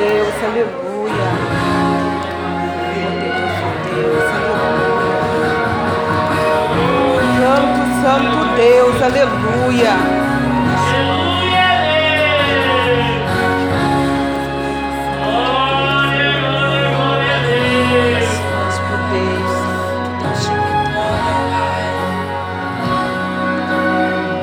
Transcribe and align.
Deus, 0.00 0.34
aleluia. 0.42 1.28
Santo, 7.36 7.80
Santo 8.02 8.40
Deus, 8.56 8.96
aleluia. 9.02 9.94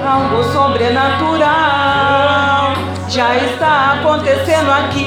Algo 0.06 0.40
sobrenatural 0.54 1.78
já 3.10 3.36
está 3.38 3.94
acontecendo 3.94 4.72
aqui. 4.72 5.07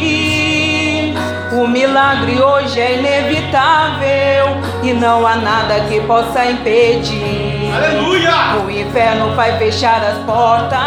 Milagre 1.81 2.39
hoje 2.43 2.79
é 2.79 2.99
inevitável 2.99 4.61
e 4.83 4.93
não 4.93 5.27
há 5.27 5.37
nada 5.37 5.81
que 5.89 5.99
possa 6.03 6.45
impedir. 6.45 7.73
Aleluia! 7.75 8.31
O 8.63 8.71
inferno 8.71 9.35
vai 9.35 9.57
fechar 9.57 10.05
as 10.05 10.19
portas 10.19 10.79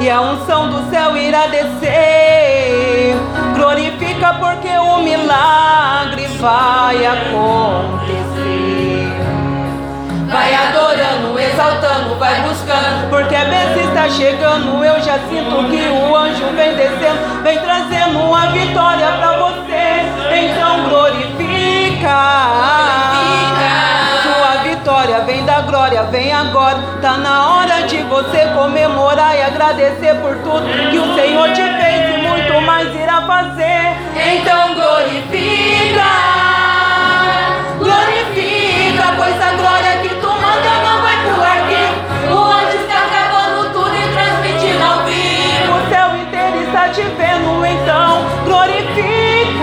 e 0.00 0.10
a 0.10 0.20
unção 0.20 0.70
do 0.70 0.90
céu 0.90 1.16
irá 1.16 1.46
descer. 1.46 3.14
Glorifica 3.54 4.34
porque 4.40 4.76
o 4.76 4.98
milagre 5.02 6.26
vai 6.40 7.06
acontecer. 7.06 8.26
Vai 10.28 10.52
adorando, 10.52 11.38
exaltando, 11.38 12.16
vai 12.18 12.40
buscando, 12.40 13.08
porque 13.08 13.36
a 13.36 13.44
bênção 13.44 13.88
está 13.88 14.08
chegando. 14.08 14.84
Eu 14.84 15.00
já 15.00 15.20
sinto 15.30 15.70
que 15.70 15.88
o 15.88 16.16
anjo 16.16 16.44
vem 16.56 16.74
descendo, 16.74 17.42
vem 17.44 17.60
trazendo 17.60 18.18
uma 18.18 18.48
vitória 18.48 19.06
para 19.12 19.36
você. 19.36 19.45
Então 20.38 20.88
glorifica. 20.88 22.18
Sua 24.22 24.62
vitória 24.62 25.20
vem 25.20 25.44
da 25.44 25.60
glória, 25.62 26.02
vem 26.04 26.32
agora. 26.32 26.78
Tá 27.00 27.16
na 27.16 27.54
hora 27.54 27.86
de 27.86 28.02
você 28.02 28.46
comemorar 28.54 29.36
e 29.36 29.42
agradecer 29.42 30.14
por 30.16 30.36
tudo 30.36 30.66
que 30.90 30.98
o 30.98 31.14
Senhor 31.14 31.48
te 31.52 31.62
fez 31.62 32.14
e 32.14 32.18
muito 32.28 32.60
mais 32.62 32.94
irá 32.94 33.22
fazer. 33.22 33.96
Então 34.14 34.74
glorifica. 34.74 35.26
Glorifica, 35.26 36.45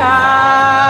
glorifica. 0.04 0.83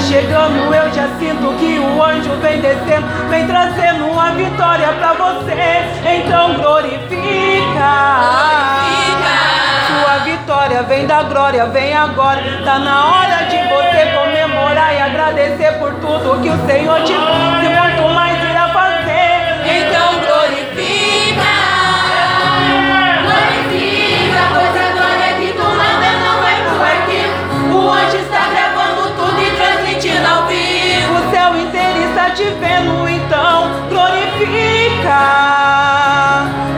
Chegando, 0.00 0.74
eu 0.74 0.92
já 0.92 1.08
sinto 1.18 1.54
que 1.58 1.78
o 1.78 2.02
anjo 2.02 2.30
vem 2.42 2.60
descendo, 2.60 3.06
vem 3.30 3.46
trazendo 3.46 4.06
uma 4.06 4.32
vitória 4.32 4.88
pra 4.92 5.12
você. 5.12 5.82
Então 6.04 6.54
glorifica. 6.54 7.06
Sua 9.86 10.18
vitória 10.24 10.82
vem 10.82 11.06
da 11.06 11.22
glória, 11.22 11.66
vem 11.66 11.94
agora. 11.94 12.42
Tá 12.64 12.78
na 12.78 13.06
hora 13.06 13.44
de 13.46 13.56
você 13.56 14.06
comemorar 14.14 14.94
e 14.94 15.00
agradecer 15.00 15.72
por 15.78 15.92
tudo 15.94 16.40
que 16.42 16.50
o 16.50 16.66
Senhor 16.66 17.00
te 17.02 17.12
fez 17.12 17.64
e 17.64 17.68
muito 17.68 18.14
mais 18.14 18.25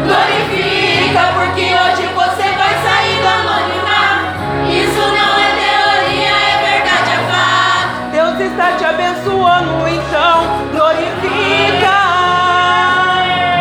glorifica. 0.07 1.23
Porque 1.35 1.67
hoje 1.75 2.05
você 2.15 2.47
vai 2.61 2.75
sair 2.85 3.17
do 3.21 3.29
anonimato. 3.29 4.27
Isso 4.69 5.01
não 5.01 5.31
é 5.39 5.49
teoria, 5.63 6.35
é 6.53 6.57
verdade, 6.69 7.11
é 7.11 7.19
fato. 7.31 8.11
Deus 8.13 8.37
está 8.41 8.73
te 8.77 8.85
abençoando, 8.85 9.89
então 9.89 10.37
glorifica. 10.73 11.97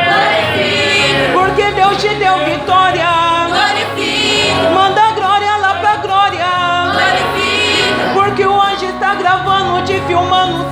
Glorifica, 0.08 1.26
Porque 1.34 1.66
Deus 1.72 1.98
te 2.02 2.10
deu 2.16 2.38
vitória. 2.46 3.08
glorifica, 3.48 4.70
Manda 4.74 5.12
glória 5.12 5.58
lá 5.58 5.74
pra 5.76 5.96
glória. 5.98 6.48
glorifica, 6.92 8.04
Porque 8.14 8.44
anjo 8.44 8.86
está 8.86 9.16
gravando, 9.16 9.82
te 9.86 10.00
filmando, 10.02 10.72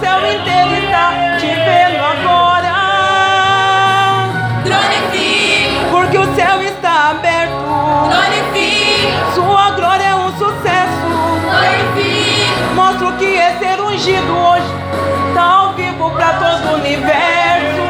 ungido 14.05 14.38
hoje. 14.38 14.67
Tá 15.33 15.41
ao 15.41 15.73
vivo 15.73 16.11
pra 16.11 16.33
todo 16.33 16.73
o 16.73 16.75
universo. 16.75 17.81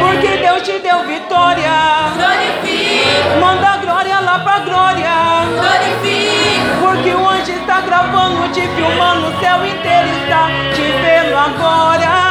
Porque 0.00 0.36
Deus 0.38 0.62
te 0.62 0.78
deu 0.78 1.04
vitória. 1.06 1.70
Manda 3.38 3.76
glória 3.76 4.20
lá 4.20 4.38
pra 4.38 4.60
glória. 4.60 5.10
Porque 6.80 7.10
o 7.10 7.28
anjo 7.28 7.52
está 7.52 7.82
gravando, 7.82 8.48
te 8.48 8.62
filmando, 8.62 9.26
o 9.26 9.40
céu 9.40 9.66
inteiro 9.66 10.08
está 10.22 10.48
te 10.74 10.82
vendo 10.82 11.36
agora. 11.36 12.29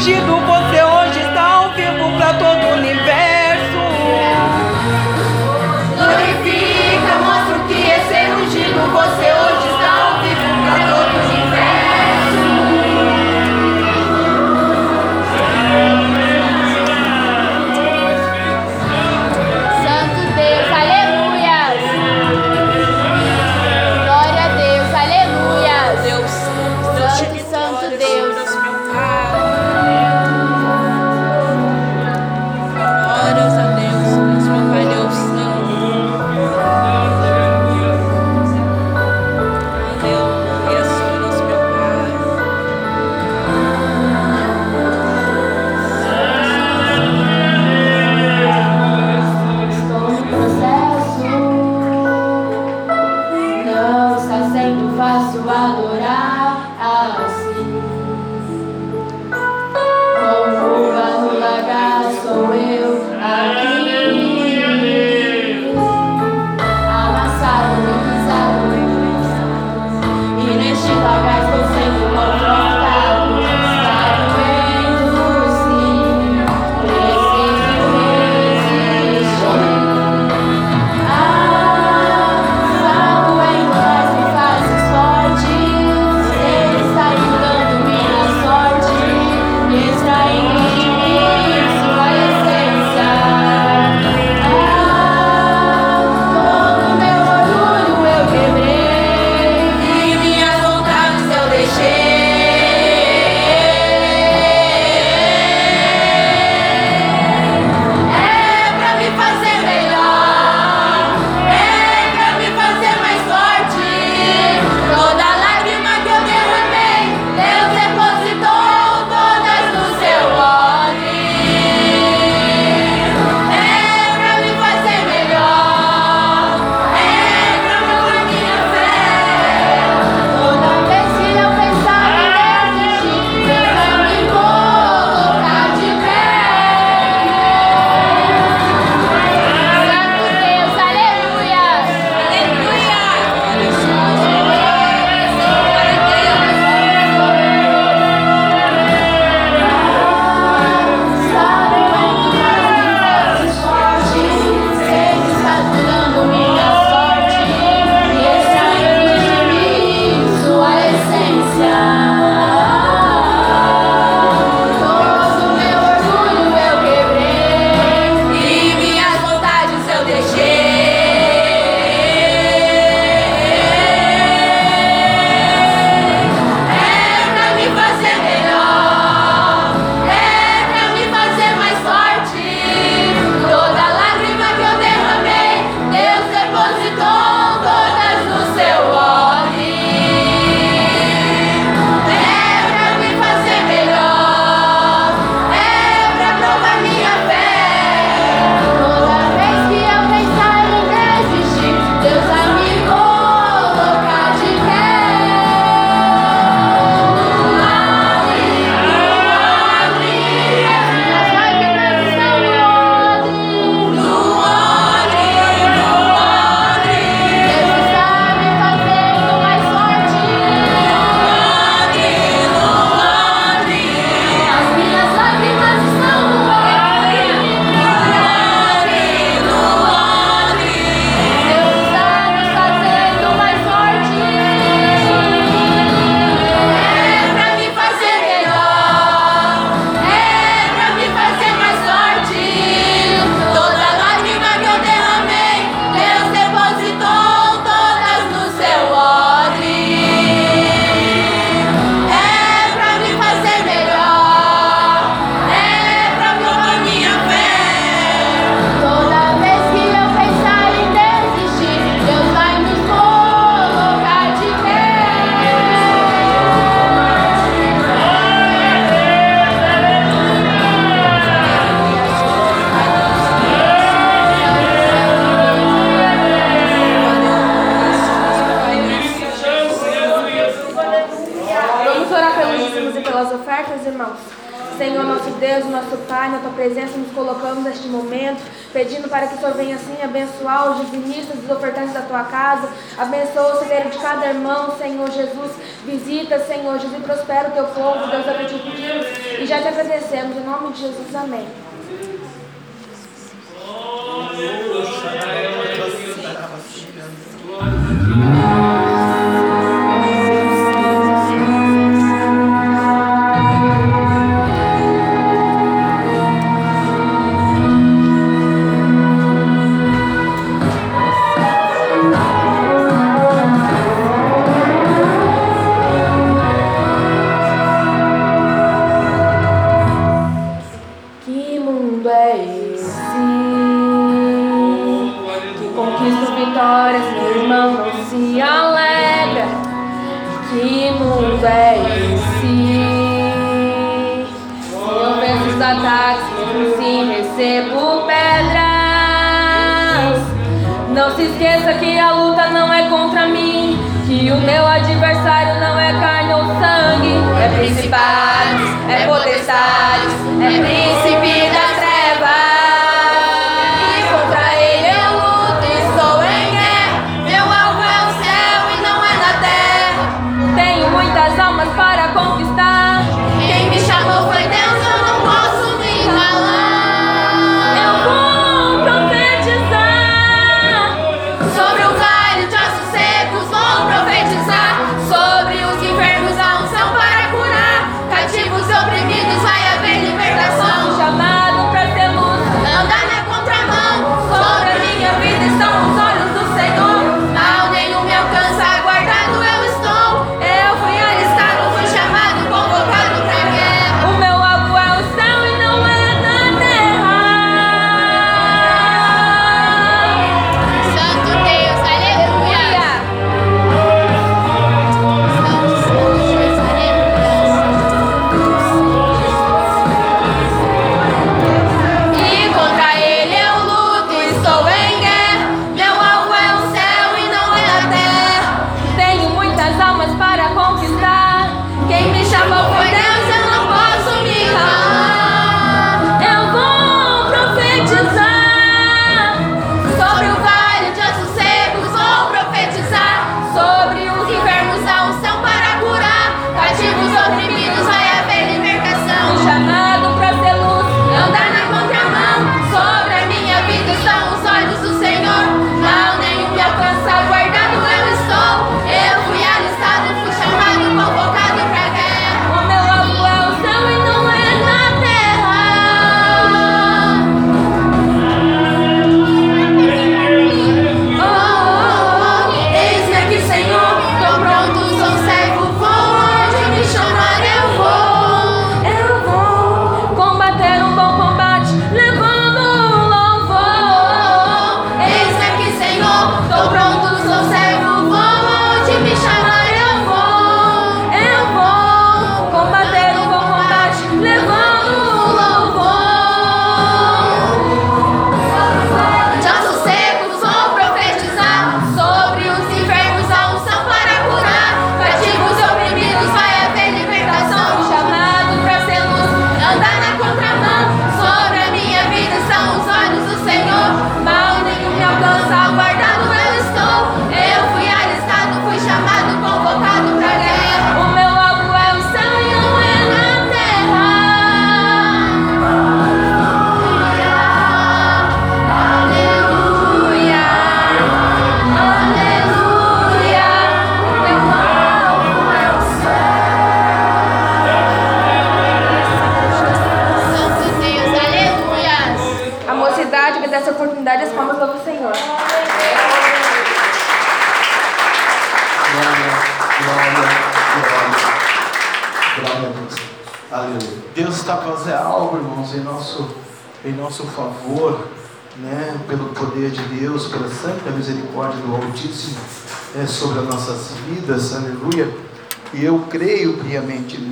ungido, 0.00 0.34
você 0.34 0.82
hoje 0.82 1.20
está 1.20 1.42
ao 1.42 1.72
vivo 1.72 2.10
para 2.16 2.32
todo 2.34 2.76
mundo. 2.76 2.89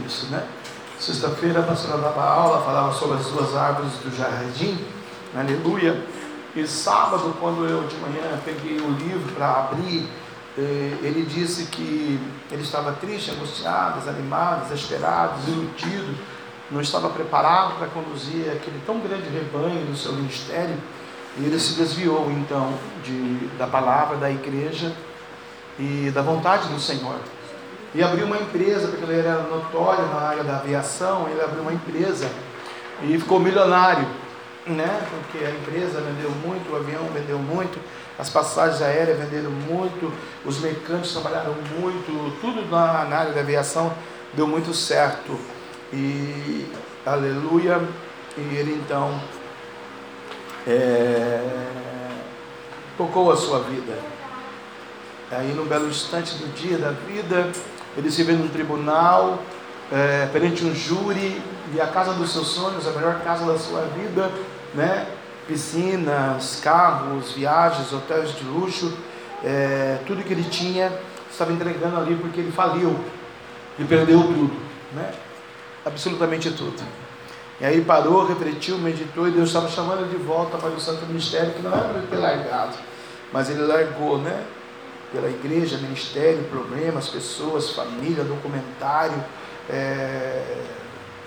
isso, 0.08 0.26
né? 0.26 0.44
Sexta-feira 0.98 1.60
a 1.60 1.62
pastora 1.62 1.98
dava 1.98 2.24
aula, 2.24 2.64
falava 2.64 2.92
sobre 2.92 3.18
as 3.18 3.26
duas 3.26 3.54
árvores 3.54 3.92
do 3.98 4.16
jardim, 4.16 4.76
aleluia. 5.36 6.02
E 6.56 6.66
sábado, 6.66 7.36
quando 7.38 7.64
eu 7.66 7.86
de 7.86 7.94
manhã 7.96 8.40
peguei 8.44 8.80
o 8.80 8.90
livro 8.90 9.32
para 9.34 9.60
abrir, 9.60 10.08
eh, 10.56 10.96
ele 11.02 11.24
disse 11.24 11.66
que 11.66 12.18
ele 12.50 12.62
estava 12.62 12.92
triste, 12.92 13.30
angustiado, 13.30 14.00
desanimado, 14.00 14.62
desesperado, 14.62 15.38
desiludido, 15.40 16.16
não 16.70 16.80
estava 16.80 17.10
preparado 17.10 17.78
para 17.78 17.86
conduzir 17.88 18.50
aquele 18.50 18.80
tão 18.84 18.98
grande 18.98 19.28
rebanho 19.28 19.86
do 19.86 19.96
seu 19.96 20.12
ministério. 20.14 20.76
E 21.36 21.44
ele 21.44 21.60
se 21.60 21.74
desviou 21.74 22.28
então 22.30 22.74
de, 23.04 23.46
da 23.56 23.66
palavra 23.66 24.16
da 24.16 24.30
igreja 24.30 24.92
e 25.78 26.10
da 26.12 26.22
vontade 26.22 26.66
do 26.68 26.80
Senhor. 26.80 27.20
E 27.94 28.02
abriu 28.02 28.26
uma 28.26 28.36
empresa, 28.36 28.88
porque 28.88 29.04
ele 29.04 29.20
era 29.20 29.42
notório 29.42 30.06
na 30.06 30.20
área 30.20 30.44
da 30.44 30.56
aviação, 30.56 31.28
ele 31.28 31.40
abriu 31.40 31.62
uma 31.62 31.72
empresa 31.72 32.28
e 33.02 33.18
ficou 33.18 33.40
milionário, 33.40 34.06
né? 34.66 35.06
Porque 35.10 35.44
a 35.44 35.50
empresa 35.50 36.00
vendeu 36.00 36.30
muito, 36.30 36.70
o 36.72 36.76
avião 36.76 37.04
vendeu 37.14 37.38
muito, 37.38 37.78
as 38.18 38.28
passagens 38.28 38.82
aéreas 38.82 39.18
venderam 39.18 39.50
muito, 39.50 40.12
os 40.44 40.60
mecânicos 40.60 41.12
trabalharam 41.12 41.54
muito, 41.78 42.36
tudo 42.40 42.68
na, 42.70 43.04
na 43.04 43.16
área 43.18 43.32
da 43.32 43.40
aviação 43.40 43.92
deu 44.34 44.46
muito 44.46 44.74
certo. 44.74 45.38
E 45.92 46.66
aleluia, 47.06 47.80
e 48.36 48.56
ele 48.56 48.74
então 48.74 49.18
é, 50.66 51.40
tocou 52.98 53.32
a 53.32 53.36
sua 53.36 53.60
vida. 53.60 53.96
Aí, 55.30 55.52
no 55.54 55.64
belo 55.64 55.88
instante 55.88 56.34
do 56.36 56.52
dia 56.54 56.78
da 56.78 56.90
vida, 56.90 57.50
ele 57.96 58.10
se 58.10 58.22
vê 58.22 58.32
num 58.32 58.48
tribunal, 58.48 59.42
é, 59.90 60.28
perante 60.32 60.64
um 60.64 60.74
júri, 60.74 61.40
e 61.74 61.80
a 61.80 61.86
casa 61.86 62.14
dos 62.14 62.32
seus 62.32 62.48
sonhos, 62.48 62.86
a 62.86 62.92
melhor 62.92 63.20
casa 63.20 63.44
da 63.44 63.58
sua 63.58 63.82
vida, 63.82 64.30
né? 64.74 65.06
piscinas, 65.46 66.60
carros, 66.62 67.32
viagens, 67.32 67.92
hotéis 67.92 68.34
de 68.34 68.44
luxo, 68.44 68.92
é, 69.42 69.98
tudo 70.06 70.22
que 70.22 70.32
ele 70.32 70.44
tinha 70.44 70.92
estava 71.30 71.52
entregando 71.52 71.96
ali 71.96 72.16
porque 72.16 72.40
ele 72.40 72.52
faliu 72.52 72.98
e 73.78 73.84
perdeu 73.84 74.22
tudo, 74.22 74.56
né? 74.92 75.12
absolutamente 75.84 76.50
tudo. 76.50 76.82
E 77.60 77.64
aí 77.64 77.80
parou, 77.80 78.26
refletiu, 78.26 78.78
meditou 78.78 79.26
e 79.26 79.32
Deus 79.32 79.48
estava 79.48 79.68
chamando 79.68 80.02
ele 80.02 80.16
de 80.16 80.22
volta 80.22 80.56
para 80.58 80.70
o 80.70 80.80
Santo 80.80 81.06
Ministério, 81.06 81.52
que 81.52 81.62
não 81.62 81.72
era 81.72 81.88
para 81.88 81.98
ele 81.98 82.06
ter 82.06 82.16
largado, 82.16 82.76
mas 83.32 83.50
ele 83.50 83.62
largou, 83.62 84.18
né? 84.18 84.44
Pela 85.12 85.28
igreja, 85.28 85.78
ministério, 85.78 86.44
problemas, 86.44 87.08
pessoas, 87.08 87.70
família, 87.70 88.24
documentário, 88.24 89.22
é, 89.70 90.62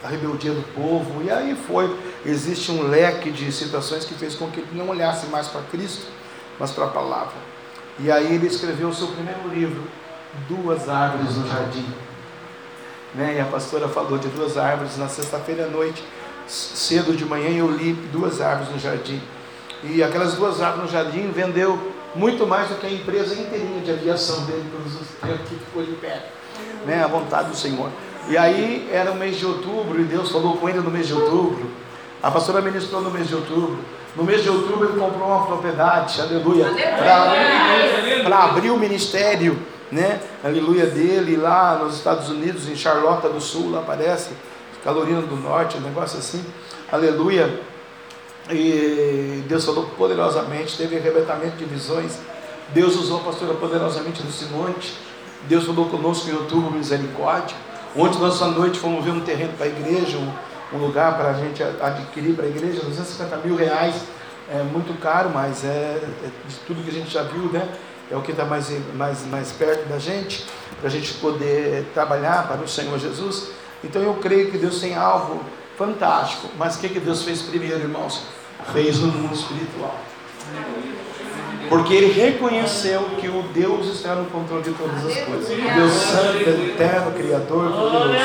a 0.03 0.07
rebeldia 0.07 0.51
do 0.51 0.61
povo, 0.73 1.23
e 1.23 1.31
aí 1.31 1.55
foi. 1.55 1.95
Existe 2.25 2.71
um 2.71 2.88
leque 2.88 3.31
de 3.31 3.51
situações 3.51 4.05
que 4.05 4.13
fez 4.13 4.35
com 4.35 4.50
que 4.51 4.59
ele 4.59 4.69
não 4.73 4.89
olhasse 4.89 5.27
mais 5.27 5.47
para 5.47 5.61
Cristo, 5.63 6.05
mas 6.59 6.71
para 6.71 6.85
a 6.85 6.89
palavra. 6.89 7.33
E 8.00 8.11
aí 8.11 8.35
ele 8.35 8.47
escreveu 8.47 8.89
o 8.89 8.93
seu 8.93 9.07
primeiro 9.07 9.47
livro, 9.47 9.83
Duas 10.47 10.88
Árvores 10.88 11.35
no 11.35 11.47
Jardim. 11.47 11.88
Né? 13.15 13.35
E 13.38 13.39
a 13.41 13.45
pastora 13.45 13.88
falou 13.88 14.17
de 14.17 14.29
duas 14.29 14.57
árvores 14.57 14.97
na 14.97 15.09
sexta-feira 15.09 15.65
à 15.65 15.67
noite 15.67 16.01
cedo 16.51 17.15
de 17.15 17.25
manhã 17.25 17.50
eu 17.50 17.71
li 17.71 17.93
duas 18.11 18.41
árvores 18.41 18.71
no 18.71 18.79
jardim. 18.79 19.21
E 19.83 20.03
aquelas 20.03 20.35
duas 20.35 20.61
árvores 20.61 20.91
no 20.91 20.91
jardim 20.91 21.31
vendeu 21.31 21.79
muito 22.15 22.45
mais 22.45 22.69
do 22.69 22.75
que 22.75 22.85
a 22.85 22.91
empresa 22.91 23.33
inteirinha 23.33 23.81
de 23.81 23.91
aviação 23.91 24.45
dele, 24.45 24.65
todos 24.71 25.01
os 25.01 25.07
tempos 25.07 25.49
que 25.49 25.55
ficou 25.55 25.83
de 25.83 25.93
pé. 25.93 26.25
Né? 26.85 27.03
A 27.03 27.07
vontade 27.07 27.49
do 27.49 27.55
Senhor. 27.55 27.89
E 28.27 28.37
aí 28.37 28.89
era 28.91 29.11
o 29.11 29.15
mês 29.15 29.37
de 29.37 29.45
outubro, 29.45 29.99
e 29.99 30.03
Deus 30.03 30.31
falou 30.31 30.57
com 30.57 30.69
ele 30.69 30.79
no 30.79 30.91
mês 30.91 31.07
de 31.07 31.13
outubro. 31.13 31.69
A 32.21 32.29
pastora 32.29 32.61
ministrou 32.61 33.01
no 33.01 33.09
mês 33.09 33.27
de 33.27 33.35
outubro. 33.35 33.79
No 34.15 34.23
mês 34.23 34.43
de 34.43 34.49
outubro 34.49 34.89
ele 34.89 34.99
comprou 34.99 35.27
uma 35.27 35.45
propriedade, 35.45 36.19
aleluia, 36.21 36.67
para 38.23 38.43
abrir 38.43 38.69
o 38.69 38.77
ministério, 38.77 39.57
né? 39.89 40.19
Aleluia 40.43 40.85
dele 40.85 41.37
lá 41.37 41.79
nos 41.81 41.95
Estados 41.95 42.29
Unidos, 42.29 42.67
em 42.67 42.75
Charlotte 42.75 43.29
do 43.29 43.39
Sul, 43.39 43.71
lá 43.71 43.81
parece 43.85 44.31
Calorina 44.83 45.21
do 45.21 45.35
Norte, 45.35 45.77
um 45.77 45.81
negócio 45.81 46.17
assim, 46.17 46.43
aleluia. 46.91 47.61
E 48.50 49.43
Deus 49.48 49.65
falou 49.65 49.86
poderosamente, 49.98 50.77
teve 50.77 50.98
arrebatamento 50.98 51.57
de 51.57 51.65
visões. 51.65 52.17
Deus 52.74 52.95
usou 52.95 53.19
a 53.19 53.24
pastora 53.24 53.53
poderosamente 53.53 54.24
no 54.24 54.31
Simonte. 54.31 54.98
Deus 55.48 55.65
falou 55.65 55.88
conosco 55.89 56.29
em 56.29 56.33
outubro, 56.33 56.71
misericórdia. 56.71 57.55
Ontem, 57.95 58.19
nossa 58.19 58.48
noite, 58.48 58.79
fomos 58.79 59.03
ver 59.03 59.12
um 59.12 59.21
terreno 59.21 59.53
para 59.57 59.65
a 59.65 59.69
igreja, 59.69 60.17
um, 60.17 60.77
lugar 60.77 61.17
para 61.17 61.31
a 61.31 61.33
gente 61.33 61.62
adquirir 61.62 62.33
para 62.36 62.45
a 62.45 62.48
igreja, 62.48 62.81
250 62.81 63.38
mil 63.38 63.55
reais. 63.55 63.95
É 64.50 64.63
muito 64.63 64.98
caro, 65.01 65.29
mas 65.29 65.63
é, 65.63 65.67
é 65.67 66.29
de 66.48 66.55
tudo 66.67 66.83
que 66.83 66.89
a 66.89 66.93
gente 66.93 67.12
já 67.12 67.24
viu, 67.24 67.43
né? 67.51 67.67
É 68.10 68.15
o 68.15 68.21
que 68.21 68.31
está 68.31 68.45
mais, 68.45 68.69
mais, 68.95 69.25
mais 69.27 69.51
perto 69.51 69.88
da 69.88 69.98
gente, 69.98 70.45
para 70.79 70.88
a 70.88 70.91
gente 70.91 71.13
poder 71.15 71.86
trabalhar 71.93 72.48
para 72.48 72.62
o 72.62 72.67
Senhor 72.67 72.98
Jesus. 73.00 73.50
Então 73.83 74.01
eu 74.01 74.15
creio 74.15 74.51
que 74.51 74.57
Deus 74.57 74.79
tem 74.79 74.95
algo 74.95 75.41
fantástico. 75.81 76.50
Mas 76.57 76.75
o 76.75 76.79
que, 76.79 76.89
que 76.89 77.00
Deus 77.00 77.23
fez 77.23 77.41
primeiro, 77.41 77.79
irmãos? 77.79 78.23
Fez 78.71 79.00
no 79.00 79.07
mundo 79.07 79.33
espiritual. 79.33 80.00
Porque 81.67 81.93
ele 81.93 82.11
reconheceu 82.11 83.01
que 83.19 83.27
o 83.27 83.43
Deus 83.53 83.88
está 83.88 84.13
no 84.13 84.25
controle 84.25 84.63
de 84.63 84.71
todas 84.71 85.05
as 85.05 85.23
coisas. 85.23 85.50
O 85.50 85.75
Deus 85.75 85.93
Santo, 85.93 86.38
Eterno, 86.38 87.11
Criador, 87.13 87.71
poderoso. 87.71 88.15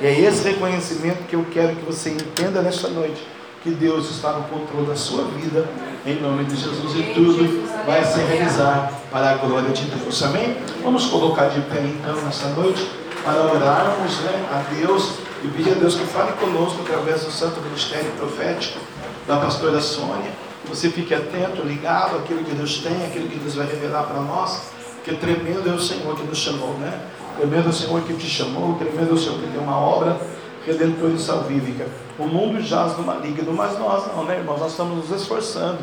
E 0.00 0.06
é 0.06 0.20
esse 0.20 0.48
reconhecimento 0.48 1.24
que 1.28 1.34
eu 1.34 1.44
quero 1.50 1.74
que 1.76 1.84
você 1.84 2.10
entenda 2.10 2.62
nesta 2.62 2.88
noite. 2.88 3.26
Que 3.62 3.70
Deus 3.70 4.08
está 4.08 4.32
no 4.32 4.44
controle 4.44 4.86
da 4.86 4.94
sua 4.94 5.24
vida, 5.24 5.68
em 6.06 6.20
nome 6.20 6.44
de 6.44 6.54
Jesus, 6.54 6.94
e 6.94 7.02
tudo 7.14 7.66
vai 7.84 8.04
se 8.04 8.20
realizar 8.20 8.92
para 9.10 9.30
a 9.30 9.34
glória 9.34 9.70
de 9.70 9.86
Deus. 9.86 10.22
Amém? 10.22 10.56
Vamos 10.84 11.06
colocar 11.06 11.48
de 11.48 11.60
pé 11.62 11.80
então 11.80 12.14
nesta 12.22 12.46
noite 12.50 12.88
para 13.26 13.42
orarmos 13.42 14.20
né, 14.20 14.48
a 14.52 14.72
Deus 14.72 15.14
e 15.42 15.48
pedir 15.48 15.72
a 15.72 15.74
Deus 15.74 15.96
que 15.96 16.04
fale 16.06 16.30
conosco 16.34 16.80
através 16.82 17.24
do 17.24 17.30
Santo 17.32 17.60
Ministério 17.60 18.08
Profético 18.12 18.78
da 19.26 19.38
pastora 19.38 19.80
Sônia. 19.80 20.30
Você 20.68 20.88
fique 20.90 21.12
atento, 21.12 21.62
ligado 21.62 22.18
àquilo 22.18 22.44
que 22.44 22.54
Deus 22.54 22.78
tem, 22.78 23.04
àquilo 23.04 23.28
que 23.28 23.36
Deus 23.40 23.56
vai 23.56 23.66
revelar 23.66 24.04
para 24.04 24.20
nós. 24.20 24.70
Porque 24.94 25.14
tremendo 25.14 25.68
é 25.68 25.72
o 25.72 25.80
Senhor 25.80 26.14
que 26.14 26.22
nos 26.22 26.38
chamou, 26.38 26.74
né? 26.74 27.00
Tremendo 27.36 27.66
é 27.66 27.70
o 27.70 27.72
Senhor 27.72 28.00
que 28.02 28.14
te 28.14 28.28
chamou, 28.28 28.76
tremendo 28.76 29.10
é 29.10 29.14
o 29.14 29.18
Senhor 29.18 29.40
que 29.40 29.48
tem 29.48 29.60
uma 29.60 29.76
obra 29.76 30.20
redentora 30.64 31.12
e 31.12 31.18
salvífica. 31.18 31.88
O 32.18 32.26
mundo 32.26 32.62
jaz 32.62 32.96
no 32.96 33.02
maligno, 33.02 33.52
mas 33.52 33.76
nós 33.76 34.06
não, 34.06 34.24
né, 34.24 34.38
irmãos? 34.38 34.60
Nós 34.60 34.70
estamos 34.70 35.08
nos 35.08 35.20
esforçando, 35.20 35.78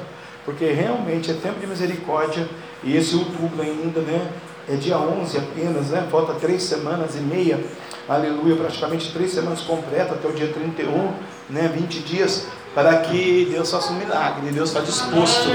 porque 0.45 0.65
realmente 0.65 1.29
é 1.29 1.33
tempo 1.33 1.59
de 1.59 1.67
misericórdia 1.67 2.47
e 2.83 2.95
esse 2.95 3.15
outubro 3.15 3.61
ainda, 3.61 3.99
né? 3.99 4.31
É 4.69 4.75
dia 4.75 4.97
11 4.97 5.37
apenas, 5.37 5.87
né? 5.87 6.07
falta 6.09 6.33
três 6.33 6.63
semanas 6.63 7.15
e 7.15 7.19
meia, 7.19 7.59
aleluia, 8.07 8.55
praticamente 8.55 9.11
três 9.11 9.31
semanas 9.31 9.61
completas 9.61 10.13
até 10.13 10.27
o 10.27 10.31
dia 10.31 10.47
31, 10.47 11.11
né? 11.49 11.71
20 11.73 11.99
dias, 11.99 12.47
para 12.73 12.97
que 12.97 13.47
Deus 13.51 13.69
faça 13.69 13.91
um 13.91 13.97
milagre. 13.97 14.49
Deus 14.51 14.69
está 14.69 14.81
disposto 14.81 15.49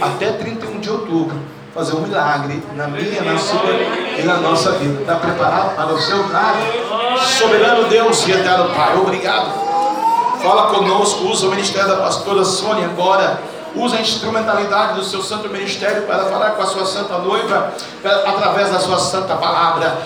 até 0.00 0.32
31 0.32 0.80
de 0.80 0.90
outubro 0.90 1.36
fazer 1.74 1.94
um 1.94 2.00
milagre 2.00 2.62
na 2.74 2.88
minha, 2.88 3.22
na 3.22 3.38
sua 3.38 3.72
e 4.18 4.22
na 4.22 4.38
nossa 4.38 4.72
vida. 4.72 5.00
Está 5.00 5.16
preparado 5.16 5.76
para 5.76 5.92
o 5.92 6.00
seu 6.00 6.26
milagre? 6.26 6.62
Soberano 7.38 7.88
Deus 7.88 8.26
e 8.26 8.32
eterno 8.32 8.74
Pai, 8.74 8.96
obrigado. 8.96 9.70
Fala 10.42 10.74
conosco, 10.74 11.24
usa 11.24 11.46
o 11.46 11.50
ministério 11.50 11.88
da 11.88 11.96
pastora 11.96 12.44
Sônia 12.44 12.86
agora 12.86 13.40
usa 13.74 13.96
a 13.96 14.00
instrumentalidade 14.00 14.94
do 14.94 15.04
seu 15.04 15.22
santo 15.22 15.48
ministério 15.48 16.02
para 16.02 16.24
falar 16.24 16.50
com 16.50 16.62
a 16.62 16.66
sua 16.66 16.86
santa 16.86 17.18
noiva, 17.18 17.72
através 18.26 18.70
da 18.70 18.78
sua 18.78 18.98
santa 18.98 19.34
palavra. 19.36 19.98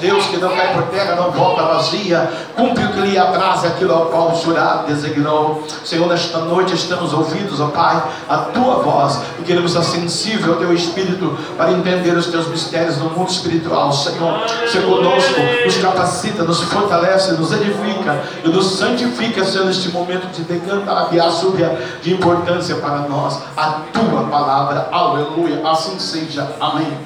Deus 0.00 0.26
que 0.26 0.36
não 0.36 0.50
cai 0.50 0.72
por 0.74 0.84
terra, 0.84 1.14
não 1.14 1.30
volta 1.30 1.62
vazia, 1.62 2.30
cumpre 2.56 2.84
o 2.84 2.92
que 2.92 3.00
lhe 3.00 3.18
apraz, 3.18 3.64
aquilo 3.64 3.92
ao 3.92 4.06
qual 4.06 4.32
o 4.32 4.36
Senhor 4.36 4.84
designou. 4.86 5.64
Senhor, 5.84 6.06
nesta 6.06 6.38
noite 6.38 6.74
estamos 6.74 7.12
ouvidos, 7.12 7.60
ó 7.60 7.68
Pai, 7.68 8.02
a 8.28 8.36
tua 8.38 8.76
voz, 8.76 9.20
e 9.38 9.42
queremos 9.42 9.72
estar 9.72 9.84
sensível 9.84 10.54
ao 10.54 10.58
teu 10.58 10.72
espírito 10.72 11.36
para 11.56 11.72
entender 11.72 12.16
os 12.16 12.26
teus 12.26 12.46
mistérios 12.48 12.98
no 12.98 13.10
mundo 13.10 13.30
espiritual. 13.30 13.92
Senhor, 13.92 14.48
se 14.70 14.78
conosco, 14.80 15.40
nos 15.64 15.76
capacita, 15.76 16.42
nos 16.42 16.62
fortalece, 16.62 17.32
nos 17.32 17.52
edifica 17.52 18.22
e 18.44 18.48
nos 18.48 18.78
santifica, 18.78 19.44
Senhor, 19.44 19.66
neste 19.66 19.88
momento 19.90 20.26
de 20.32 20.42
decanta 20.42 20.90
a 20.92 21.30
súbia 21.30 21.78
de 22.02 22.14
importância 22.14 22.76
para 22.76 23.00
nós 23.00 23.09
nós 23.10 23.42
a 23.56 23.82
tua 23.92 24.28
palavra. 24.28 24.88
Aleluia. 24.92 25.68
Assim 25.68 25.98
seja. 25.98 26.56
Amém. 26.60 26.96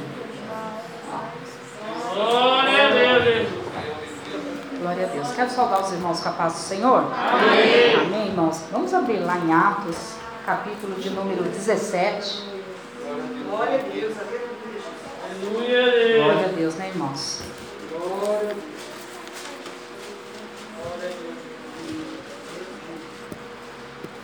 Glória 2.14 2.87
a 2.87 3.19
Deus. 3.19 3.49
Glória 4.81 5.07
a 5.07 5.09
Deus. 5.09 5.33
Quero 5.33 5.51
saudar 5.51 5.81
os 5.81 5.93
irmãos 5.93 6.21
com 6.21 6.29
a 6.29 6.33
paz 6.33 6.53
do 6.53 6.59
Senhor? 6.59 7.11
Amém. 7.12 7.97
Amém, 7.97 8.27
irmãos. 8.29 8.61
Vamos 8.71 8.93
abrir 8.93 9.21
lá 9.21 9.38
em 9.38 9.53
Atos, 9.53 10.14
capítulo 10.45 10.95
de 10.97 11.11
número 11.11 11.43
17. 11.43 12.45
Glória 13.49 13.81
a 13.81 13.93
Deus. 13.93 14.14
Aleluia. 15.25 16.25
Glória 16.25 16.47
a 16.47 16.53
Deus, 16.53 16.75
né, 16.75 16.88
irmãos? 16.88 17.40
Glória 17.90 18.51
a 18.51 18.53
Deus. 18.53 18.75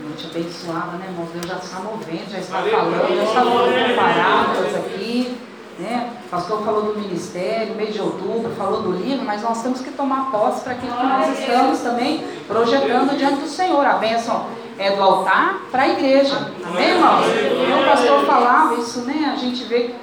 Noite 0.03 0.27
abençoada, 0.31 0.97
né, 0.97 1.07
irmãos? 1.09 1.29
Deus 1.31 1.47
já 1.47 1.57
está 1.57 1.81
movendo, 1.81 2.31
já 2.31 2.39
está 2.39 2.63
falando, 2.63 3.15
já 3.15 3.23
está 3.23 3.45
dando 3.45 3.97
parábolas 3.97 4.75
aqui, 4.77 5.37
né? 5.79 6.11
O 6.25 6.29
pastor 6.31 6.65
falou 6.65 6.83
do 6.85 7.01
ministério, 7.01 7.75
mês 7.75 7.93
de 7.93 8.01
outubro, 8.01 8.51
falou 8.57 8.81
do 8.83 8.93
livro, 8.93 9.27
mas 9.27 9.43
nós 9.43 9.63
temos 9.63 9.83
que 9.83 9.91
tomar 9.91 10.31
posse 10.31 10.63
para 10.63 10.73
aquilo 10.73 10.93
que 10.93 11.03
nós 11.03 11.39
estamos 11.39 11.81
também 11.81 12.25
projetando 12.47 13.15
diante 13.17 13.41
do 13.41 13.49
Senhor. 13.49 13.85
A 13.85 13.95
bênção 13.95 14.47
é 14.79 14.91
do 14.93 15.03
altar 15.03 15.61
para 15.71 15.83
a 15.83 15.89
igreja. 15.89 16.51
Amém, 16.65 16.89
irmãos? 16.89 17.27
E 17.27 17.83
o 17.83 17.85
pastor 17.85 18.25
falava 18.25 18.75
isso, 18.77 19.01
né? 19.01 19.31
A 19.35 19.37
gente 19.37 19.65
vê, 19.65 19.95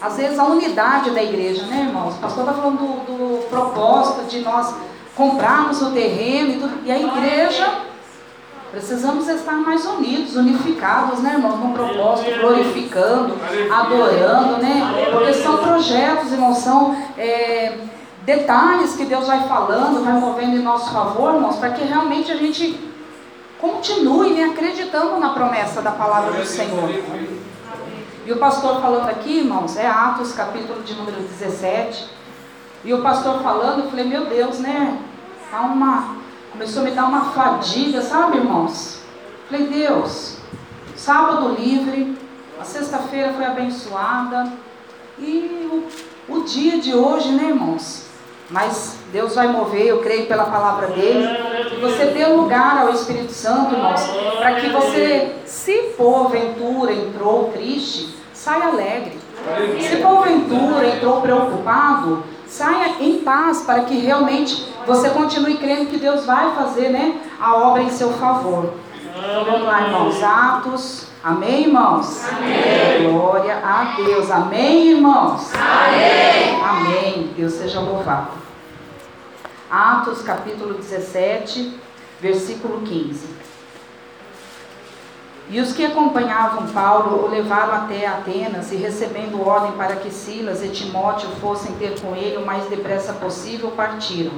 às 0.00 0.16
vezes, 0.16 0.38
a 0.38 0.44
unidade 0.44 1.10
da 1.10 1.22
igreja, 1.22 1.66
né, 1.66 1.84
irmãos? 1.86 2.14
O 2.14 2.18
pastor 2.18 2.44
está 2.44 2.54
falando 2.54 2.78
do, 2.78 2.86
do 3.12 3.48
propósito 3.48 4.26
de 4.26 4.40
nós 4.40 4.74
comprarmos 5.14 5.82
o 5.82 5.90
terreno 5.90 6.50
e 6.52 6.58
tudo. 6.60 6.80
E 6.86 6.90
a 6.90 6.98
igreja 6.98 7.87
Precisamos 8.70 9.26
estar 9.28 9.54
mais 9.54 9.86
unidos, 9.86 10.36
unificados, 10.36 11.20
né, 11.20 11.34
irmãos? 11.34 11.58
Com 11.58 11.72
propósito, 11.72 12.38
glorificando, 12.38 13.34
adorando, 13.72 14.58
né? 14.58 15.08
Porque 15.10 15.32
são 15.32 15.56
projetos, 15.56 16.32
irmãos, 16.32 16.58
são 16.58 16.94
é, 17.16 17.78
detalhes 18.26 18.94
que 18.94 19.06
Deus 19.06 19.26
vai 19.26 19.48
falando, 19.48 20.04
vai 20.04 20.12
movendo 20.12 20.56
em 20.56 20.62
nosso 20.62 20.92
favor, 20.92 21.34
irmãos, 21.34 21.56
para 21.56 21.70
que 21.70 21.82
realmente 21.82 22.30
a 22.30 22.36
gente 22.36 22.78
continue 23.58 24.34
né, 24.34 24.44
acreditando 24.44 25.18
na 25.18 25.30
promessa 25.30 25.80
da 25.80 25.92
palavra 25.92 26.32
do 26.32 26.44
Senhor. 26.44 26.90
E 28.26 28.30
o 28.30 28.36
pastor 28.36 28.82
falando 28.82 29.08
aqui, 29.08 29.38
irmãos, 29.38 29.78
é 29.78 29.86
Atos, 29.86 30.32
capítulo 30.32 30.82
de 30.82 30.94
número 30.94 31.16
17. 31.22 32.06
E 32.84 32.92
o 32.92 33.00
pastor 33.02 33.40
falando, 33.42 33.84
eu 33.84 33.90
falei, 33.90 34.04
meu 34.04 34.26
Deus, 34.26 34.58
né? 34.58 34.98
Há 35.50 35.62
uma 35.62 36.18
Começou 36.58 36.82
a 36.82 36.86
me 36.86 36.90
dar 36.90 37.04
uma 37.04 37.26
fadiga, 37.26 38.02
sabe, 38.02 38.38
irmãos? 38.38 38.98
Falei, 39.48 39.68
Deus, 39.68 40.38
sábado 40.96 41.54
livre, 41.54 42.18
a 42.60 42.64
sexta-feira 42.64 43.32
foi 43.32 43.44
abençoada. 43.44 44.52
E 45.20 45.68
o, 46.28 46.34
o 46.34 46.42
dia 46.42 46.80
de 46.80 46.92
hoje, 46.92 47.30
né, 47.30 47.50
irmãos? 47.50 48.06
Mas 48.50 48.98
Deus 49.12 49.36
vai 49.36 49.46
mover, 49.46 49.86
eu 49.86 50.00
creio 50.00 50.26
pela 50.26 50.46
palavra 50.46 50.88
dele. 50.88 51.28
E 51.76 51.80
você 51.80 52.06
dê 52.06 52.26
lugar 52.26 52.78
ao 52.78 52.90
Espírito 52.92 53.32
Santo, 53.32 53.76
irmãos, 53.76 54.02
para 54.40 54.56
que 54.56 54.68
você, 54.70 55.36
se 55.46 55.94
porventura 55.96 56.92
entrou 56.92 57.52
triste, 57.52 58.16
saia 58.34 58.66
alegre. 58.66 59.16
Se 59.88 59.98
porventura 59.98 60.88
entrou 60.88 61.20
preocupado, 61.20 62.24
saia 62.48 62.96
em 62.98 63.20
paz 63.20 63.62
para 63.62 63.82
que 63.82 63.96
realmente 63.98 64.66
você 64.88 65.10
continue 65.10 65.58
crendo 65.58 65.90
que 65.90 65.98
Deus 65.98 66.24
vai 66.24 66.54
fazer 66.54 66.88
né, 66.88 67.20
a 67.38 67.54
obra 67.54 67.82
em 67.82 67.90
seu 67.90 68.10
favor. 68.14 68.72
Então 68.94 69.44
vamos 69.44 69.66
lá, 69.66 69.82
irmãos. 69.82 70.22
Atos. 70.22 71.08
Amém, 71.22 71.64
irmãos? 71.64 72.24
Amém. 72.26 73.12
Glória 73.12 73.60
a 73.62 73.96
Deus. 73.96 74.30
Amém, 74.30 74.92
irmãos? 74.92 75.52
Amém. 75.54 76.62
Amém. 76.64 77.34
Deus 77.36 77.52
seja 77.52 77.80
louvado. 77.80 78.30
Atos 79.70 80.22
capítulo 80.22 80.74
17, 80.74 81.78
versículo 82.18 82.80
15. 82.80 83.36
E 85.50 85.60
os 85.60 85.72
que 85.74 85.84
acompanhavam 85.84 86.66
Paulo 86.68 87.24
o 87.24 87.28
levaram 87.28 87.74
até 87.74 88.06
Atenas 88.06 88.72
e, 88.72 88.76
recebendo 88.76 89.46
ordem 89.46 89.72
para 89.72 89.96
que 89.96 90.10
Silas 90.10 90.62
e 90.62 90.68
Timóteo 90.68 91.28
fossem 91.40 91.74
ter 91.74 92.00
com 92.00 92.14
ele 92.14 92.38
o 92.38 92.46
mais 92.46 92.64
depressa 92.66 93.12
possível, 93.14 93.70
partiram. 93.72 94.32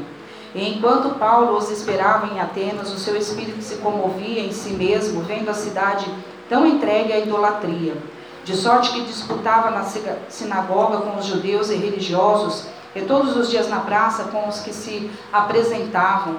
E 0.54 0.68
enquanto 0.68 1.16
Paulo 1.16 1.56
os 1.56 1.70
esperava 1.70 2.26
em 2.26 2.40
Atenas, 2.40 2.92
o 2.92 2.98
seu 2.98 3.16
espírito 3.16 3.62
se 3.62 3.76
comovia 3.76 4.40
em 4.40 4.50
si 4.50 4.70
mesmo, 4.70 5.22
vendo 5.22 5.48
a 5.48 5.54
cidade 5.54 6.12
tão 6.48 6.66
entregue 6.66 7.12
à 7.12 7.20
idolatria. 7.20 7.96
De 8.44 8.56
sorte 8.56 8.90
que 8.90 9.02
disputava 9.02 9.70
na 9.70 9.84
sinagoga 10.28 10.98
com 10.98 11.18
os 11.18 11.26
judeus 11.26 11.70
e 11.70 11.76
religiosos, 11.76 12.66
e 12.96 13.02
todos 13.02 13.36
os 13.36 13.48
dias 13.48 13.68
na 13.68 13.80
praça 13.80 14.24
com 14.24 14.48
os 14.48 14.58
que 14.60 14.72
se 14.72 15.08
apresentavam. 15.32 16.36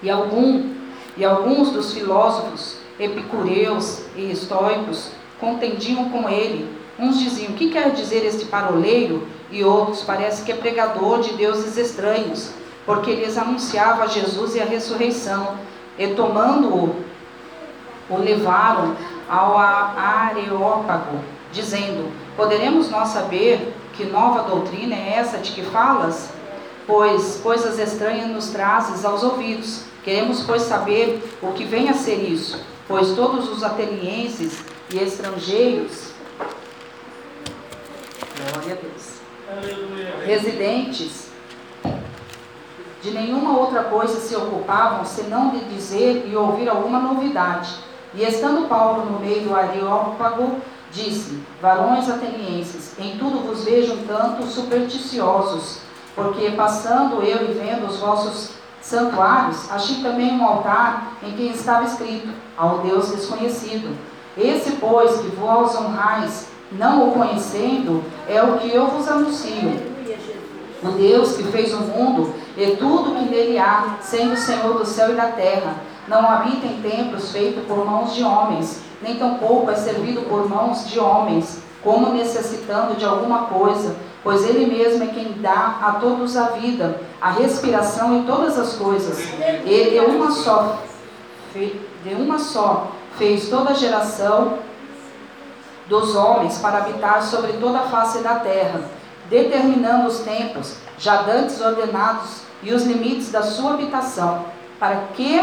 E, 0.00 0.08
algum, 0.08 0.74
e 1.16 1.24
alguns 1.24 1.70
dos 1.70 1.92
filósofos, 1.92 2.76
epicureus 3.00 4.02
e 4.14 4.30
estoicos, 4.30 5.10
contendiam 5.40 6.10
com 6.10 6.28
ele. 6.28 6.78
Uns 6.96 7.18
diziam: 7.18 7.52
O 7.52 7.54
que 7.56 7.70
quer 7.70 7.90
dizer 7.90 8.24
este 8.24 8.44
paroleiro? 8.44 9.26
E 9.50 9.64
outros: 9.64 10.04
Parece 10.04 10.44
que 10.44 10.52
é 10.52 10.54
pregador 10.54 11.20
de 11.20 11.32
deuses 11.32 11.76
estranhos 11.76 12.52
porque 12.86 13.14
lhes 13.14 13.38
anunciava 13.38 14.08
Jesus 14.08 14.54
e 14.54 14.60
a 14.60 14.64
ressurreição, 14.64 15.56
e 15.98 16.08
tomando-o, 16.08 17.04
o 18.10 18.18
levaram 18.18 18.96
ao 19.28 19.56
Areópago, 19.56 21.18
dizendo: 21.52 22.12
Poderemos 22.36 22.90
nós 22.90 23.08
saber 23.08 23.74
que 23.94 24.04
nova 24.04 24.42
doutrina 24.42 24.94
é 24.94 25.14
essa 25.16 25.38
de 25.38 25.52
que 25.52 25.62
falas? 25.62 26.30
Pois 26.86 27.40
coisas 27.42 27.78
estranhas 27.78 28.28
nos 28.28 28.48
trazes 28.48 29.04
aos 29.04 29.22
ouvidos. 29.22 29.84
Queremos, 30.02 30.42
pois, 30.42 30.62
saber 30.62 31.22
o 31.40 31.52
que 31.52 31.64
vem 31.64 31.88
a 31.88 31.94
ser 31.94 32.16
isso, 32.16 32.60
pois 32.86 33.12
todos 33.12 33.48
os 33.48 33.62
atenienses 33.62 34.62
e 34.92 34.98
estrangeiros, 34.98 36.12
glória 38.36 38.74
a 38.74 38.76
Deus, 38.76 40.26
residentes 40.26 41.33
de 43.04 43.10
nenhuma 43.10 43.58
outra 43.58 43.84
coisa 43.84 44.18
se 44.18 44.34
ocupavam, 44.34 45.04
senão 45.04 45.50
de 45.50 45.62
dizer 45.66 46.26
e 46.26 46.34
ouvir 46.34 46.70
alguma 46.70 46.98
novidade. 46.98 47.76
E 48.14 48.24
estando 48.24 48.66
Paulo 48.66 49.04
no 49.04 49.20
meio 49.20 49.42
do 49.42 49.54
Areópago, 49.54 50.56
disse: 50.90 51.38
Varões 51.60 52.08
atenienses, 52.08 52.98
em 52.98 53.18
tudo 53.18 53.46
vos 53.46 53.62
vejo 53.64 53.92
um 53.92 54.06
tanto 54.06 54.44
supersticiosos, 54.44 55.80
porque 56.16 56.52
passando 56.52 57.22
eu 57.22 57.50
e 57.50 57.52
vendo 57.52 57.86
os 57.86 57.98
vossos 57.98 58.52
santuários, 58.80 59.70
achei 59.70 60.02
também 60.02 60.32
um 60.32 60.46
altar 60.46 61.18
em 61.22 61.32
que 61.32 61.48
estava 61.48 61.84
escrito: 61.84 62.28
Ao 62.56 62.78
Deus 62.78 63.10
desconhecido. 63.10 63.94
Esse, 64.36 64.72
pois, 64.76 65.20
que 65.20 65.28
vós 65.36 65.76
honrais, 65.76 66.48
não 66.72 67.10
o 67.10 67.12
conhecendo, 67.12 68.02
é 68.26 68.42
o 68.42 68.58
que 68.58 68.74
eu 68.74 68.86
vos 68.86 69.06
anuncio. 69.06 69.93
O 70.84 70.88
Deus 70.90 71.36
que 71.36 71.44
fez 71.44 71.72
o 71.72 71.78
mundo 71.78 72.34
e 72.56 72.76
tudo 72.76 73.14
que 73.16 73.24
nele 73.24 73.58
há, 73.58 73.96
sendo 74.02 74.36
Senhor 74.36 74.74
do 74.74 74.84
céu 74.84 75.12
e 75.12 75.16
da 75.16 75.28
terra. 75.28 75.76
Não 76.06 76.28
habita 76.28 76.66
em 76.66 76.82
templos 76.82 77.32
feitos 77.32 77.64
por 77.64 77.86
mãos 77.86 78.14
de 78.14 78.22
homens, 78.22 78.82
nem 79.00 79.16
tampouco 79.16 79.70
é 79.70 79.74
servido 79.74 80.22
por 80.22 80.48
mãos 80.48 80.86
de 80.90 81.00
homens, 81.00 81.62
como 81.82 82.12
necessitando 82.12 82.96
de 82.96 83.04
alguma 83.04 83.46
coisa, 83.46 83.96
pois 84.22 84.44
Ele 84.46 84.66
mesmo 84.66 85.04
é 85.04 85.06
quem 85.06 85.32
dá 85.40 85.78
a 85.82 85.92
todos 85.92 86.36
a 86.36 86.48
vida, 86.48 87.00
a 87.20 87.30
respiração 87.30 88.20
e 88.20 88.26
todas 88.26 88.58
as 88.58 88.74
coisas. 88.74 89.18
Ele 89.64 89.98
uma 90.00 90.30
só, 90.30 90.82
de 91.54 92.14
uma 92.14 92.38
só 92.38 92.88
fez 93.16 93.48
toda 93.48 93.70
a 93.70 93.74
geração 93.74 94.58
dos 95.86 96.14
homens 96.14 96.58
para 96.58 96.78
habitar 96.78 97.22
sobre 97.22 97.54
toda 97.54 97.78
a 97.78 97.88
face 97.88 98.18
da 98.18 98.36
terra, 98.36 98.80
determinando 99.28 100.08
os 100.08 100.20
tempos 100.20 100.76
já 100.98 101.22
dantes 101.22 101.60
ordenados 101.60 102.42
e 102.62 102.72
os 102.72 102.84
limites 102.84 103.30
da 103.30 103.42
sua 103.42 103.74
habitação, 103.74 104.44
para 104.78 104.96
que 105.14 105.40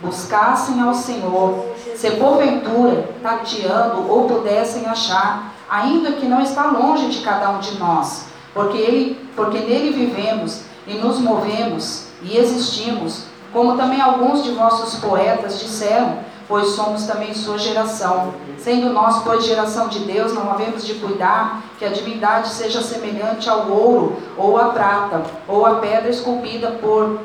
buscassem 0.00 0.80
ao 0.80 0.94
Senhor, 0.94 1.66
se 1.94 2.10
porventura, 2.12 3.08
tateando 3.22 4.10
ou 4.10 4.26
pudessem 4.26 4.86
achar, 4.86 5.54
ainda 5.70 6.12
que 6.12 6.26
não 6.26 6.40
está 6.40 6.66
longe 6.66 7.08
de 7.08 7.20
cada 7.20 7.50
um 7.50 7.60
de 7.60 7.78
nós, 7.78 8.26
porque, 8.52 8.76
ele, 8.76 9.28
porque 9.36 9.58
nele 9.58 9.92
vivemos 9.92 10.62
e 10.86 10.94
nos 10.94 11.18
movemos 11.18 12.08
e 12.22 12.36
existimos, 12.36 13.24
como 13.52 13.76
também 13.76 14.00
alguns 14.00 14.42
de 14.42 14.50
vossos 14.52 14.98
poetas 14.98 15.60
disseram, 15.60 16.18
pois 16.48 16.68
somos 16.68 17.06
também 17.06 17.34
sua 17.34 17.58
geração. 17.58 18.34
Sendo 18.58 18.90
nós, 18.90 19.22
pois, 19.22 19.44
geração 19.44 19.88
de 19.88 20.00
Deus, 20.00 20.32
não 20.32 20.50
havemos 20.50 20.86
de 20.86 20.94
cuidar 20.94 21.62
que 21.78 21.84
a 21.84 21.88
divindade 21.88 22.48
seja 22.48 22.80
semelhante 22.80 23.48
ao 23.48 23.68
ouro, 23.68 24.16
ou 24.36 24.58
à 24.58 24.66
prata, 24.66 25.22
ou 25.48 25.66
à 25.66 25.76
pedra 25.76 26.10
esculpida 26.10 26.72
por 26.80 27.20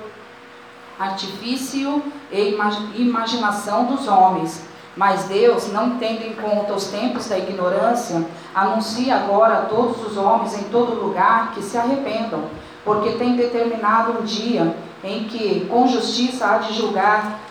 artifício 0.99 2.01
e 2.31 2.57
imaginação 2.95 3.85
dos 3.85 4.07
homens. 4.07 4.65
Mas 4.95 5.25
Deus, 5.25 5.71
não 5.71 5.97
tendo 5.97 6.25
em 6.25 6.33
conta 6.33 6.73
os 6.73 6.87
tempos 6.87 7.27
da 7.27 7.37
ignorância, 7.37 8.25
anuncia 8.53 9.15
agora 9.15 9.59
a 9.59 9.61
todos 9.65 10.03
os 10.03 10.17
homens 10.17 10.57
em 10.57 10.63
todo 10.69 10.99
lugar 10.99 11.51
que 11.53 11.61
se 11.61 11.77
arrependam, 11.77 12.45
porque 12.83 13.11
tem 13.11 13.35
determinado 13.35 14.19
um 14.19 14.23
dia 14.23 14.75
em 15.03 15.25
que 15.25 15.67
com 15.69 15.87
justiça 15.87 16.47
há 16.47 16.57
de 16.57 16.73
julgar 16.73 17.41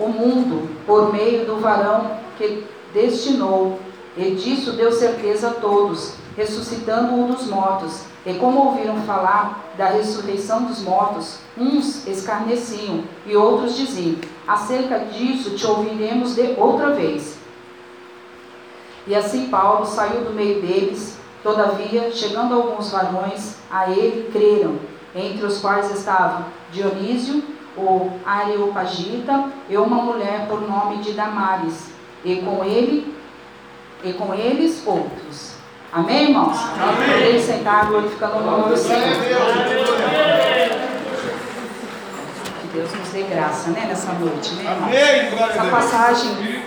o 0.00 0.08
mundo 0.08 0.68
por 0.86 1.12
meio 1.12 1.46
do 1.46 1.60
varão 1.60 2.18
que 2.36 2.64
destinou, 2.92 3.78
e 4.16 4.32
disso 4.32 4.72
deu 4.72 4.90
certeza 4.90 5.48
a 5.48 5.54
todos, 5.54 6.14
ressuscitando-o 6.36 7.28
dos 7.32 7.46
mortos. 7.46 8.02
E 8.26 8.34
como 8.34 8.66
ouviram 8.66 9.00
falar 9.02 9.72
da 9.78 9.86
ressurreição 9.86 10.64
dos 10.64 10.82
mortos, 10.82 11.38
uns 11.56 12.06
escarneciam 12.06 13.04
e 13.24 13.36
outros 13.36 13.76
diziam: 13.76 14.16
Acerca 14.46 14.98
disso 14.98 15.50
te 15.50 15.66
ouviremos 15.66 16.34
de 16.34 16.54
outra 16.58 16.90
vez. 16.90 17.38
E 19.06 19.14
assim 19.14 19.48
Paulo 19.48 19.86
saiu 19.86 20.24
do 20.24 20.32
meio 20.32 20.60
deles 20.60 21.20
Todavia, 21.42 22.10
chegando 22.10 22.54
alguns 22.54 22.90
varões, 22.90 23.56
a 23.70 23.90
ele 23.90 24.30
creram, 24.30 24.78
entre 25.14 25.44
os 25.46 25.58
quais 25.58 25.90
estavam 25.90 26.44
Dionísio, 26.70 27.42
o 27.76 28.10
Areopagita, 28.24 29.50
e 29.68 29.76
uma 29.76 29.96
mulher 29.96 30.46
por 30.48 30.60
nome 30.68 30.98
de 30.98 31.12
Damares, 31.12 31.90
e 32.24 32.36
com 32.36 32.64
ele 32.64 33.14
e 34.02 34.12
com 34.12 34.34
eles 34.34 34.82
outros. 34.86 35.54
Amém, 35.92 36.28
irmãos? 36.28 36.56
Amém. 36.80 37.10
Podeis 37.12 37.44
sentar 37.44 37.86
glorificando 37.86 38.38
o 38.38 38.42
nome 38.42 38.70
do 38.70 38.76
Senhor. 38.76 39.00
Que 42.60 42.68
Deus 42.72 42.92
nos 42.94 43.08
dê 43.08 43.22
graça, 43.22 43.70
né, 43.70 43.86
nessa 43.88 44.12
noite, 44.12 44.54
né, 44.54 44.72
irmãos? 44.72 45.50
Essa 45.50 45.64
passagem, 45.64 46.62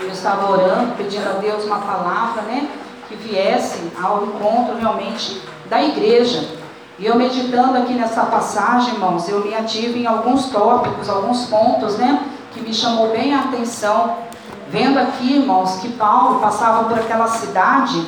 eu 0.00 0.08
estava 0.08 0.50
orando, 0.50 0.94
pedindo 0.96 1.28
a 1.28 1.32
Deus 1.32 1.64
uma 1.64 1.78
palavra, 1.78 2.42
né, 2.42 2.68
que 3.08 3.16
viesse 3.16 3.90
ao 4.00 4.24
encontro 4.24 4.76
realmente 4.78 5.42
da 5.68 5.82
igreja. 5.82 6.57
E 6.98 7.06
eu 7.06 7.14
meditando 7.14 7.78
aqui 7.78 7.92
nessa 7.92 8.22
passagem, 8.22 8.94
irmãos, 8.94 9.28
eu 9.28 9.44
me 9.44 9.54
ative 9.54 10.00
em 10.00 10.06
alguns 10.06 10.46
tópicos, 10.46 11.08
alguns 11.08 11.46
pontos, 11.46 11.96
né, 11.96 12.24
que 12.52 12.60
me 12.60 12.74
chamou 12.74 13.10
bem 13.10 13.32
a 13.32 13.42
atenção. 13.42 14.16
Vendo 14.68 14.98
aqui, 14.98 15.34
irmãos, 15.34 15.76
que 15.76 15.90
Paulo 15.90 16.40
passava 16.40 16.88
por 16.88 16.98
aquela 16.98 17.28
cidade, 17.28 18.04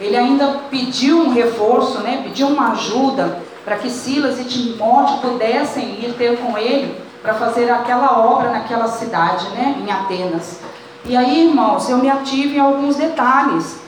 ele 0.00 0.16
ainda 0.16 0.60
pediu 0.68 1.18
um 1.18 1.32
reforço, 1.32 2.00
né? 2.00 2.20
Pediu 2.24 2.48
uma 2.48 2.72
ajuda 2.72 3.38
para 3.64 3.76
que 3.76 3.88
Silas 3.88 4.40
e 4.40 4.44
Timóteo 4.44 5.18
pudessem 5.18 6.04
ir 6.04 6.14
ter 6.18 6.38
com 6.38 6.58
ele 6.58 7.00
para 7.22 7.34
fazer 7.34 7.70
aquela 7.70 8.18
obra 8.18 8.50
naquela 8.50 8.88
cidade, 8.88 9.48
né? 9.50 9.76
Em 9.80 9.90
Atenas. 9.90 10.58
E 11.04 11.16
aí, 11.16 11.46
irmãos, 11.46 11.88
eu 11.88 11.98
me 11.98 12.10
ative 12.10 12.56
em 12.56 12.60
alguns 12.60 12.96
detalhes. 12.96 13.80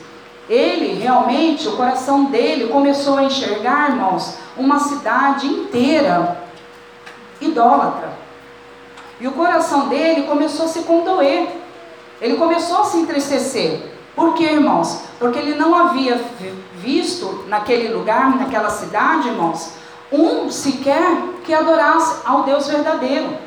Ele 0.49 0.93
realmente, 0.93 1.67
o 1.67 1.75
coração 1.75 2.25
dele 2.25 2.69
começou 2.69 3.17
a 3.17 3.23
enxergar, 3.23 3.89
irmãos, 3.89 4.44
uma 4.57 4.79
cidade 4.79 5.47
inteira 5.47 6.45
idólatra. 7.41 8.13
E 9.19 9.27
o 9.27 9.31
coração 9.31 9.87
dele 9.87 10.23
começou 10.23 10.65
a 10.65 10.69
se 10.69 10.83
condoer. 10.83 11.47
Ele 12.21 12.37
começou 12.37 12.81
a 12.81 12.85
se 12.85 12.97
entristecer. 12.97 13.93
Por 14.15 14.33
quê, 14.33 14.43
irmãos? 14.43 15.01
Porque 15.19 15.37
ele 15.37 15.55
não 15.55 15.75
havia 15.75 16.21
visto 16.75 17.45
naquele 17.47 17.93
lugar, 17.93 18.37
naquela 18.37 18.69
cidade, 18.69 19.27
irmãos, 19.27 19.73
um 20.11 20.49
sequer 20.49 21.17
que 21.43 21.53
adorasse 21.53 22.21
ao 22.25 22.43
Deus 22.43 22.67
verdadeiro. 22.67 23.37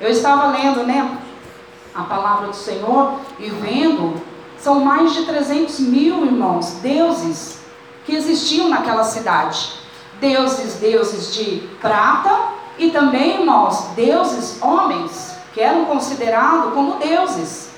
Eu 0.00 0.08
estava 0.10 0.48
lendo, 0.48 0.84
né, 0.84 1.18
a 1.94 2.02
palavra 2.02 2.48
do 2.48 2.54
Senhor 2.54 3.18
e 3.38 3.50
vendo, 3.50 4.20
são 4.58 4.80
mais 4.80 5.12
de 5.12 5.24
300 5.24 5.80
mil, 5.80 6.24
irmãos, 6.24 6.74
deuses 6.82 7.60
que 8.04 8.14
existiam 8.14 8.68
naquela 8.68 9.02
cidade. 9.02 9.79
Deuses, 10.20 10.74
deuses 10.74 11.34
de 11.34 11.68
prata 11.80 12.30
e 12.78 12.90
também, 12.90 13.40
irmãos, 13.40 13.86
deuses 13.96 14.60
homens, 14.62 15.34
que 15.52 15.60
eram 15.60 15.86
considerados 15.86 16.72
como 16.74 16.98
deuses. 16.98 17.70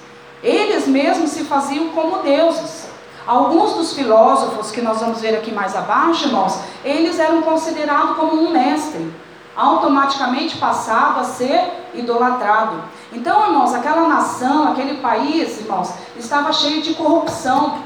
Eles 0.42 0.86
mesmos 0.88 1.30
se 1.30 1.44
faziam 1.44 1.90
como 1.90 2.22
deuses. 2.22 2.88
Alguns 3.26 3.74
dos 3.74 3.92
filósofos 3.94 4.72
que 4.72 4.82
nós 4.82 5.00
vamos 5.00 5.20
ver 5.20 5.36
aqui 5.36 5.52
mais 5.52 5.76
abaixo, 5.76 6.26
irmãos, 6.26 6.58
eles 6.84 7.18
eram 7.20 7.42
considerados 7.42 8.16
como 8.16 8.34
um 8.34 8.50
mestre, 8.50 9.12
automaticamente 9.56 10.56
passado 10.56 11.20
a 11.20 11.24
ser 11.24 11.86
idolatrado. 11.94 12.82
Então, 13.12 13.46
irmãos, 13.46 13.72
aquela 13.74 14.08
nação, 14.08 14.72
aquele 14.72 14.98
país, 14.98 15.60
irmãos, 15.60 15.92
estava 16.16 16.52
cheio 16.52 16.82
de 16.82 16.94
corrupção. 16.94 17.78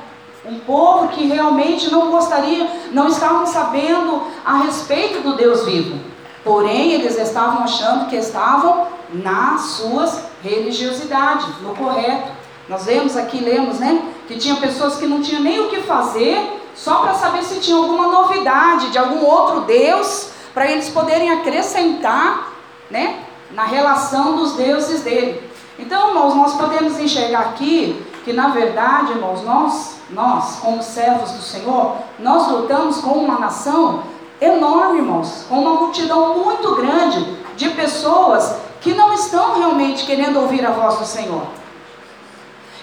Um 0.49 0.61
povo 0.61 1.09
que 1.09 1.27
realmente 1.27 1.91
não 1.91 2.11
gostaria, 2.11 2.71
não 2.93 3.09
estavam 3.09 3.45
sabendo 3.47 4.23
a 4.45 4.59
respeito 4.59 5.21
do 5.21 5.37
Deus 5.37 5.65
vivo. 5.65 5.99
Porém, 6.45 6.93
eles 6.93 7.19
estavam 7.19 7.65
achando 7.65 8.09
que 8.09 8.15
estavam 8.15 8.87
nas 9.13 9.61
suas 9.63 10.23
religiosidades, 10.43 11.61
no 11.61 11.75
correto. 11.75 12.31
Nós 12.69 12.85
vemos 12.85 13.17
aqui, 13.17 13.39
lemos, 13.39 13.81
né? 13.81 14.01
Que 14.29 14.37
tinha 14.37 14.55
pessoas 14.57 14.97
que 14.97 15.07
não 15.07 15.21
tinham 15.21 15.43
nem 15.43 15.59
o 15.59 15.69
que 15.69 15.83
fazer, 15.83 16.63
só 16.77 16.99
para 16.99 17.15
saber 17.15 17.43
se 17.43 17.59
tinha 17.59 17.77
alguma 17.77 18.07
novidade 18.07 18.91
de 18.91 18.99
algum 18.99 19.25
outro 19.25 19.63
Deus, 19.63 20.31
para 20.55 20.71
eles 20.71 20.89
poderem 20.89 21.31
acrescentar, 21.33 22.53
né? 22.89 23.25
Na 23.51 23.65
relação 23.65 24.37
dos 24.37 24.53
deuses 24.53 25.03
dele. 25.03 25.43
Então, 25.77 26.09
irmãos, 26.09 26.35
nós 26.35 26.55
podemos 26.55 26.99
enxergar 27.01 27.41
aqui 27.41 28.01
que, 28.27 28.33
na 28.33 28.49
verdade, 28.49 29.13
irmãos, 29.13 29.45
nós, 29.45 30.01
nós, 30.11 30.57
como 30.57 30.83
servos 30.83 31.31
do 31.31 31.41
Senhor, 31.41 31.99
nós 32.19 32.51
lutamos 32.51 32.99
com 32.99 33.13
uma 33.13 33.39
nação 33.39 34.03
enorme, 34.41 34.99
irmãos, 34.99 35.47
com 35.49 35.61
uma 35.61 35.75
multidão 35.81 36.37
muito 36.37 36.75
grande 36.75 37.25
de 37.55 37.71
pessoas 37.71 38.57
que 38.81 38.95
não 38.95 39.15
estão 39.15 39.57
realmente 39.57 40.05
querendo 40.05 40.41
ouvir 40.41 40.67
a 40.67 40.73
voz 40.73 40.99
do 40.99 41.07
Senhor 41.07 41.47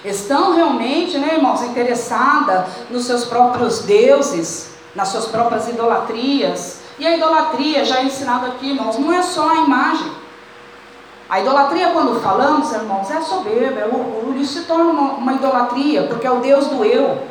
estão 0.02 0.54
realmente, 0.54 1.16
né, 1.16 1.34
irmãos, 1.34 1.62
interessadas 1.62 2.66
nos 2.90 3.06
seus 3.06 3.24
próprios 3.24 3.80
deuses, 3.80 4.70
nas 4.94 5.08
suas 5.08 5.26
próprias 5.26 5.66
idolatrias. 5.66 6.80
E 6.98 7.06
a 7.06 7.16
idolatria, 7.16 7.86
já 7.86 8.00
é 8.00 8.04
ensinado 8.04 8.46
aqui, 8.46 8.70
irmãos, 8.70 8.98
não 8.98 9.10
é 9.10 9.22
só 9.22 9.48
a 9.48 9.56
imagem. 9.56 10.10
A 11.28 11.40
idolatria, 11.40 11.90
quando 11.90 12.20
falamos, 12.20 12.72
irmãos, 12.72 13.10
é 13.10 13.20
soberba, 13.20 13.80
é 13.80 13.86
orgulho, 13.86 14.40
isso 14.40 14.60
se 14.60 14.66
torna 14.66 14.90
uma, 14.90 15.12
uma 15.14 15.32
idolatria, 15.32 16.04
porque 16.04 16.26
é 16.26 16.30
o 16.30 16.40
Deus 16.40 16.66
do 16.66 16.84
eu. 16.84 17.26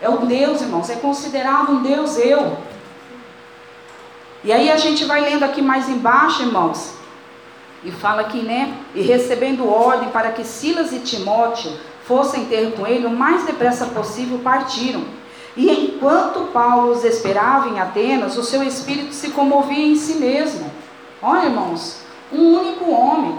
É 0.00 0.08
o 0.08 0.18
Deus, 0.18 0.60
irmãos, 0.60 0.90
é 0.90 0.96
considerado 0.96 1.70
um 1.70 1.82
Deus 1.82 2.18
eu. 2.18 2.56
E 4.42 4.52
aí 4.52 4.70
a 4.70 4.76
gente 4.76 5.04
vai 5.04 5.20
lendo 5.20 5.44
aqui 5.44 5.60
mais 5.60 5.88
embaixo, 5.88 6.42
irmãos, 6.42 6.94
e 7.84 7.90
fala 7.90 8.22
aqui, 8.22 8.42
né? 8.42 8.74
E 8.94 9.02
recebendo 9.02 9.68
ordem 9.68 10.08
para 10.10 10.32
que 10.32 10.44
Silas 10.44 10.92
e 10.92 11.00
Timóteo 11.00 11.72
fossem 12.04 12.46
ter 12.46 12.72
com 12.72 12.86
ele 12.86 13.06
o 13.06 13.10
mais 13.10 13.44
depressa 13.44 13.86
possível, 13.86 14.38
partiram. 14.38 15.04
E 15.56 15.70
enquanto 15.70 16.52
Paulo 16.52 16.92
os 16.92 17.04
esperava 17.04 17.68
em 17.68 17.80
Atenas, 17.80 18.36
o 18.36 18.44
seu 18.44 18.62
espírito 18.62 19.12
se 19.12 19.30
comovia 19.30 19.86
em 19.86 19.96
si 19.96 20.14
mesmo. 20.14 20.70
Olha, 21.20 21.46
irmãos, 21.46 22.00
um 22.32 22.58
único 22.58 22.90
homem. 22.90 23.38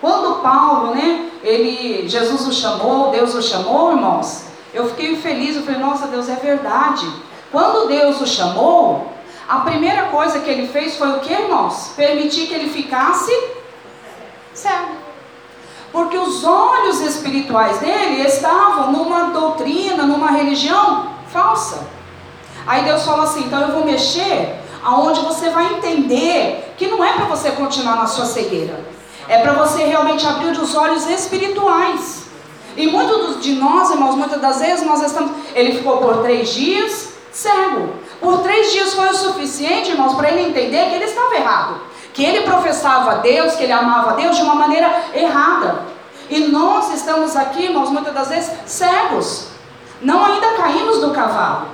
Quando 0.00 0.40
Paulo, 0.42 0.94
né, 0.94 1.30
ele, 1.42 2.08
Jesus 2.08 2.46
o 2.46 2.52
chamou, 2.52 3.10
Deus 3.10 3.34
o 3.34 3.42
chamou, 3.42 3.92
irmãos, 3.92 4.44
eu 4.72 4.88
fiquei 4.88 5.16
feliz, 5.16 5.56
eu 5.56 5.62
falei, 5.62 5.80
nossa, 5.80 6.06
Deus, 6.06 6.28
é 6.28 6.36
verdade. 6.36 7.10
Quando 7.50 7.88
Deus 7.88 8.20
o 8.20 8.26
chamou, 8.26 9.12
a 9.48 9.60
primeira 9.60 10.04
coisa 10.04 10.40
que 10.40 10.50
ele 10.50 10.68
fez 10.68 10.96
foi 10.96 11.08
o 11.10 11.20
que, 11.20 11.32
irmãos? 11.32 11.92
Permitir 11.96 12.46
que 12.46 12.54
ele 12.54 12.70
ficasse 12.70 13.32
cego. 14.52 14.98
Porque 15.90 16.18
os 16.18 16.44
olhos 16.44 17.00
espirituais 17.00 17.78
dele 17.78 18.22
estavam 18.22 18.92
numa 18.92 19.30
doutrina, 19.30 20.04
numa 20.04 20.30
religião 20.30 21.08
falsa. 21.32 21.86
Aí 22.66 22.84
Deus 22.84 23.04
falou 23.04 23.22
assim: 23.22 23.44
então 23.44 23.62
eu 23.62 23.72
vou 23.72 23.86
mexer 23.86 24.60
aonde 24.84 25.20
você 25.20 25.50
vai 25.50 25.74
entender 25.74 26.74
que 26.76 26.86
não 26.86 27.02
é 27.04 27.12
para 27.12 27.26
você 27.26 27.50
continuar 27.52 27.96
na 27.96 28.06
sua 28.06 28.24
cegueira, 28.24 28.78
é 29.28 29.38
para 29.38 29.52
você 29.52 29.84
realmente 29.84 30.26
abrir 30.26 30.52
os 30.52 30.74
olhos 30.74 31.06
espirituais. 31.06 32.24
E 32.76 32.86
muitos 32.86 33.42
de 33.42 33.52
nós, 33.54 33.90
irmãos, 33.90 34.14
muitas 34.14 34.40
das 34.40 34.60
vezes 34.60 34.86
nós 34.86 35.02
estamos. 35.02 35.32
Ele 35.54 35.72
ficou 35.72 35.98
por 35.98 36.18
três 36.18 36.50
dias 36.50 37.14
cego. 37.32 37.90
Por 38.20 38.38
três 38.38 38.72
dias 38.72 38.94
foi 38.94 39.08
o 39.08 39.14
suficiente, 39.14 39.90
irmãos, 39.90 40.14
para 40.14 40.30
ele 40.30 40.48
entender 40.48 40.88
que 40.88 40.94
ele 40.94 41.04
estava 41.04 41.34
errado 41.34 41.88
que 42.18 42.24
ele 42.24 42.40
professava 42.40 43.12
a 43.12 43.14
Deus, 43.18 43.54
que 43.54 43.62
ele 43.62 43.72
amava 43.72 44.10
a 44.10 44.14
Deus 44.14 44.36
de 44.36 44.42
uma 44.42 44.56
maneira 44.56 45.04
errada. 45.14 45.82
E 46.28 46.40
nós 46.48 46.92
estamos 46.92 47.36
aqui, 47.36 47.66
irmãos, 47.66 47.90
muitas 47.90 48.12
das 48.12 48.28
vezes 48.28 48.50
cegos. 48.66 49.50
Não 50.02 50.24
ainda 50.24 50.54
caímos 50.54 51.00
do 51.00 51.12
cavalo. 51.12 51.68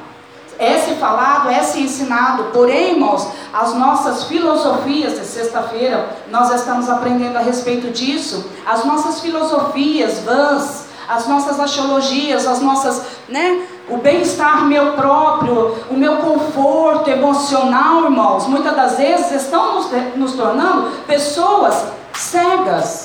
É 0.58 0.78
se 0.78 0.94
falado, 0.94 1.50
é 1.50 1.62
se 1.62 1.80
ensinado, 1.80 2.44
porém, 2.52 2.92
irmãos, 2.92 3.28
as 3.52 3.74
nossas 3.74 4.24
filosofias 4.24 5.18
de 5.18 5.24
sexta-feira, 5.24 6.08
nós 6.30 6.52
estamos 6.54 6.88
aprendendo 6.88 7.36
a 7.36 7.40
respeito 7.40 7.90
disso. 7.90 8.50
As 8.64 8.84
nossas 8.84 9.20
filosofias 9.20 10.20
vãs, 10.20 10.86
as 11.08 11.26
nossas 11.26 11.60
axiologias, 11.60 12.46
as 12.46 12.60
nossas, 12.60 13.02
né, 13.28 13.66
o 13.88 13.98
bem-estar 13.98 14.64
meu 14.64 14.92
próprio, 14.92 15.76
o 15.90 15.94
meu 15.94 16.16
conforto 16.18 17.10
emocional, 17.10 18.04
irmãos, 18.04 18.46
muitas 18.46 18.74
das 18.74 18.96
vezes 18.96 19.42
estão 19.42 19.74
nos, 19.74 19.90
nos 20.16 20.32
tornando 20.32 20.90
pessoas 21.06 21.84
cegas. 22.14 23.03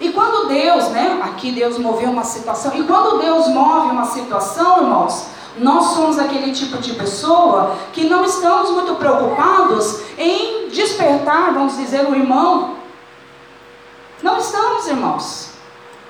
E 0.00 0.10
quando 0.10 0.48
Deus, 0.48 0.88
né, 0.88 1.20
aqui 1.22 1.52
Deus 1.52 1.78
moveu 1.78 2.10
uma 2.10 2.24
situação, 2.24 2.74
e 2.74 2.82
quando 2.84 3.18
Deus 3.18 3.48
move 3.48 3.90
uma 3.90 4.04
situação, 4.04 4.82
irmãos, 4.82 5.26
nós 5.58 5.94
somos 5.94 6.18
aquele 6.18 6.52
tipo 6.52 6.76
de 6.78 6.92
pessoa 6.94 7.76
que 7.92 8.04
não 8.04 8.24
estamos 8.24 8.70
muito 8.70 8.94
preocupados 8.96 10.02
em 10.18 10.68
despertar, 10.68 11.54
vamos 11.54 11.76
dizer, 11.76 12.06
o 12.06 12.14
irmão. 12.14 12.76
Não 14.22 14.36
estamos, 14.38 14.86
irmãos. 14.86 15.50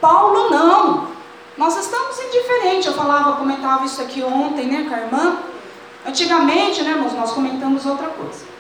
Paulo 0.01 0.51
não. 0.51 1.09
Nós 1.57 1.77
estamos 1.77 2.19
indiferentes. 2.21 2.87
Eu 2.87 2.95
falava, 2.95 3.37
comentava 3.37 3.85
isso 3.85 4.03
aqui 4.03 4.23
ontem, 4.23 4.67
né, 4.67 4.87
com 4.89 4.95
a 4.95 4.99
irmã. 4.99 5.39
Antigamente, 6.05 6.83
né, 6.83 6.91
irmãos, 6.91 7.13
nós 7.13 7.33
comentamos 7.33 7.87
outra 7.87 8.09
coisa. 8.09 8.56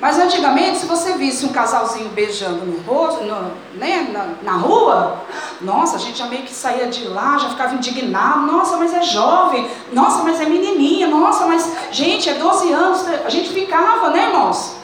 Mas 0.00 0.16
antigamente, 0.16 0.78
se 0.78 0.86
você 0.86 1.14
visse 1.14 1.44
um 1.44 1.52
casalzinho 1.52 2.08
beijando 2.10 2.64
no 2.64 2.80
rosto, 2.82 3.24
no, 3.24 3.50
né, 3.74 4.08
na, 4.12 4.52
na, 4.52 4.56
rua, 4.56 5.18
nossa, 5.60 5.96
a 5.96 5.98
gente 5.98 6.18
já 6.18 6.26
meio 6.26 6.44
que 6.44 6.54
saía 6.54 6.86
de 6.86 7.08
lá, 7.08 7.36
já 7.36 7.48
ficava 7.50 7.74
indignado. 7.74 8.46
Nossa, 8.46 8.76
mas 8.76 8.94
é 8.94 9.02
jovem. 9.02 9.68
Nossa, 9.92 10.22
mas 10.22 10.40
é 10.40 10.44
menininha. 10.44 11.08
Nossa, 11.08 11.46
mas, 11.46 11.72
gente, 11.90 12.30
é 12.30 12.34
12 12.34 12.72
anos. 12.72 13.04
A 13.24 13.28
gente 13.28 13.48
ficava, 13.48 14.10
né, 14.10 14.26
irmãos? 14.28 14.76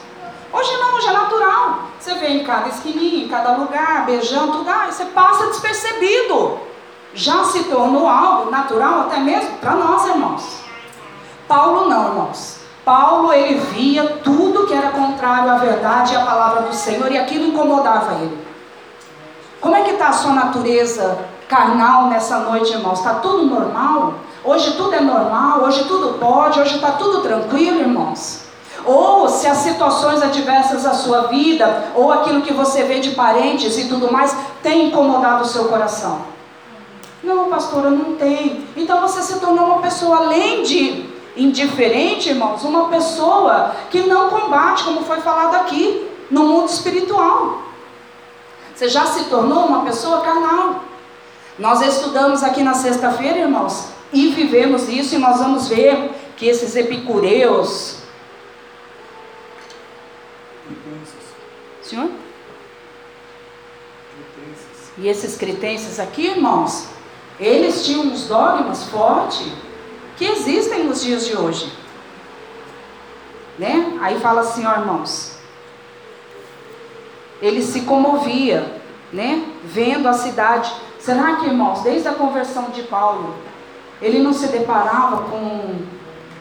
Hoje 0.51 0.77
não, 0.77 0.95
hoje 0.95 1.07
é 1.07 1.13
natural. 1.13 1.79
Você 1.97 2.13
vê 2.15 2.27
em 2.27 2.43
cada 2.43 2.67
esquininha, 2.67 3.23
em 3.23 3.29
cada 3.29 3.55
lugar, 3.55 4.05
beijando, 4.05 4.51
tudo, 4.51 4.69
ah, 4.69 4.87
você 4.91 5.05
passa 5.05 5.47
despercebido. 5.47 6.59
Já 7.13 7.45
se 7.45 7.63
tornou 7.63 8.05
algo 8.07 8.51
natural 8.51 9.01
até 9.01 9.17
mesmo 9.19 9.57
para 9.59 9.75
nós, 9.75 10.05
irmãos. 10.07 10.59
Paulo 11.47 11.89
não, 11.89 12.07
irmãos. 12.09 12.64
Paulo 12.85 13.33
ele 13.33 13.55
via 13.55 14.19
tudo 14.23 14.67
que 14.67 14.73
era 14.73 14.91
contrário 14.91 15.51
à 15.51 15.57
verdade 15.57 16.13
e 16.13 16.15
à 16.15 16.23
palavra 16.23 16.61
do 16.61 16.73
Senhor 16.73 17.11
e 17.11 17.17
aquilo 17.17 17.47
incomodava 17.47 18.13
ele. 18.21 18.37
Como 19.59 19.75
é 19.75 19.81
que 19.81 19.91
está 19.91 20.09
a 20.09 20.13
sua 20.13 20.33
natureza 20.33 21.17
carnal 21.49 22.07
nessa 22.07 22.37
noite, 22.39 22.71
irmãos? 22.71 22.99
Está 22.99 23.15
tudo 23.15 23.47
normal? 23.47 24.13
Hoje 24.43 24.75
tudo 24.75 24.93
é 24.93 25.01
normal, 25.01 25.63
hoje 25.63 25.85
tudo 25.85 26.19
pode, 26.19 26.59
hoje 26.59 26.75
está 26.75 26.91
tudo 26.91 27.21
tranquilo, 27.21 27.79
irmãos? 27.79 28.45
ou 28.85 29.27
se 29.27 29.47
as 29.47 29.57
situações 29.57 30.21
adversas 30.21 30.83
da 30.83 30.93
sua 30.93 31.21
vida, 31.21 31.85
ou 31.95 32.11
aquilo 32.11 32.43
que 32.43 32.53
você 32.53 32.83
vê 32.83 32.99
de 32.99 33.11
parentes 33.11 33.77
e 33.77 33.87
tudo 33.87 34.11
mais, 34.11 34.35
tem 34.61 34.89
incomodado 34.89 35.43
o 35.43 35.47
seu 35.47 35.65
coração. 35.65 36.19
Não, 37.23 37.49
pastora, 37.49 37.89
não 37.89 38.15
tem. 38.15 38.63
Então 38.77 39.01
você 39.01 39.23
se 39.23 39.39
tornou 39.39 39.65
uma 39.65 39.79
pessoa, 39.79 40.17
além 40.17 40.61
de 40.61 41.14
indiferente, 41.35 42.29
irmãos, 42.29 42.63
uma 42.63 42.89
pessoa 42.89 43.75
que 43.89 44.01
não 44.01 44.29
combate, 44.29 44.83
como 44.83 45.03
foi 45.03 45.21
falado 45.21 45.55
aqui, 45.55 46.09
no 46.29 46.43
mundo 46.45 46.69
espiritual. 46.69 47.61
Você 48.73 48.89
já 48.89 49.05
se 49.05 49.25
tornou 49.25 49.65
uma 49.65 49.85
pessoa 49.85 50.21
carnal. 50.21 50.83
Nós 51.57 51.81
estudamos 51.81 52.43
aqui 52.43 52.61
na 52.63 52.73
sexta-feira, 52.73 53.39
irmãos, 53.39 53.87
e 54.11 54.29
vivemos 54.29 54.89
isso, 54.89 55.15
e 55.15 55.17
nós 55.17 55.39
vamos 55.39 55.67
ver 55.67 56.11
que 56.35 56.45
esses 56.45 56.75
epicureus, 56.75 57.99
Senhor? 61.81 62.09
E 64.97 65.07
esses 65.07 65.37
cretenses 65.37 65.99
aqui, 65.99 66.27
irmãos, 66.27 66.87
eles 67.39 67.85
tinham 67.85 68.03
uns 68.03 68.27
dogmas 68.27 68.83
fortes 68.85 69.51
que 70.17 70.25
existem 70.25 70.83
nos 70.85 71.03
dias 71.03 71.25
de 71.25 71.35
hoje. 71.37 71.71
Né? 73.57 73.97
Aí 74.01 74.19
fala 74.19 74.41
assim, 74.41 74.65
ó 74.65 74.73
irmãos. 74.73 75.37
Ele 77.41 77.61
se 77.61 77.81
comovia, 77.81 78.81
né? 79.11 79.45
Vendo 79.63 80.07
a 80.07 80.13
cidade. 80.13 80.73
Será 80.99 81.35
que, 81.35 81.45
irmãos, 81.45 81.81
desde 81.81 82.07
a 82.07 82.13
conversão 82.13 82.69
de 82.71 82.83
Paulo, 82.83 83.35
ele 84.01 84.19
não 84.19 84.33
se 84.33 84.47
deparava 84.47 85.23
com, 85.29 85.75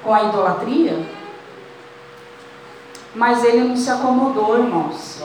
com 0.02 0.14
a 0.14 0.24
idolatria? 0.24 1.04
Mas 3.14 3.44
ele 3.44 3.64
não 3.64 3.76
se 3.76 3.90
acomodou, 3.90 4.58
irmãos. 4.58 5.22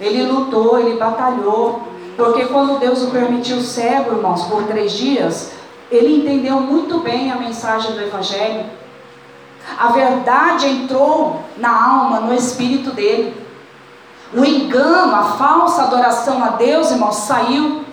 Ele 0.00 0.24
lutou, 0.24 0.78
ele 0.78 0.98
batalhou. 0.98 1.82
Porque 2.16 2.46
quando 2.46 2.80
Deus 2.80 3.02
o 3.02 3.10
permitiu 3.10 3.60
cego, 3.60 4.16
irmãos, 4.16 4.44
por 4.44 4.64
três 4.64 4.92
dias, 4.92 5.52
ele 5.90 6.16
entendeu 6.16 6.60
muito 6.60 6.98
bem 6.98 7.30
a 7.30 7.36
mensagem 7.36 7.92
do 7.92 8.00
Evangelho. 8.00 8.66
A 9.78 9.88
verdade 9.88 10.66
entrou 10.66 11.42
na 11.56 11.70
alma, 11.70 12.20
no 12.20 12.34
espírito 12.34 12.90
dele. 12.90 13.34
O 14.32 14.44
engano, 14.44 15.14
a 15.14 15.22
falsa 15.22 15.82
adoração 15.82 16.44
a 16.44 16.48
Deus, 16.50 16.90
irmãos, 16.90 17.16
saiu. 17.16 17.84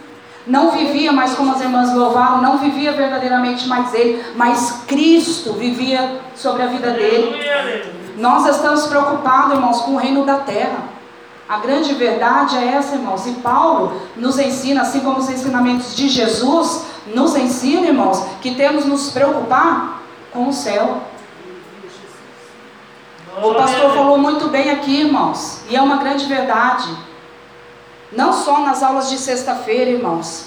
Não 0.45 0.71
vivia 0.71 1.11
mais 1.11 1.33
como 1.33 1.53
as 1.53 1.61
irmãs 1.61 1.93
louvaram, 1.93 2.41
não 2.41 2.59
vivia 2.59 2.91
verdadeiramente 2.91 3.67
mais 3.67 3.93
ele, 3.93 4.23
mas 4.35 4.83
Cristo 4.85 5.53
vivia 5.53 6.21
sobre 6.35 6.61
a 6.61 6.67
vida 6.67 6.91
dele. 6.91 7.41
Nós 8.17 8.45
estamos 8.45 8.85
preocupados, 8.85 9.53
irmãos, 9.53 9.81
com 9.81 9.91
o 9.93 9.97
reino 9.97 10.23
da 10.23 10.37
terra. 10.37 10.95
A 11.47 11.57
grande 11.57 11.93
verdade 11.93 12.57
é 12.57 12.73
essa, 12.73 12.95
irmãos. 12.95 13.25
E 13.25 13.33
Paulo 13.33 14.01
nos 14.15 14.37
ensina, 14.37 14.81
assim 14.81 14.99
como 14.99 15.19
os 15.19 15.29
ensinamentos 15.29 15.95
de 15.95 16.09
Jesus, 16.09 16.85
nos 17.07 17.35
ensina, 17.35 17.87
irmãos, 17.87 18.25
que 18.41 18.55
temos 18.55 18.85
nos 18.85 19.09
preocupar 19.09 20.01
com 20.31 20.49
o 20.49 20.53
céu. 20.53 21.01
O 23.41 23.53
pastor 23.53 23.93
falou 23.93 24.17
muito 24.17 24.47
bem 24.47 24.69
aqui, 24.71 25.01
irmãos, 25.01 25.61
e 25.69 25.75
é 25.75 25.81
uma 25.81 25.97
grande 25.97 26.25
verdade. 26.25 26.87
Não 28.11 28.31
só 28.31 28.59
nas 28.59 28.81
aulas 28.81 29.09
de 29.09 29.17
sexta-feira, 29.17 29.91
irmãos, 29.91 30.45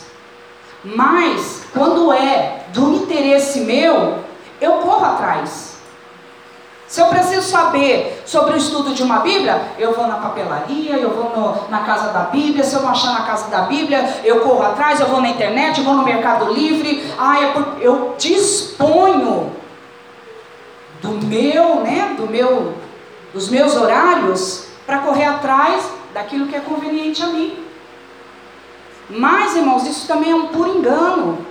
mas 0.83 1.65
quando 1.73 2.13
é 2.13 2.65
do 2.73 2.95
interesse 2.95 3.61
meu, 3.61 4.25
eu 4.61 4.73
corro 4.75 5.05
atrás. 5.05 5.68
Se 6.89 7.03
eu 7.03 7.07
preciso 7.09 7.43
saber 7.43 8.23
sobre 8.25 8.55
o 8.55 8.57
estudo 8.57 8.95
de 8.95 9.03
uma 9.03 9.19
Bíblia, 9.19 9.61
eu 9.79 9.93
vou 9.93 10.07
na 10.07 10.15
papelaria, 10.15 10.97
eu 10.97 11.11
vou 11.11 11.37
no, 11.37 11.69
na 11.69 11.81
casa 11.81 12.09
da 12.15 12.21
Bíblia. 12.21 12.65
Se 12.65 12.75
eu 12.75 12.81
não 12.81 12.89
achar 12.89 13.13
na 13.13 13.27
casa 13.27 13.51
da 13.51 13.63
Bíblia, 13.63 14.21
eu 14.25 14.41
corro 14.41 14.63
atrás, 14.63 14.99
eu 14.99 15.07
vou 15.07 15.21
na 15.21 15.29
internet, 15.29 15.79
eu 15.79 15.85
vou 15.85 15.93
no 15.93 16.03
Mercado 16.03 16.51
Livre. 16.51 17.13
Ah, 17.19 17.37
eu 17.79 18.15
disponho 18.17 19.53
do 21.03 21.11
meu, 21.27 21.83
né, 21.83 22.15
do 22.17 22.27
meu, 22.27 22.73
dos 23.35 23.51
meus 23.51 23.77
horários 23.77 24.69
para 24.87 25.01
correr 25.01 25.27
atrás 25.27 25.85
daquilo 26.15 26.47
que 26.47 26.57
é 26.57 26.61
conveniente 26.61 27.23
a 27.23 27.27
mim. 27.27 27.67
Mas, 29.11 29.55
irmãos, 29.55 29.87
isso 29.87 30.09
também 30.09 30.31
é 30.31 30.35
um 30.35 30.47
puro 30.47 30.79
engano. 30.79 31.47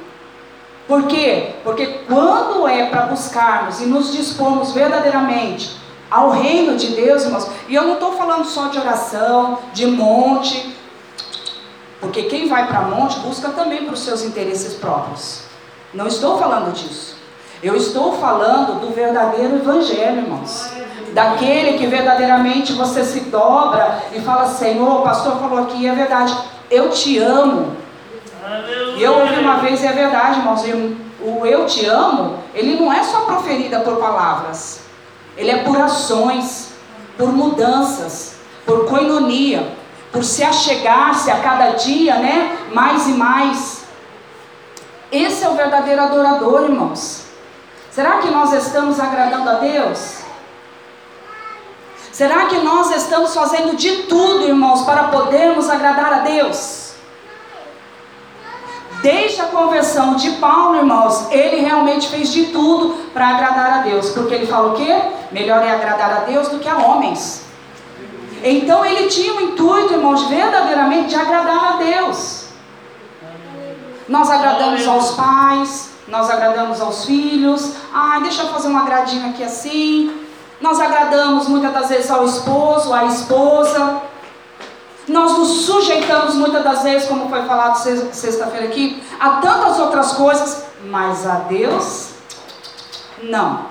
Por 0.88 1.04
quê? 1.08 1.56
Porque 1.63 1.86
quando 2.08 2.67
é 2.67 2.86
para 2.86 3.08
buscarmos 3.08 3.82
e 3.82 3.86
nos 3.86 4.13
dispomos 4.13 4.71
verdadeiramente 4.71 5.78
ao 6.10 6.30
reino 6.30 6.78
de 6.78 6.88
Deus, 6.95 7.23
irmãos, 7.23 7.47
e 7.67 7.76
eu 7.76 7.84
não 7.84 7.95
estou 7.95 8.13
falando 8.13 8.45
só 8.45 8.67
de 8.67 8.80
oração, 8.80 9.60
de 9.73 9.86
monte, 9.86 10.76
porque 12.00 12.23
quem 12.23 12.47
vai 12.47 12.67
para 12.67 12.84
monte 12.84 13.19
busca 13.19 13.50
também 13.50 13.84
para 13.84 13.93
os 13.93 14.00
seus 14.00 14.23
interesses 14.23 14.73
próprios. 14.76 15.41
Não 15.93 16.08
estou 16.08 16.38
falando 16.38 16.73
disso. 16.73 17.17
Eu 17.62 17.76
estou 17.76 18.13
falando 18.17 18.80
do 18.80 18.93
verdadeiro 18.93 19.56
evangelho, 19.56 20.19
irmãos. 20.19 20.69
Daquele 21.13 21.78
que 21.78 21.88
verdadeiramente 21.88 22.73
você 22.73 23.04
se 23.04 23.21
dobra 23.21 24.04
e 24.13 24.21
fala, 24.21 24.47
Senhor, 24.47 25.00
o 25.00 25.02
pastor 25.02 25.39
falou 25.39 25.60
aqui, 25.60 25.88
é 25.88 25.95
verdade, 25.95 26.38
eu 26.69 26.91
te 26.91 27.17
amo. 27.17 27.76
E 28.96 29.04
eu 29.04 29.20
ouvi 29.20 29.40
uma 29.40 29.58
vez, 29.58 29.84
e 29.84 29.88
é 29.88 29.92
verdade, 29.92 30.40
irmãos, 30.40 30.64
o 31.22 31.46
eu 31.46 31.66
te 31.66 31.86
amo, 31.86 32.38
ele 32.54 32.80
não 32.80 32.92
é 32.92 33.04
só 33.04 33.22
proferida 33.22 33.82
por 33.82 33.98
palavras, 33.98 34.82
ele 35.36 35.52
é 35.52 35.64
por 35.64 35.78
ações, 35.80 36.70
por 37.18 37.32
mudanças, 37.32 38.38
por 38.66 38.88
coinonia, 38.88 39.68
por 40.12 40.24
se 40.24 40.44
achegar-se 40.44 41.30
a 41.30 41.40
cada 41.40 41.72
dia, 41.72 42.16
né, 42.16 42.58
mais 42.74 43.08
e 43.08 43.12
mais. 43.12 43.84
Esse 45.12 45.44
é 45.44 45.50
o 45.50 45.56
verdadeiro 45.56 46.02
adorador, 46.02 46.64
irmãos. 46.64 47.24
Será 47.92 48.18
que 48.18 48.30
nós 48.30 48.54
estamos 48.54 49.00
agradando 49.00 49.50
a 49.50 49.54
Deus? 49.54 50.18
Será 52.12 52.46
que 52.46 52.58
nós 52.60 52.92
estamos 52.96 53.34
fazendo 53.34 53.76
de 53.76 54.04
tudo, 54.04 54.44
irmãos, 54.44 54.84
para 54.84 55.06
podermos 55.06 55.70
agradar 55.70 56.14
a 56.14 56.20
Deus? 56.20 56.87
Desde 59.08 59.39
a 59.39 59.46
conversão 59.46 60.15
de 60.15 60.32
Paulo, 60.32 60.76
irmãos, 60.76 61.32
ele 61.32 61.62
realmente 61.62 62.10
fez 62.10 62.30
de 62.30 62.48
tudo 62.48 62.93
para 63.13 63.30
agradar 63.30 63.80
a 63.80 63.82
Deus. 63.84 64.10
Porque 64.10 64.34
ele 64.34 64.46
fala 64.46 64.74
o 64.74 64.76
quê? 64.76 65.02
Melhor 65.32 65.63
é 65.63 65.72
agradar 65.72 66.12
a 66.12 66.20
Deus 66.26 66.50
do 66.50 66.60
que 66.60 66.67
a 66.67 66.76
homens. 66.76 67.46
Então 68.43 68.86
ele 68.86 69.08
tinha 69.08 69.34
o 69.34 69.39
intuito, 69.39 69.93
irmãos, 69.93 70.28
verdadeiramente 70.28 71.08
de 71.08 71.15
agradar 71.15 71.76
a 71.76 71.78
Deus. 71.78 72.48
Nós 74.10 74.30
agradamos 74.30 74.86
aos 74.86 75.12
pais, 75.12 75.89
nós 76.10 76.30
agradamos 76.30 76.82
aos 76.82 77.06
filhos. 77.06 77.76
Ai, 77.93 78.24
deixa 78.24 78.41
eu 78.41 78.50
fazer 78.50 78.67
um 78.67 78.78
agradinho 78.78 79.30
aqui 79.30 79.41
assim. 79.41 80.28
Nós 80.60 80.82
agradamos 80.82 81.48
muitas 81.48 81.72
das 81.72 81.88
vezes 81.88 82.12
ao 82.12 82.26
esposo, 82.26 82.93
à 82.93 83.06
esposa. 83.06 84.02
Nós 85.08 85.38
nos 85.38 85.65
sujeitamos 85.65 86.36
muitas 86.36 86.63
das 86.63 86.84
vezes, 86.84 87.08
como 87.08 87.30
foi 87.30 87.43
falado 87.43 87.78
sexta-feira 87.78 88.65
aqui, 88.65 89.02
a 89.20 89.38
tantas 89.38 89.80
outras 89.80 90.13
coisas, 90.13 90.65
mas 90.84 91.26
a 91.26 91.36
Deus, 91.36 92.10
não. 93.24 93.65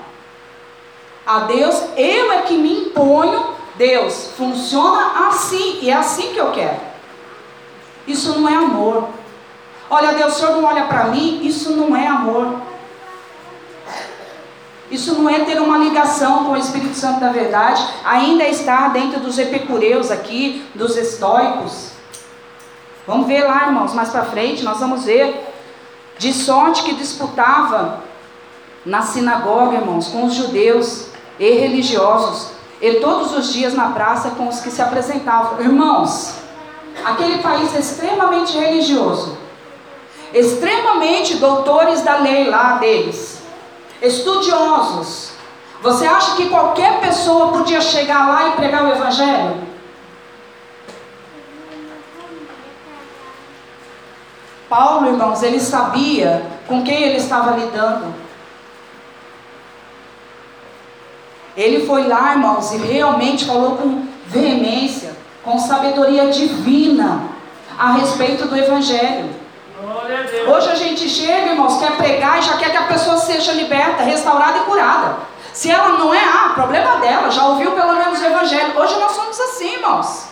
A 1.27 1.41
Deus, 1.41 1.83
eu 1.97 2.33
é 2.33 2.43
que 2.43 2.57
me 2.57 2.87
imponho, 2.87 3.55
Deus, 3.75 4.31
funciona 4.37 5.29
assim, 5.29 5.81
e 5.83 5.91
é 5.91 5.95
assim 5.95 6.33
que 6.33 6.39
eu 6.39 6.53
quero. 6.53 6.81
Isso 8.07 8.39
não 8.39 8.49
é 8.49 8.55
amor. 8.55 9.09
Olha, 9.91 10.15
Deus, 10.15 10.35
o 10.35 10.39
Senhor 10.39 10.57
não 10.57 10.65
olha 10.65 10.85
para 10.87 11.05
mim, 11.07 11.41
isso 11.43 11.73
não 11.73 11.95
é 11.95 12.07
amor. 12.07 12.63
Isso 14.91 15.15
não 15.15 15.29
é 15.29 15.41
ter 15.41 15.61
uma 15.61 15.79
ligação 15.79 16.45
com 16.45 16.53
o 16.53 16.57
Espírito 16.57 16.95
Santo 16.95 17.21
da 17.21 17.31
verdade, 17.31 17.85
ainda 18.05 18.45
está 18.45 18.89
dentro 18.89 19.21
dos 19.21 19.39
epicureus 19.39 20.11
aqui, 20.11 20.65
dos 20.75 20.97
estoicos. 20.97 21.91
Vamos 23.07 23.27
ver 23.27 23.45
lá, 23.45 23.67
irmãos, 23.67 23.95
mais 23.95 24.11
para 24.11 24.25
frente, 24.25 24.63
nós 24.63 24.79
vamos 24.79 25.05
ver. 25.05 25.53
De 26.19 26.33
sorte 26.33 26.83
que 26.85 26.95
disputava 26.95 28.05
na 28.85 29.03
sinagoga, 29.03 29.77
irmãos, 29.77 30.09
com 30.09 30.25
os 30.25 30.35
judeus 30.35 31.07
e 31.39 31.51
religiosos, 31.51 32.53
e 32.81 32.95
todos 32.95 33.37
os 33.37 33.53
dias 33.53 33.75
na 33.75 33.91
praça 33.91 34.31
com 34.31 34.49
os 34.49 34.61
que 34.61 34.71
se 34.71 34.81
apresentavam. 34.81 35.61
Irmãos, 35.61 36.35
aquele 37.05 37.39
país 37.39 37.75
extremamente 37.75 38.57
religioso, 38.57 39.37
extremamente 40.33 41.37
doutores 41.37 42.03
da 42.03 42.19
lei 42.19 42.49
lá 42.49 42.77
deles, 42.77 43.36
estudiosos. 44.03 45.33
Você 45.83 46.07
acha 46.07 46.37
que 46.37 46.49
qualquer 46.49 47.01
pessoa 47.01 47.53
podia 47.53 47.81
chegar 47.81 48.27
lá 48.29 48.49
e 48.49 48.53
pregar 48.53 48.85
o 48.85 48.93
evangelho? 48.93 49.57
Paulo, 54.69 55.07
irmãos, 55.07 55.43
ele 55.43 55.61
sabia 55.61 56.45
com 56.67 56.83
quem 56.83 57.03
ele 57.03 57.19
estava 57.19 57.57
lidando. 57.57 58.13
Ele 61.57 61.87
foi 61.87 62.07
lá, 62.07 62.33
irmãos, 62.33 62.73
e 62.73 62.79
realmente 62.79 63.47
falou 63.47 63.77
com 63.77 64.07
veemência, 64.27 65.17
com 65.43 65.59
sabedoria 65.59 66.31
divina 66.31 67.23
a 67.79 67.93
respeito 67.93 68.47
do 68.47 68.57
Evangelho. 68.57 69.31
Hoje 70.47 70.71
a 70.71 70.75
gente 70.75 71.09
chega, 71.09 71.53
irmãos, 71.53 71.79
quer 71.79 71.97
pregar 71.97 72.39
e 72.39 72.43
já 72.43 72.59
quer 72.59 72.71
que 72.71 72.77
a 72.77 72.87
pessoa 72.87 73.17
seja 73.17 73.53
liberta, 73.53 74.03
restaurada 74.03 74.59
e 74.59 74.61
curada. 74.63 75.17
Se 75.55 75.71
ela 75.71 75.99
não 75.99 76.13
é, 76.13 76.23
ah, 76.23 76.51
problema 76.55 76.97
dela, 76.97 77.31
já 77.31 77.47
ouviu 77.47 77.71
pelo 77.73 77.95
menos 77.95 78.21
o 78.21 78.25
Evangelho. 78.25 78.79
Hoje 78.79 78.99
nós 78.99 79.13
somos 79.13 79.41
assim, 79.41 79.73
irmãos. 79.73 80.27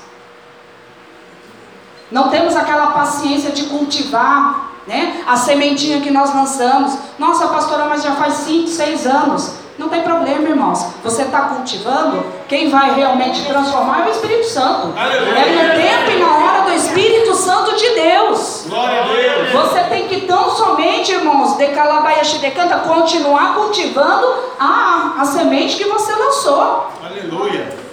Não 2.11 2.29
temos 2.29 2.55
aquela 2.55 2.89
paciência 2.89 3.51
de 3.53 3.65
cultivar, 3.65 4.71
né? 4.87 5.25
A 5.27 5.37
sementinha 5.37 6.03
que 6.03 6.11
nós 6.11 6.35
lançamos. 6.35 6.99
Nossa, 7.19 7.49
pastora, 7.49 7.87
mas 7.87 8.03
já 8.03 8.13
faz 8.13 8.35
5, 8.35 8.69
6 8.69 9.07
anos. 9.07 9.64
Não 9.77 9.89
tem 9.89 10.03
problema, 10.03 10.49
irmãos. 10.49 10.87
Você 11.03 11.23
está 11.23 11.43
cultivando, 11.43 12.25
quem 12.49 12.71
vai 12.71 12.95
realmente 12.95 13.45
transformar 13.45 14.05
é 14.05 14.09
o 14.09 14.11
Espírito 14.13 14.47
Santo. 14.47 14.93
Aleluia. 14.97 15.39
É 15.39 15.53
no 15.53 15.83
tempo 15.83 16.11
e 16.13 16.21
na 16.21 16.37
hora 16.37 16.63
do 16.63 16.73
Espírito 16.73 17.35
Santo 17.35 17.77
de 17.77 17.91
Deus. 17.91 18.67
Glória 18.69 19.03
a 19.03 19.07
Deus. 19.07 19.53
Você 19.53 19.81
tem 19.85 20.07
que 20.07 20.21
tão 20.23 20.51
somente, 20.51 21.13
irmãos, 21.13 21.57
de 21.57 21.67
Calabaiaxi 21.69 22.39
de 22.39 22.51
Canta, 22.53 22.79
continuar 22.79 23.57
cultivando 23.57 24.33
a, 24.61 25.17
a 25.19 25.25
semente 25.25 25.77
que 25.77 25.85
você 25.85 26.13
lançou. 26.15 26.89
Aleluia. 27.05 27.85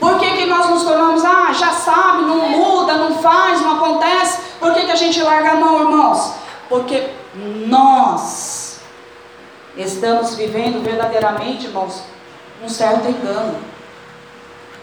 Por 0.00 0.18
que, 0.18 0.30
que 0.30 0.46
nós 0.46 0.70
nos 0.70 0.82
tornamos, 0.82 1.22
ah, 1.26 1.52
já 1.52 1.72
sabe, 1.72 2.22
não 2.22 2.48
muda, 2.48 2.94
não 2.94 3.18
faz, 3.18 3.60
não 3.60 3.76
acontece? 3.76 4.40
Por 4.58 4.72
que, 4.72 4.86
que 4.86 4.92
a 4.92 4.96
gente 4.96 5.22
larga 5.22 5.52
a 5.52 5.56
mão, 5.56 5.80
irmãos? 5.80 6.32
Porque 6.70 7.10
nós 7.66 8.59
estamos 9.82 10.34
vivendo 10.34 10.82
verdadeiramente, 10.82 11.66
irmãos, 11.66 12.02
um 12.62 12.68
certo 12.68 13.08
engano. 13.08 13.58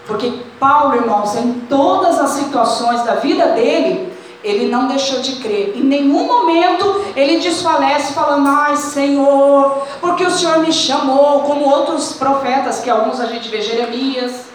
Porque 0.06 0.40
Paulo, 0.58 0.96
irmãos, 0.96 1.36
em 1.36 1.52
todas 1.68 2.18
as 2.18 2.30
situações 2.30 3.02
da 3.04 3.16
vida 3.16 3.48
dele, 3.48 4.12
ele 4.42 4.68
não 4.68 4.88
deixou 4.88 5.20
de 5.20 5.36
crer. 5.36 5.74
Em 5.76 5.82
nenhum 5.82 6.26
momento 6.26 7.04
ele 7.14 7.38
desfalece 7.38 8.12
falando, 8.12 8.48
ai 8.48 8.76
Senhor, 8.76 9.82
porque 10.00 10.24
o 10.24 10.30
Senhor 10.30 10.60
me 10.60 10.72
chamou, 10.72 11.42
como 11.42 11.68
outros 11.68 12.14
profetas, 12.14 12.80
que 12.80 12.88
alguns 12.88 13.20
a 13.20 13.26
gente 13.26 13.48
vê, 13.48 13.60
Jeremias, 13.60 14.46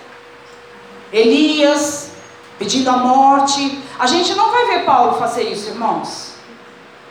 Elias, 1.11 2.11
pedindo 2.57 2.89
a 2.89 2.97
morte. 2.97 3.79
A 3.99 4.07
gente 4.07 4.33
não 4.33 4.51
vai 4.51 4.65
ver 4.65 4.85
Paulo 4.85 5.13
fazer 5.19 5.43
isso, 5.43 5.69
irmãos. 5.69 6.33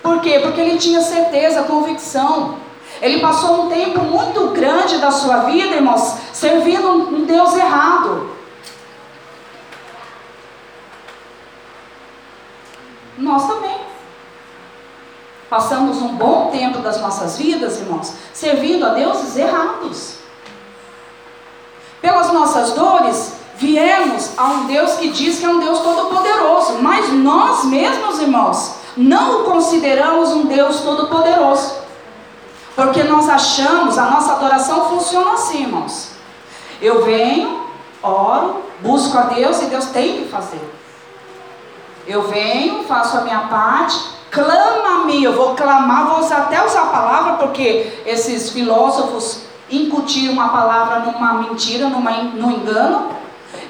Por 0.03 0.20
quê? 0.20 0.41
Porque 0.41 0.61
ele 0.61 0.78
tinha 0.78 1.01
certeza, 1.01 1.62
convicção. 1.62 2.57
Ele 3.03 3.18
passou 3.18 3.64
um 3.64 3.68
tempo 3.68 4.00
muito 4.03 4.50
grande 4.50 4.98
da 4.98 5.11
sua 5.11 5.38
vida, 5.38 5.74
irmãos, 5.74 6.18
servindo 6.32 6.88
um 6.88 7.24
Deus 7.24 7.53
errado. 7.57 8.30
Nós 13.18 13.48
também. 13.48 13.76
Passamos 15.50 16.00
um 16.00 16.14
bom 16.14 16.50
tempo 16.53 16.78
das 16.78 17.00
nossas 17.00 17.36
vidas, 17.36 17.80
irmãos, 17.80 18.14
servindo 18.32 18.86
a 18.86 18.90
deuses 18.90 19.36
errados. 19.36 20.18
Pelas 22.00 22.32
nossas 22.32 22.70
dores, 22.70 23.34
viemos 23.57 24.30
a 24.38 24.46
um 24.46 24.66
Deus 24.66 24.92
que 24.94 25.09
diz 25.11 25.40
que 25.40 25.44
é 25.44 25.48
um 25.48 25.59
Deus 25.59 25.80
todo-poderoso, 25.80 26.78
mas 26.80 27.12
nós 27.12 27.64
mesmos, 27.64 28.20
irmãos, 28.20 28.76
não 28.96 29.42
o 29.42 29.44
consideramos 29.44 30.30
um 30.30 30.44
Deus 30.44 30.80
todo-poderoso. 30.80 31.82
Porque 32.75 33.03
nós 33.03 33.29
achamos, 33.29 33.99
a 33.99 34.07
nossa 34.07 34.33
adoração 34.33 34.89
funciona 34.89 35.35
assim, 35.35 35.62
irmãos. 35.62 36.12
Eu 36.81 37.05
venho, 37.05 37.66
oro, 38.03 38.62
busco 38.81 39.16
a 39.16 39.23
Deus 39.23 39.61
e 39.62 39.66
Deus 39.66 39.87
tem 39.87 40.23
que 40.25 40.29
fazer. 40.31 40.61
Eu 42.07 42.23
venho, 42.23 42.85
faço 42.85 43.18
a 43.18 43.20
minha 43.20 43.41
parte, 43.41 43.97
clama 44.31 45.03
a 45.03 45.05
mim, 45.05 45.23
eu 45.23 45.35
vou 45.35 45.55
clamar, 45.55 46.09
vou 46.09 46.20
usar, 46.20 46.39
até 46.39 46.64
usar 46.64 46.83
a 46.83 46.87
palavra, 46.87 47.33
porque 47.35 48.03
esses 48.05 48.51
filósofos 48.51 49.43
incutiram 49.70 50.41
a 50.41 50.49
palavra 50.49 51.01
numa 51.01 51.35
mentira, 51.35 51.89
numa, 51.89 52.11
num 52.11 52.51
engano, 52.51 53.11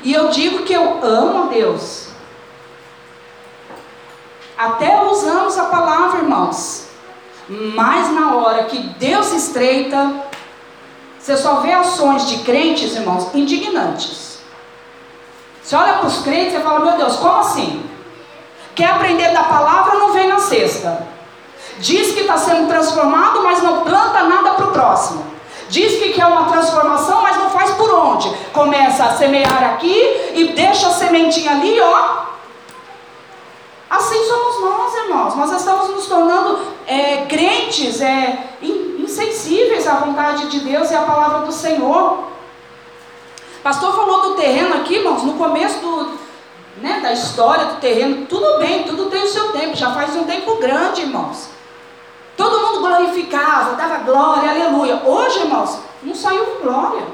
e 0.03 0.13
eu 0.13 0.29
digo 0.29 0.63
que 0.65 0.73
eu 0.73 1.01
amo 1.03 1.45
a 1.45 1.47
Deus. 1.47 2.09
Até 4.57 5.03
usamos 5.03 5.59
a 5.59 5.65
palavra, 5.65 6.21
irmãos. 6.21 6.92
Mas 7.49 8.11
na 8.13 8.37
hora 8.37 8.65
que 8.65 8.79
Deus 8.79 9.27
se 9.27 9.37
estreita, 9.37 10.13
você 11.19 11.37
só 11.37 11.57
vê 11.57 11.73
ações 11.73 12.29
de 12.29 12.39
crentes, 12.39 12.95
irmãos, 12.97 13.35
indignantes. 13.35 14.39
Você 15.63 15.77
olha 15.77 15.95
para 15.95 16.07
os 16.07 16.23
crentes 16.23 16.55
e 16.55 16.61
fala, 16.61 16.81
meu 16.81 16.97
Deus, 16.97 17.17
como 17.17 17.39
assim? 17.39 17.89
Quer 18.75 18.87
aprender 18.87 19.33
da 19.33 19.45
palavra, 19.45 19.99
não 19.99 20.13
vem 20.13 20.29
na 20.29 20.39
sexta. 20.39 21.07
Diz 21.79 22.13
que 22.13 22.21
está 22.21 22.37
sendo 22.37 22.69
transformado, 22.69 23.43
mas 23.43 23.63
não 23.63 23.83
planta 23.83 24.25
nada 24.25 24.55
para 24.55 24.67
o 24.67 24.73
próximo. 24.73 25.25
Diz 25.69 25.99
que 25.99 26.13
quer 26.13 26.27
uma 26.27 26.51
transformação, 26.51 27.23
mas 27.23 27.37
não 27.37 27.51
faz 27.51 27.71
por 27.73 27.93
onde. 27.95 28.29
Começa 28.53 29.05
a 29.05 29.17
semear 29.17 29.63
aqui 29.75 30.33
e 30.35 30.49
deixa 30.49 30.89
a 30.89 30.93
sementinha 30.93 31.53
ali, 31.53 31.81
ó. 31.81 32.32
Assim 33.93 34.27
somos 34.27 34.61
nós, 34.63 34.95
irmãos. 35.05 35.35
Nós 35.35 35.53
estamos 35.53 35.91
nos 35.91 36.07
tornando 36.07 36.61
é, 36.87 37.27
crentes, 37.27 38.01
é, 38.01 38.57
insensíveis 38.63 39.87
à 39.87 39.97
vontade 39.97 40.47
de 40.49 40.61
Deus 40.61 40.91
e 40.91 40.95
à 40.95 41.03
palavra 41.03 41.41
do 41.41 41.53
Senhor. 41.53 42.25
Pastor 43.63 43.95
falou 43.95 44.23
do 44.23 44.35
terreno 44.37 44.77
aqui, 44.77 44.95
irmãos, 44.95 45.23
no 45.25 45.35
começo 45.35 45.79
do, 45.81 46.19
né, 46.79 47.01
da 47.03 47.13
história 47.13 47.67
do 47.67 47.81
terreno. 47.81 48.25
Tudo 48.25 48.61
bem, 48.61 48.85
tudo 48.85 49.11
tem 49.11 49.25
o 49.25 49.29
seu 49.29 49.53
tempo. 49.53 49.77
Já 49.77 49.93
faz 49.93 50.17
um 50.17 50.25
tempo 50.25 50.57
grande, 50.57 51.03
irmãos. 51.03 51.51
Todo 52.35 52.67
mundo 52.67 52.81
glorificava, 52.81 53.77
dava 53.77 53.99
glória, 53.99 54.53
aleluia. 54.53 55.03
Hoje, 55.05 55.41
irmãos, 55.41 55.81
não 56.03 56.15
saiu 56.15 56.47
glória. 56.63 57.05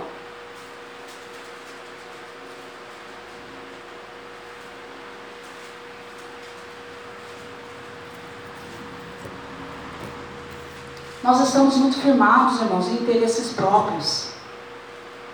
Nós 11.29 11.41
estamos 11.43 11.77
muito 11.77 11.99
firmados, 11.99 12.59
irmãos, 12.59 12.89
em 12.89 12.95
interesses 12.95 13.53
próprios. 13.53 14.29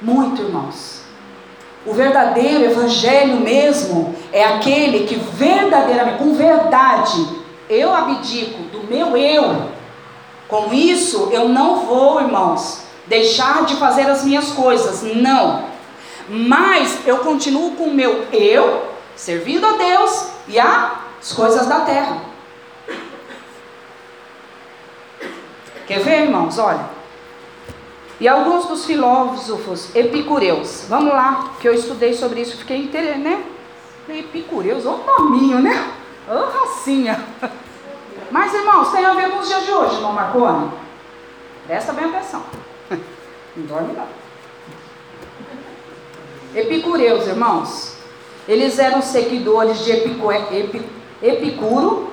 Muito, 0.02 0.42
irmãos. 0.42 1.02
O 1.86 1.92
verdadeiro 1.92 2.64
evangelho 2.64 3.36
mesmo 3.36 4.12
é 4.32 4.44
aquele 4.44 5.06
que 5.06 5.14
verdadeiramente, 5.14 6.18
com 6.18 6.34
verdade, 6.34 7.24
eu 7.70 7.94
abdico 7.94 8.64
do 8.72 8.82
meu 8.88 9.16
eu. 9.16 9.70
Com 10.48 10.74
isso, 10.74 11.28
eu 11.30 11.48
não 11.48 11.86
vou, 11.86 12.20
irmãos, 12.20 12.82
deixar 13.06 13.64
de 13.64 13.76
fazer 13.76 14.10
as 14.10 14.24
minhas 14.24 14.50
coisas, 14.50 15.04
não. 15.14 15.62
Mas 16.28 17.06
eu 17.06 17.18
continuo 17.18 17.76
com 17.76 17.84
o 17.84 17.94
meu 17.94 18.26
eu, 18.32 18.82
servindo 19.14 19.64
a 19.64 19.76
Deus 19.76 20.26
e 20.48 20.58
as 20.58 21.32
coisas 21.36 21.68
da 21.68 21.82
terra. 21.82 22.33
Quer 25.86 26.00
ver, 26.00 26.22
irmãos? 26.22 26.58
Olha. 26.58 26.84
E 28.20 28.28
alguns 28.28 28.66
dos 28.66 28.84
filósofos 28.86 29.94
epicureus. 29.94 30.86
Vamos 30.88 31.12
lá, 31.12 31.50
que 31.60 31.68
eu 31.68 31.74
estudei 31.74 32.14
sobre 32.14 32.40
isso, 32.40 32.56
fiquei 32.56 32.78
interessado, 32.78 33.18
né? 33.18 33.44
Epicureus, 34.08 34.86
ô 34.86 34.98
nominho, 35.18 35.60
né? 35.60 35.92
Ô 36.28 36.34
racinha. 36.34 37.22
irmãos, 38.54 38.90
tem 38.92 39.04
a 39.04 39.14
ver 39.14 39.30
com 39.30 39.38
os 39.38 39.48
dias 39.48 39.64
de 39.64 39.72
hoje, 39.72 40.00
não 40.00 40.12
Marconi? 40.12 40.70
Presta 41.66 41.92
bem 41.92 42.06
atenção. 42.06 42.42
Não 43.56 43.66
dorme 43.66 43.92
não. 43.92 44.06
Epicureus, 46.54 47.26
irmãos. 47.26 47.96
Eles 48.46 48.78
eram 48.78 49.00
seguidores 49.00 49.84
de 49.84 49.92
Epicu, 49.92 50.30
Epi, 50.30 50.84
Epicuro, 51.22 52.10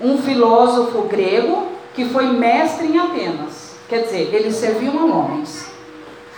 um 0.00 0.18
filósofo 0.18 1.02
grego 1.02 1.75
que 1.96 2.04
foi 2.04 2.26
mestre 2.26 2.86
em 2.86 2.98
Atenas. 2.98 3.74
Quer 3.88 4.02
dizer, 4.02 4.32
eles 4.32 4.54
serviam 4.56 4.98
a 5.00 5.16
homens. 5.16 5.66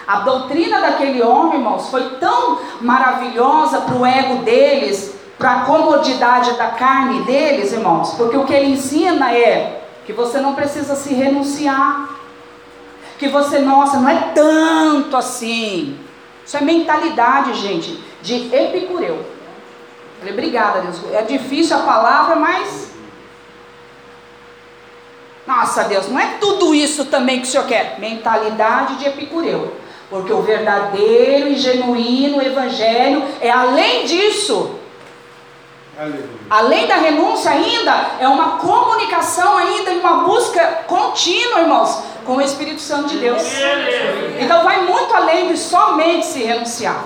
A 0.07 0.21
doutrina 0.21 0.81
daquele 0.81 1.21
homem, 1.21 1.59
irmãos, 1.59 1.91
foi 1.91 2.17
tão 2.21 2.61
maravilhosa 2.81 3.83
para 3.83 3.97
o 3.97 4.07
ego 4.07 4.43
deles, 4.45 5.15
para 5.37 5.53
a 5.53 5.65
comodidade 5.67 6.57
da 6.57 6.69
carne 6.69 7.23
deles, 7.25 7.73
irmãos, 7.73 8.15
porque 8.15 8.37
o 8.37 8.45
que 8.45 8.55
ele 8.55 8.73
ensina 8.73 9.33
é 9.35 9.83
que 10.07 10.13
você 10.13 10.41
não 10.41 10.55
precisa 10.55 10.95
se 10.95 11.13
renunciar, 11.13 12.09
que 13.19 13.29
você, 13.29 13.59
nossa, 13.59 13.99
não 13.99 14.09
é 14.09 14.31
tanto 14.35 15.17
assim. 15.17 15.99
Isso 16.47 16.57
é 16.57 16.61
mentalidade, 16.61 17.53
gente, 17.55 18.03
de 18.23 18.55
epicureu. 18.55 19.27
Falei, 20.19 20.33
obrigada, 20.33 20.81
Deus. 20.81 21.03
É 21.13 21.23
difícil 21.23 21.77
a 21.77 21.81
palavra, 21.81 22.37
mas. 22.37 22.93
Nossa, 25.49 25.85
Deus, 25.85 26.11
não 26.11 26.21
é 26.21 26.35
tudo 26.39 26.75
isso 26.75 27.07
também 27.07 27.41
que 27.41 27.49
o 27.49 27.51
Senhor 27.51 27.67
quer. 27.67 27.97
Mentalidade 27.99 28.97
de 28.97 29.07
epicureu. 29.07 29.79
Porque 30.11 30.31
o 30.31 30.43
verdadeiro 30.43 31.49
e 31.49 31.57
genuíno 31.57 32.43
evangelho 32.43 33.25
é 33.41 33.51
além 33.51 34.05
disso. 34.05 34.79
Aleluia. 35.99 36.29
Além 36.51 36.87
da 36.87 36.97
renúncia 36.97 37.51
ainda, 37.51 38.11
é 38.21 38.29
uma 38.29 38.59
comunicação 38.59 39.57
ainda 39.57 39.91
e 39.91 39.99
uma 39.99 40.25
busca 40.25 40.85
contínua, 40.87 41.61
irmãos, 41.61 41.99
com 42.27 42.37
o 42.37 42.43
Espírito 42.43 42.83
Santo 42.83 43.09
de 43.09 43.17
Deus. 43.17 43.43
Então 44.39 44.63
vai 44.63 44.83
muito 44.83 45.15
além 45.15 45.49
de 45.49 45.57
somente 45.57 46.27
se 46.27 46.43
renunciar. 46.43 47.05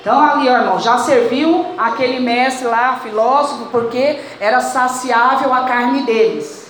Então 0.00 0.24
ali, 0.24 0.48
ó, 0.48 0.58
irmão, 0.58 0.78
já 0.78 0.98
serviu 0.98 1.74
aquele 1.76 2.20
mestre 2.20 2.68
lá, 2.68 3.00
filósofo, 3.02 3.64
porque 3.72 4.20
era 4.38 4.60
saciável 4.60 5.52
a 5.52 5.64
carne 5.64 6.02
deles. 6.02 6.63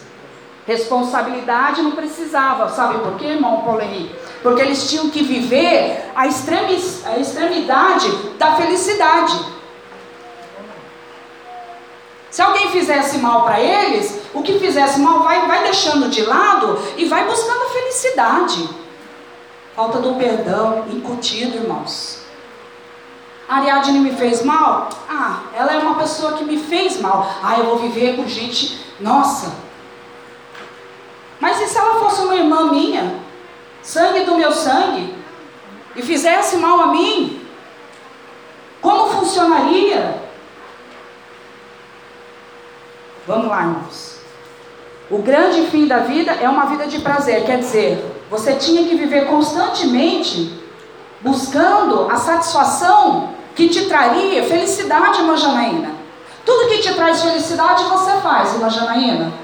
Responsabilidade 0.66 1.82
não 1.82 1.92
precisava, 1.92 2.68
sabe 2.70 2.98
por 2.98 3.16
quê, 3.16 3.26
irmão 3.26 3.62
Paulo 3.62 3.82
Henrique? 3.82 4.24
porque 4.44 4.60
eles 4.60 4.90
tinham 4.90 5.08
que 5.08 5.22
viver 5.24 6.12
a, 6.14 6.20
a 6.20 7.18
extremidade 7.18 8.12
da 8.36 8.54
felicidade. 8.56 9.34
Se 12.30 12.42
alguém 12.42 12.70
fizesse 12.70 13.16
mal 13.18 13.44
para 13.44 13.58
eles, 13.58 14.20
o 14.34 14.42
que 14.42 14.58
fizesse 14.58 15.00
mal 15.00 15.22
vai, 15.22 15.48
vai 15.48 15.62
deixando 15.62 16.10
de 16.10 16.20
lado 16.26 16.78
e 16.98 17.06
vai 17.06 17.24
buscando 17.24 17.62
a 17.62 17.70
felicidade. 17.70 18.68
Falta 19.74 19.98
do 19.98 20.14
perdão 20.16 20.84
incutido, 20.90 21.56
irmãos. 21.56 22.22
Ariadne 23.48 23.98
me 23.98 24.12
fez 24.12 24.44
mal? 24.44 24.90
Ah, 25.08 25.44
ela 25.54 25.72
é 25.72 25.78
uma 25.78 25.94
pessoa 25.94 26.34
que 26.34 26.44
me 26.44 26.58
fez 26.58 27.00
mal. 27.00 27.34
Ah, 27.42 27.58
eu 27.58 27.64
vou 27.64 27.78
viver 27.78 28.16
com 28.16 28.28
gente. 28.28 28.78
Nossa. 29.00 29.50
Mas 31.44 31.60
e 31.60 31.66
se 31.66 31.76
ela 31.76 32.00
fosse 32.00 32.22
uma 32.22 32.36
irmã 32.36 32.70
minha? 32.70 33.22
sangue 33.82 34.20
do 34.24 34.34
meu 34.34 34.50
sangue, 34.50 35.14
e 35.94 36.00
fizesse 36.00 36.56
mal 36.56 36.80
a 36.80 36.86
mim, 36.86 37.46
como 38.80 39.10
funcionaria? 39.10 40.22
Vamos 43.26 43.46
lá, 43.46 43.60
irmãos. 43.60 44.20
O 45.10 45.18
grande 45.18 45.66
fim 45.66 45.86
da 45.86 45.98
vida 45.98 46.32
é 46.32 46.48
uma 46.48 46.64
vida 46.64 46.86
de 46.86 47.00
prazer, 47.00 47.44
quer 47.44 47.58
dizer, 47.58 48.02
você 48.30 48.54
tinha 48.54 48.84
que 48.84 48.94
viver 48.94 49.26
constantemente 49.26 50.58
buscando 51.20 52.10
a 52.10 52.16
satisfação 52.16 53.34
que 53.54 53.68
te 53.68 53.84
traria 53.84 54.44
felicidade, 54.44 55.18
irmã 55.18 55.36
Janaína. 55.36 55.90
Tudo 56.42 56.70
que 56.70 56.78
te 56.78 56.94
traz 56.94 57.22
felicidade 57.22 57.84
você 57.84 58.12
faz, 58.22 58.54
irmã 58.54 58.70
Janaína. 58.70 59.43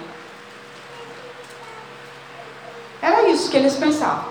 Era 3.03 3.29
isso 3.29 3.51
que 3.51 3.57
eles 3.57 3.77
pensavam. 3.77 4.31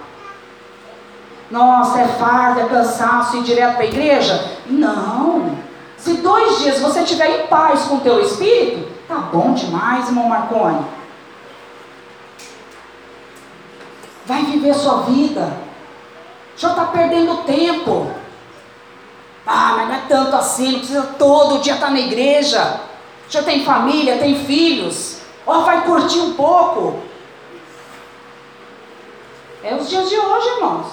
Nossa, 1.49 2.01
é 2.01 2.07
farda, 2.07 2.61
é 2.61 2.67
cansaço 2.67 3.37
ir 3.37 3.43
direto 3.43 3.75
para 3.75 3.83
a 3.83 3.87
igreja? 3.87 4.57
Não. 4.67 5.57
Se 5.97 6.13
dois 6.13 6.59
dias 6.59 6.79
você 6.79 7.01
estiver 7.01 7.43
em 7.43 7.47
paz 7.47 7.81
com 7.83 7.95
o 7.95 8.01
teu 8.01 8.21
espírito, 8.21 8.87
tá 9.07 9.15
bom 9.15 9.53
demais, 9.53 10.07
irmão 10.07 10.29
Marconi. 10.29 10.85
Vai 14.25 14.43
viver 14.43 14.75
sua 14.75 15.01
vida. 15.01 15.51
Já 16.55 16.69
está 16.69 16.85
perdendo 16.85 17.43
tempo. 17.43 18.11
Ah, 19.45 19.73
mas 19.77 19.87
não 19.87 19.95
é 19.95 20.01
tanto 20.07 20.35
assim, 20.35 20.73
não 20.73 20.79
precisa 20.79 21.01
todo 21.17 21.61
dia 21.61 21.73
estar 21.73 21.87
tá 21.87 21.91
na 21.91 21.99
igreja. 21.99 22.81
Já 23.27 23.41
tem 23.41 23.65
família, 23.65 24.19
tem 24.19 24.45
filhos. 24.45 25.21
Ó, 25.47 25.61
vai 25.61 25.83
curtir 25.83 26.19
um 26.19 26.33
pouco. 26.33 27.08
É 29.63 29.75
os 29.75 29.89
dias 29.89 30.09
de 30.09 30.17
hoje, 30.17 30.47
irmãos. 30.55 30.85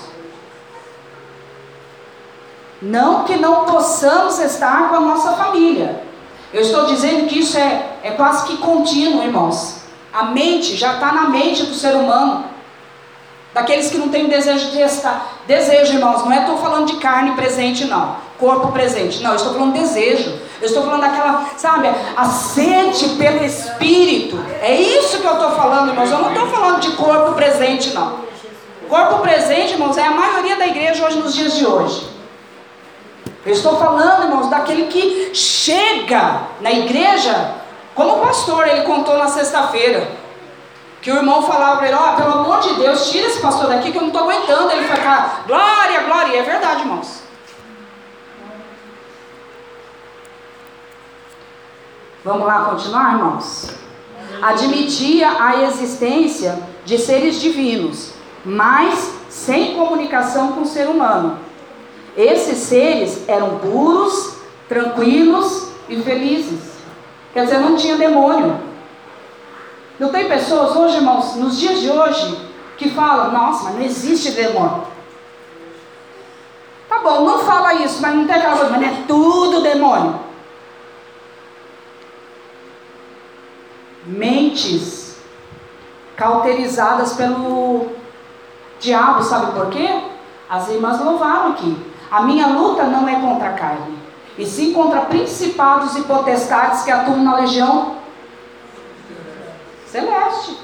Não 2.82 3.24
que 3.24 3.36
não 3.36 3.64
possamos 3.64 4.38
estar 4.38 4.88
com 4.88 4.96
a 4.96 5.00
nossa 5.00 5.32
família. 5.32 6.02
Eu 6.52 6.60
estou 6.60 6.86
dizendo 6.86 7.26
que 7.26 7.38
isso 7.38 7.56
é, 7.58 7.96
é 8.02 8.10
quase 8.12 8.46
que 8.46 8.58
contínuo, 8.58 9.22
irmãos. 9.22 9.80
A 10.12 10.24
mente 10.24 10.76
já 10.76 10.94
está 10.94 11.12
na 11.12 11.28
mente 11.28 11.64
do 11.64 11.74
ser 11.74 11.94
humano. 11.94 12.44
Daqueles 13.54 13.88
que 13.88 13.96
não 13.96 14.08
têm 14.08 14.28
desejo 14.28 14.70
de 14.70 14.80
estar. 14.80 15.38
Desejo, 15.46 15.94
irmãos, 15.94 16.24
não 16.24 16.32
é 16.32 16.40
estou 16.40 16.58
falando 16.58 16.86
de 16.86 16.96
carne 16.96 17.32
presente, 17.32 17.86
não. 17.86 18.16
Corpo 18.38 18.70
presente. 18.72 19.22
Não, 19.22 19.30
eu 19.30 19.36
estou 19.36 19.54
falando 19.54 19.72
de 19.72 19.80
desejo. 19.80 20.38
Eu 20.60 20.66
estou 20.66 20.82
falando 20.84 21.00
daquela, 21.00 21.50
sabe, 21.56 21.88
a 22.16 22.24
sede 22.26 23.10
pelo 23.10 23.42
Espírito. 23.42 24.38
É 24.60 24.74
isso 24.74 25.20
que 25.20 25.26
eu 25.26 25.32
estou 25.32 25.52
falando, 25.52 25.88
irmãos. 25.88 26.10
Eu 26.10 26.18
não 26.18 26.32
estou 26.32 26.48
falando 26.48 26.80
de 26.80 26.90
corpo 26.92 27.32
presente, 27.32 27.94
não. 27.94 28.25
Corpo 28.88 29.18
presente, 29.20 29.72
irmãos, 29.72 29.96
é 29.96 30.06
a 30.06 30.10
maioria 30.10 30.56
da 30.56 30.66
igreja 30.66 31.04
hoje 31.04 31.18
nos 31.18 31.34
dias 31.34 31.54
de 31.54 31.66
hoje. 31.66 32.08
Eu 33.44 33.52
estou 33.52 33.76
falando, 33.78 34.24
irmãos, 34.24 34.48
daquele 34.48 34.86
que 34.86 35.34
chega 35.34 36.42
na 36.60 36.72
igreja, 36.72 37.54
como 37.94 38.16
o 38.16 38.20
pastor, 38.20 38.66
ele 38.66 38.82
contou 38.82 39.16
na 39.16 39.28
sexta-feira. 39.28 40.08
Que 41.00 41.12
o 41.12 41.16
irmão 41.16 41.42
falava 41.42 41.76
para 41.76 41.86
ele, 41.86 41.96
ó, 41.96 42.12
oh, 42.12 42.16
pelo 42.16 42.32
amor 42.32 42.60
de 42.60 42.74
Deus, 42.74 43.10
tira 43.10 43.28
esse 43.28 43.40
pastor 43.40 43.68
daqui 43.68 43.92
que 43.92 43.98
eu 43.98 44.02
não 44.02 44.08
estou 44.08 44.24
aguentando. 44.24 44.72
Ele 44.72 44.88
cá, 44.88 45.42
glória, 45.46 46.00
glória. 46.00 46.32
E 46.32 46.38
é 46.38 46.42
verdade, 46.42 46.80
irmãos. 46.80 47.22
Vamos 52.24 52.44
lá 52.44 52.64
continuar, 52.64 53.12
irmãos? 53.12 53.70
Admitia 54.42 55.30
a 55.40 55.62
existência 55.62 56.60
de 56.84 56.98
seres 56.98 57.40
divinos, 57.40 58.15
mas 58.46 59.12
sem 59.28 59.74
comunicação 59.74 60.52
com 60.52 60.60
o 60.60 60.66
ser 60.66 60.88
humano. 60.88 61.36
Esses 62.16 62.58
seres 62.58 63.28
eram 63.28 63.58
puros, 63.58 64.36
tranquilos 64.68 65.72
e 65.88 66.00
felizes. 66.00 66.76
Quer 67.34 67.44
dizer, 67.44 67.58
não 67.58 67.76
tinha 67.76 67.96
demônio. 67.96 68.58
Não 69.98 70.10
tem 70.10 70.28
pessoas 70.28 70.76
hoje, 70.76 70.96
irmãos, 70.96 71.34
nos 71.34 71.58
dias 71.58 71.80
de 71.80 71.90
hoje, 71.90 72.38
que 72.78 72.88
falam: 72.90 73.32
nossa, 73.32 73.64
mas 73.64 73.74
não 73.74 73.82
existe 73.82 74.30
demônio. 74.30 74.84
Tá 76.88 77.00
bom, 77.00 77.24
não 77.24 77.40
fala 77.40 77.74
isso, 77.74 78.00
mas 78.00 78.14
não 78.14 78.26
tem 78.26 78.36
aquela 78.36 78.56
coisa, 78.56 78.70
mas 78.70 78.80
não 78.80 78.88
é 78.88 79.02
tudo 79.08 79.62
demônio. 79.62 80.20
Mentes 84.06 85.16
cauterizadas 86.14 87.14
pelo 87.14 87.95
Diabo, 88.86 89.20
sabe 89.24 89.50
por 89.50 89.66
quê? 89.66 90.00
As 90.48 90.68
irmãs 90.68 91.00
louvaram 91.00 91.48
aqui. 91.48 91.76
A 92.08 92.22
minha 92.22 92.46
luta 92.46 92.84
não 92.84 93.08
é 93.08 93.16
contra 93.16 93.48
a 93.48 93.52
carne, 93.52 93.98
e 94.38 94.46
sim 94.46 94.72
contra 94.72 95.00
principados 95.00 95.96
e 95.96 96.02
potestades 96.02 96.84
que 96.84 96.92
atuam 96.92 97.18
na 97.24 97.34
legião 97.34 97.96
celeste. 99.86 100.56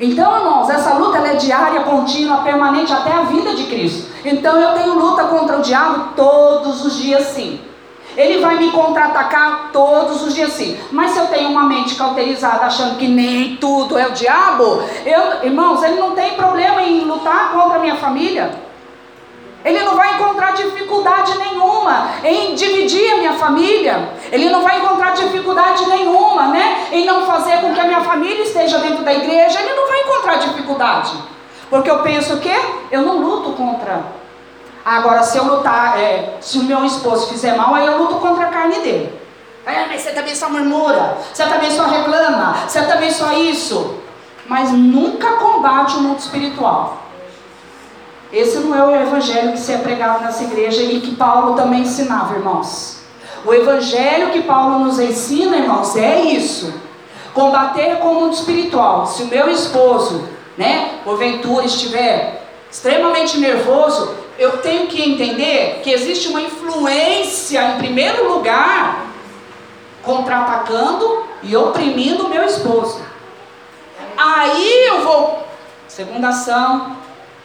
Então, 0.00 0.36
irmãos, 0.36 0.68
essa 0.68 0.94
luta 0.94 1.18
é 1.18 1.36
diária, 1.36 1.82
contínua, 1.82 2.38
permanente 2.38 2.92
até 2.92 3.12
a 3.12 3.22
vida 3.22 3.54
de 3.54 3.66
Cristo. 3.66 4.10
Então, 4.24 4.58
eu 4.58 4.74
tenho 4.74 4.98
luta 4.98 5.26
contra 5.26 5.58
o 5.58 5.62
diabo 5.62 6.14
todos 6.16 6.84
os 6.84 6.96
dias, 6.96 7.28
sim. 7.28 7.60
Ele 8.16 8.40
vai 8.40 8.56
me 8.56 8.70
contra-atacar 8.70 9.70
todos 9.72 10.22
os 10.22 10.34
dias 10.34 10.52
sim. 10.52 10.78
Mas 10.92 11.10
se 11.10 11.18
eu 11.18 11.26
tenho 11.26 11.50
uma 11.50 11.64
mente 11.64 11.94
cauterizada 11.96 12.64
achando 12.64 12.96
que 12.96 13.08
nem 13.08 13.56
tudo 13.56 13.98
é 13.98 14.06
o 14.06 14.12
diabo, 14.12 14.82
eu, 15.04 15.44
irmãos, 15.44 15.82
ele 15.82 15.98
não 15.98 16.12
tem 16.12 16.34
problema 16.34 16.82
em 16.82 17.00
lutar 17.00 17.52
contra 17.52 17.76
a 17.76 17.80
minha 17.80 17.96
família. 17.96 18.62
Ele 19.64 19.82
não 19.82 19.96
vai 19.96 20.14
encontrar 20.14 20.52
dificuldade 20.52 21.38
nenhuma 21.38 22.10
em 22.22 22.54
dividir 22.54 23.14
a 23.14 23.16
minha 23.16 23.32
família. 23.32 24.10
Ele 24.30 24.50
não 24.50 24.62
vai 24.62 24.78
encontrar 24.78 25.12
dificuldade 25.12 25.88
nenhuma, 25.88 26.48
né? 26.48 26.86
Em 26.92 27.06
não 27.06 27.26
fazer 27.26 27.62
com 27.62 27.72
que 27.72 27.80
a 27.80 27.84
minha 27.84 28.02
família 28.02 28.42
esteja 28.42 28.78
dentro 28.78 29.02
da 29.02 29.14
igreja. 29.14 29.58
Ele 29.58 29.74
não 29.74 29.88
vai 29.88 30.02
encontrar 30.02 30.34
dificuldade. 30.36 31.12
Porque 31.70 31.90
eu 31.90 32.00
penso 32.00 32.36
que 32.40 32.54
eu 32.90 33.00
não 33.00 33.22
luto 33.22 33.52
contra 33.52 34.02
Agora, 34.84 35.22
se 35.22 35.38
eu 35.38 35.44
lutar, 35.44 35.98
é, 35.98 36.36
se 36.40 36.58
o 36.58 36.64
meu 36.64 36.84
esposo 36.84 37.28
fizer 37.28 37.56
mal, 37.56 37.74
aí 37.74 37.86
eu 37.86 37.96
luto 37.96 38.16
contra 38.16 38.46
a 38.46 38.50
carne 38.50 38.80
dele. 38.80 39.18
É, 39.64 39.86
mas 39.86 40.02
você 40.02 40.10
também 40.10 40.34
só 40.34 40.50
murmura, 40.50 41.16
você 41.32 41.46
também 41.46 41.70
só 41.70 41.86
reclama, 41.86 42.54
você 42.68 42.82
também 42.82 43.10
só 43.10 43.32
isso. 43.32 43.98
Mas 44.46 44.70
nunca 44.70 45.32
combate 45.36 45.96
o 45.96 46.00
mundo 46.00 46.18
espiritual. 46.18 46.98
Esse 48.30 48.58
não 48.58 48.74
é 48.74 48.84
o 48.84 49.02
evangelho 49.02 49.52
que 49.52 49.58
se 49.58 49.72
é 49.72 49.78
pregado 49.78 50.22
nessa 50.22 50.44
igreja 50.44 50.82
e 50.82 51.00
que 51.00 51.14
Paulo 51.14 51.54
também 51.54 51.80
ensinava, 51.80 52.34
irmãos. 52.34 52.98
O 53.46 53.54
evangelho 53.54 54.30
que 54.32 54.42
Paulo 54.42 54.80
nos 54.80 54.98
ensina, 54.98 55.56
irmãos, 55.56 55.96
é 55.96 56.20
isso. 56.20 56.74
Combater 57.32 58.00
com 58.00 58.08
o 58.08 58.14
mundo 58.16 58.34
espiritual. 58.34 59.06
Se 59.06 59.22
o 59.22 59.26
meu 59.26 59.48
esposo, 59.48 60.28
né, 60.58 60.98
porventura 61.04 61.64
estiver 61.64 62.42
extremamente 62.70 63.38
nervoso, 63.38 64.14
eu 64.38 64.58
tenho 64.58 64.86
que 64.88 65.02
entender 65.02 65.80
que 65.82 65.90
existe 65.90 66.28
uma 66.28 66.42
influência, 66.42 67.62
em 67.72 67.78
primeiro 67.78 68.32
lugar, 68.32 69.06
contra-atacando 70.02 71.24
e 71.42 71.56
oprimindo 71.56 72.26
o 72.26 72.28
meu 72.28 72.44
esposo. 72.44 73.02
Aí 74.16 74.86
eu 74.86 75.02
vou, 75.02 75.46
segunda 75.88 76.28
ação 76.28 76.96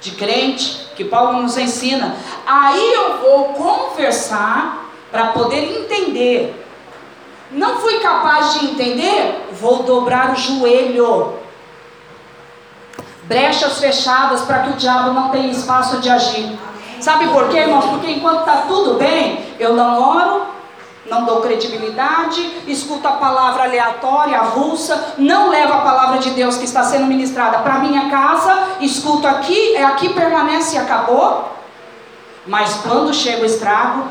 de 0.01 0.11
crente, 0.11 0.89
que 0.95 1.03
Paulo 1.03 1.41
nos 1.41 1.57
ensina, 1.57 2.15
aí 2.45 2.93
eu 2.93 3.17
vou 3.17 3.45
conversar 3.53 4.85
para 5.11 5.27
poder 5.27 5.81
entender. 5.81 6.65
Não 7.51 7.79
fui 7.79 7.99
capaz 7.99 8.53
de 8.53 8.65
entender, 8.65 9.47
vou 9.53 9.83
dobrar 9.83 10.33
o 10.33 10.35
joelho. 10.35 11.39
Brechas 13.23 13.79
fechadas 13.79 14.41
para 14.41 14.59
que 14.59 14.69
o 14.71 14.73
diabo 14.73 15.13
não 15.13 15.29
tenha 15.29 15.51
espaço 15.51 15.99
de 15.99 16.09
agir. 16.09 16.57
Sabe 16.99 17.27
por 17.29 17.49
quê, 17.49 17.59
irmãos? 17.59 17.85
Porque 17.85 18.11
enquanto 18.11 18.41
está 18.41 18.63
tudo 18.67 18.95
bem, 18.95 19.53
eu 19.59 19.73
não 19.73 20.01
oro, 20.01 20.45
não 21.05 21.25
dou 21.25 21.41
credibilidade, 21.41 22.41
escuto 22.67 23.07
a 23.07 23.13
palavra 23.13 23.63
aleatória, 23.63 24.39
avulsa, 24.39 25.15
não 25.17 25.49
levo 25.49 25.73
a 25.73 25.81
palavra 25.81 26.19
de 26.19 26.31
Deus 26.31 26.57
que 26.57 26.65
está 26.65 26.83
sendo 26.83 27.05
ministrada 27.05 27.59
para 27.59 27.79
minha 27.79 28.09
casa, 28.09 28.75
escuto 28.81 29.27
aqui, 29.27 29.75
é 29.75 29.83
aqui 29.83 30.13
permanece 30.13 30.75
e 30.75 30.79
acabou. 30.79 31.49
Mas 32.45 32.75
quando 32.75 33.13
chega 33.13 33.43
o 33.43 33.45
estrago, 33.45 34.05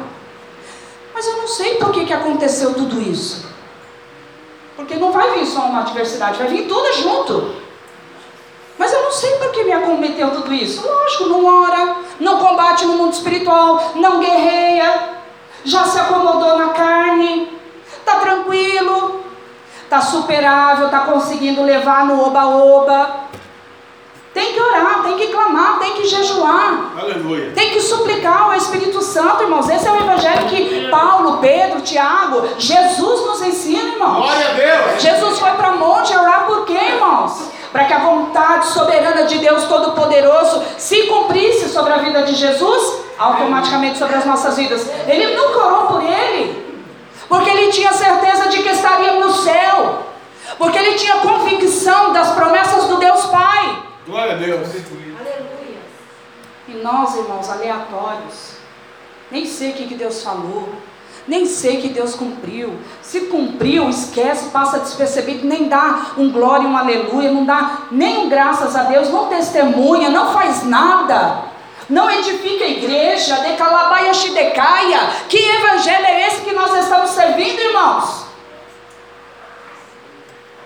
mas 1.14 1.26
eu 1.26 1.36
não 1.38 1.48
sei 1.48 1.74
por 1.74 1.90
que, 1.90 2.04
que 2.04 2.12
aconteceu 2.12 2.74
tudo 2.74 3.00
isso. 3.00 3.46
Porque 4.76 4.94
não 4.94 5.10
vai 5.10 5.32
vir 5.32 5.46
só 5.46 5.62
uma 5.62 5.80
adversidade, 5.80 6.38
vai 6.38 6.46
vir 6.46 6.68
tudo 6.68 6.92
junto. 6.94 7.67
Mas 8.78 8.92
eu 8.92 9.02
não 9.02 9.10
sei 9.10 9.32
por 9.38 9.50
que 9.50 9.64
me 9.64 9.72
acometeu 9.72 10.30
tudo 10.30 10.54
isso. 10.54 10.86
Lógico, 10.86 11.24
não 11.24 11.44
ora, 11.44 11.96
não 12.20 12.38
combate 12.38 12.86
no 12.86 12.94
mundo 12.94 13.12
espiritual, 13.12 13.92
não 13.96 14.20
guerreia, 14.20 15.18
já 15.64 15.84
se 15.84 15.98
acomodou 15.98 16.56
na 16.56 16.68
carne, 16.68 17.58
está 17.98 18.20
tranquilo, 18.20 19.24
está 19.82 20.00
superável, 20.00 20.86
está 20.86 21.00
conseguindo 21.00 21.62
levar 21.62 22.06
no 22.06 22.24
oba-oba. 22.24 23.28
Tem 24.32 24.52
que 24.52 24.60
orar, 24.60 25.02
tem 25.02 25.16
que 25.16 25.26
clamar, 25.28 25.80
tem 25.80 25.94
que 25.94 26.06
jejuar. 26.06 26.92
Aleluia. 26.96 27.50
Tem 27.56 27.70
que 27.70 27.80
suplicar 27.80 28.42
ao 28.42 28.54
Espírito 28.54 29.02
Santo, 29.02 29.42
irmãos. 29.42 29.68
Esse 29.68 29.88
é 29.88 29.90
o 29.90 29.96
evangelho 29.96 30.46
que 30.46 30.88
Paulo, 30.88 31.38
Pedro, 31.38 31.80
Tiago, 31.80 32.46
Jesus 32.56 33.26
nos 33.26 33.42
ensina, 33.42 33.94
irmãos. 33.94 34.26
Glória 34.26 34.48
a 34.48 34.52
Deus. 34.52 35.02
Jesus 35.02 35.38
foi 35.40 35.50
para 35.52 35.72
monte 35.72 36.16
orar 36.16 36.46
por 36.46 36.64
quê, 36.64 36.78
irmãos? 36.78 37.57
Para 37.72 37.84
que 37.84 37.92
a 37.92 37.98
vontade 37.98 38.66
soberana 38.68 39.24
de 39.24 39.38
Deus 39.38 39.64
Todo-Poderoso 39.64 40.62
se 40.78 41.06
cumprisse 41.06 41.68
sobre 41.68 41.92
a 41.92 41.98
vida 41.98 42.22
de 42.22 42.34
Jesus, 42.34 43.04
automaticamente 43.18 43.98
sobre 43.98 44.16
as 44.16 44.24
nossas 44.24 44.56
vidas. 44.56 44.88
Ele 45.06 45.36
nunca 45.36 45.58
orou 45.58 45.86
por 45.88 46.02
ele, 46.02 46.82
porque 47.28 47.50
ele 47.50 47.70
tinha 47.70 47.92
certeza 47.92 48.48
de 48.48 48.62
que 48.62 48.70
estaria 48.70 49.14
no 49.14 49.30
céu, 49.32 50.02
porque 50.56 50.78
ele 50.78 50.94
tinha 50.94 51.16
convicção 51.16 52.12
das 52.12 52.30
promessas 52.32 52.84
do 52.84 52.96
Deus 52.96 53.26
Pai. 53.26 53.82
Glória 54.06 54.32
a 54.32 54.36
Deus. 54.36 54.68
E 56.68 56.72
nós, 56.82 57.16
irmãos, 57.16 57.48
aleatórios, 57.50 58.52
nem 59.30 59.44
sei 59.46 59.70
o 59.70 59.74
que 59.74 59.94
Deus 59.94 60.22
falou, 60.22 60.68
nem 61.28 61.44
sei 61.44 61.80
que 61.82 61.90
Deus 61.90 62.14
cumpriu. 62.14 62.72
Se 63.02 63.22
cumpriu, 63.26 63.88
esquece, 63.88 64.48
passa 64.48 64.80
despercebido, 64.80 65.46
nem 65.46 65.68
dá 65.68 66.12
um 66.16 66.32
glória, 66.32 66.66
um 66.66 66.76
aleluia, 66.76 67.30
não 67.30 67.44
dá 67.44 67.82
nem 67.90 68.18
um 68.18 68.28
graças 68.28 68.74
a 68.74 68.84
Deus, 68.84 69.10
não 69.10 69.28
testemunha, 69.28 70.08
não 70.08 70.32
faz 70.32 70.64
nada. 70.64 71.44
Não 71.88 72.10
edifica 72.10 72.64
a 72.64 72.68
igreja, 72.68 73.36
decalabaia 73.36 74.12
shidecaia. 74.12 75.00
Que 75.28 75.38
evangelho 75.38 76.04
é 76.04 76.28
esse 76.28 76.42
que 76.42 76.52
nós 76.52 76.74
estamos 76.82 77.10
servindo, 77.10 77.60
irmãos? 77.60 78.26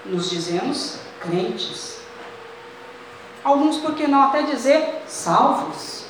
Nos 0.04 0.30
dizemos 0.30 0.96
crentes. 1.20 1.98
Alguns, 3.44 3.78
por 3.78 3.94
que 3.94 4.06
não 4.06 4.22
até 4.22 4.42
dizer, 4.42 5.02
salvos. 5.06 6.01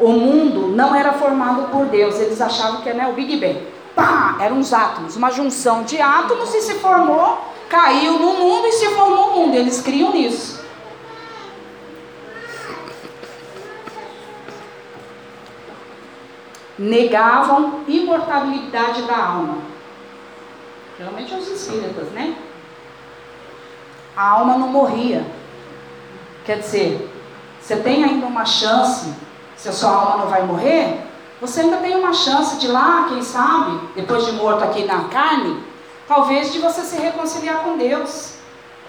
O 0.00 0.08
mundo 0.12 0.68
não 0.68 0.94
era 0.94 1.12
formado 1.12 1.70
por 1.70 1.84
Deus, 1.86 2.18
eles 2.18 2.40
achavam 2.40 2.80
que 2.80 2.88
era 2.88 2.96
né, 2.96 3.08
o 3.08 3.12
Big 3.12 3.36
Bang. 3.36 3.66
Pá, 3.94 4.38
eram 4.40 4.56
uns 4.56 4.72
átomos, 4.72 5.14
uma 5.14 5.30
junção 5.30 5.82
de 5.82 6.00
átomos 6.00 6.54
e 6.54 6.62
se 6.62 6.74
formou, 6.76 7.38
caiu 7.68 8.14
no 8.14 8.32
mundo 8.32 8.66
e 8.66 8.72
se 8.72 8.86
formou 8.94 9.28
o 9.28 9.36
mundo. 9.38 9.54
Eles 9.54 9.82
criam 9.82 10.12
nisso. 10.12 10.64
Negavam 16.78 17.80
imortalidade 17.86 19.02
da 19.02 19.18
alma. 19.18 19.58
Geralmente 20.96 21.34
os 21.34 21.46
espíritas, 21.46 22.08
né? 22.12 22.36
A 24.16 24.30
alma 24.30 24.56
não 24.56 24.68
morria. 24.68 25.26
Quer 26.46 26.60
dizer, 26.60 27.10
você 27.60 27.76
tem 27.76 28.02
ainda 28.02 28.26
uma 28.26 28.46
chance, 28.46 29.14
se 29.60 29.68
a 29.68 29.72
sua 29.72 29.90
alma 29.90 30.16
não 30.24 30.30
vai 30.30 30.42
morrer, 30.46 31.00
você 31.38 31.60
ainda 31.60 31.76
tem 31.76 31.94
uma 31.94 32.14
chance 32.14 32.56
de 32.56 32.66
lá, 32.66 33.06
quem 33.10 33.22
sabe, 33.22 33.78
depois 33.94 34.24
de 34.24 34.32
morto 34.32 34.64
aqui 34.64 34.84
na 34.84 35.04
carne, 35.04 35.62
talvez 36.08 36.50
de 36.50 36.58
você 36.58 36.80
se 36.80 36.96
reconciliar 36.96 37.58
com 37.58 37.76
Deus. 37.76 38.34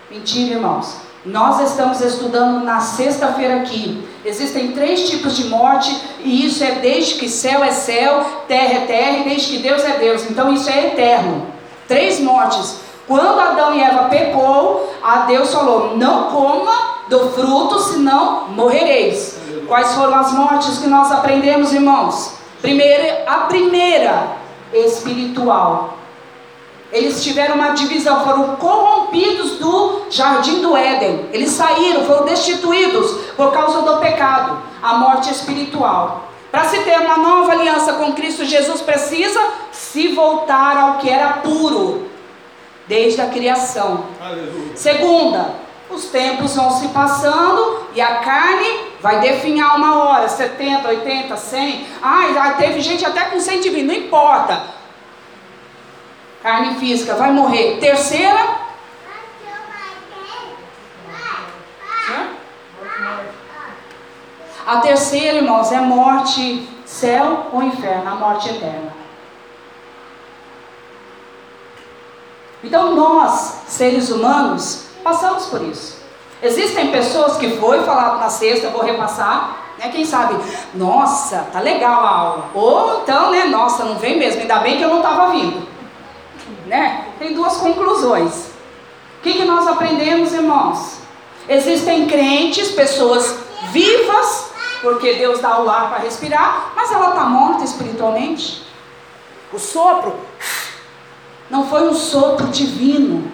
Mentira, 0.09 0.55
irmãos. 0.55 0.97
Nós 1.25 1.59
estamos 1.59 1.99
estudando 2.01 2.63
na 2.63 2.79
sexta-feira 2.79 3.57
aqui. 3.57 4.07
Existem 4.23 4.71
três 4.71 5.09
tipos 5.09 5.35
de 5.35 5.45
morte, 5.49 5.95
e 6.19 6.45
isso 6.45 6.63
é 6.63 6.71
desde 6.75 7.15
que 7.15 7.27
céu 7.27 7.63
é 7.63 7.71
céu, 7.71 8.25
terra 8.47 8.73
é 8.73 8.85
terra, 8.85 9.17
e 9.17 9.23
desde 9.25 9.49
que 9.49 9.57
Deus 9.57 9.83
é 9.83 9.97
Deus. 9.99 10.29
Então 10.29 10.53
isso 10.53 10.69
é 10.69 10.87
eterno. 10.87 11.47
Três 11.87 12.19
mortes. 12.21 12.79
Quando 13.07 13.39
Adão 13.39 13.75
e 13.75 13.81
Eva 13.81 14.05
pecou, 14.05 14.91
a 15.03 15.25
Deus 15.25 15.53
falou: 15.53 15.97
Não 15.97 16.31
coma 16.31 16.71
do 17.09 17.29
fruto, 17.31 17.79
senão 17.79 18.47
morrereis. 18.47 19.40
Quais 19.71 19.93
foram 19.93 20.15
as 20.15 20.33
mortes 20.33 20.79
que 20.79 20.87
nós 20.87 21.09
aprendemos, 21.13 21.71
irmãos? 21.71 22.33
Primeira, 22.61 23.23
a 23.25 23.37
primeira, 23.45 24.33
espiritual. 24.73 25.97
Eles 26.91 27.23
tiveram 27.23 27.55
uma 27.55 27.69
divisão, 27.69 28.25
foram 28.25 28.57
corrompidos 28.57 29.51
do 29.59 30.07
jardim 30.09 30.59
do 30.61 30.75
Éden. 30.75 31.29
Eles 31.31 31.51
saíram, 31.51 32.03
foram 32.03 32.25
destituídos 32.25 33.11
por 33.37 33.53
causa 33.53 33.81
do 33.83 33.95
pecado, 34.01 34.61
a 34.83 34.95
morte 34.95 35.31
espiritual. 35.31 36.25
Para 36.51 36.65
se 36.65 36.79
ter 36.79 36.99
uma 36.99 37.19
nova 37.19 37.53
aliança 37.53 37.93
com 37.93 38.11
Cristo 38.11 38.43
Jesus, 38.43 38.81
precisa 38.81 39.39
se 39.71 40.09
voltar 40.09 40.75
ao 40.75 40.97
que 40.97 41.09
era 41.09 41.35
puro, 41.35 42.09
desde 42.89 43.21
a 43.21 43.27
criação. 43.27 44.03
Aleluia. 44.21 44.75
Segunda, 44.75 45.55
os 45.91 46.05
tempos 46.05 46.55
vão 46.55 46.71
se 46.71 46.87
passando 46.89 47.87
e 47.93 48.01
a 48.01 48.17
carne 48.17 48.91
vai 49.01 49.19
definhar 49.19 49.75
uma 49.75 50.03
hora, 50.03 50.27
70, 50.27 50.87
80, 50.87 51.37
100. 51.37 51.87
Ai, 52.01 52.33
já 52.33 52.53
teve 52.53 52.81
gente 52.81 53.05
até 53.05 53.25
com 53.25 53.39
120, 53.39 53.83
não 53.83 53.93
importa. 53.93 54.63
Carne 56.41 56.75
física 56.75 57.15
vai 57.15 57.31
morrer. 57.31 57.77
Terceira, 57.79 58.61
A 64.65 64.77
terceira, 64.77 65.39
irmãos, 65.39 65.71
é 65.71 65.81
morte, 65.81 66.69
céu 66.85 67.47
ou 67.51 67.63
inferno, 67.63 68.09
a 68.09 68.15
morte 68.15 68.47
eterna. 68.47 68.93
Então 72.63 72.95
nós, 72.95 73.63
seres 73.67 74.09
humanos, 74.09 74.90
passamos 75.01 75.45
por 75.45 75.61
isso. 75.61 75.99
Existem 76.41 76.91
pessoas 76.91 77.37
que 77.37 77.57
foi 77.57 77.83
falado 77.83 78.19
na 78.19 78.29
sexta, 78.29 78.67
eu 78.67 78.71
vou 78.71 78.83
repassar, 78.83 79.57
né? 79.77 79.89
Quem 79.89 80.03
sabe, 80.05 80.35
nossa, 80.73 81.47
tá 81.51 81.59
legal 81.59 82.03
a 82.03 82.09
aula. 82.09 82.49
Ou 82.53 83.01
então, 83.01 83.31
né, 83.31 83.45
nossa, 83.45 83.83
não 83.83 83.95
vem 83.95 84.17
mesmo, 84.17 84.41
ainda 84.41 84.59
bem 84.59 84.77
que 84.77 84.83
eu 84.83 84.89
não 84.89 84.97
estava 84.97 85.31
vindo. 85.31 85.67
né? 86.65 87.07
Tem 87.19 87.33
duas 87.33 87.57
conclusões. 87.57 88.33
O 89.19 89.23
que, 89.23 89.33
que 89.33 89.45
nós 89.45 89.67
aprendemos, 89.67 90.33
irmãos? 90.33 90.97
Existem 91.47 92.07
crentes, 92.07 92.71
pessoas 92.71 93.35
vivas, 93.71 94.51
porque 94.81 95.13
Deus 95.13 95.39
dá 95.39 95.61
o 95.61 95.69
ar 95.69 95.89
para 95.89 95.99
respirar, 95.99 96.71
mas 96.75 96.91
ela 96.91 97.09
está 97.09 97.25
morta 97.25 97.63
espiritualmente. 97.63 98.65
O 99.53 99.59
sopro 99.59 100.15
não 101.49 101.67
foi 101.67 101.87
um 101.87 101.93
sopro 101.93 102.47
divino. 102.47 103.31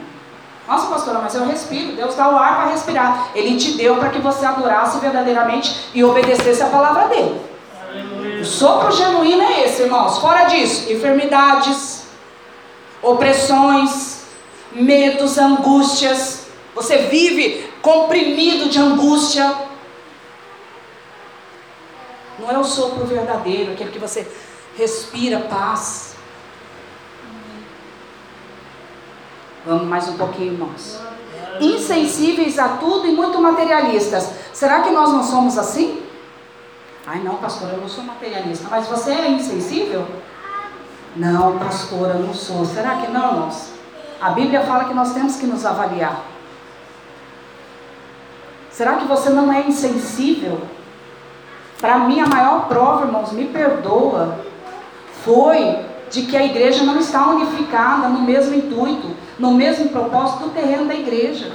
Nossa, 0.68 0.88
pastora, 0.88 1.20
mas 1.20 1.34
eu 1.34 1.45
respiro. 1.45 1.95
Deus 1.95 2.13
dá 2.15 2.30
o 2.30 2.38
ar 2.38 2.57
para 2.57 2.72
respirar. 2.72 3.30
Ele 3.34 3.57
te 3.57 3.72
deu 3.72 3.95
para 3.95 4.09
que 4.09 4.20
você 4.20 4.45
adorasse 4.45 4.99
verdadeiramente 4.99 5.88
e 5.93 6.03
obedecesse 6.03 6.61
a 6.61 6.68
palavra 6.68 7.07
dele. 7.07 7.41
O 8.41 8.45
sopro 8.45 8.91
genuíno 8.91 9.41
é 9.41 9.63
esse, 9.63 9.84
irmãos. 9.84 10.18
Fora 10.18 10.43
disso, 10.43 10.91
enfermidades, 10.91 12.07
opressões, 13.01 14.26
medos, 14.74 15.38
angústias. 15.38 16.47
Você 16.76 16.97
vive 17.03 17.72
comprimido 17.82 18.70
de 18.70 18.78
angústia. 18.78 19.55
Não 22.38 22.51
é 22.51 22.57
o 22.57 22.63
sopro 22.63 23.05
verdadeiro, 23.05 23.72
aquele 23.72 23.89
que 23.89 23.99
você 23.99 24.28
respira 24.78 25.39
paz. 25.39 26.16
Vamos 29.68 29.86
mais 29.86 30.07
um 30.07 30.15
pouquinho, 30.15 30.53
irmãos. 30.53 30.97
Insensíveis 31.59 32.57
a 32.57 32.70
tudo 32.78 33.05
e 33.05 33.11
muito 33.11 33.38
materialistas. 33.41 34.32
Será 34.53 34.80
que 34.80 34.91
nós 34.91 35.11
não 35.11 35.22
somos 35.22 35.57
assim? 35.57 36.01
Ai, 37.05 37.20
não, 37.20 37.36
pastor, 37.36 37.72
eu 37.74 37.82
não 37.82 37.89
sou 37.89 38.05
materialista. 38.05 38.70
Mas 38.72 38.88
você 38.88 39.11
é 39.11 39.30
insensível? 39.30 40.07
Não, 41.18 41.59
pastor, 41.59 42.11
eu 42.11 42.20
não 42.20 42.34
sou. 42.34 42.63
Será 42.65 42.95
que 42.95 43.11
não, 43.11 43.34
irmãos? 43.34 43.74
A 44.22 44.30
Bíblia 44.30 44.61
fala 44.61 44.86
que 44.86 44.93
nós 44.93 45.13
temos 45.13 45.36
que 45.36 45.45
nos 45.45 45.65
avaliar. 45.65 46.22
Será 48.72 48.95
que 48.95 49.05
você 49.05 49.32
não 49.32 49.51
é 49.51 49.68
insensível? 49.68 50.61
Para 51.82 51.99
mim, 51.99 52.22
a 52.22 52.26
maior 52.26 52.70
prova, 52.70 53.05
irmãos, 53.05 53.34
me 53.34 53.45
perdoa, 53.47 54.39
foi 55.26 55.86
de 56.09 56.23
que 56.23 56.35
a 56.35 56.45
igreja 56.45 56.83
não 56.83 56.99
está 56.99 57.27
unificada 57.27 58.07
no 58.07 58.21
mesmo 58.21 58.55
intuito, 58.55 59.15
no 59.37 59.53
mesmo 59.53 59.89
propósito 59.89 60.45
do 60.45 60.49
terreno 60.49 60.85
da 60.85 60.95
igreja. 60.95 61.51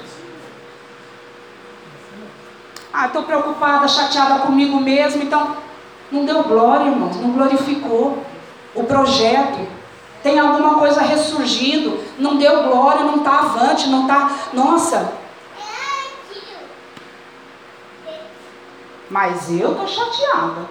Ah, 2.93 3.07
estou 3.07 3.23
preocupada, 3.23 3.89
chateada 3.89 4.41
comigo 4.41 4.79
mesmo, 4.79 5.23
então 5.23 5.57
não 6.11 6.25
deu 6.25 6.43
glória, 6.43 6.91
irmãos, 6.91 7.17
não 7.17 7.31
glorificou 7.33 8.23
o 8.75 8.85
projeto. 8.85 9.67
Tem 10.23 10.39
alguma 10.39 10.79
coisa 10.79 11.01
ressurgindo, 11.01 11.99
não 12.19 12.37
deu 12.37 12.63
glória, 12.65 13.03
não 13.03 13.17
está 13.17 13.41
avante, 13.41 13.89
não 13.89 14.03
está. 14.03 14.31
Nossa, 14.53 15.21
Mas 19.13 19.51
eu 19.51 19.73
estou 19.73 19.87
chateada. 19.87 20.67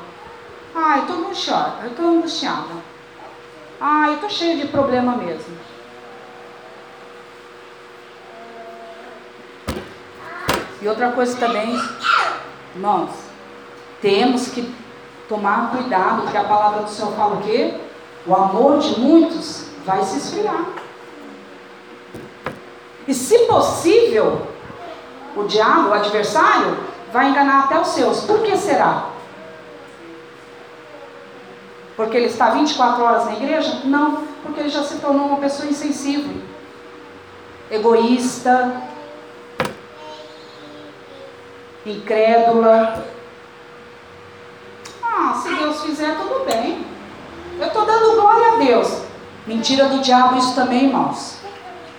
Eu 0.74 1.02
estou 1.02 1.16
angustiada. 1.18 1.76
Eu 1.84 1.92
estou 1.92 2.08
angustiada. 2.08 2.91
Ah, 3.84 4.10
eu 4.10 4.14
estou 4.14 4.30
cheia 4.30 4.56
de 4.58 4.68
problema 4.68 5.16
mesmo. 5.16 5.58
E 10.80 10.88
outra 10.88 11.12
coisa 11.14 11.36
também, 11.40 11.76
irmãos, 12.76 13.10
temos 14.00 14.50
que 14.50 14.72
tomar 15.28 15.72
cuidado, 15.72 16.22
porque 16.22 16.38
a 16.38 16.44
palavra 16.44 16.84
do 16.84 16.90
Senhor 16.92 17.12
fala 17.14 17.38
o 17.38 17.42
quê? 17.42 17.74
O 18.28 18.36
amor 18.36 18.78
de 18.78 19.00
muitos 19.00 19.66
vai 19.84 20.04
se 20.04 20.18
esfriar. 20.18 20.64
E 23.08 23.16
se 23.16 23.40
possível, 23.48 24.46
o 25.36 25.44
diabo, 25.46 25.90
o 25.90 25.94
adversário, 25.94 26.78
vai 27.12 27.30
enganar 27.30 27.64
até 27.64 27.80
os 27.80 27.88
seus. 27.88 28.22
Por 28.26 28.44
que 28.44 28.56
será? 28.58 29.11
Porque 32.02 32.18
ele 32.18 32.26
está 32.26 32.50
24 32.50 33.04
horas 33.04 33.26
na 33.26 33.34
igreja? 33.34 33.82
Não, 33.84 34.24
porque 34.42 34.62
ele 34.62 34.70
já 34.70 34.84
se 34.84 34.96
tornou 34.96 35.28
uma 35.28 35.38
pessoa 35.38 35.70
insensível, 35.70 36.34
egoísta, 37.70 38.82
incrédula. 41.86 43.06
Ah, 45.04 45.40
se 45.44 45.54
Deus 45.54 45.84
fizer, 45.84 46.18
tudo 46.18 46.44
bem. 46.44 46.84
Eu 47.60 47.68
estou 47.68 47.86
dando 47.86 48.20
glória 48.20 48.54
a 48.54 48.56
Deus. 48.56 49.04
Mentira 49.46 49.86
do 49.86 50.00
diabo, 50.00 50.40
isso 50.40 50.56
também, 50.56 50.86
irmãos. 50.86 51.38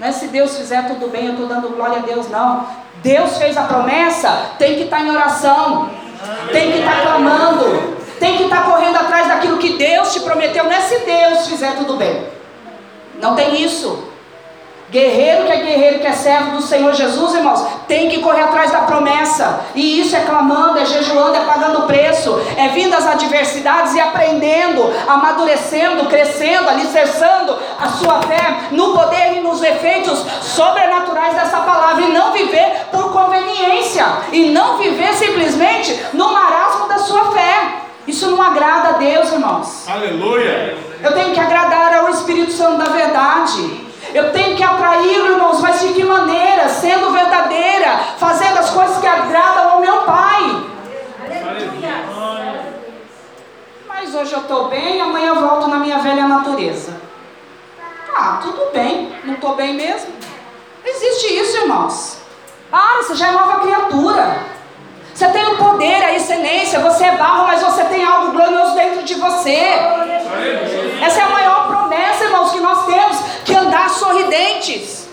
Não 0.00 0.08
é 0.08 0.10
se 0.10 0.26
Deus 0.26 0.58
fizer 0.58 0.88
tudo 0.88 1.12
bem, 1.12 1.26
eu 1.26 1.32
estou 1.34 1.46
dando 1.46 1.76
glória 1.76 1.98
a 1.98 2.02
Deus, 2.02 2.28
não. 2.28 2.66
Deus 3.04 3.38
fez 3.38 3.56
a 3.56 3.62
promessa, 3.62 4.50
tem 4.58 4.74
que 4.74 4.82
estar 4.82 4.96
tá 4.96 5.02
em 5.04 5.10
oração, 5.12 5.90
tem 6.50 6.72
que 6.72 6.78
estar 6.78 6.90
tá 6.90 7.02
clamando, 7.02 8.02
tem 8.18 8.36
que 8.36 8.44
estar 8.44 8.62
tá 8.64 8.70
correndo 8.70 8.96
atrás 8.96 9.11
daquilo 9.42 9.58
que 9.58 9.76
Deus 9.76 10.12
te 10.12 10.20
prometeu. 10.20 10.64
Não 10.64 10.72
é 10.72 10.80
se 10.80 10.98
Deus 10.98 11.48
fizer 11.48 11.76
tudo 11.76 11.96
bem. 11.96 12.26
Não 13.20 13.34
tem 13.34 13.62
isso. 13.62 14.10
Guerreiro 14.90 15.46
que 15.46 15.52
é 15.52 15.56
guerreiro, 15.56 16.00
que 16.00 16.06
é 16.06 16.12
servo 16.12 16.50
do 16.58 16.62
Senhor 16.62 16.92
Jesus, 16.92 17.34
irmãos, 17.34 17.66
tem 17.88 18.10
que 18.10 18.20
correr 18.20 18.42
atrás 18.42 18.70
da 18.70 18.80
promessa. 18.80 19.60
E 19.74 19.98
isso 19.98 20.14
é 20.14 20.20
clamando, 20.20 20.78
é 20.78 20.84
jejuando, 20.84 21.34
é 21.34 21.46
pagando 21.46 21.86
preço, 21.86 22.38
é 22.58 22.68
vindo 22.68 22.94
às 22.94 23.06
adversidades 23.06 23.94
e 23.94 24.00
aprendendo, 24.00 24.82
amadurecendo, 25.08 26.04
crescendo, 26.10 26.68
alicerçando 26.68 27.56
a 27.80 27.88
sua 27.88 28.20
fé 28.20 28.68
no 28.70 28.92
poder 28.92 29.38
e 29.38 29.40
nos 29.40 29.62
efeitos 29.62 30.26
sobrenaturais 30.42 31.36
dessa 31.36 31.60
palavra. 31.60 32.02
E 32.02 32.12
não 32.12 32.30
viver 32.32 32.88
por 32.90 33.10
conveniência. 33.12 34.04
E 34.30 34.50
não 34.50 34.76
viver 34.76 35.14
simplesmente 35.14 35.98
no 36.12 36.34
marasmo 36.34 36.86
da 36.86 36.98
sua 36.98 37.32
fé. 37.32 37.81
Isso 38.06 38.30
não 38.30 38.42
agrada 38.42 38.90
a 38.90 38.92
Deus, 38.92 39.32
irmãos. 39.32 39.88
Aleluia. 39.88 40.76
Eu 41.02 41.12
tenho 41.12 41.32
que 41.32 41.40
agradar 41.40 41.94
ao 41.94 42.10
Espírito 42.10 42.52
Santo 42.52 42.78
da 42.78 42.90
verdade. 42.90 43.92
Eu 44.12 44.32
tenho 44.32 44.56
que 44.56 44.62
atraí-lo, 44.62 45.32
irmãos, 45.32 45.60
mas 45.60 45.80
de 45.80 45.94
que 45.94 46.04
maneira? 46.04 46.68
Sendo 46.68 47.10
verdadeira, 47.12 47.98
fazendo 48.18 48.58
as 48.58 48.70
coisas 48.70 48.98
que 48.98 49.06
agradam 49.06 49.70
ao 49.70 49.80
meu 49.80 50.02
Pai. 50.02 50.66
Mas 53.88 54.14
hoje 54.14 54.32
eu 54.32 54.40
estou 54.40 54.68
bem, 54.68 55.00
amanhã 55.00 55.28
eu 55.28 55.40
volto 55.40 55.68
na 55.68 55.76
minha 55.76 55.98
velha 55.98 56.26
natureza. 56.26 57.00
Ah, 58.14 58.40
tudo 58.42 58.70
bem, 58.72 59.14
não 59.24 59.34
estou 59.34 59.54
bem 59.54 59.74
mesmo. 59.74 60.12
Existe 60.84 61.34
isso, 61.34 61.56
irmãos. 61.58 62.18
Ah, 62.70 62.96
você 62.98 63.14
já 63.14 63.28
é 63.28 63.32
nova 63.32 63.60
criatura. 63.60 64.38
Você 65.14 65.28
tem 65.28 65.46
o 65.46 65.56
poder, 65.56 66.02
a 66.04 66.14
excelência, 66.14 66.80
você 66.80 67.04
é 67.04 67.16
barro, 67.16 67.46
mas 67.46 67.62
você 67.62 67.84
tem 67.84 68.04
algo 68.04 68.32
glorioso 68.32 68.74
dentro 68.74 69.02
de 69.02 69.14
você. 69.14 69.58
Essa 71.02 71.20
é 71.20 71.22
a 71.24 71.28
maior 71.28 71.66
promessa, 71.66 72.24
irmãos, 72.24 72.50
que 72.52 72.60
nós 72.60 72.86
temos 72.86 73.18
que 73.44 73.54
andar 73.54 73.90
sorridentes. 73.90 75.08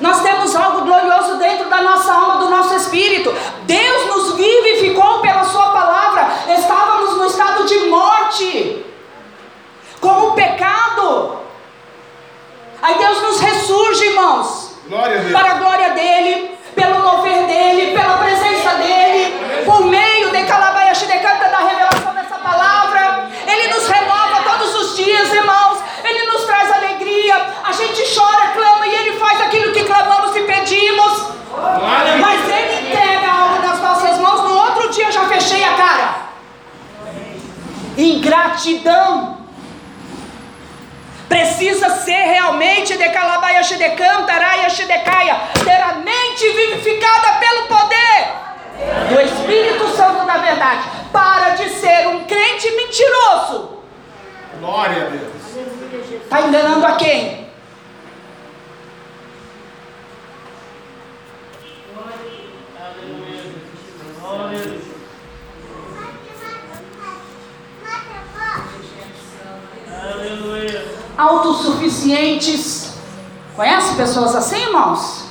Nós 0.00 0.20
temos 0.20 0.56
algo 0.56 0.80
glorioso 0.80 1.36
dentro 1.36 1.70
da 1.70 1.80
nossa 1.80 2.12
alma, 2.12 2.36
do 2.38 2.50
nosso 2.50 2.74
espírito. 2.74 3.32
Deus 3.62 4.06
nos 4.06 4.34
vivificou 4.34 5.20
pela 5.20 5.44
Sua 5.44 5.70
palavra. 5.70 6.28
Estávamos 6.58 7.16
no 7.18 7.26
estado 7.26 7.64
de 7.64 7.78
morte, 7.86 8.84
com 10.00 10.28
o 10.28 10.32
pecado. 10.32 11.38
Aí 12.82 12.96
Deus 12.98 13.22
nos 13.22 13.40
ressurge, 13.40 14.06
irmãos, 14.06 14.74
para 15.30 15.52
a 15.52 15.54
glória 15.54 15.90
dele, 15.90 16.58
pelo 16.74 16.98
mover 16.98 17.46
dele, 17.46 17.96
pela 17.96 18.18
presença 18.18 18.70
dele, 18.74 19.64
por 19.64 19.84
meio 19.84 20.30
de 20.32 20.42
Calabaiaxi 20.44 21.06
de 21.06 21.18
Canta 21.18 21.48
da 21.48 21.58
revelação 21.58 22.12
dessa 22.12 22.38
palavra. 22.38 23.28
Ele 23.46 23.72
nos 23.72 23.86
renova 23.86 24.42
todos 24.50 24.74
os 24.74 24.96
dias, 24.96 25.32
irmãos. 25.32 25.78
Ele 26.02 26.26
nos 26.26 26.44
traz 26.44 26.72
alegria. 26.72 27.36
A 27.62 27.70
gente 27.70 28.02
chora, 28.12 28.48
clama 28.48 28.84
e 28.86 28.94
ele 28.94 29.18
faz 29.18 29.40
aquilo 29.40 29.72
que 29.72 29.81
clamamos 29.92 30.34
e 30.36 30.40
pedimos. 30.40 31.32
Mas 32.20 32.48
ele 32.48 32.88
entrega 32.88 33.30
algo 33.30 33.66
nas 33.66 33.78
nossas 33.80 34.18
mãos. 34.18 34.40
No 34.42 34.56
outro 34.56 34.88
dia 34.90 35.06
eu 35.06 35.12
já 35.12 35.28
fechei 35.28 35.62
a 35.62 35.74
cara. 35.74 36.14
Ingratidão 37.98 39.38
precisa 41.28 41.90
ser 41.90 42.22
realmente 42.24 42.96
de 42.96 43.08
Calabaia 43.10 43.62
Xidecam, 43.62 44.24
Taraia 44.24 44.68
Xidecaia, 44.70 45.40
ter 45.64 45.82
a 45.82 45.94
mente 45.94 46.48
vivificada 46.50 47.38
pelo 47.38 47.66
poder 47.68 48.42
do 49.08 49.20
Espírito 49.20 49.88
Santo 49.96 50.26
da 50.26 50.38
verdade, 50.38 50.88
para 51.12 51.50
de 51.50 51.68
ser 51.70 52.08
um 52.08 52.24
crente 52.24 52.70
mentiroso. 52.72 53.78
Glória 54.58 55.06
a 55.06 55.10
Deus. 55.10 55.32
Está 56.22 56.42
enganando 56.42 56.86
a 56.86 56.92
quem? 56.92 57.41
Autossuficientes. 71.16 72.94
Conhece 73.54 73.94
pessoas 73.94 74.34
assim, 74.34 74.60
irmãos? 74.60 75.24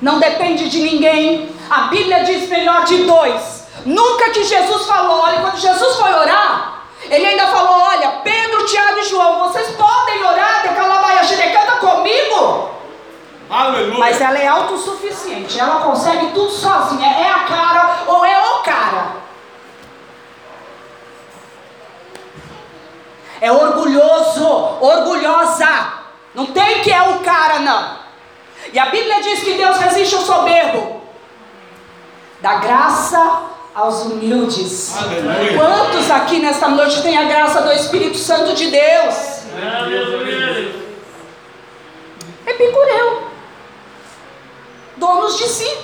Não 0.00 0.18
depende 0.18 0.68
de 0.68 0.80
ninguém. 0.80 1.50
A 1.70 1.82
Bíblia 1.82 2.24
diz 2.24 2.48
melhor 2.48 2.84
de 2.84 3.04
dois. 3.04 3.66
Nunca 3.84 4.30
que 4.30 4.44
Jesus 4.44 4.86
falou, 4.86 5.18
olha, 5.20 5.40
quando 5.40 5.58
Jesus 5.58 5.96
foi 5.96 6.12
orar, 6.12 6.76
ele 7.10 7.26
ainda 7.26 7.46
falou: 7.48 7.80
Olha, 7.80 8.20
Pedro, 8.24 8.66
Tiago 8.66 8.98
e 8.98 9.04
João, 9.04 9.48
vocês 9.48 9.68
podem 9.76 10.24
orar 10.24 10.62
de 10.62 10.74
Calamaia 10.74 11.22
canta 11.52 11.76
comigo? 11.76 12.75
Aleluia. 13.48 13.98
Mas 13.98 14.20
ela 14.20 14.38
é 14.38 14.48
autossuficiente, 14.48 15.58
ela 15.58 15.80
consegue 15.80 16.32
tudo 16.32 16.50
sozinha. 16.50 17.06
É 17.06 17.30
a 17.30 17.40
cara 17.44 17.98
ou 18.06 18.24
é 18.24 18.38
o 18.38 18.58
cara. 18.62 19.16
É 23.40 23.52
orgulhoso, 23.52 24.46
orgulhosa. 24.80 25.92
Não 26.34 26.46
tem 26.46 26.80
que 26.80 26.92
é 26.92 27.02
o 27.02 27.20
cara, 27.20 27.60
não. 27.60 27.96
E 28.72 28.78
a 28.78 28.86
Bíblia 28.86 29.22
diz 29.22 29.40
que 29.40 29.54
Deus 29.54 29.76
resiste 29.78 30.14
ao 30.14 30.22
soberbo. 30.22 31.02
Dá 32.40 32.56
graça 32.56 33.42
aos 33.74 34.06
humildes. 34.06 34.96
Aleluia. 34.96 35.58
Quantos 35.58 36.10
aqui 36.10 36.38
nesta 36.40 36.68
noite 36.68 37.02
têm 37.02 37.16
a 37.16 37.24
graça 37.24 37.62
do 37.62 37.72
Espírito 37.72 38.16
Santo 38.16 38.54
de 38.54 38.70
Deus? 38.70 39.44
Epicureu. 42.46 43.25
Donos 45.06 45.38
de 45.38 45.46
si. 45.46 45.78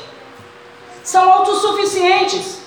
São 1.04 1.30
autossuficientes. 1.32 2.62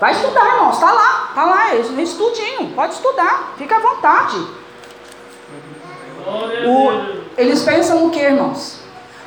Vai 0.00 0.12
estudar, 0.12 0.54
irmãos. 0.54 0.74
Está 0.74 0.92
lá. 0.92 1.26
Está 1.28 1.44
lá. 1.44 1.74
Estudinho. 1.74 2.72
Pode 2.74 2.94
estudar. 2.94 3.54
Fica 3.58 3.76
à 3.76 3.80
vontade. 3.80 4.36
O, 6.66 6.90
eles 7.36 7.62
pensam 7.62 8.06
o 8.06 8.10
que, 8.10 8.18
irmãos? 8.18 8.80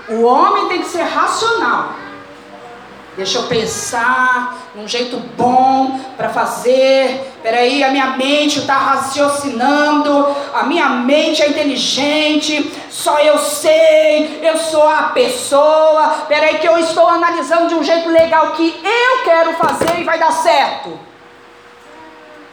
O 0.09 0.23
homem 0.23 0.67
tem 0.67 0.81
que 0.81 0.89
ser 0.89 1.03
racional. 1.03 1.93
Deixa 3.17 3.39
eu 3.39 3.47
pensar 3.47 4.71
num 4.73 4.87
jeito 4.87 5.17
bom 5.35 5.99
para 6.15 6.29
fazer. 6.29 7.33
Peraí, 7.43 7.83
a 7.83 7.91
minha 7.91 8.15
mente 8.15 8.59
está 8.59 8.77
raciocinando. 8.77 10.27
A 10.53 10.63
minha 10.63 10.87
mente 10.89 11.41
é 11.41 11.49
inteligente. 11.49 12.71
Só 12.89 13.19
eu 13.19 13.37
sei. 13.37 14.39
Eu 14.41 14.57
sou 14.57 14.87
a 14.87 15.03
pessoa. 15.09 16.25
Peraí, 16.29 16.59
que 16.59 16.67
eu 16.67 16.77
estou 16.77 17.05
analisando 17.05 17.67
de 17.67 17.75
um 17.75 17.83
jeito 17.83 18.07
legal 18.07 18.51
que 18.53 18.81
eu 18.81 19.23
quero 19.25 19.53
fazer 19.55 19.99
e 19.99 20.03
vai 20.05 20.17
dar 20.17 20.31
certo. 20.31 20.97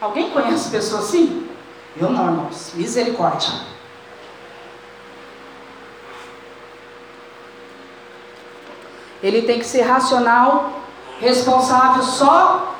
Alguém 0.00 0.30
conhece 0.30 0.70
pessoa 0.70 1.02
assim? 1.02 1.48
Eu 1.96 2.10
não, 2.10 2.26
irmãos. 2.26 2.72
Misericórdia. 2.74 3.77
Ele 9.22 9.42
tem 9.42 9.58
que 9.58 9.66
ser 9.66 9.82
racional, 9.82 10.72
responsável 11.20 12.02
só 12.02 12.74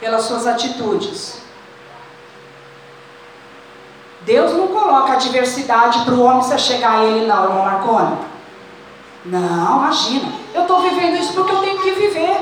pelas 0.00 0.24
suas 0.24 0.46
atitudes. 0.46 1.42
Deus 4.22 4.52
não 4.52 4.68
coloca 4.68 5.14
adversidade 5.14 6.04
para 6.04 6.14
o 6.14 6.22
homem 6.22 6.42
se 6.42 6.56
chegar 6.58 7.00
a 7.00 7.04
ele, 7.04 7.26
não, 7.26 7.44
irmão 7.44 7.64
Marconi. 7.64 8.18
Não, 9.24 9.78
imagina. 9.78 10.32
Eu 10.54 10.62
estou 10.62 10.80
vivendo 10.80 11.16
isso 11.16 11.32
porque 11.32 11.52
eu 11.52 11.60
tenho 11.60 11.80
que 11.80 11.90
viver. 11.92 12.40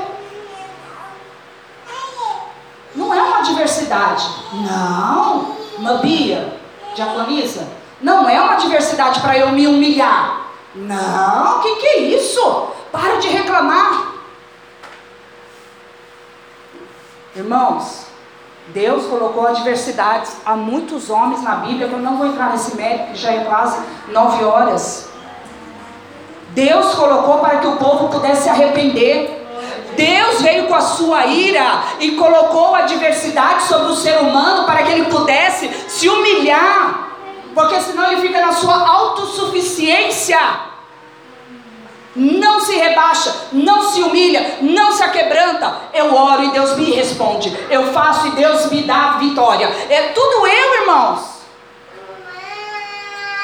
Não 2.95 3.13
é 3.13 3.21
uma 3.21 3.37
adversidade. 3.39 4.27
Não, 4.53 5.55
Mabia, 5.79 6.59
diaconisa. 6.95 7.67
Não 8.01 8.27
é 8.27 8.39
uma 8.41 8.53
adversidade 8.53 9.21
para 9.21 9.37
eu 9.37 9.51
me 9.51 9.67
humilhar. 9.67 10.40
Não, 10.73 11.57
o 11.57 11.61
que, 11.61 11.75
que 11.75 11.87
é 11.87 11.97
isso? 11.99 12.67
Para 12.91 13.17
de 13.17 13.27
reclamar. 13.27 14.13
Irmãos, 17.35 18.05
Deus 18.67 19.05
colocou 19.05 19.47
adversidades 19.47 20.37
a 20.45 20.55
muitos 20.55 21.09
homens 21.09 21.41
na 21.43 21.55
Bíblia, 21.55 21.87
eu 21.87 21.99
não 21.99 22.17
vou 22.17 22.27
entrar 22.27 22.51
nesse 22.51 22.75
mérito, 22.75 23.11
que 23.11 23.17
já 23.17 23.31
é 23.31 23.43
quase 23.43 23.81
nove 24.09 24.43
horas. 24.43 25.09
Deus 26.49 26.93
colocou 26.95 27.39
para 27.39 27.59
que 27.59 27.67
o 27.67 27.77
povo 27.77 28.09
pudesse 28.09 28.43
se 28.43 28.49
arrepender. 28.49 29.39
Deus 29.95 30.41
veio 30.41 30.67
com 30.67 30.75
a 30.75 30.81
sua 30.81 31.25
ira 31.25 31.83
e 31.99 32.11
colocou 32.11 32.75
adversidade 32.75 33.63
sobre 33.63 33.91
o 33.91 33.95
ser 33.95 34.17
humano 34.19 34.65
para 34.65 34.83
que 34.83 34.91
ele 34.91 35.05
pudesse 35.05 35.69
se 35.89 36.07
humilhar 36.07 37.10
porque 37.53 37.79
senão 37.81 38.11
ele 38.11 38.21
fica 38.21 38.39
na 38.39 38.51
sua 38.51 38.87
autossuficiência. 38.87 40.39
Não 42.13 42.59
se 42.59 42.75
rebaixa, 42.75 43.47
não 43.53 43.89
se 43.89 44.01
humilha, 44.01 44.57
não 44.61 44.91
se 44.91 45.01
aquebranta. 45.01 45.73
Eu 45.93 46.13
oro 46.13 46.43
e 46.43 46.51
Deus 46.51 46.75
me 46.75 46.91
responde. 46.91 47.57
Eu 47.69 47.93
faço 47.93 48.27
e 48.27 48.31
Deus 48.31 48.69
me 48.69 48.83
dá 48.83 49.17
vitória. 49.17 49.67
É 49.89 50.09
tudo 50.09 50.45
eu, 50.45 50.81
irmãos. 50.81 51.40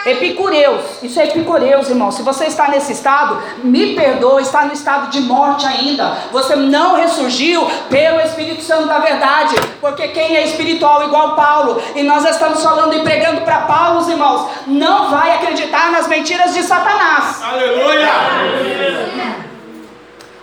Epicureus, 0.08 1.04
isso 1.04 1.20
é 1.20 1.26
epicureus, 1.26 1.90
irmão. 1.90 2.12
Se 2.12 2.22
você 2.22 2.46
está 2.46 2.70
nesse 2.70 2.94
estado, 2.94 3.44
me 3.62 3.94
perdoa, 3.94 4.42
está 4.42 4.64
no 4.64 4.72
estado 4.72 5.10
de 5.10 5.20
morte 5.20 5.66
ainda. 5.66 6.18
Você 6.32 6.56
não 6.56 6.96
ressurgiu 6.96 7.70
pelo 7.90 8.22
Espírito 8.22 8.62
Santo 8.62 8.88
da 8.88 9.00
verdade, 9.00 9.56
porque 9.82 10.08
quem 10.08 10.38
é 10.38 10.46
espiritual 10.46 11.04
igual 11.04 11.36
Paulo, 11.36 11.82
e 11.94 12.04
nós 12.04 12.24
estamos 12.24 12.64
falando 12.64 12.96
e 12.96 13.02
pregando 13.02 13.42
para 13.42 13.62
Paulo, 13.62 14.00
os 14.00 14.08
irmãos, 14.08 14.50
não 14.66 15.12
vai 15.12 15.36
acreditar 15.36 15.92
nas 15.92 16.08
mentiras 16.08 16.54
de 16.54 16.64
Satanás. 16.64 17.44
Aleluia! 17.44 18.10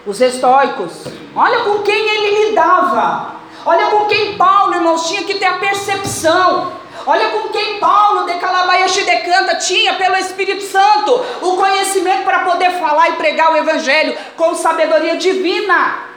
Os 0.07 0.21
estoicos, 0.21 1.05
olha 1.35 1.61
com 1.61 1.79
quem 1.79 2.07
ele 2.07 2.49
lidava. 2.49 3.33
Olha 3.67 3.87
com 3.87 4.05
quem 4.05 4.37
Paulo, 4.37 4.75
irmãos, 4.75 5.09
tinha 5.09 5.23
que 5.23 5.35
ter 5.35 5.47
a 5.47 5.55
percepção 5.55 6.84
Olha 7.07 7.31
com 7.31 7.49
quem 7.49 7.79
Paulo 7.79 8.25
de 8.25 8.35
Calabaia 8.35 8.87
decanta 8.89 9.57
tinha 9.57 9.95
pelo 9.95 10.17
Espírito 10.17 10.63
Santo 10.65 11.13
o 11.43 11.57
conhecimento 11.57 12.25
para 12.25 12.41
poder 12.41 12.71
falar 12.79 13.11
e 13.11 13.13
pregar 13.13 13.53
o 13.53 13.57
Evangelho 13.57 14.17
com 14.37 14.55
sabedoria 14.55 15.17
divina. 15.17 16.15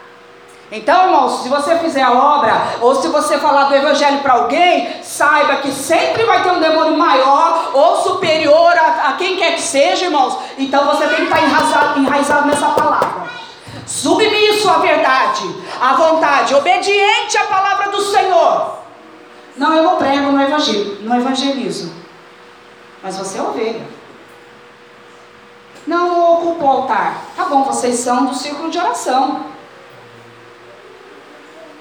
Então, 0.72 1.06
irmãos, 1.06 1.44
se 1.44 1.50
você 1.50 1.78
fizer 1.80 2.02
a 2.02 2.12
obra, 2.12 2.54
ou 2.82 2.96
se 2.96 3.08
você 3.08 3.38
falar 3.38 3.66
do 3.66 3.76
Evangelho 3.76 4.20
para 4.20 4.34
alguém, 4.34 5.02
saiba 5.02 5.58
que 5.58 5.72
sempre 5.72 6.24
vai 6.26 6.44
ter 6.44 6.52
um 6.52 6.60
demônio 6.60 6.98
maior 6.98 7.72
ou 7.74 8.04
superior 8.04 8.74
a, 8.78 9.10
a 9.10 9.14
quem 9.14 9.38
quer 9.38 9.56
que 9.56 9.62
seja, 9.62 10.06
irmãos. 10.06 10.38
Então 10.58 10.86
você 10.86 11.08
tem 11.08 11.18
que 11.18 11.24
estar 11.24 11.42
enraizado, 11.42 12.00
enraizado 12.00 12.48
nessa 12.48 12.68
palavra. 12.68 13.28
Submisso 13.86 14.70
à 14.70 14.80
verdade, 14.80 15.56
à 15.80 15.94
vontade, 15.94 16.54
obediente 16.54 17.38
à 17.38 17.46
palavra 17.46 17.90
do 17.90 18.02
Senhor. 18.02 18.87
Não, 19.58 19.74
eu 19.74 19.84
não 19.84 19.98
prego 19.98 20.32
no 20.32 20.42
evangelho, 20.42 21.02
no 21.02 21.16
evangelizo. 21.16 21.92
Mas 23.02 23.18
você 23.18 23.40
é 23.40 23.42
ovelha. 23.42 23.86
Não, 25.86 26.08
não 26.08 26.34
ocupo 26.34 26.64
o 26.64 26.70
altar. 26.70 27.22
Tá 27.36 27.46
bom, 27.46 27.64
vocês 27.64 27.96
são 27.96 28.26
do 28.26 28.36
círculo 28.36 28.70
de 28.70 28.78
oração. 28.78 29.46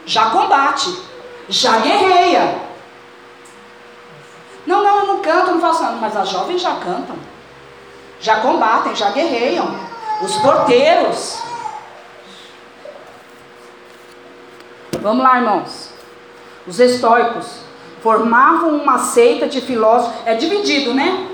Já 0.07 0.31
combate, 0.31 0.97
já 1.49 1.79
guerreia. 1.79 2.62
Não, 4.66 4.83
não, 4.83 5.01
eu 5.01 5.07
não 5.07 5.20
canto, 5.20 5.51
não 5.51 5.61
faço 5.61 5.83
nada. 5.83 5.97
Mas 5.97 6.16
as 6.16 6.29
jovens 6.29 6.62
já 6.62 6.77
cantam. 6.77 7.16
Já 8.20 8.41
combatem, 8.41 8.97
já 8.97 9.11
guerreiam. 9.11 9.68
Os 10.22 10.37
porteiros. 10.37 11.43
Vamos 15.03 15.22
lá, 15.22 15.37
irmãos. 15.37 15.91
Os 16.66 16.81
estoicos 16.81 17.65
formavam 18.07 18.76
uma 18.76 19.00
seita 19.00 19.48
de 19.48 19.61
filósofos, 19.61 20.14
é 20.24 20.34
dividido, 20.34 20.94
né? 20.94 21.26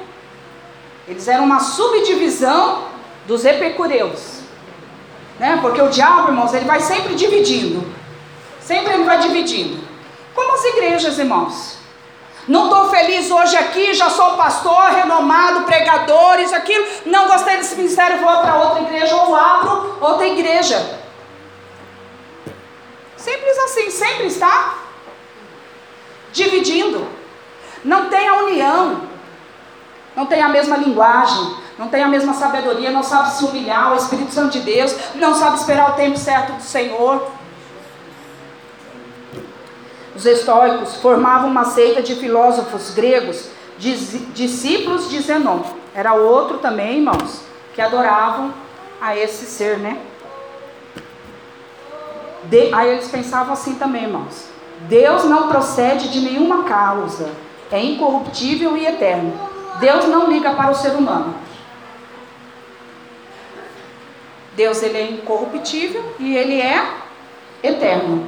Eles 1.06 1.28
eram 1.28 1.44
uma 1.44 1.60
subdivisão 1.60 2.84
dos 3.26 3.44
epicureus. 3.44 4.38
Né? 5.38 5.58
Porque 5.60 5.82
o 5.82 5.90
diabo, 5.90 6.28
irmãos, 6.28 6.54
ele 6.54 6.64
vai 6.64 6.80
sempre 6.80 7.14
dividindo. 7.14 7.84
Sempre 8.58 8.94
ele 8.94 9.04
vai 9.04 9.18
dividindo. 9.18 9.84
Como 10.34 10.54
as 10.54 10.64
igrejas, 10.64 11.18
irmãos. 11.18 11.76
Não 12.48 12.64
estou 12.64 12.88
feliz 12.88 13.30
hoje 13.30 13.54
aqui, 13.54 13.92
já 13.92 14.08
sou 14.08 14.38
pastor, 14.38 14.92
renomado, 14.92 15.64
pregador, 15.64 16.40
isso, 16.40 16.54
aquilo. 16.54 16.86
Não 17.04 17.28
gostei 17.28 17.58
desse 17.58 17.76
ministério, 17.76 18.16
vou 18.16 18.38
para 18.38 18.56
outra 18.56 18.80
igreja 18.80 19.14
ou 19.14 19.36
abro 19.36 19.98
outra 20.00 20.26
igreja. 20.26 21.00
Simples 23.14 23.58
assim, 23.58 23.90
sempre 23.90 24.28
está 24.28 24.91
dividindo. 26.32 27.06
Não 27.84 28.08
tem 28.08 28.28
a 28.28 28.34
união. 28.44 29.12
Não 30.14 30.26
tem 30.26 30.42
a 30.42 30.48
mesma 30.48 30.76
linguagem, 30.76 31.56
não 31.78 31.88
tem 31.88 32.02
a 32.02 32.08
mesma 32.08 32.34
sabedoria, 32.34 32.90
não 32.90 33.02
sabe 33.02 33.30
se 33.30 33.44
humilhar 33.44 33.86
ao 33.86 33.96
Espírito 33.96 34.30
Santo 34.30 34.52
de 34.52 34.60
Deus, 34.60 34.94
não 35.14 35.34
sabe 35.34 35.56
esperar 35.56 35.92
o 35.92 35.94
tempo 35.94 36.18
certo 36.18 36.52
do 36.52 36.62
Senhor. 36.62 37.30
Os 40.14 40.26
estoicos 40.26 40.96
formavam 40.96 41.48
uma 41.48 41.64
seita 41.64 42.02
de 42.02 42.14
filósofos 42.14 42.90
gregos, 42.90 43.48
discípulos 43.78 45.08
de 45.08 45.20
Zenon. 45.20 45.62
Era 45.94 46.12
outro 46.12 46.58
também, 46.58 46.98
irmãos, 46.98 47.40
que 47.74 47.80
adoravam 47.80 48.52
a 49.00 49.16
esse 49.16 49.46
ser, 49.46 49.78
né? 49.78 49.98
De, 52.44 52.72
aí 52.74 52.90
eles 52.90 53.08
pensavam 53.08 53.54
assim 53.54 53.76
também, 53.76 54.04
irmãos. 54.04 54.51
Deus 54.88 55.24
não 55.24 55.48
procede 55.48 56.08
de 56.08 56.20
nenhuma 56.20 56.64
causa, 56.64 57.30
é 57.70 57.82
incorruptível 57.82 58.76
e 58.76 58.86
eterno. 58.86 59.32
Deus 59.80 60.06
não 60.06 60.30
liga 60.30 60.52
para 60.54 60.70
o 60.70 60.74
ser 60.74 60.92
humano. 60.92 61.34
Deus 64.54 64.82
ele 64.82 64.98
é 64.98 65.10
incorruptível 65.10 66.14
e 66.18 66.36
ele 66.36 66.60
é 66.60 66.86
eterno. 67.62 68.26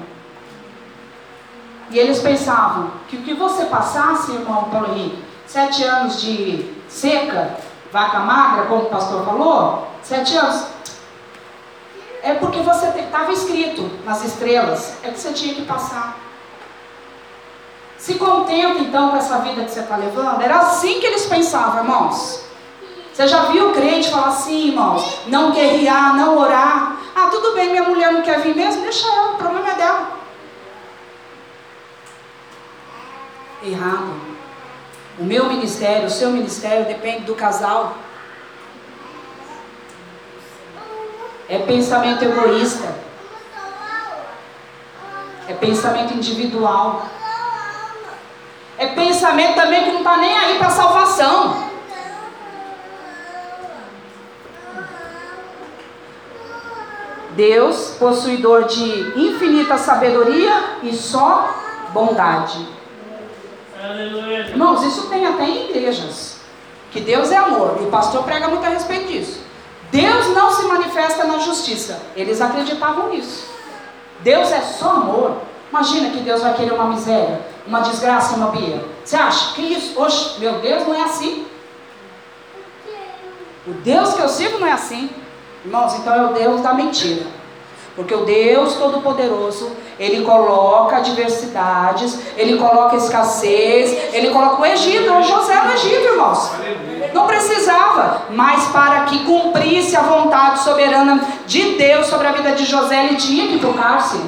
E 1.91 1.99
eles 1.99 2.21
pensavam 2.21 2.91
que 3.09 3.17
o 3.17 3.23
que 3.23 3.35
você 3.35 3.67
passasse, 3.67 4.33
irmão 4.33 4.65
Paulo 4.65 4.95
Henrique, 4.95 5.23
sete 5.47 5.85
anos 5.85 6.21
de 6.23 6.75
seca, 6.89 7.59
vaca 7.93 8.21
magra, 8.21 8.65
como 8.67 8.85
o 8.85 8.87
pastor 8.87 9.25
falou, 9.25 9.87
sete 10.03 10.35
anos, 10.37 10.67
é 12.23 12.33
porque 12.35 12.61
você 12.61 12.87
estava 12.89 13.31
escrito 13.33 13.91
nas 14.05 14.25
estrelas, 14.25 14.97
é 15.05 15.11
que 15.11 15.21
você 15.21 15.33
tinha 15.35 15.55
que 15.55 15.63
passar. 15.63 16.24
Se 18.05 18.17
contenta 18.17 18.81
então 18.81 19.09
com 19.09 19.17
essa 19.17 19.39
vida 19.39 19.65
que 19.65 19.71
você 19.71 19.81
está 19.81 19.97
levando. 19.97 20.43
Era 20.43 20.59
assim 20.59 21.01
que 21.01 21.07
eles 21.07 21.25
pensavam, 21.25 21.79
irmãos. 21.79 22.45
Você 23.11 23.27
já 23.27 23.45
viu 23.45 23.71
o 23.71 23.73
crente 23.73 24.11
falar 24.11 24.27
assim, 24.27 24.69
irmãos? 24.69 25.23
Não 25.27 25.53
guerrear, 25.53 26.15
não 26.15 26.37
orar. 26.37 26.99
Ah, 27.17 27.29
tudo 27.31 27.55
bem, 27.55 27.71
minha 27.71 27.85
mulher 27.85 28.13
não 28.13 28.21
quer 28.21 28.43
vir 28.43 28.55
mesmo, 28.55 28.83
deixa 28.83 29.09
ela, 29.09 29.33
o 29.33 29.37
problema 29.37 29.71
é 29.71 29.75
dela. 29.77 30.11
Errado. 33.63 34.21
O 35.19 35.25
meu 35.25 35.47
ministério, 35.47 36.07
o 36.07 36.11
seu 36.11 36.29
ministério 36.29 36.85
depende 36.85 37.25
do 37.25 37.35
casal. 37.35 37.97
É 41.49 41.59
pensamento 41.61 42.23
egoísta. 42.23 42.95
É 45.49 45.55
pensamento 45.55 46.13
individual. 46.13 47.07
É 48.77 48.87
pensamento 48.89 49.55
também 49.55 49.85
que 49.85 49.93
não 49.93 49.99
está 49.99 50.17
nem 50.17 50.37
aí 50.37 50.59
para 50.59 50.71
salvação. 50.71 51.73
Deus, 57.37 57.97
possuidor 57.99 58.65
de 58.65 59.19
infinita 59.19 59.77
sabedoria 59.77 60.79
e 60.83 60.95
só 60.95 61.53
bondade. 61.93 62.67
Aleluia. 63.83 64.41
Irmãos, 64.49 64.83
isso 64.83 65.09
tem 65.09 65.27
até 65.27 65.45
em 65.45 65.71
igrejas. 65.71 66.39
Que 66.91 67.01
Deus 67.01 67.31
é 67.33 67.37
amor. 67.37 67.79
E 67.81 67.85
o 67.85 67.91
pastor 67.91 68.23
prega 68.23 68.49
muito 68.49 68.65
a 68.65 68.69
respeito 68.69 69.09
disso. 69.09 69.41
Deus 69.91 70.29
não 70.29 70.51
se 70.51 70.65
manifesta 70.65 71.25
na 71.25 71.39
justiça. 71.39 72.01
Eles 72.17 72.41
acreditavam 72.41 73.11
nisso. 73.11 73.47
Deus 74.21 74.51
é 74.53 74.61
só 74.61 74.91
amor. 74.91 75.37
Imagina 75.71 76.11
que 76.11 76.21
Deus 76.21 76.41
vai 76.41 76.55
querer 76.55 76.73
uma 76.73 76.87
miséria, 76.87 77.41
uma 77.67 77.81
desgraça, 77.81 78.37
uma 78.37 78.49
bia. 78.49 78.85
Você 79.05 79.17
acha 79.17 79.55
que 79.55 79.63
isso? 79.63 80.01
Oxe, 80.01 80.39
meu 80.41 80.59
Deus, 80.61 80.87
não 80.87 80.95
é 80.95 81.03
assim. 81.03 81.47
O 83.67 83.73
Deus 83.73 84.15
que 84.15 84.21
eu 84.21 84.29
sirvo 84.29 84.59
não 84.59 84.67
é 84.67 84.73
assim. 84.73 85.09
Irmãos, 85.65 85.95
então 85.95 86.15
é 86.15 86.25
o 86.27 86.35
Deus 86.35 86.61
da 86.61 86.75
mentira. 86.75 87.27
Porque 87.97 88.13
o 88.13 88.25
Deus 88.25 88.75
Todo-Poderoso, 88.75 89.71
Ele 89.99 90.25
coloca 90.25 90.97
adversidades, 90.97 92.19
Ele 92.37 92.59
coloca 92.59 92.97
escassez, 92.97 94.13
Ele 94.13 94.31
coloca 94.31 94.61
o 94.61 94.67
Egito, 94.67 95.13
o 95.13 95.23
José 95.23 95.55
no 95.63 95.73
Egito, 95.73 96.05
irmãos. 96.09 96.51
Não 97.15 97.27
precisava, 97.27 98.23
mas 98.31 98.67
para 98.67 99.05
que 99.05 99.25
cumprisse 99.25 99.97
a 99.97 100.03
vontade 100.03 100.65
soberana 100.65 101.21
de 101.47 101.77
Deus 101.77 102.09
sobre 102.09 102.27
a 102.27 102.33
vida 102.33 102.53
de 102.53 102.65
José, 102.65 103.07
ele 103.07 103.17
tinha 103.17 103.47
que 103.47 103.73
cárcere. 103.73 104.23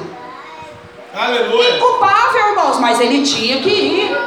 Aleluia. 1.17 1.77
Inculpável, 1.77 2.49
irmãos, 2.49 2.79
mas 2.79 2.99
ele 2.99 3.23
tinha 3.23 3.59
que 3.59 3.69
ir. 3.69 4.17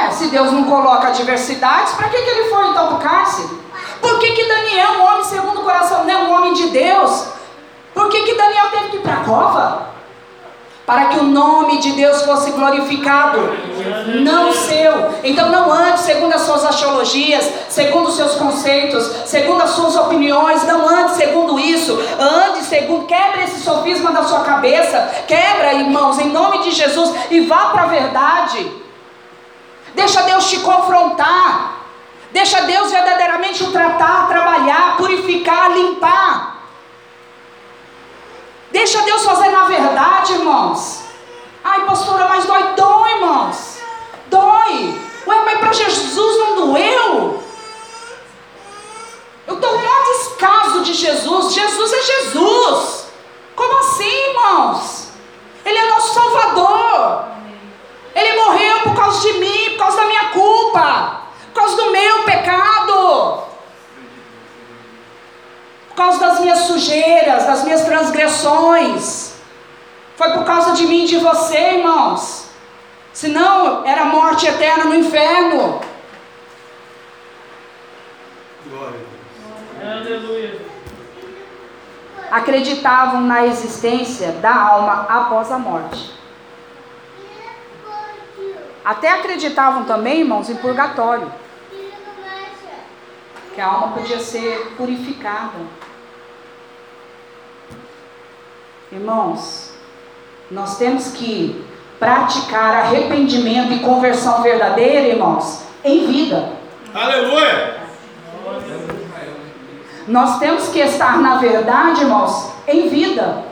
É, 0.00 0.10
se 0.10 0.26
Deus 0.28 0.50
não 0.50 0.64
coloca 0.64 1.08
adversidades, 1.08 1.92
para 1.92 2.08
que, 2.08 2.20
que 2.20 2.28
ele 2.28 2.50
foi 2.50 2.68
então 2.68 2.88
para 2.88 2.96
o 2.96 3.00
cárcere? 3.00 3.60
Por 4.00 4.18
que, 4.18 4.32
que 4.32 4.48
Daniel, 4.48 4.92
um 4.92 5.04
homem 5.04 5.24
segundo 5.24 5.60
o 5.60 5.64
coração, 5.64 6.04
não 6.04 6.10
é 6.10 6.16
um 6.16 6.32
homem 6.34 6.54
de 6.54 6.70
Deus? 6.70 7.28
Por 7.94 8.08
que, 8.08 8.22
que 8.22 8.34
Daniel 8.34 8.66
teve 8.72 8.88
que 8.88 8.96
ir 8.96 9.00
para 9.00 9.14
a 9.14 9.24
cova? 9.24 9.90
Para 10.90 11.04
que 11.04 11.20
o 11.20 11.22
nome 11.22 11.78
de 11.78 11.92
Deus 11.92 12.22
fosse 12.22 12.50
glorificado, 12.50 13.38
não 14.24 14.52
seu. 14.52 15.14
Então 15.22 15.48
não 15.48 15.72
ande 15.72 16.00
segundo 16.00 16.34
as 16.34 16.40
suas 16.40 16.64
axiologias, 16.64 17.48
segundo 17.68 18.08
os 18.08 18.16
seus 18.16 18.34
conceitos, 18.34 19.04
segundo 19.24 19.62
as 19.62 19.70
suas 19.70 19.94
opiniões, 19.94 20.66
não 20.66 20.88
ande 20.88 21.14
segundo 21.14 21.60
isso, 21.60 21.96
ande 22.18 22.64
segundo, 22.64 23.06
quebre 23.06 23.44
esse 23.44 23.60
sofisma 23.60 24.10
da 24.10 24.24
sua 24.24 24.40
cabeça, 24.40 25.08
quebra, 25.28 25.74
irmãos, 25.74 26.18
em 26.18 26.30
nome 26.30 26.64
de 26.64 26.72
Jesus, 26.72 27.14
e 27.30 27.38
vá 27.42 27.66
para 27.66 27.84
a 27.84 27.86
verdade. 27.86 28.72
Deixa 29.94 30.22
Deus 30.22 30.50
te 30.50 30.58
confrontar. 30.58 31.84
Deixa 32.32 32.62
Deus 32.62 32.90
verdadeiramente 32.90 33.62
o 33.62 33.70
tratar, 33.70 34.26
trabalhar, 34.26 34.96
purificar, 34.96 35.70
limpar. 35.70 36.59
Deixa 38.70 39.02
Deus 39.02 39.24
fazer 39.24 39.50
na 39.50 39.64
verdade, 39.64 40.34
irmãos. 40.34 41.00
Ai, 41.62 41.84
pastora, 41.86 42.28
mas 42.28 42.44
dói, 42.46 42.62
dói, 42.74 43.12
irmãos. 43.12 43.78
Dói. 44.26 45.00
Ué, 45.26 45.44
mas 45.44 45.58
para 45.58 45.72
Jesus 45.72 46.38
não 46.38 46.54
doeu? 46.56 47.42
Eu 49.46 49.54
estou 49.54 49.74
um 49.74 50.12
descaso 50.12 50.80
de 50.82 50.94
Jesus. 50.94 51.52
Jesus 51.52 51.92
é 51.92 52.02
Jesus. 52.02 53.06
Como 53.56 53.78
assim, 53.78 54.28
irmãos? 54.28 55.08
Ele 55.64 55.76
é 55.76 55.90
nosso 55.90 56.14
Salvador. 56.14 57.24
Ele 58.14 58.42
morreu 58.42 58.80
por 58.80 58.94
causa 58.94 59.20
de 59.20 59.38
mim, 59.38 59.70
por 59.70 59.78
causa 59.78 59.96
da 59.98 60.06
minha 60.06 60.24
culpa, 60.30 61.22
por 61.52 61.60
causa 61.60 61.76
do 61.76 61.90
meu 61.90 62.22
pecado 62.22 63.49
causa 65.94 66.18
das 66.18 66.40
minhas 66.40 66.60
sujeiras, 66.60 67.46
das 67.46 67.64
minhas 67.64 67.84
transgressões. 67.84 69.34
Foi 70.16 70.30
por 70.32 70.44
causa 70.44 70.72
de 70.72 70.86
mim 70.86 71.04
e 71.04 71.08
de 71.08 71.18
você, 71.18 71.76
irmãos. 71.78 72.50
Senão 73.12 73.84
era 73.84 74.04
morte 74.04 74.46
eterna 74.46 74.84
no 74.84 74.94
inferno. 74.94 75.80
Glória. 78.66 79.00
Aleluia. 79.82 80.60
Acreditavam 82.30 83.22
na 83.22 83.46
existência 83.46 84.32
da 84.32 84.54
alma 84.54 85.06
após 85.08 85.50
a 85.50 85.58
morte. 85.58 86.12
Até 88.84 89.10
acreditavam 89.10 89.84
também, 89.84 90.20
irmãos, 90.20 90.48
em 90.48 90.56
purgatório. 90.56 91.30
Que 93.60 93.64
a 93.64 93.68
alma 93.68 93.88
podia 93.88 94.18
ser 94.18 94.72
purificada. 94.74 95.58
Irmãos, 98.90 99.74
nós 100.50 100.78
temos 100.78 101.08
que 101.08 101.62
praticar 101.98 102.74
arrependimento 102.76 103.74
e 103.74 103.80
conversão 103.80 104.40
verdadeira, 104.40 105.08
irmãos, 105.08 105.64
em 105.84 106.06
vida. 106.06 106.52
Aleluia! 106.94 107.82
Nós 110.08 110.38
temos 110.38 110.70
que 110.70 110.78
estar 110.78 111.20
na 111.20 111.36
verdade, 111.36 112.00
irmãos, 112.00 112.54
em 112.66 112.88
vida. 112.88 113.44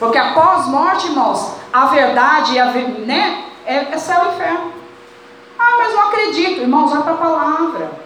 Porque 0.00 0.18
após 0.18 0.66
morte, 0.66 1.06
irmãos, 1.06 1.54
a 1.72 1.86
verdade 1.86 2.58
a, 2.58 2.72
né, 2.72 3.44
é, 3.66 3.76
é 3.92 3.98
céu 3.98 4.20
e 4.24 4.34
inferno. 4.34 4.72
Ah, 5.56 5.76
mas 5.78 5.94
não 5.94 6.08
acredito. 6.08 6.60
Irmãos, 6.60 6.90
vai 6.90 7.02
para 7.04 7.12
a 7.12 7.16
palavra. 7.16 8.03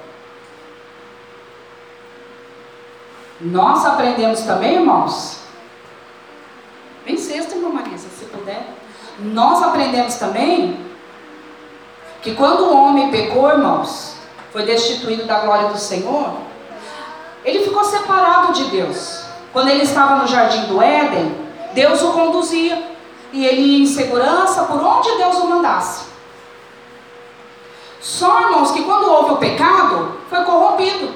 Nós 3.41 3.84
aprendemos 3.86 4.43
também, 4.43 4.74
irmãos, 4.74 5.39
Vem 7.09 7.16
sexta, 7.16 7.55
irmã 7.55 7.70
Marisa, 7.70 8.07
se 8.11 8.26
puder. 8.26 8.68
Nós 9.18 9.62
aprendemos 9.62 10.16
também 10.16 10.78
que 12.20 12.34
quando 12.34 12.64
o 12.64 12.76
homem 12.76 13.11
pecou, 13.11 13.49
irmãos, 13.49 14.16
foi 14.53 14.64
destituído 14.64 15.24
da 15.24 15.41
glória 15.41 15.70
do 15.70 15.78
Senhor, 15.78 16.34
ele 17.43 17.64
ficou 17.64 17.82
separado 17.82 18.53
de 18.53 18.64
Deus. 18.64 19.24
Quando 19.55 19.68
ele 19.70 19.84
estava 19.84 20.16
no 20.16 20.26
jardim 20.26 20.66
do 20.66 20.82
Éden, 20.82 21.34
Deus 21.72 22.03
o 22.03 22.12
conduzia 22.12 22.91
e 23.32 23.47
ele 23.47 23.62
ia 23.62 23.82
em 23.84 23.86
segurança 23.86 24.64
por 24.64 24.78
onde 24.84 25.16
Deus 25.16 25.36
o 25.36 25.49
mandasse. 25.49 26.09
Só, 28.03 28.43
irmãos, 28.43 28.70
que 28.72 28.82
quando 28.82 29.11
houve 29.11 29.32
o 29.32 29.36
pecado, 29.39 30.18
foi 30.28 30.45
corrompido. 30.45 31.14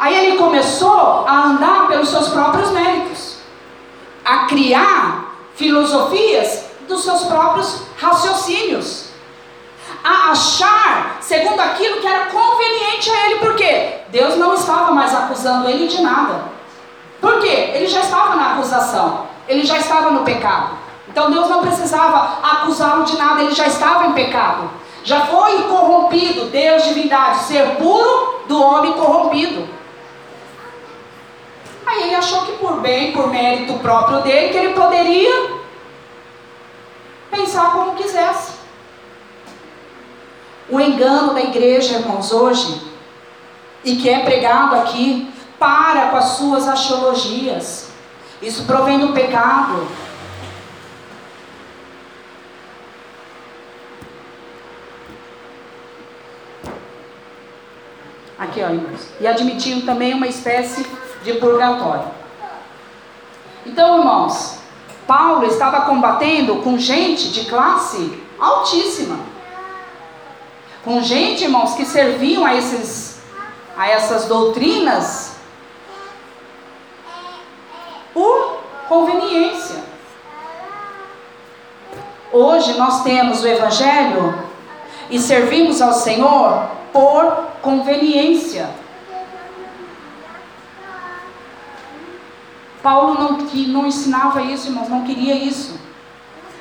Aí 0.00 0.16
ele 0.16 0.38
começou 0.38 1.26
a 1.28 1.44
andar 1.44 1.86
pelos 1.86 2.08
seus 2.08 2.28
próprios 2.28 2.70
méritos 2.70 3.36
a 4.24 4.46
criar 4.46 5.34
filosofias 5.54 6.64
dos 6.88 7.04
seus 7.04 7.24
próprios 7.24 7.82
raciocínios, 8.00 9.10
a 10.02 10.30
achar 10.30 11.18
segundo 11.20 11.60
aquilo 11.60 12.00
que 12.00 12.06
era 12.06 12.30
conveniente 12.30 13.10
a 13.10 13.26
ele, 13.26 13.40
porque 13.40 13.98
Deus 14.08 14.38
não 14.38 14.54
estava 14.54 14.90
mais 14.92 15.14
acusando 15.14 15.68
ele 15.68 15.86
de 15.86 16.00
nada. 16.00 16.44
Por 17.20 17.38
quê? 17.38 17.72
Ele 17.74 17.86
já 17.86 18.00
estava 18.00 18.36
na 18.36 18.52
acusação, 18.52 19.26
ele 19.46 19.66
já 19.66 19.76
estava 19.76 20.10
no 20.12 20.24
pecado. 20.24 20.78
Então 21.08 21.30
Deus 21.30 21.46
não 21.50 21.60
precisava 21.60 22.38
acusá-lo 22.42 23.04
de 23.04 23.18
nada, 23.18 23.42
ele 23.42 23.54
já 23.54 23.66
estava 23.66 24.06
em 24.06 24.12
pecado. 24.12 24.70
Já 25.04 25.26
foi 25.26 25.64
corrompido, 25.64 26.46
Deus, 26.46 26.84
divindade, 26.84 27.40
ser 27.40 27.76
puro 27.76 28.40
do 28.48 28.62
homem 28.62 28.94
corrompido. 28.94 29.79
Aí 31.90 32.04
ele 32.04 32.14
achou 32.14 32.46
que 32.46 32.52
por 32.52 32.80
bem, 32.80 33.12
por 33.12 33.28
mérito 33.28 33.74
próprio 33.80 34.20
dele, 34.20 34.50
que 34.50 34.58
ele 34.58 34.74
poderia 34.74 35.50
pensar 37.28 37.72
como 37.72 37.96
quisesse. 37.96 38.52
O 40.68 40.78
engano 40.78 41.34
da 41.34 41.40
igreja, 41.40 41.98
irmãos, 41.98 42.30
hoje, 42.30 42.80
e 43.84 43.96
que 43.96 44.08
é 44.08 44.20
pregado 44.20 44.76
aqui, 44.76 45.28
para 45.58 46.10
com 46.10 46.16
as 46.16 46.36
suas 46.36 46.68
axiologias. 46.68 47.90
Isso 48.40 48.64
provém 48.66 49.00
do 49.00 49.12
pecado. 49.12 49.84
Aqui, 58.38 58.62
ó, 58.62 58.68
irmãos. 58.68 59.08
E 59.20 59.26
admitindo 59.26 59.84
também 59.84 60.14
uma 60.14 60.28
espécie 60.28 60.86
de 61.22 61.34
purgatório. 61.34 62.08
Então, 63.66 63.98
irmãos, 63.98 64.58
Paulo 65.06 65.44
estava 65.44 65.82
combatendo 65.82 66.56
com 66.56 66.78
gente 66.78 67.30
de 67.30 67.44
classe 67.46 68.22
altíssima. 68.38 69.18
Com 70.84 71.02
gente, 71.02 71.44
irmãos, 71.44 71.74
que 71.74 71.84
serviam 71.84 72.44
a, 72.44 72.54
esses, 72.54 73.20
a 73.76 73.88
essas 73.88 74.26
doutrinas 74.26 75.36
por 78.14 78.60
conveniência. 78.88 79.84
Hoje 82.32 82.78
nós 82.78 83.02
temos 83.02 83.42
o 83.42 83.48
Evangelho 83.48 84.48
e 85.10 85.18
servimos 85.18 85.82
ao 85.82 85.92
Senhor 85.92 86.68
por 86.92 87.48
conveniência. 87.60 88.70
Paulo 92.82 93.14
não, 93.14 93.38
não 93.68 93.86
ensinava 93.86 94.42
isso, 94.42 94.68
irmãos, 94.68 94.88
não 94.88 95.04
queria 95.04 95.34
isso. 95.34 95.78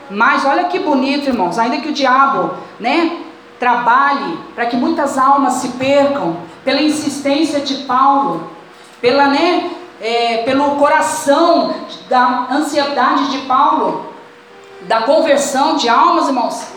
Mas 0.10 0.46
olha 0.46 0.66
que 0.66 0.80
bonito, 0.80 1.28
irmãos, 1.28 1.60
ainda 1.60 1.78
que 1.78 1.90
o 1.90 1.94
diabo, 1.94 2.56
né, 2.80 3.18
trabalhe 3.60 4.40
para 4.56 4.66
que 4.66 4.76
muitas 4.76 5.18
almas 5.18 5.54
se 5.54 5.70
percam, 5.70 6.38
pela 6.64 6.82
insistência 6.82 7.60
de 7.60 7.84
Paulo, 7.86 8.50
pela, 9.02 9.28
né, 9.28 9.70
é, 10.02 10.44
pelo 10.44 10.76
coração 10.78 11.74
da 12.10 12.48
ansiedade 12.52 13.32
de 13.32 13.40
Paulo, 13.40 14.14
da 14.82 15.02
conversão 15.02 15.76
de 15.76 15.90
almas, 15.90 16.28
irmãos, 16.28 16.68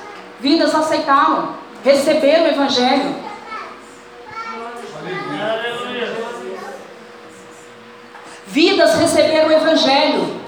vidas 0.40 0.74
aceitaram, 0.74 1.50
receberam 1.84 2.44
o 2.44 2.48
Evangelho. 2.48 3.14
Vidas 8.52 8.96
receberam 8.96 9.48
o 9.48 9.52
Evangelho. 9.52 10.42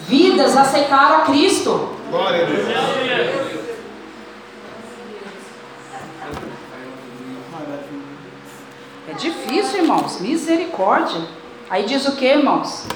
Vidas 0.00 0.54
aceitaram 0.54 1.16
a 1.16 1.20
Cristo. 1.22 1.88
Glória 2.10 2.42
a 2.42 2.44
Deus. 2.44 2.68
É 9.08 9.14
difícil, 9.14 9.84
irmãos. 9.84 10.20
Misericórdia. 10.20 11.22
Aí 11.70 11.86
diz 11.86 12.06
o 12.06 12.14
que, 12.14 12.26
irmãos? 12.26 12.86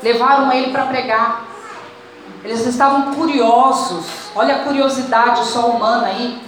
Levaram 0.00 0.52
ele 0.52 0.70
para 0.70 0.86
pregar. 0.86 1.44
Eles 2.44 2.64
estavam 2.64 3.14
curiosos. 3.14 4.06
Olha 4.32 4.54
a 4.54 4.58
curiosidade 4.60 5.44
só 5.46 5.70
humana 5.70 6.06
aí, 6.06 6.40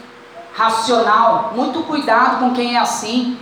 racional. 0.54 1.52
Muito 1.56 1.82
cuidado 1.82 2.38
com 2.38 2.54
quem 2.54 2.76
é 2.76 2.78
assim, 2.78 3.36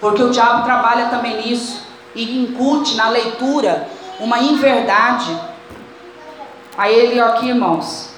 porque 0.00 0.22
o 0.22 0.30
diabo 0.30 0.64
trabalha 0.64 1.06
também 1.06 1.42
nisso 1.42 1.82
e 2.14 2.42
incute 2.42 2.94
na 2.96 3.08
leitura 3.10 3.88
uma 4.18 4.38
inverdade. 4.38 5.38
Aí 6.76 6.94
ele 6.94 7.20
aqui, 7.20 7.48
irmãos, 7.48 8.10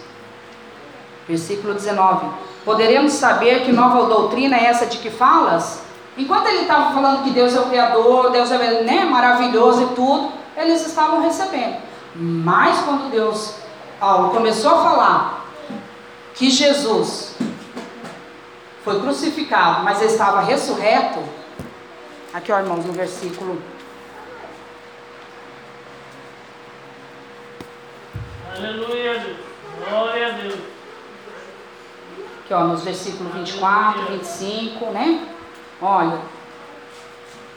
versículo 1.28 1.74
19: 1.74 2.26
Poderemos 2.64 3.12
saber 3.12 3.64
que 3.64 3.72
nova 3.72 4.07
doutrina 4.07 4.57
é 4.57 4.64
essa 4.66 4.87
de 4.87 4.99
que 4.99 5.11
falas? 5.11 5.83
Enquanto 6.16 6.47
ele 6.47 6.62
estava 6.62 6.93
falando 6.93 7.24
que 7.24 7.30
Deus 7.30 7.55
é 7.55 7.61
o 7.61 7.66
Criador, 7.66 8.30
Deus 8.30 8.51
é 8.51 8.83
né, 8.83 9.05
maravilhoso 9.05 9.83
e 9.83 9.95
tudo, 9.95 10.30
eles 10.57 10.87
estavam 10.87 11.22
recebendo. 11.22 11.76
Mas 12.14 12.80
quando 12.80 13.11
Deus 13.11 13.55
Paulo 13.99 14.30
começou 14.30 14.74
a 14.74 14.83
falar 14.83 15.47
que 16.35 16.51
Jesus 16.51 17.35
foi 18.85 19.01
crucificado, 19.01 19.83
mas 19.85 20.03
ele 20.03 20.11
estava 20.11 20.41
ressurreto, 20.41 21.20
aqui 22.33 22.53
ó 22.53 22.59
irmãos, 22.59 22.85
no 22.85 22.93
versículo 22.93 23.61
Aleluia, 28.57 29.18
Deus. 29.18 29.37
Glória 29.89 30.26
a 30.26 30.30
Deus. 30.30 30.55
Aqui, 32.45 32.55
ó, 32.55 32.64
nos 32.64 32.85
versículos 32.85 33.33
24, 33.33 34.03
25, 34.12 34.85
né? 34.87 35.26
Olha. 35.80 36.20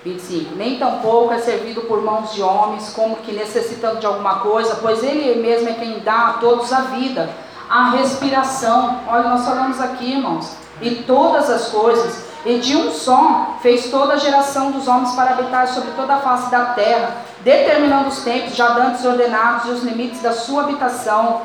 25. 0.03 0.55
Nem 0.55 0.79
tampouco 0.79 1.33
é 1.33 1.39
servido 1.39 1.81
por 1.81 2.01
mãos 2.01 2.33
de 2.33 2.41
homens, 2.41 2.93
como 2.93 3.17
que 3.17 3.33
necessitando 3.33 3.99
de 3.99 4.05
alguma 4.05 4.39
coisa, 4.39 4.75
pois 4.75 5.03
Ele 5.03 5.41
mesmo 5.41 5.69
é 5.69 5.73
quem 5.73 5.99
dá 5.99 6.29
a 6.29 6.33
todos 6.33 6.71
a 6.71 6.81
vida, 6.81 7.29
a 7.69 7.89
respiração. 7.89 9.01
Olha, 9.07 9.29
nós 9.29 9.45
falamos 9.45 9.81
aqui, 9.81 10.13
irmãos, 10.13 10.55
e 10.81 10.95
todas 11.03 11.49
as 11.49 11.67
coisas. 11.69 12.34
E 12.45 12.59
de 12.59 12.77
um 12.77 12.91
só 12.91 13.55
fez 13.61 13.89
toda 13.89 14.13
a 14.13 14.17
geração 14.17 14.69
dos 14.69 14.87
homens 14.87 15.13
para 15.13 15.31
habitar 15.31 15.67
sobre 15.67 15.91
toda 15.91 16.13
a 16.13 16.19
face 16.19 16.51
da 16.51 16.65
terra, 16.65 17.17
determinando 17.41 18.09
os 18.09 18.19
tempos 18.19 18.55
já 18.55 18.69
dantes 18.69 19.03
ordenados 19.03 19.65
e 19.65 19.69
os 19.71 19.83
limites 19.83 20.21
da 20.21 20.31
sua 20.31 20.63
habitação. 20.63 21.41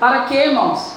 Para 0.00 0.22
que, 0.22 0.34
irmãos? 0.34 0.94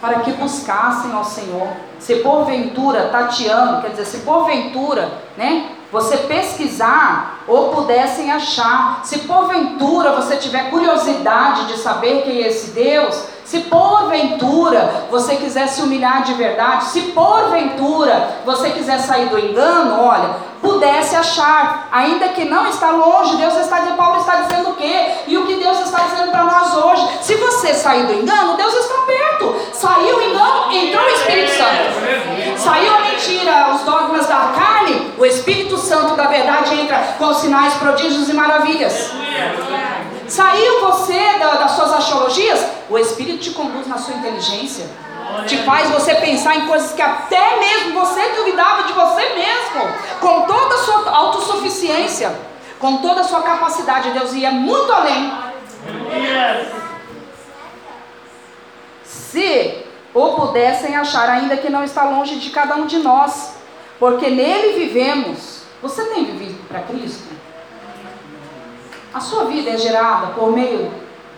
Para 0.00 0.20
que 0.20 0.30
buscassem 0.32 1.12
ao 1.12 1.24
Senhor. 1.24 1.68
Se 1.98 2.16
porventura, 2.16 3.08
tateando, 3.08 3.82
quer 3.82 3.90
dizer, 3.90 4.06
se 4.06 4.18
porventura, 4.18 5.10
né? 5.36 5.72
Você 5.90 6.16
pesquisar 6.18 7.40
ou 7.48 7.74
pudessem 7.74 8.30
achar. 8.30 9.00
Se 9.02 9.18
porventura 9.20 10.12
você 10.12 10.36
tiver 10.36 10.70
curiosidade 10.70 11.66
de 11.66 11.76
saber 11.78 12.22
quem 12.22 12.42
é 12.44 12.48
esse 12.48 12.70
Deus, 12.70 13.24
se 13.50 13.62
porventura 13.62 15.06
você 15.10 15.34
quiser 15.34 15.66
se 15.66 15.82
humilhar 15.82 16.22
de 16.22 16.34
verdade, 16.34 16.84
se 16.84 17.00
porventura 17.10 18.36
você 18.46 18.70
quiser 18.70 19.00
sair 19.00 19.28
do 19.28 19.36
engano, 19.36 20.00
olha, 20.00 20.36
pudesse 20.62 21.16
achar, 21.16 21.88
ainda 21.90 22.28
que 22.28 22.44
não 22.44 22.68
está 22.68 22.90
longe, 22.90 23.34
Deus 23.38 23.56
está 23.56 23.80
de 23.80 23.94
Paulo 23.94 24.20
está 24.20 24.42
dizendo 24.42 24.70
o 24.70 24.74
quê? 24.76 25.14
E 25.26 25.36
o 25.36 25.46
que 25.46 25.56
Deus 25.56 25.80
está 25.80 25.98
dizendo 25.98 26.30
para 26.30 26.44
nós 26.44 26.76
hoje? 26.76 27.08
Se 27.22 27.34
você 27.34 27.74
sair 27.74 28.06
do 28.06 28.14
engano, 28.14 28.56
Deus 28.56 28.72
está 28.72 28.94
perto. 29.04 29.56
Saiu 29.72 30.18
o 30.18 30.22
engano, 30.22 30.72
entrou 30.72 31.04
o 31.04 31.08
Espírito 31.08 31.50
Santo. 31.50 32.56
Saiu 32.56 32.94
a 32.94 33.00
mentira, 33.00 33.74
os 33.74 33.80
dogmas 33.80 34.28
da 34.28 34.52
carne, 34.54 35.12
o 35.18 35.26
Espírito 35.26 35.76
Santo 35.76 36.14
da 36.14 36.28
verdade 36.28 36.78
entra 36.78 37.16
com 37.18 37.34
sinais, 37.34 37.74
prodígios 37.74 38.28
e 38.28 38.32
maravilhas. 38.32 39.10
Saiu 40.30 40.80
você 40.80 41.38
da, 41.40 41.54
das 41.54 41.72
suas 41.72 41.92
astrologias, 41.92 42.64
o 42.88 42.96
Espírito 42.96 43.38
te 43.38 43.50
conduz 43.50 43.88
na 43.88 43.98
sua 43.98 44.14
inteligência. 44.14 44.88
Te 45.44 45.58
faz 45.64 45.90
você 45.90 46.14
pensar 46.14 46.54
em 46.56 46.68
coisas 46.68 46.92
que 46.92 47.02
até 47.02 47.58
mesmo 47.58 47.98
você 47.98 48.28
duvidava 48.36 48.84
de 48.84 48.92
você 48.92 49.28
mesmo. 49.34 49.92
Com 50.20 50.42
toda 50.42 50.74
a 50.76 50.78
sua 50.78 51.10
autossuficiência, 51.10 52.32
com 52.78 52.98
toda 52.98 53.22
a 53.22 53.24
sua 53.24 53.42
capacidade, 53.42 54.12
Deus 54.12 54.32
ia 54.32 54.52
muito 54.52 54.92
além. 54.92 55.32
Se 59.02 59.84
o 60.14 60.28
pudessem 60.34 60.94
achar, 60.94 61.28
ainda 61.28 61.56
que 61.56 61.68
não 61.68 61.82
está 61.82 62.04
longe 62.04 62.36
de 62.36 62.50
cada 62.50 62.76
um 62.76 62.86
de 62.86 62.98
nós, 62.98 63.54
porque 63.98 64.30
nele 64.30 64.78
vivemos. 64.78 65.62
Você 65.82 66.04
tem 66.04 66.24
vivido 66.24 66.68
para 66.68 66.82
Cristo? 66.82 67.39
A 69.12 69.20
sua 69.20 69.44
vida 69.44 69.70
é 69.70 69.76
gerada 69.76 70.28
por 70.28 70.52
meio 70.52 70.92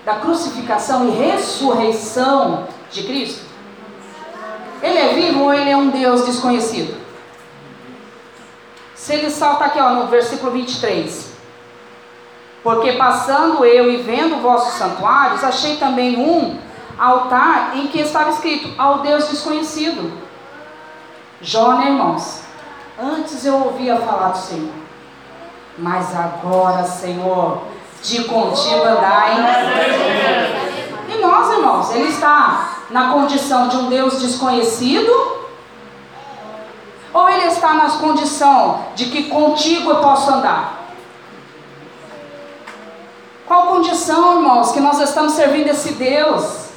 da 0.05 0.17
crucificação 0.17 1.09
e 1.09 1.11
ressurreição 1.11 2.67
de 2.91 3.05
Cristo? 3.05 3.45
Ele 4.83 4.99
é 4.99 5.15
vivo 5.15 5.45
ou 5.45 5.55
ele 5.55 5.71
é 5.71 5.77
um 5.77 5.91
Deus 5.91 6.27
desconhecido? 6.27 7.01
Se 8.95 9.15
ele 9.15 9.31
salta 9.31 9.65
aqui 9.65 9.81
ó, 9.81 9.91
no 9.91 10.07
versículo 10.09 10.53
23. 10.53 11.33
Porque 12.63 12.93
passando 12.93 13.65
eu 13.65 13.91
e 13.91 13.97
vendo 13.97 14.41
vossos 14.41 14.75
santuários, 14.75 15.43
achei 15.43 15.77
também 15.77 16.19
um 16.19 16.59
altar 16.99 17.77
em 17.77 17.89
que 17.89 17.99
estava 18.01 18.31
escrito 18.31 18.71
ao 18.79 19.01
Deus 19.01 19.29
desconhecido. 19.29 20.13
Jó, 21.41 21.75
né, 21.75 21.87
irmãos? 21.87 22.43
Antes 23.01 23.45
eu 23.45 23.57
ouvia 23.57 23.97
falar 23.97 24.29
do 24.29 24.39
Senhor, 24.39 24.73
mas 25.79 26.15
agora, 26.17 26.85
Senhor, 26.85 27.63
de 28.03 28.25
contigo 28.25 28.83
andai. 28.85 29.37
E 31.09 31.21
nós, 31.21 31.53
irmãos, 31.53 31.95
ele 31.95 32.09
está 32.09 32.79
na 32.91 33.13
condição 33.13 33.69
de 33.69 33.77
um 33.77 33.89
Deus 33.89 34.21
desconhecido? 34.21 35.11
Ou 37.13 37.29
ele 37.29 37.47
está 37.47 37.75
na 37.75 37.91
condição 37.91 38.87
de 38.95 39.07
que 39.07 39.25
contigo 39.25 39.91
eu 39.91 39.97
posso 39.97 40.31
andar? 40.31 40.81
Qual 43.47 43.67
condição, 43.67 44.37
irmãos, 44.37 44.73
que 44.73 44.81
nós 44.81 44.99
estamos 45.01 45.33
servindo 45.33 45.69
esse 45.69 45.93
Deus? 45.93 46.72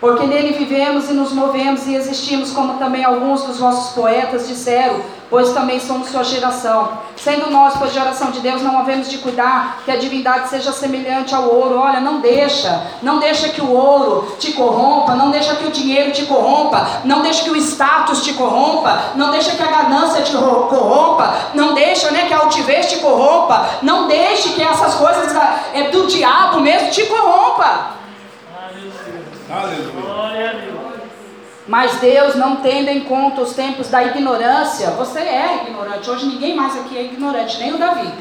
Porque 0.00 0.26
nele 0.26 0.52
vivemos 0.52 1.10
e 1.10 1.12
nos 1.12 1.32
movemos 1.32 1.86
e 1.88 1.94
existimos, 1.94 2.52
como 2.52 2.74
também 2.74 3.04
alguns 3.04 3.42
dos 3.42 3.58
vossos 3.58 3.92
poetas 3.94 4.46
disseram, 4.46 5.00
pois 5.28 5.50
também 5.50 5.80
somos 5.80 6.08
sua 6.08 6.22
geração. 6.22 6.98
Sendo 7.16 7.50
nós, 7.50 7.74
pois 7.76 7.92
geração 7.92 8.30
de 8.30 8.38
Deus, 8.38 8.62
não 8.62 8.78
havemos 8.78 9.10
de 9.10 9.18
cuidar 9.18 9.82
que 9.84 9.90
a 9.90 9.96
divindade 9.96 10.48
seja 10.50 10.70
semelhante 10.70 11.34
ao 11.34 11.52
ouro. 11.52 11.80
Olha, 11.80 12.00
não 12.00 12.20
deixa, 12.20 12.80
não 13.02 13.18
deixa 13.18 13.48
que 13.48 13.60
o 13.60 13.72
ouro 13.72 14.36
te 14.38 14.52
corrompa, 14.52 15.16
não 15.16 15.32
deixa 15.32 15.56
que 15.56 15.66
o 15.66 15.70
dinheiro 15.72 16.12
te 16.12 16.26
corrompa, 16.26 16.86
não 17.04 17.20
deixa 17.20 17.42
que 17.42 17.50
o 17.50 17.56
status 17.56 18.22
te 18.22 18.34
corrompa, 18.34 19.14
não 19.16 19.32
deixa 19.32 19.50
que 19.50 19.62
a 19.62 19.66
ganância 19.66 20.22
te 20.22 20.30
corrompa, 20.32 21.34
não 21.54 21.74
deixa 21.74 22.12
né, 22.12 22.26
que 22.28 22.34
a 22.34 22.38
altivez 22.38 22.88
te 22.88 22.98
corrompa, 22.98 23.68
não 23.82 24.06
deixe 24.06 24.50
que 24.50 24.62
essas 24.62 24.94
coisas 24.94 25.34
é, 25.74 25.90
do 25.90 26.06
diabo 26.06 26.60
mesmo 26.60 26.88
te 26.90 27.04
corrompa. 27.06 27.97
Mas 31.66 31.96
Deus 31.96 32.34
não 32.34 32.56
tendo 32.56 32.88
em 32.88 33.00
conta 33.00 33.40
os 33.40 33.54
tempos 33.54 33.88
da 33.88 34.04
ignorância, 34.04 34.90
você 34.90 35.20
é 35.20 35.62
ignorante. 35.62 36.10
Hoje 36.10 36.26
ninguém 36.26 36.54
mais 36.54 36.76
aqui 36.78 36.96
é 36.96 37.04
ignorante, 37.04 37.58
nem 37.58 37.74
o 37.74 37.78
Davi. 37.78 38.12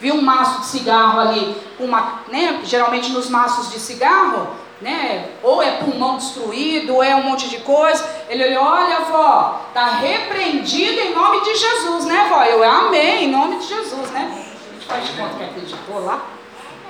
Viu 0.00 0.14
um 0.14 0.22
maço 0.22 0.60
de 0.60 0.66
cigarro 0.66 1.20
ali, 1.20 1.56
uma, 1.78 2.20
né, 2.28 2.60
geralmente 2.64 3.10
nos 3.10 3.28
maços 3.30 3.72
de 3.72 3.78
cigarro, 3.78 4.48
né, 4.80 5.30
ou 5.42 5.62
é 5.62 5.72
pulmão 5.72 6.16
destruído, 6.16 6.96
ou 6.96 7.02
é 7.02 7.14
um 7.14 7.22
monte 7.22 7.48
de 7.48 7.58
coisa. 7.58 8.04
Ele 8.28 8.44
olhou, 8.44 8.64
olha, 8.64 9.00
vó, 9.00 9.60
tá 9.72 9.86
repreendido 9.86 11.00
em 11.00 11.14
nome 11.14 11.42
de 11.42 11.56
Jesus, 11.56 12.04
né, 12.04 12.26
vó? 12.28 12.42
Eu 12.44 12.62
amei, 12.62 13.24
em 13.24 13.30
nome 13.30 13.58
de 13.58 13.66
Jesus, 13.66 14.10
né? 14.10 14.44
Faz 14.86 15.06
de 15.06 15.12
conta 15.14 15.34
que 15.36 15.44
acreditou 15.44 16.04
lá. 16.04 16.20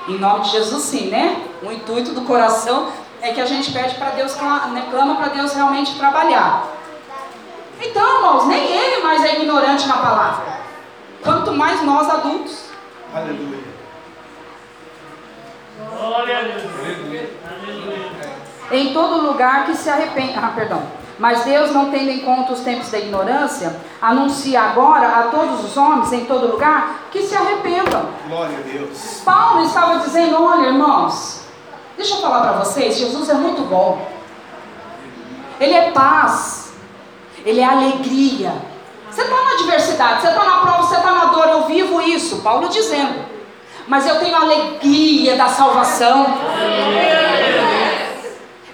Em 0.08 0.18
nome 0.18 0.44
de 0.44 0.50
Jesus, 0.50 0.82
sim, 0.82 1.08
né? 1.08 1.42
O 1.62 1.70
intuito 1.70 2.12
do 2.12 2.22
coração 2.22 2.88
é 3.24 3.32
que 3.32 3.40
a 3.40 3.46
gente 3.46 3.72
pede 3.72 3.94
para 3.94 4.10
Deus, 4.10 4.36
né, 4.36 4.86
clama 4.90 5.16
para 5.16 5.28
Deus 5.28 5.54
realmente 5.54 5.96
trabalhar. 5.96 6.68
Então, 7.80 8.16
irmãos, 8.16 8.46
nem 8.46 8.62
ele 8.62 9.02
mais 9.02 9.24
é 9.24 9.40
ignorante 9.40 9.88
na 9.88 9.96
palavra. 9.96 10.44
Quanto 11.22 11.50
mais 11.52 11.82
nós 11.82 12.08
adultos. 12.10 12.66
Aleluia. 13.14 13.64
Glória 15.90 16.38
a 16.38 16.42
Deus. 16.42 16.62
Aleluia. 16.84 17.30
Em 18.70 18.92
todo 18.92 19.26
lugar 19.26 19.64
que 19.64 19.74
se 19.74 19.88
arrepende. 19.88 20.34
Ah, 20.36 20.52
perdão. 20.54 20.82
Mas 21.18 21.44
Deus, 21.44 21.72
não 21.72 21.90
tendo 21.90 22.10
em 22.10 22.20
conta 22.20 22.52
os 22.52 22.60
tempos 22.60 22.90
da 22.90 22.98
ignorância, 22.98 23.74
anuncia 24.02 24.60
agora 24.60 25.06
a 25.06 25.22
todos 25.28 25.64
os 25.64 25.74
homens 25.78 26.12
em 26.12 26.26
todo 26.26 26.50
lugar 26.50 27.06
que 27.10 27.22
se 27.22 27.34
arrependam. 27.34 28.06
Glória 28.28 28.58
a 28.58 28.60
Deus. 28.60 29.22
Paulo 29.24 29.64
estava 29.64 30.00
dizendo: 30.00 30.42
olha, 30.42 30.66
irmãos, 30.66 31.43
Deixa 31.96 32.14
eu 32.14 32.20
falar 32.20 32.40
para 32.40 32.64
vocês, 32.64 32.96
Jesus 32.96 33.28
é 33.28 33.34
muito 33.34 33.62
bom. 33.62 34.06
Ele 35.60 35.74
é 35.74 35.90
paz. 35.92 36.72
Ele 37.44 37.60
é 37.60 37.64
alegria. 37.64 38.52
Você 39.10 39.22
está 39.22 39.42
na 39.42 39.50
adversidade, 39.52 40.22
você 40.22 40.28
está 40.28 40.44
na 40.44 40.56
prova, 40.58 40.82
você 40.82 40.96
está 40.96 41.12
na 41.12 41.24
dor, 41.26 41.48
eu 41.48 41.66
vivo 41.66 42.00
isso. 42.00 42.38
Paulo 42.38 42.68
dizendo. 42.68 43.24
Mas 43.86 44.06
eu 44.06 44.18
tenho 44.18 44.34
alegria 44.34 45.36
da 45.36 45.48
salvação. 45.48 46.26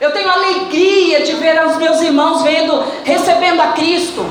Eu 0.00 0.12
tenho 0.12 0.30
alegria 0.30 1.24
de 1.24 1.34
ver 1.34 1.62
os 1.66 1.76
meus 1.76 2.00
irmãos 2.00 2.42
vendo, 2.42 2.82
recebendo 3.04 3.60
a 3.60 3.68
Cristo. 3.72 4.24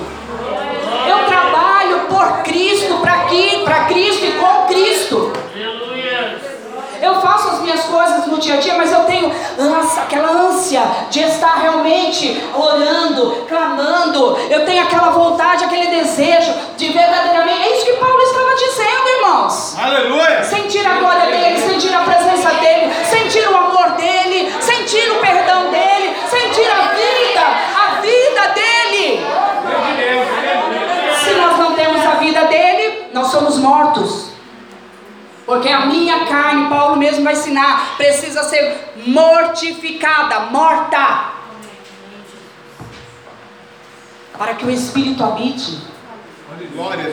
Eu 1.08 1.26
trabalho 1.28 2.08
por 2.08 2.44
Cristo, 2.44 2.98
para 3.00 3.86
Cristo 3.86 4.26
e 4.26 4.32
com 4.32 4.68
Cristo. 4.68 5.34
Minhas 7.70 7.86
coisas 7.86 8.26
no 8.26 8.40
dia 8.40 8.56
a 8.56 8.58
dia, 8.58 8.74
mas 8.74 8.92
eu 8.92 9.02
tenho 9.02 9.32
ânsia, 9.60 10.02
aquela 10.02 10.32
ânsia 10.32 10.82
de 11.12 11.20
estar 11.20 11.60
realmente 11.62 12.44
orando, 12.52 13.46
clamando. 13.48 14.40
Eu 14.50 14.66
tenho 14.66 14.82
aquela 14.82 15.12
vontade, 15.12 15.66
aquele 15.66 15.86
desejo 15.86 16.52
de 16.76 16.88
verdadeiramente. 16.92 17.62
É 17.62 17.76
isso 17.76 17.86
que 17.86 17.94
Paulo 17.94 18.20
estava 18.24 18.56
dizendo, 18.56 19.08
irmãos. 19.18 19.76
Aleluia! 19.78 20.44
Sentir 20.44 20.84
a 20.84 20.96
glória 20.96 21.28
dele, 21.28 21.60
sentir 21.60 21.94
a 21.94 22.00
presença 22.00 22.50
dele, 22.56 22.92
sentir 23.06 23.48
o 23.48 23.56
amor 23.56 23.92
dele, 23.92 24.52
sentir 24.60 25.12
o 25.12 25.20
perdão 25.20 25.70
dele, 25.70 26.16
sentir 26.28 26.72
a 26.72 26.88
vida, 26.88 27.46
a 27.78 28.02
vida 28.02 28.48
dele. 28.56 29.28
Se 31.24 31.34
nós 31.36 31.56
não 31.60 31.76
temos 31.76 32.04
a 32.04 32.16
vida 32.16 32.46
dele, 32.46 33.10
nós 33.14 33.28
somos 33.28 33.60
mortos. 33.60 34.29
Porque 35.50 35.68
a 35.68 35.88
minha 35.88 36.26
carne, 36.26 36.70
Paulo 36.70 36.96
mesmo 36.96 37.24
vai 37.24 37.34
ensinar, 37.34 37.96
precisa 37.98 38.44
ser 38.44 38.94
mortificada, 38.98 40.42
morta. 40.42 41.32
Para 44.38 44.54
que 44.54 44.64
o 44.64 44.70
Espírito 44.70 45.24
habite. 45.24 45.80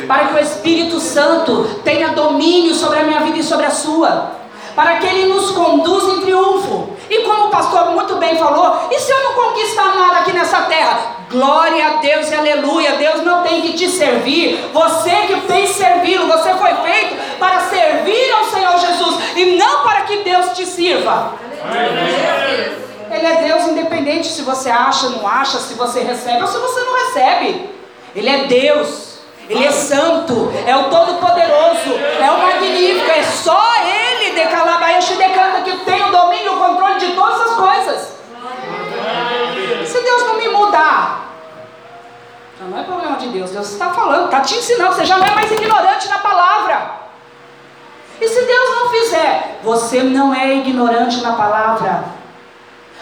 Para 0.06 0.26
que 0.26 0.34
o 0.34 0.38
Espírito 0.38 1.00
Santo 1.00 1.80
tenha 1.82 2.08
domínio 2.08 2.74
sobre 2.74 2.98
a 2.98 3.04
minha 3.04 3.20
vida 3.20 3.38
e 3.38 3.42
sobre 3.42 3.64
a 3.64 3.70
sua. 3.70 4.32
Para 4.74 4.98
que 4.98 5.06
ele 5.06 5.32
nos 5.32 5.52
conduza 5.52 6.16
em 6.16 6.20
triunfo. 6.20 6.94
E 7.08 7.20
como 7.20 7.46
o 7.46 7.50
pastor 7.50 7.92
muito 7.92 8.16
bem 8.16 8.36
falou, 8.36 8.86
e 8.90 8.98
se 8.98 9.10
eu 9.10 9.24
não 9.24 9.32
conquistar 9.32 9.94
nada 9.94 10.18
aqui 10.18 10.34
nessa 10.34 10.60
terra? 10.62 11.16
Glória 11.30 11.86
a 11.86 11.90
Deus 11.96 12.30
e 12.30 12.34
aleluia. 12.34 12.96
Deus 12.96 13.22
não 13.24 13.42
tem 13.42 13.60
que 13.62 13.72
te 13.72 13.88
servir. 13.88 14.70
Você 14.72 15.10
que 15.26 15.40
tem 15.42 15.66
servi-lo, 15.66 16.26
você 16.28 16.54
foi 16.54 16.74
feito 16.74 17.16
para 17.38 17.60
servir 17.60 18.32
ao 18.32 18.44
Senhor 18.44 18.78
Jesus 18.78 19.36
e 19.36 19.56
não 19.56 19.82
para 19.82 20.02
que 20.02 20.18
Te. 20.86 22.76
Ele 23.10 23.26
é 23.26 23.42
Deus 23.42 23.64
independente 23.64 24.28
se 24.28 24.42
você 24.42 24.70
acha, 24.70 25.08
não 25.10 25.26
acha, 25.26 25.58
se 25.58 25.74
você 25.74 26.00
recebe 26.00 26.42
ou 26.42 26.46
se 26.46 26.58
você 26.58 26.80
não 26.80 27.06
recebe. 27.06 27.70
Ele 28.14 28.28
é 28.28 28.44
Deus. 28.44 29.16
Ele 29.48 29.64
é 29.64 29.70
santo, 29.70 30.52
é 30.66 30.76
o 30.76 30.90
todo-poderoso, 30.90 31.94
é 32.20 32.30
o 32.32 32.38
magnífico, 32.38 33.08
é 33.08 33.22
só 33.22 33.62
Ele, 33.84 34.34
de 34.34 34.44
Calabaixo 34.48 35.12
e 35.12 35.16
decanta 35.16 35.60
que 35.60 35.84
tem 35.84 36.02
o 36.02 36.10
domínio 36.10 36.54
o 36.54 36.58
controle 36.58 36.98
de 36.98 37.12
todas 37.12 37.40
as 37.42 37.54
coisas. 37.54 38.16
Se 39.86 40.00
Deus 40.02 40.26
não 40.26 40.36
me 40.36 40.48
mudar, 40.48 41.30
não 42.60 42.76
é 42.76 42.82
problema 42.82 43.16
de 43.16 43.28
Deus. 43.28 43.50
Deus 43.50 43.70
está 43.70 43.90
falando, 43.90 44.24
está 44.24 44.40
te 44.40 44.56
ensinando. 44.56 44.94
Você 44.94 45.04
já 45.04 45.16
não 45.16 45.26
é 45.26 45.30
mais 45.30 45.52
ignorante 45.52 46.08
na 46.08 46.18
palavra. 46.18 47.05
E 48.20 48.28
se 48.28 48.42
Deus 48.42 48.70
não 48.70 48.90
fizer, 48.90 49.60
você 49.62 50.02
não 50.02 50.34
é 50.34 50.54
ignorante 50.56 51.20
na 51.20 51.32
palavra. 51.32 52.04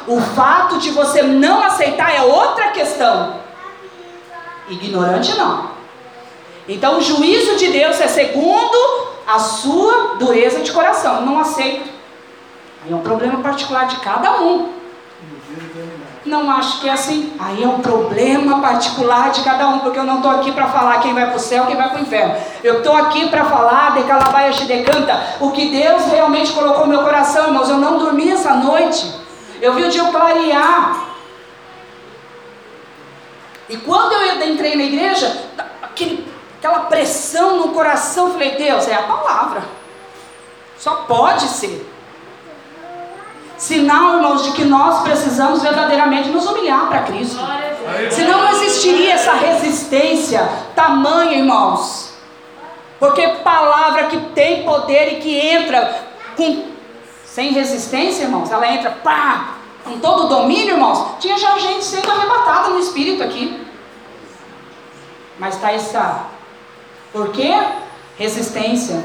O 0.07 0.21
fato 0.21 0.79
de 0.79 0.91
você 0.91 1.23
não 1.23 1.63
aceitar 1.63 2.15
é 2.15 2.23
outra 2.23 2.69
questão. 2.69 3.37
Ignorante 4.69 5.37
não. 5.37 5.71
Então 6.69 6.99
o 6.99 7.01
juízo 7.01 7.57
de 7.57 7.71
Deus 7.71 8.01
é 8.01 8.09
segundo 8.09 8.79
a 9.27 9.39
sua 9.39 10.17
dureza 10.19 10.61
de 10.61 10.73
coração. 10.73 11.25
Não 11.25 11.39
aceito. 11.39 11.89
Aí 12.85 12.93
é 12.93 12.95
um 12.95 13.01
problema 13.01 13.41
particular 13.41 13.87
de 13.87 13.97
cada 13.97 14.41
um. 14.41 14.74
Não 16.25 16.51
acho 16.51 16.81
que 16.81 16.89
é 16.89 16.93
assim. 16.93 17.35
Aí 17.39 17.63
é 17.63 17.69
um 17.69 17.81
problema 17.81 18.61
particular 18.61 19.31
de 19.31 19.43
cada 19.43 19.69
um, 19.69 19.81
porque 19.81 19.99
eu 19.99 20.05
não 20.05 20.17
estou 20.17 20.31
aqui 20.31 20.53
para 20.53 20.69
falar 20.69 21.01
quem 21.01 21.13
vai 21.13 21.27
para 21.27 21.37
o 21.37 21.41
céu, 21.41 21.67
quem 21.67 21.77
vai 21.77 21.91
para 21.91 21.99
o 21.99 22.03
inferno. 22.03 22.35
Eu 22.63 22.79
estou 22.79 22.97
aqui 22.97 23.29
para 23.29 23.45
falar 23.45 23.95
de 23.95 24.05
Calabaia 24.05 24.53
Decanta, 24.53 25.37
o 25.41 25.51
que 25.51 25.71
Deus 25.71 26.07
realmente 26.07 26.53
colocou 26.53 26.87
no 26.87 26.93
meu 26.93 27.03
coração, 27.03 27.49
irmãos. 27.49 27.69
Eu 27.69 27.77
não 27.77 27.99
dormi 27.99 28.31
essa 28.31 28.55
noite. 28.55 29.15
Eu 29.61 29.75
vi 29.75 29.85
o 29.85 29.91
dia 29.91 30.05
clarear. 30.05 31.05
E 33.69 33.77
quando 33.79 34.13
eu 34.13 34.51
entrei 34.51 34.77
na 34.77 34.83
igreja, 34.83 35.45
aquele, 35.83 36.27
aquela 36.59 36.81
pressão 36.81 37.59
no 37.59 37.69
coração, 37.69 38.29
eu 38.29 38.33
falei, 38.33 38.57
Deus, 38.57 38.89
é 38.89 38.95
a 38.95 39.03
palavra. 39.03 39.63
Só 40.79 41.05
pode 41.07 41.49
ser. 41.49 41.94
Sinal, 43.65 44.17
irmãos, 44.17 44.45
de 44.45 44.53
que 44.53 44.63
nós 44.63 45.03
precisamos 45.05 45.63
verdadeiramente 45.63 46.29
nos 46.29 46.45
humilhar 46.45 46.87
para 46.87 47.05
Cristo. 47.05 47.41
Senão 48.11 48.43
não 48.43 48.51
existiria 48.61 49.15
essa 49.15 49.33
resistência 49.33 50.47
tamanha, 50.75 51.39
irmãos. 51.39 52.13
Porque 53.01 53.27
palavra 53.43 54.05
que 54.09 54.21
tem 54.35 54.65
poder 54.65 55.15
e 55.15 55.21
que 55.23 55.39
entra 55.39 55.99
com 56.37 56.65
sem 57.25 57.53
resistência, 57.53 58.25
irmãos, 58.25 58.53
ela 58.53 58.71
entra 58.71 58.91
pá, 58.91 59.55
com 59.83 59.99
todo 59.99 60.27
o 60.27 60.29
domínio, 60.29 60.75
irmãos. 60.75 61.17
Tinha 61.19 61.39
já 61.39 61.59
gente 61.59 61.87
sendo 61.87 62.11
arrebatada 62.11 62.69
no 62.69 62.79
espírito 62.79 63.23
aqui. 63.23 63.67
Mas 65.39 65.55
está 65.55 65.73
essa. 65.73 66.27
Por 67.15 67.31
quê? 67.31 67.51
Resistência. 68.19 69.03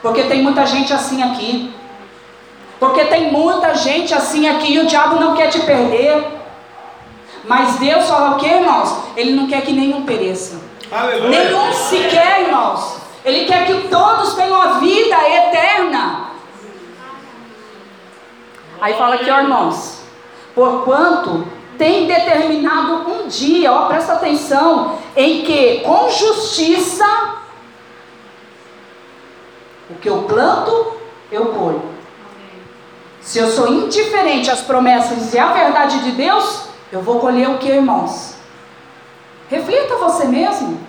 Porque 0.00 0.22
tem 0.22 0.42
muita 0.42 0.64
gente 0.64 0.90
assim 0.90 1.22
aqui. 1.22 1.78
Porque 2.80 3.04
tem 3.04 3.30
muita 3.30 3.74
gente 3.74 4.14
assim 4.14 4.48
aqui 4.48 4.72
e 4.72 4.78
o 4.80 4.86
diabo 4.86 5.20
não 5.20 5.36
quer 5.36 5.48
te 5.48 5.60
perder. 5.60 6.26
Mas 7.44 7.76
Deus 7.76 8.08
fala 8.08 8.30
o 8.30 8.38
que, 8.38 8.46
irmãos? 8.46 8.96
Ele 9.14 9.32
não 9.32 9.46
quer 9.46 9.60
que 9.60 9.72
nenhum 9.72 10.04
pereça. 10.04 10.60
Aleluia. 10.90 11.28
Nenhum 11.28 11.72
sequer, 11.74 12.40
irmãos. 12.40 12.96
Ele 13.22 13.44
quer 13.44 13.66
que 13.66 13.88
todos 13.88 14.34
tenham 14.34 14.60
a 14.60 14.78
vida 14.78 15.16
eterna. 15.28 16.30
Aí 18.80 18.94
fala 18.94 19.16
aqui, 19.16 19.30
ó, 19.30 19.40
irmãos. 19.40 20.00
Porquanto 20.54 21.46
tem 21.76 22.06
determinado 22.06 23.10
um 23.10 23.28
dia, 23.28 23.72
ó, 23.72 23.86
presta 23.88 24.14
atenção, 24.14 24.98
em 25.14 25.42
que 25.42 25.80
com 25.80 26.10
justiça 26.10 27.06
o 29.90 29.94
que 29.96 30.08
eu 30.08 30.22
planto, 30.22 30.94
eu 31.30 31.46
colho. 31.46 31.99
Se 33.22 33.38
eu 33.38 33.50
sou 33.50 33.72
indiferente 33.72 34.50
às 34.50 34.60
promessas 34.60 35.32
e 35.34 35.38
à 35.38 35.52
verdade 35.52 36.02
de 36.04 36.12
Deus, 36.12 36.64
eu 36.90 37.02
vou 37.02 37.20
colher 37.20 37.48
o 37.48 37.58
que, 37.58 37.68
irmãos? 37.68 38.34
Reflita 39.48 39.96
você 39.96 40.24
mesmo. 40.24 40.80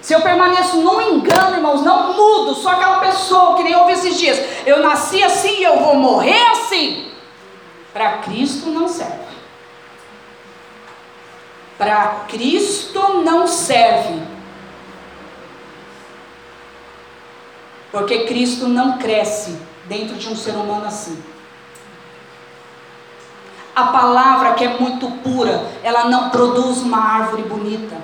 Se 0.00 0.12
eu 0.12 0.20
permaneço 0.20 0.76
no 0.76 1.00
engano, 1.00 1.56
irmãos, 1.56 1.82
não 1.82 2.12
mudo, 2.12 2.54
sou 2.54 2.70
aquela 2.70 3.00
pessoa 3.00 3.56
que 3.56 3.64
nem 3.64 3.74
ouvi 3.74 3.92
esses 3.92 4.16
dias. 4.16 4.38
Eu 4.64 4.80
nasci 4.80 5.22
assim 5.22 5.58
e 5.58 5.64
eu 5.64 5.80
vou 5.80 5.96
morrer 5.96 6.40
assim. 6.52 7.10
Para 7.92 8.18
Cristo 8.18 8.68
não 8.70 8.86
serve. 8.86 9.26
Para 11.76 12.24
Cristo 12.28 13.00
não 13.24 13.46
serve. 13.46 14.22
Porque 17.90 18.26
Cristo 18.26 18.68
não 18.68 18.98
cresce 18.98 19.58
dentro 19.86 20.16
de 20.16 20.28
um 20.28 20.36
ser 20.36 20.52
humano 20.52 20.86
assim. 20.86 21.20
A 23.76 23.88
palavra 23.88 24.54
que 24.54 24.64
é 24.64 24.68
muito 24.68 25.06
pura, 25.22 25.62
ela 25.82 26.06
não 26.06 26.30
produz 26.30 26.78
uma 26.78 26.96
árvore 26.96 27.42
bonita. 27.42 27.94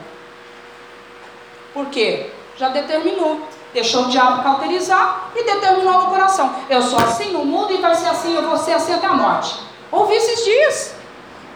Por 1.72 1.86
quê? 1.86 2.30
Já 2.58 2.68
determinou. 2.68 3.40
Deixou 3.72 4.02
o 4.02 4.08
diabo 4.08 4.42
cauterizar 4.42 5.30
e 5.34 5.42
determinou 5.44 6.02
no 6.02 6.10
coração. 6.10 6.54
Eu 6.68 6.82
sou 6.82 6.98
assim 6.98 7.32
no 7.32 7.46
mundo 7.46 7.72
e 7.72 7.78
vai 7.78 7.94
ser 7.94 8.08
assim, 8.08 8.34
eu 8.34 8.42
vou 8.42 8.58
ser 8.58 8.74
assim 8.74 8.92
até 8.92 9.06
a 9.06 9.14
morte. 9.14 9.58
Ouvi 9.90 10.14
esses 10.14 10.44
dias. 10.44 10.94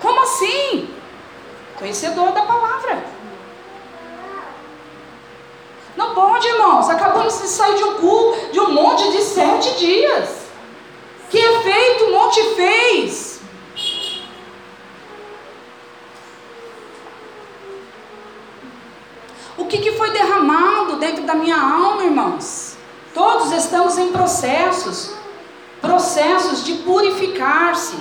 Como 0.01 0.19
assim? 0.23 0.89
Conhecedor 1.79 2.33
da 2.33 2.41
palavra. 2.41 3.05
Não 5.95 6.15
pode, 6.15 6.49
irmãos. 6.49 6.89
Acabamos 6.89 7.39
de 7.39 7.49
sair 7.49 7.77
de 7.77 7.85
um 7.85 7.95
culto, 7.97 8.51
de 8.51 8.61
um 8.61 8.73
monte 8.73 9.11
de 9.13 9.21
sete 9.21 9.77
dias. 9.79 10.47
Que 11.29 11.37
efeito 11.37 12.05
o 12.05 12.13
monte 12.13 12.43
fez? 12.55 13.36
O 19.67 19.69
que, 19.69 19.79
que 19.79 19.93
foi 19.93 20.13
derramado 20.13 20.95
dentro 20.95 21.25
da 21.25 21.35
minha 21.35 21.61
alma, 21.61 22.05
irmãos? 22.05 22.77
Todos 23.13 23.51
estamos 23.51 23.99
em 23.99 24.13
processos 24.13 25.17
processos 25.81 26.65
de 26.65 26.75
purificar-se. 26.75 27.97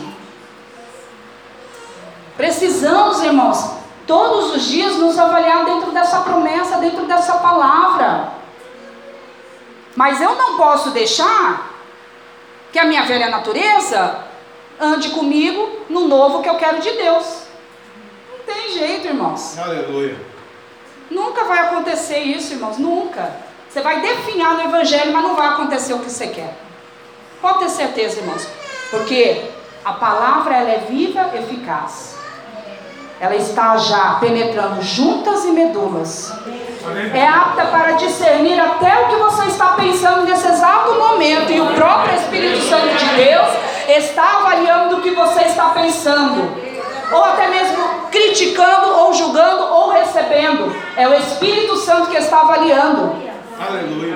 Precisamos, 2.37 3.23
irmãos, 3.23 3.77
todos 4.05 4.55
os 4.55 4.65
dias 4.65 4.95
nos 4.97 5.17
avaliar 5.17 5.65
dentro 5.65 5.91
dessa 5.91 6.21
promessa, 6.21 6.77
dentro 6.77 7.07
dessa 7.07 7.33
palavra. 7.37 8.31
Mas 9.95 10.21
eu 10.21 10.35
não 10.35 10.57
posso 10.57 10.91
deixar 10.91 11.71
que 12.71 12.77
a 12.77 12.85
minha 12.85 13.03
velha 13.05 13.29
natureza 13.29 14.19
ande 14.79 15.09
comigo 15.09 15.79
no 15.89 16.07
novo 16.07 16.43
que 16.43 16.49
eu 16.49 16.57
quero 16.57 16.79
de 16.79 16.91
Deus. 16.91 17.45
Não 18.31 18.53
tem 18.53 18.71
jeito, 18.71 19.07
irmãos. 19.07 19.57
Aleluia. 19.57 20.34
Nunca 21.09 21.43
vai 21.43 21.59
acontecer 21.59 22.19
isso, 22.19 22.53
irmãos, 22.53 22.77
nunca. 22.77 23.31
Você 23.69 23.81
vai 23.81 24.01
definhar 24.01 24.53
no 24.55 24.63
evangelho, 24.63 25.11
mas 25.11 25.23
não 25.23 25.35
vai 25.35 25.47
acontecer 25.47 25.93
o 25.93 25.99
que 25.99 26.09
você 26.09 26.27
quer. 26.27 26.53
Pode 27.41 27.59
ter 27.59 27.69
certeza, 27.69 28.19
irmãos. 28.19 28.47
Porque 28.89 29.43
a 29.83 29.93
palavra 29.93 30.55
ela 30.55 30.69
é 30.69 30.85
viva, 30.89 31.31
eficaz. 31.35 32.15
Ela 33.19 33.35
está 33.35 33.77
já 33.77 34.17
penetrando 34.19 34.81
juntas 34.81 35.45
e 35.45 35.51
medulas. 35.51 36.33
É 37.13 37.27
apta 37.27 37.65
para 37.65 37.93
discernir 37.93 38.59
até 38.59 38.97
o 39.01 39.07
que 39.09 39.15
você 39.15 39.45
está 39.45 39.69
pensando 39.73 40.25
nesse 40.25 40.47
exato 40.47 40.93
momento. 40.95 41.51
E 41.51 41.61
o 41.61 41.73
próprio 41.73 42.15
Espírito 42.15 42.61
Santo 42.63 42.95
de 42.95 43.05
Deus 43.15 43.47
está 43.87 44.37
avaliando 44.37 44.97
o 44.97 45.01
que 45.01 45.11
você 45.11 45.43
está 45.43 45.69
pensando. 45.69 46.64
Ou 47.11 47.23
até 47.23 47.47
mesmo 47.47 48.07
criticando, 48.11 48.87
ou 48.87 49.13
julgando, 49.13 49.63
ou 49.63 49.91
recebendo. 49.91 50.75
É 50.95 51.07
o 51.07 51.13
Espírito 51.13 51.77
Santo 51.77 52.09
que 52.09 52.17
está 52.17 52.41
avaliando. 52.41 53.15
Aleluia. 53.59 54.15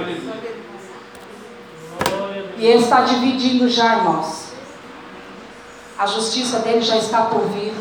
E 2.57 2.66
ele 2.66 2.84
está 2.84 3.02
dividindo 3.02 3.70
já, 3.70 3.98
irmãos. 3.98 4.49
A 5.98 6.06
justiça 6.06 6.60
dele 6.60 6.82
já 6.82 6.98
está 6.98 7.24
por 7.24 7.41
vir. 7.49 7.74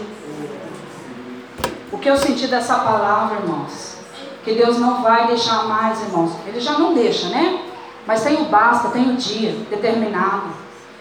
O 1.90 1.98
que 1.98 2.08
eu 2.08 2.16
senti 2.16 2.46
dessa 2.46 2.76
palavra, 2.76 3.38
irmãos? 3.38 3.96
Que 4.44 4.52
Deus 4.54 4.78
não 4.78 5.02
vai 5.02 5.26
deixar 5.26 5.64
mais, 5.64 6.00
irmãos. 6.02 6.32
Ele 6.46 6.60
já 6.60 6.72
não 6.72 6.94
deixa, 6.94 7.28
né? 7.28 7.60
Mas 8.06 8.22
tem 8.22 8.40
o 8.40 8.44
basta, 8.44 8.88
tem 8.88 9.10
o 9.10 9.16
dia 9.16 9.52
determinado. 9.68 10.46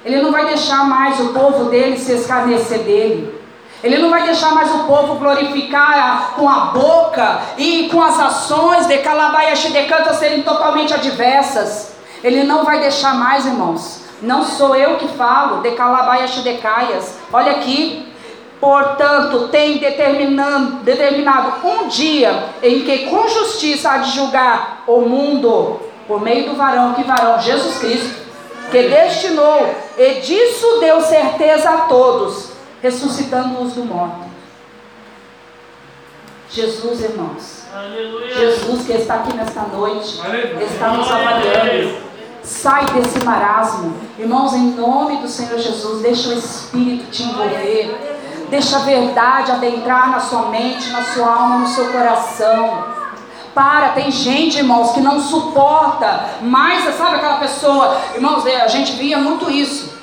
Ele 0.04 0.22
não 0.22 0.32
vai 0.32 0.46
deixar 0.48 0.86
mais 0.86 1.20
o 1.20 1.34
povo 1.34 1.66
dele 1.66 1.98
se 1.98 2.14
escarnecer 2.14 2.80
dele. 2.80 3.37
Ele 3.88 4.00
não 4.00 4.10
vai 4.10 4.24
deixar 4.24 4.54
mais 4.54 4.70
o 4.70 4.80
povo 4.80 5.16
glorificar 5.16 6.34
com 6.36 6.50
a 6.50 6.72
boca 6.74 7.40
e 7.58 7.88
com 7.88 8.02
as 8.02 8.20
ações 8.20 8.86
de 8.86 8.98
Calabaia 8.98 9.56
Xidecanta 9.56 10.14
serem 10.14 10.42
totalmente 10.42 10.94
adversas. 10.94 11.94
Ele 12.22 12.44
não 12.44 12.66
vai 12.66 12.82
deixar 12.82 13.16
mais, 13.16 13.46
irmãos. 13.46 14.02
Não 14.22 14.44
sou 14.44 14.76
eu 14.76 14.98
que 14.98 15.08
falo, 15.08 15.62
de 15.62 15.72
Calabaia 15.72 16.28
Xidecaias. 16.28 17.18
Olha 17.32 17.54
aqui. 17.54 18.06
Portanto, 18.60 19.48
tem 19.48 19.78
determinado, 19.78 20.80
determinado 20.84 21.66
um 21.66 21.88
dia 21.88 22.44
em 22.62 22.82
que 22.82 23.06
com 23.06 23.26
justiça 23.30 23.92
há 23.92 23.98
de 24.00 24.12
julgar 24.12 24.84
o 24.86 25.00
mundo 25.00 25.80
por 26.06 26.20
meio 26.22 26.50
do 26.50 26.58
varão, 26.58 26.94
que 26.94 27.04
varão? 27.04 27.40
Jesus 27.40 27.78
Cristo, 27.78 28.20
que 28.70 28.84
destinou 28.90 29.74
e 29.98 30.16
disso 30.16 30.80
deu 30.82 31.00
certeza 31.00 31.70
a 31.70 31.78
todos 31.82 32.57
ressuscitando-os 32.82 33.74
do 33.74 33.86
morto. 33.86 34.28
Jesus, 36.49 37.04
irmãos. 37.04 37.64
Aleluia. 37.74 38.34
Jesus 38.34 38.86
que 38.86 38.94
está 38.94 39.16
aqui 39.16 39.36
nesta 39.36 39.62
noite, 39.64 40.22
Aleluia. 40.24 40.64
está 40.64 40.90
nos 40.90 41.12
avaliando. 41.12 42.08
Sai 42.41 42.86
desse 42.94 43.20
marasmo. 43.26 43.94
Irmãos, 44.18 44.54
em 44.54 44.72
nome 44.72 45.18
do 45.18 45.28
Senhor 45.28 45.60
Jesus, 45.60 46.02
deixa 46.02 46.30
o 46.30 46.34
Espírito 46.34 47.12
te 47.12 47.24
envolver. 47.24 48.16
Deixa 48.49 48.78
a 48.78 48.80
verdade 48.80 49.52
adentrar 49.52 50.10
na 50.10 50.22
sua 50.22 50.44
mente, 50.44 50.90
na 50.90 51.04
sua 51.04 51.28
alma, 51.28 51.58
no 51.60 51.68
seu 51.68 51.91
coração. 51.91 52.86
Para, 53.54 53.90
tem 53.90 54.10
gente, 54.10 54.60
irmãos, 54.60 54.91
que 54.91 55.02
não 55.02 55.20
suporta 55.20 56.30
mais, 56.41 56.84
sabe 56.95 57.18
aquela 57.18 57.40
pessoa, 57.40 57.99
irmãos, 58.16 58.45
é, 58.45 58.62
a 58.62 58.68
gente 58.68 58.94
via 58.94 59.18
muito 59.18 59.49
isso. 59.49 59.97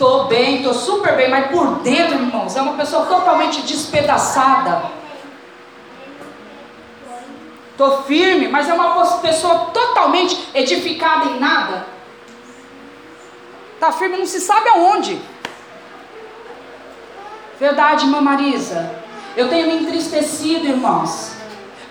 Tô 0.00 0.24
bem, 0.24 0.62
tô 0.62 0.72
super 0.72 1.14
bem, 1.14 1.28
mas 1.28 1.50
por 1.50 1.80
dentro, 1.80 2.14
irmãos, 2.14 2.56
é 2.56 2.62
uma 2.62 2.72
pessoa 2.72 3.04
totalmente 3.04 3.60
despedaçada. 3.60 4.84
Tô 7.76 8.04
firme, 8.04 8.48
mas 8.48 8.66
é 8.66 8.72
uma 8.72 9.18
pessoa 9.18 9.66
totalmente 9.74 10.48
edificada 10.54 11.26
em 11.26 11.38
nada. 11.38 11.84
Tá 13.78 13.92
firme, 13.92 14.16
não 14.16 14.24
se 14.24 14.40
sabe 14.40 14.70
aonde. 14.70 15.20
Verdade, 17.58 18.06
irmã 18.06 18.22
Marisa. 18.22 18.90
Eu 19.36 19.50
tenho 19.50 19.66
me 19.66 19.82
entristecido, 19.82 20.66
irmãos. 20.66 21.32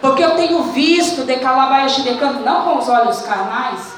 Porque 0.01 0.23
eu 0.23 0.35
tenho 0.35 0.63
visto 0.63 1.25
de 1.25 1.35
Calabaias 1.35 1.95
de 1.95 2.01
Decanto, 2.01 2.39
não 2.39 2.63
com 2.63 2.79
os 2.79 2.89
olhos 2.89 3.21
carnais, 3.21 3.93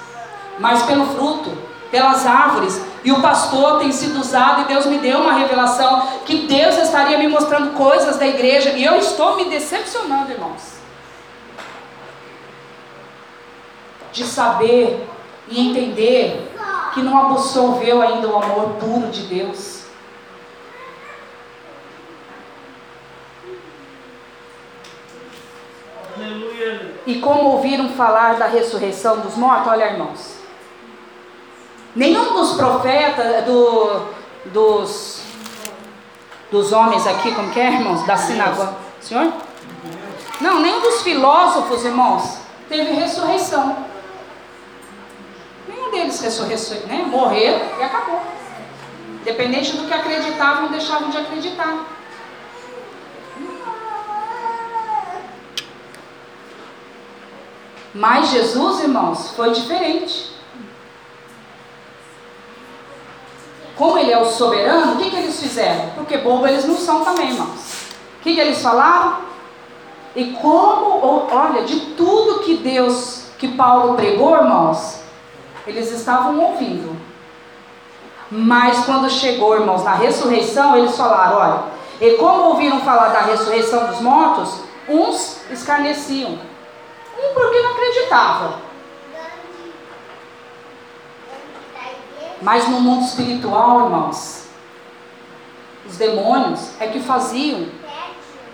mas 0.60 0.84
pelo 0.84 1.06
fruto, 1.06 1.71
pelas 1.92 2.26
árvores. 2.26 2.82
E 3.04 3.12
o 3.12 3.22
pastor 3.22 3.80
tem 3.80 3.92
sido 3.92 4.20
usado 4.20 4.62
e 4.62 4.66
Deus 4.66 4.86
me 4.86 4.98
deu 4.98 5.20
uma 5.20 5.34
revelação 5.34 6.08
que 6.26 6.48
Deus 6.48 6.78
estaria 6.78 7.18
me 7.18 7.28
mostrando 7.28 7.74
coisas 7.74 8.18
da 8.18 8.26
igreja 8.26 8.72
e 8.72 8.84
eu 8.84 8.96
estou 8.96 9.36
me 9.36 9.46
decepcionando, 9.46 10.32
irmãos. 10.32 10.80
De 14.14 14.24
saber 14.24 15.08
e 15.48 15.70
entender 15.70 16.52
que 16.94 17.02
não 17.02 17.18
absorveu 17.18 18.02
ainda 18.02 18.28
o 18.28 18.36
amor 18.36 18.70
puro 18.80 19.08
de 19.08 19.24
Deus. 19.24 19.82
Aleluia. 26.16 26.96
E 27.08 27.20
como 27.20 27.52
ouviram 27.52 27.90
falar 27.90 28.36
da 28.36 28.46
ressurreição 28.46 29.22
dos 29.22 29.36
mortos, 29.36 29.72
olha, 29.72 29.86
irmãos. 29.86 30.41
Nenhum 31.96 32.34
dos 32.34 32.54
profetas, 32.54 33.46
do, 33.46 34.02
dos, 34.46 35.22
dos 36.50 36.72
homens 36.72 37.06
aqui, 37.06 37.34
como 37.34 37.52
que 37.52 37.60
é, 37.60 37.74
irmãos? 37.74 38.06
Da 38.06 38.16
sinagoga. 38.16 38.76
Senhor? 39.02 39.32
Não, 40.40 40.62
nenhum 40.62 40.80
dos 40.80 41.02
filósofos, 41.02 41.84
irmãos, 41.84 42.40
teve 42.70 42.94
ressurreição. 42.94 43.86
Nenhum 45.68 45.92
deles 45.92 46.20
ressurreição, 46.22 46.78
né? 46.88 47.06
Morreram 47.08 47.60
e 47.80 47.84
acabou. 47.84 48.22
Dependente 49.24 49.76
do 49.76 49.86
que 49.86 49.94
acreditavam, 49.94 50.70
deixavam 50.70 51.10
de 51.10 51.18
acreditar. 51.18 51.86
Mas 57.94 58.30
Jesus, 58.30 58.82
irmãos, 58.82 59.32
foi 59.32 59.52
diferente. 59.52 60.32
Como 63.76 63.98
ele 63.98 64.12
é 64.12 64.20
o 64.20 64.26
soberano, 64.26 64.94
o 64.94 64.98
que, 64.98 65.10
que 65.10 65.16
eles 65.16 65.40
fizeram? 65.40 65.90
Porque 65.96 66.18
bobo 66.18 66.48
eles 66.48 66.66
não 66.66 66.78
são 66.78 67.04
também, 67.04 67.30
irmãos. 67.30 67.90
O 68.20 68.24
que, 68.24 68.36
que 68.36 68.40
eles 68.40 68.62
falaram? 68.62 69.18
E 70.16 70.26
como, 70.34 71.28
olha, 71.32 71.64
de 71.64 71.80
tudo 71.96 72.42
que 72.42 72.58
Deus, 72.58 73.28
que 73.40 73.48
Paulo 73.50 73.96
pregou, 73.96 74.36
irmãos, 74.36 75.00
eles 75.66 75.92
estavam 75.92 76.40
ouvindo. 76.40 76.96
Mas 78.30 78.86
quando 78.86 79.10
chegou, 79.10 79.56
irmãos, 79.56 79.84
na 79.84 79.96
ressurreição, 79.96 80.78
eles 80.78 80.96
falaram: 80.96 81.38
olha, 81.38 81.64
e 82.00 82.18
como 82.18 82.50
ouviram 82.50 82.80
falar 82.82 83.10
da 83.10 83.22
ressurreição 83.22 83.88
dos 83.88 84.00
mortos, 84.00 84.62
uns 84.88 85.42
escarneciam, 85.50 86.32
um 86.32 87.34
porque 87.34 87.62
não 87.62 87.72
acreditava. 87.72 88.71
Mas 92.42 92.68
no 92.68 92.82
mundo 92.82 93.06
espiritual, 93.06 93.86
irmãos, 93.86 94.46
os 95.88 95.98
demônios 95.98 96.72
é 96.80 96.88
que 96.88 97.00
faziam 97.00 97.68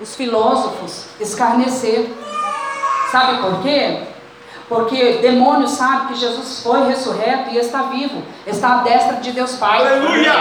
os 0.01 0.15
filósofos 0.15 1.05
escarnecer. 1.19 2.09
Sabe 3.11 3.41
por 3.41 3.61
quê? 3.61 4.03
Porque 4.67 5.19
demônio 5.19 5.67
sabe 5.67 6.07
que 6.07 6.19
Jesus 6.19 6.61
foi 6.61 6.85
ressurreto 6.87 7.51
e 7.51 7.57
está 7.57 7.83
vivo, 7.83 8.21
está 8.45 8.79
à 8.79 8.83
destra 8.83 9.15
de 9.17 9.31
Deus 9.31 9.55
Pai. 9.55 9.79
Aleluia. 9.79 10.33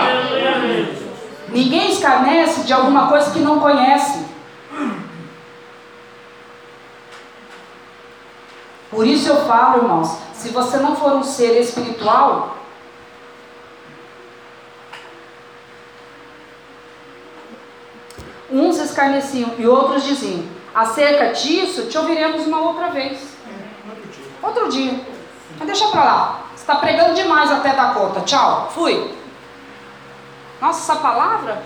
Ninguém 1.49 1.93
escarnece 1.93 2.63
de 2.63 2.73
alguma 2.73 3.07
coisa 3.07 3.31
que 3.31 3.39
não 3.39 3.61
conhece. 3.61 4.27
Por 8.91 9.07
isso 9.07 9.29
eu 9.29 9.45
falo, 9.47 9.83
irmãos, 9.83 10.19
se 10.33 10.49
você 10.49 10.79
não 10.79 10.97
for 10.97 11.13
um 11.13 11.23
ser 11.23 11.61
espiritual, 11.61 12.57
uns 18.51 18.79
escarneciam 18.79 19.55
e 19.59 19.67
outros 19.67 20.05
diziam: 20.05 20.45
acerca 20.75 21.33
disso 21.33 21.87
te 21.87 21.99
ouviremos 21.99 22.47
uma 22.47 22.61
outra 22.61 22.89
vez. 22.89 23.37
Outro 24.43 24.69
dia. 24.69 25.01
Mas 25.59 25.67
deixa 25.67 25.89
pra 25.89 26.05
lá. 26.05 26.47
Você 26.55 26.63
está 26.63 26.77
pregando 26.77 27.15
demais 27.15 27.51
até 27.51 27.73
dar 27.73 27.95
conta. 27.95 28.21
Tchau. 28.21 28.71
Fui. 28.73 29.15
Nossa, 30.61 30.93
essa 30.93 31.01
palavra, 31.01 31.63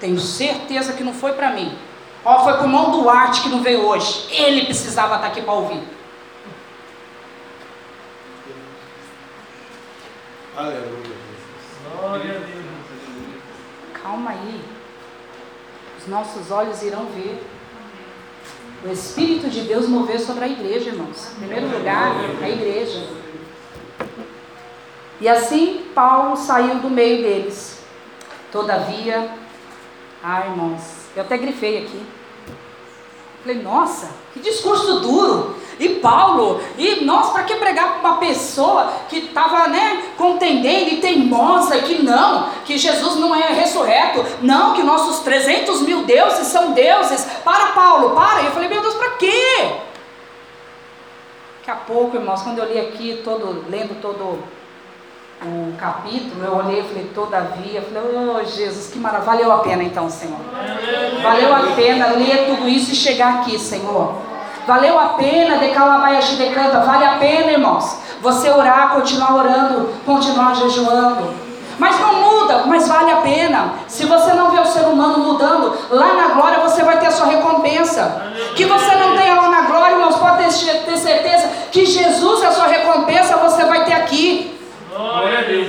tenho 0.00 0.18
certeza 0.18 0.92
que 0.92 1.04
não 1.04 1.12
foi 1.12 1.32
para 1.32 1.50
mim. 1.50 1.76
Ó, 2.24 2.44
foi 2.44 2.54
o 2.54 2.62
irmão 2.62 2.90
Duarte 2.90 3.42
que 3.42 3.48
não 3.48 3.62
veio 3.62 3.86
hoje. 3.86 4.26
Ele 4.30 4.64
precisava 4.64 5.16
estar 5.16 5.28
aqui 5.28 5.42
para 5.42 5.52
ouvir. 5.52 5.82
Aleluia. 10.56 11.16
Glória 12.00 12.30
a 12.30 12.38
Deus. 12.38 12.66
Calma 14.02 14.30
aí. 14.30 14.75
Os 16.06 16.10
nossos 16.10 16.52
olhos 16.52 16.82
irão 16.82 17.06
ver. 17.06 17.44
O 18.84 18.92
Espírito 18.92 19.50
de 19.50 19.62
Deus 19.62 19.88
mover 19.88 20.20
sobre 20.20 20.44
a 20.44 20.48
igreja, 20.48 20.90
irmãos. 20.90 21.32
Em 21.32 21.38
primeiro 21.40 21.66
lugar, 21.66 22.12
a 22.40 22.48
igreja. 22.48 23.08
E 25.20 25.28
assim 25.28 25.84
Paulo 25.96 26.36
saiu 26.36 26.76
do 26.76 26.88
meio 26.88 27.24
deles. 27.24 27.80
Todavia, 28.52 29.28
ah, 30.22 30.46
irmãos, 30.46 31.06
eu 31.16 31.22
até 31.22 31.36
grifei 31.36 31.78
aqui. 31.78 32.06
Falei, 33.46 33.62
nossa, 33.62 34.08
que 34.34 34.40
discurso 34.40 34.98
duro. 34.98 35.54
E 35.78 36.00
Paulo, 36.00 36.60
e 36.76 37.04
nós, 37.04 37.30
para 37.30 37.44
que 37.44 37.54
pregar 37.54 38.00
para 38.00 38.10
uma 38.10 38.18
pessoa 38.18 38.92
que 39.08 39.18
estava 39.18 39.68
né, 39.68 40.02
contendendo 40.16 40.90
e 40.90 40.96
teimosa, 40.96 41.78
que 41.82 42.02
não, 42.02 42.50
que 42.64 42.76
Jesus 42.76 43.14
não 43.14 43.32
é 43.32 43.52
ressurreto, 43.52 44.24
não, 44.42 44.74
que 44.74 44.82
nossos 44.82 45.20
300 45.20 45.82
mil 45.82 46.02
deuses 46.02 46.48
são 46.48 46.72
deuses. 46.72 47.24
Para, 47.44 47.66
Paulo, 47.68 48.16
para. 48.16 48.42
E 48.42 48.46
eu 48.46 48.50
falei, 48.50 48.68
meu 48.68 48.82
Deus, 48.82 48.94
para 48.94 49.10
quê? 49.10 49.76
Daqui 51.58 51.70
a 51.70 51.76
pouco, 51.76 52.16
irmãos, 52.16 52.42
quando 52.42 52.58
eu 52.58 52.64
li 52.64 52.80
aqui, 52.80 53.20
todo, 53.22 53.64
lendo 53.70 54.00
todo 54.02 54.42
o 55.42 55.76
capítulo, 55.76 56.44
eu 56.44 56.56
olhei 56.56 56.80
e 56.80 56.84
falei, 56.84 57.10
todavia, 57.14 57.82
falei, 57.82 58.02
oh 58.16 58.44
Jesus, 58.44 58.90
que 58.90 58.98
maravilha, 58.98 59.26
valeu 59.26 59.52
a 59.52 59.58
pena 59.58 59.82
então, 59.82 60.08
Senhor. 60.08 60.38
Valeu 61.22 61.54
a 61.54 61.74
pena 61.74 62.06
ler 62.08 62.46
tudo 62.46 62.68
isso 62.68 62.92
e 62.92 62.94
chegar 62.94 63.40
aqui, 63.40 63.58
Senhor. 63.58 64.14
Valeu 64.66 64.98
a 64.98 65.10
pena 65.10 65.58
de 65.58 65.68
Calabaiaxi 65.68 66.36
de 66.36 66.50
Canta, 66.50 66.80
vale 66.80 67.04
a 67.04 67.18
pena, 67.18 67.52
irmãos. 67.52 67.98
Você 68.20 68.50
orar, 68.50 68.94
continuar 68.94 69.36
orando, 69.36 69.90
continuar 70.04 70.54
jejuando. 70.54 71.46
Mas 71.78 72.00
não 72.00 72.14
muda, 72.14 72.64
mas 72.66 72.88
vale 72.88 73.12
a 73.12 73.16
pena. 73.16 73.74
Se 73.86 74.06
você 74.06 74.32
não 74.32 74.50
vê 74.50 74.58
o 74.58 74.64
ser 74.64 74.86
humano 74.86 75.18
mudando, 75.18 75.76
lá 75.90 76.14
na 76.14 76.28
glória 76.28 76.60
você 76.60 76.82
vai 76.82 76.98
ter 76.98 77.06
a 77.06 77.10
sua 77.10 77.26
recompensa. 77.26 78.22
Que 78.54 78.64
você 78.64 78.94
não 78.96 79.14
tenha 79.14 79.34
lá 79.34 79.50
na 79.50 79.60
glória, 79.62 79.94
irmãos, 79.96 80.16
pode 80.16 80.38
ter 80.38 80.96
certeza 80.96 81.48
que 81.70 81.84
Jesus 81.84 82.42
é 82.42 82.46
a 82.46 82.52
sua 82.52 82.66
recompensa, 82.66 83.36
você 83.36 83.64
vai 83.66 83.84
ter 83.84 83.92
aqui. 83.92 84.55
Glória 84.96 85.40
a 85.40 85.42
Deus. 85.42 85.68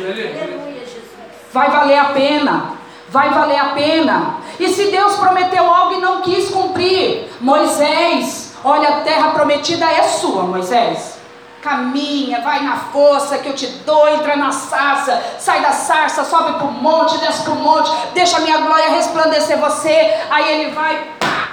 Vai 1.52 1.70
valer 1.70 1.98
a 1.98 2.06
pena. 2.06 2.78
Vai 3.10 3.30
valer 3.30 3.60
a 3.60 3.70
pena. 3.70 4.38
E 4.60 4.70
se 4.70 4.90
Deus 4.90 5.16
prometeu 5.18 5.66
algo 5.74 5.96
e 5.96 6.02
não 6.02 6.22
quis 6.22 6.50
cumprir, 6.50 7.30
Moisés, 7.40 8.56
olha, 8.64 8.90
a 8.90 9.02
terra 9.02 9.32
prometida 9.32 9.86
é 9.86 10.04
sua, 10.04 10.44
Moisés. 10.44 11.18
Caminha, 11.62 12.42
vai 12.42 12.64
na 12.64 12.78
força 12.78 13.38
que 13.40 13.50
eu 13.50 13.54
te 13.54 13.68
dou, 13.86 14.08
entra 14.08 14.36
na 14.36 14.52
sarça, 14.52 15.22
sai 15.40 15.62
da 15.62 15.72
sarça, 15.72 16.24
sobe 16.24 16.54
para 16.54 16.66
o 16.66 16.72
monte, 16.72 17.18
desce 17.18 17.44
para 17.44 17.54
o 17.54 17.58
monte, 17.58 17.92
deixa 18.14 18.38
a 18.38 18.42
minha 18.42 18.60
glória 18.60 18.90
resplandecer 18.92 19.58
você. 19.58 20.14
Aí 20.30 20.62
ele 20.62 20.72
vai, 20.72 20.96
pá. 21.20 21.50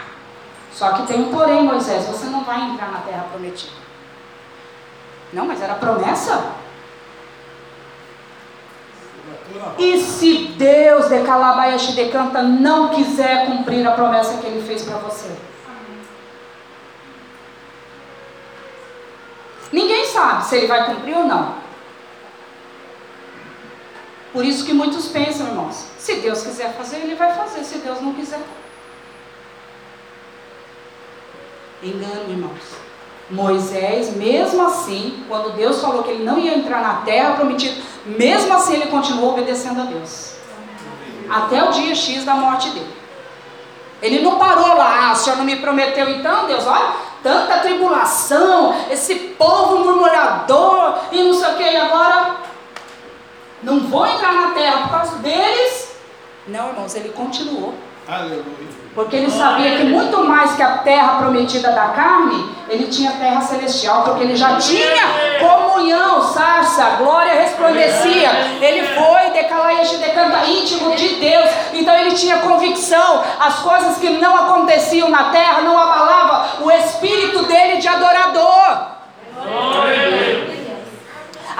Só 0.72 0.90
que 0.92 1.06
tem 1.06 1.20
um 1.20 1.32
porém, 1.32 1.62
Moisés, 1.64 2.06
você 2.06 2.26
não 2.26 2.44
vai 2.44 2.60
entrar 2.60 2.90
na 2.90 2.98
terra 2.98 3.26
prometida. 3.30 3.72
Não, 5.32 5.46
mas 5.46 5.60
era 5.60 5.74
promessa. 5.74 6.63
E 9.78 9.98
se 9.98 10.48
Deus 10.56 11.08
de 11.08 11.22
Calabaiaxi 11.22 11.92
de 11.92 12.08
Canta 12.10 12.42
não 12.42 12.90
quiser 12.90 13.46
cumprir 13.46 13.86
a 13.86 13.92
promessa 13.92 14.38
que 14.38 14.46
Ele 14.46 14.66
fez 14.66 14.82
para 14.82 14.98
você? 14.98 15.30
Ninguém 19.72 20.06
sabe 20.06 20.44
se 20.44 20.56
Ele 20.56 20.66
vai 20.66 20.86
cumprir 20.86 21.16
ou 21.16 21.24
não. 21.24 21.54
Por 24.32 24.44
isso 24.44 24.64
que 24.64 24.72
muitos 24.72 25.08
pensam, 25.08 25.46
irmãos, 25.46 25.86
se 25.98 26.16
Deus 26.16 26.42
quiser 26.42 26.72
fazer, 26.74 26.96
Ele 26.96 27.14
vai 27.14 27.34
fazer, 27.34 27.64
se 27.64 27.78
Deus 27.78 28.00
não 28.00 28.14
quiser. 28.14 28.40
Engano, 31.82 32.30
irmãos. 32.30 32.84
Moisés, 33.30 34.14
mesmo 34.16 34.66
assim, 34.66 35.24
quando 35.28 35.56
Deus 35.56 35.80
falou 35.80 36.02
que 36.02 36.10
ele 36.10 36.24
não 36.24 36.38
ia 36.38 36.56
entrar 36.56 36.82
na 36.82 37.02
terra 37.02 37.34
prometida, 37.34 37.80
mesmo 38.06 38.52
assim 38.54 38.74
ele 38.74 38.86
continuou 38.86 39.32
obedecendo 39.32 39.80
a 39.80 39.84
Deus. 39.84 40.34
Até 41.30 41.64
o 41.64 41.70
dia 41.70 41.94
X 41.94 42.24
da 42.24 42.34
morte 42.34 42.70
dele. 42.70 42.94
Ele 44.02 44.20
não 44.20 44.38
parou 44.38 44.76
lá, 44.76 45.08
ah, 45.08 45.12
o 45.12 45.16
Senhor 45.16 45.36
não 45.36 45.44
me 45.44 45.56
prometeu 45.56 46.10
então, 46.10 46.46
Deus, 46.46 46.66
olha, 46.66 46.92
tanta 47.22 47.60
tribulação, 47.60 48.74
esse 48.90 49.14
povo 49.14 49.78
murmurador 49.78 50.98
e 51.10 51.22
não 51.22 51.32
sei 51.32 51.48
o 51.48 51.56
que, 51.56 51.62
e 51.62 51.76
agora 51.76 52.36
não 53.62 53.80
vou 53.80 54.06
entrar 54.06 54.32
na 54.32 54.50
terra 54.50 54.82
por 54.82 54.90
causa 54.90 55.16
deles. 55.16 55.96
Não, 56.46 56.68
irmãos, 56.68 56.94
ele 56.94 57.08
continuou. 57.10 57.72
Porque 58.94 59.16
ele 59.16 59.30
sabia 59.30 59.76
que 59.76 59.84
muito 59.84 60.22
mais 60.22 60.54
que 60.54 60.62
a 60.62 60.78
terra 60.78 61.18
prometida 61.18 61.72
da 61.72 61.88
carne, 61.88 62.48
ele 62.68 62.86
tinha 62.86 63.10
terra 63.12 63.40
celestial, 63.40 64.02
porque 64.02 64.22
ele 64.22 64.36
já 64.36 64.56
tinha 64.56 65.02
comunhão, 65.40 66.22
sarça, 66.22 66.96
glória 66.98 67.32
resplandecia. 67.32 68.30
Ele 68.60 68.86
foi 68.86 69.30
decalaia 69.32 69.84
decanta 69.98 70.46
íntimo 70.46 70.94
de 70.94 71.08
Deus. 71.16 71.50
Então 71.72 71.94
ele 71.96 72.12
tinha 72.12 72.38
convicção, 72.38 73.22
as 73.40 73.58
coisas 73.60 73.98
que 73.98 74.10
não 74.10 74.36
aconteciam 74.36 75.08
na 75.10 75.30
terra 75.30 75.62
não 75.62 75.76
abalava 75.76 76.62
o 76.62 76.70
espírito 76.70 77.42
dele 77.44 77.78
de 77.78 77.88
adorador. 77.88 78.94
A 79.36 80.53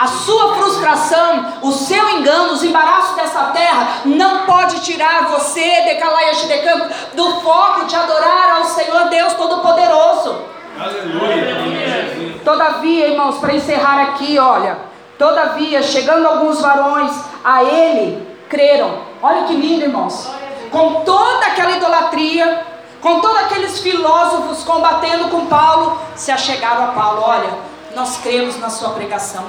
sua 0.07 0.55
frustração, 0.55 1.53
o 1.63 1.73
seu 1.73 2.19
engano, 2.19 2.53
os 2.53 2.63
embaraços 2.65 3.15
dessa 3.15 3.45
terra 3.53 4.01
não 4.05 4.45
pode 4.45 4.81
tirar 4.81 5.29
você, 5.29 5.83
Decalaia 5.83 6.35
Shidecampo, 6.35 6.89
do 7.15 7.41
foco 7.41 7.87
de 7.87 7.95
adorar 7.95 8.57
ao 8.57 8.65
Senhor 8.65 9.09
Deus 9.09 9.35
Todo-Poderoso. 9.35 10.37
Aleluia. 10.79 12.41
Todavia, 12.45 13.09
irmãos, 13.09 13.39
para 13.39 13.55
encerrar 13.55 14.03
aqui, 14.03 14.39
olha, 14.39 14.79
todavia, 15.17 15.83
chegando 15.83 16.27
alguns 16.27 16.61
varões 16.61 17.13
a 17.45 17.63
ele, 17.63 18.27
creram. 18.49 18.99
Olha 19.23 19.45
que 19.45 19.55
lindo, 19.55 19.85
irmãos. 19.85 20.29
Com 20.71 21.03
toda 21.05 21.47
aquela 21.47 21.71
idolatria, 21.71 22.67
com 23.01 23.21
todos 23.21 23.39
aqueles 23.43 23.79
filósofos 23.79 24.65
combatendo 24.65 25.29
com 25.29 25.47
Paulo, 25.47 25.99
se 26.17 26.33
achegaram 26.33 26.85
a 26.85 26.89
Paulo. 26.89 27.23
Olha, 27.25 27.51
nós 27.95 28.19
cremos 28.19 28.59
na 28.59 28.69
sua 28.69 28.91
pregação. 28.91 29.45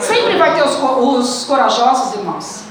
Sempre 0.00 0.36
vai 0.36 0.54
ter 0.54 0.62
os, 0.62 0.76
os 0.76 1.44
corajosos, 1.44 2.14
irmãos. 2.14 2.64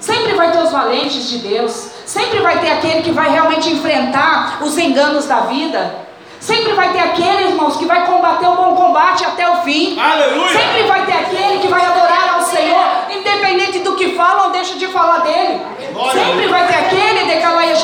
Sempre 0.00 0.34
vai 0.34 0.50
ter 0.52 0.58
os 0.58 0.70
valentes 0.70 1.28
de 1.28 1.38
Deus. 1.38 1.90
Sempre 2.06 2.40
vai 2.40 2.58
ter 2.58 2.70
aquele 2.70 3.02
que 3.02 3.10
vai 3.10 3.30
realmente 3.30 3.70
enfrentar 3.70 4.58
os 4.62 4.78
enganos 4.78 5.26
da 5.26 5.40
vida. 5.40 6.08
Sempre 6.40 6.72
vai 6.72 6.90
ter 6.90 7.00
aquele, 7.00 7.48
irmãos, 7.48 7.76
que 7.76 7.84
vai 7.84 8.06
combater 8.06 8.46
o 8.46 8.56
bom 8.56 8.74
combate 8.74 9.24
até 9.26 9.46
o 9.46 9.56
fim. 9.58 10.00
Aleluia. 10.00 10.48
Sempre 10.48 10.84
vai 10.84 11.04
ter 11.04 11.12
aquele 11.12 11.58
que 11.58 11.68
vai 11.68 11.84
adorar 11.84 12.36
ao 12.36 12.42
Senhor, 12.42 12.86
independente 13.10 13.80
do 13.80 13.94
que 13.94 14.16
fala 14.16 14.44
ou 14.44 14.50
deixa 14.50 14.74
de 14.76 14.86
falar 14.86 15.18
dele. 15.18 15.60
Glória 15.92 16.24
Sempre 16.24 16.46
vai 16.46 16.66
ter 16.66 16.74
aquele 16.76 17.24
decalaia 17.24 17.74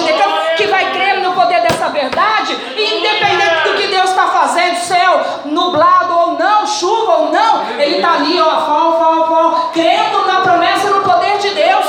que 0.56 0.66
vai 0.68 0.90
crer 0.90 1.20
no 1.20 1.32
poder 1.32 1.60
dessa 1.60 1.90
verdade, 1.90 2.56
independente 2.72 3.68
do 3.68 3.74
que 3.74 3.88
Deus 3.88 4.08
está 4.08 4.26
fazendo, 4.28 4.76
céu 4.76 5.42
nublado 5.76 6.18
ou 6.18 6.38
não, 6.38 6.66
chuva 6.66 7.12
ou 7.12 7.30
não, 7.30 7.70
ele 7.78 7.96
está 7.96 8.14
ali, 8.14 8.40
ó, 8.40 8.66
fal, 8.66 8.98
fal, 8.98 9.28
fal, 9.28 9.70
crendo 9.74 10.26
na 10.26 10.40
promessa 10.40 10.86
e 10.86 10.90
no 10.90 11.02
poder 11.02 11.38
de 11.38 11.50
Deus. 11.50 11.86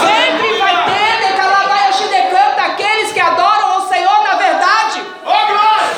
Sempre 0.00 0.58
vai 0.58 0.84
ter 0.84 1.28
decalaia 1.28 2.56
daqueles 2.56 3.12
que 3.12 3.20
adoram 3.20 3.72
ao 3.74 3.88
Senhor 3.88 4.22
na 4.22 4.34
verdade. 4.34 5.02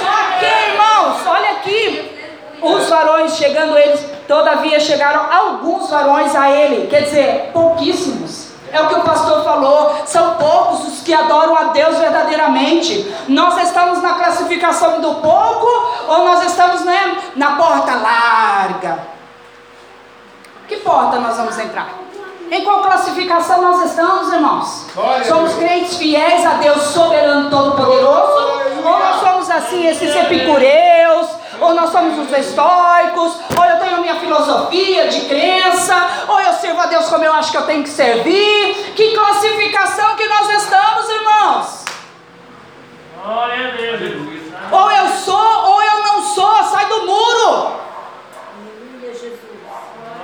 Só 0.01 0.39
que, 0.39 0.71
irmãos, 0.71 1.27
olha 1.27 1.51
aqui. 1.53 2.17
Os 2.61 2.89
varões 2.91 3.37
chegando 3.37 3.79
eles, 3.79 4.05
todavia 4.29 4.79
chegaram 4.81 5.33
alguns 5.33 5.89
varões 5.89 6.35
a 6.37 6.51
ele, 6.51 6.89
quer 6.89 7.03
dizer, 7.03 7.51
pouquíssimos. 7.53 8.50
É 8.73 8.81
o 8.81 8.89
que 8.89 8.95
o 8.95 9.03
pastor 9.03 9.43
falou, 9.43 9.97
são 10.07 10.35
poucos 10.35 10.89
os 10.89 11.01
que 11.03 11.13
adoram 11.13 11.57
a 11.57 11.65
Deus 11.65 11.99
verdadeiramente. 11.99 13.13
Nós 13.29 13.61
estamos 13.63 14.01
na 14.03 14.15
classificação 14.15 15.01
do 15.01 15.15
pouco 15.17 15.67
ou 16.09 16.25
nós 16.25 16.45
estamos 16.47 16.83
né, 16.83 17.17
na 17.35 17.57
porta 17.57 17.95
larga? 17.95 18.99
Que 20.69 20.77
porta 20.77 21.19
nós 21.19 21.37
vamos 21.37 21.59
entrar? 21.59 21.89
Em 22.51 22.65
qual 22.65 22.83
classificação 22.83 23.63
nós 23.63 23.85
estamos, 23.91 24.33
irmãos? 24.33 24.87
Somos 25.27 25.55
crentes 25.55 25.97
fiéis 25.97 26.45
a 26.45 26.55
Deus 26.55 26.83
soberano 26.83 27.49
todo-poderoso? 27.49 28.51
Ou 28.85 28.99
nós 28.99 29.21
somos 29.21 29.51
assim, 29.51 29.87
esses 29.87 30.15
epicureus? 30.15 31.29
Ou 31.61 31.75
nós 31.75 31.91
somos 31.91 32.19
os 32.19 32.37
estoicos? 32.39 33.33
Ou 33.59 33.65
eu 33.65 33.79
tenho 33.79 33.97
a 33.97 34.01
minha 34.01 34.15
filosofia 34.17 35.09
de 35.09 35.21
crença? 35.27 35.95
Ou 36.29 36.41
eu 36.41 36.53
sirvo 36.55 36.81
a 36.81 36.87
Deus 36.87 37.09
como 37.09 37.25
eu 37.25 37.33
acho 37.35 37.51
que 37.51 37.57
eu 37.59 37.67
tenho 37.67 37.83
que 37.83 37.89
servir? 37.91 38.93
Que 38.97 39.15
classificação 39.15 40.17
que 40.17 40.27
nós 40.27 40.51
estamos, 40.63 41.09
irmãos? 41.09 41.85
Glória 43.25 43.69
a 43.69 43.71
Deus. 43.73 44.01
Ou 44.73 44.91
eu 44.91 45.09
sou 45.09 45.65
ou 45.71 45.83
eu 45.83 46.03
não 46.05 46.23
sou, 46.23 46.65
sai 46.65 46.87
do 46.87 47.07
muro. 47.07 47.73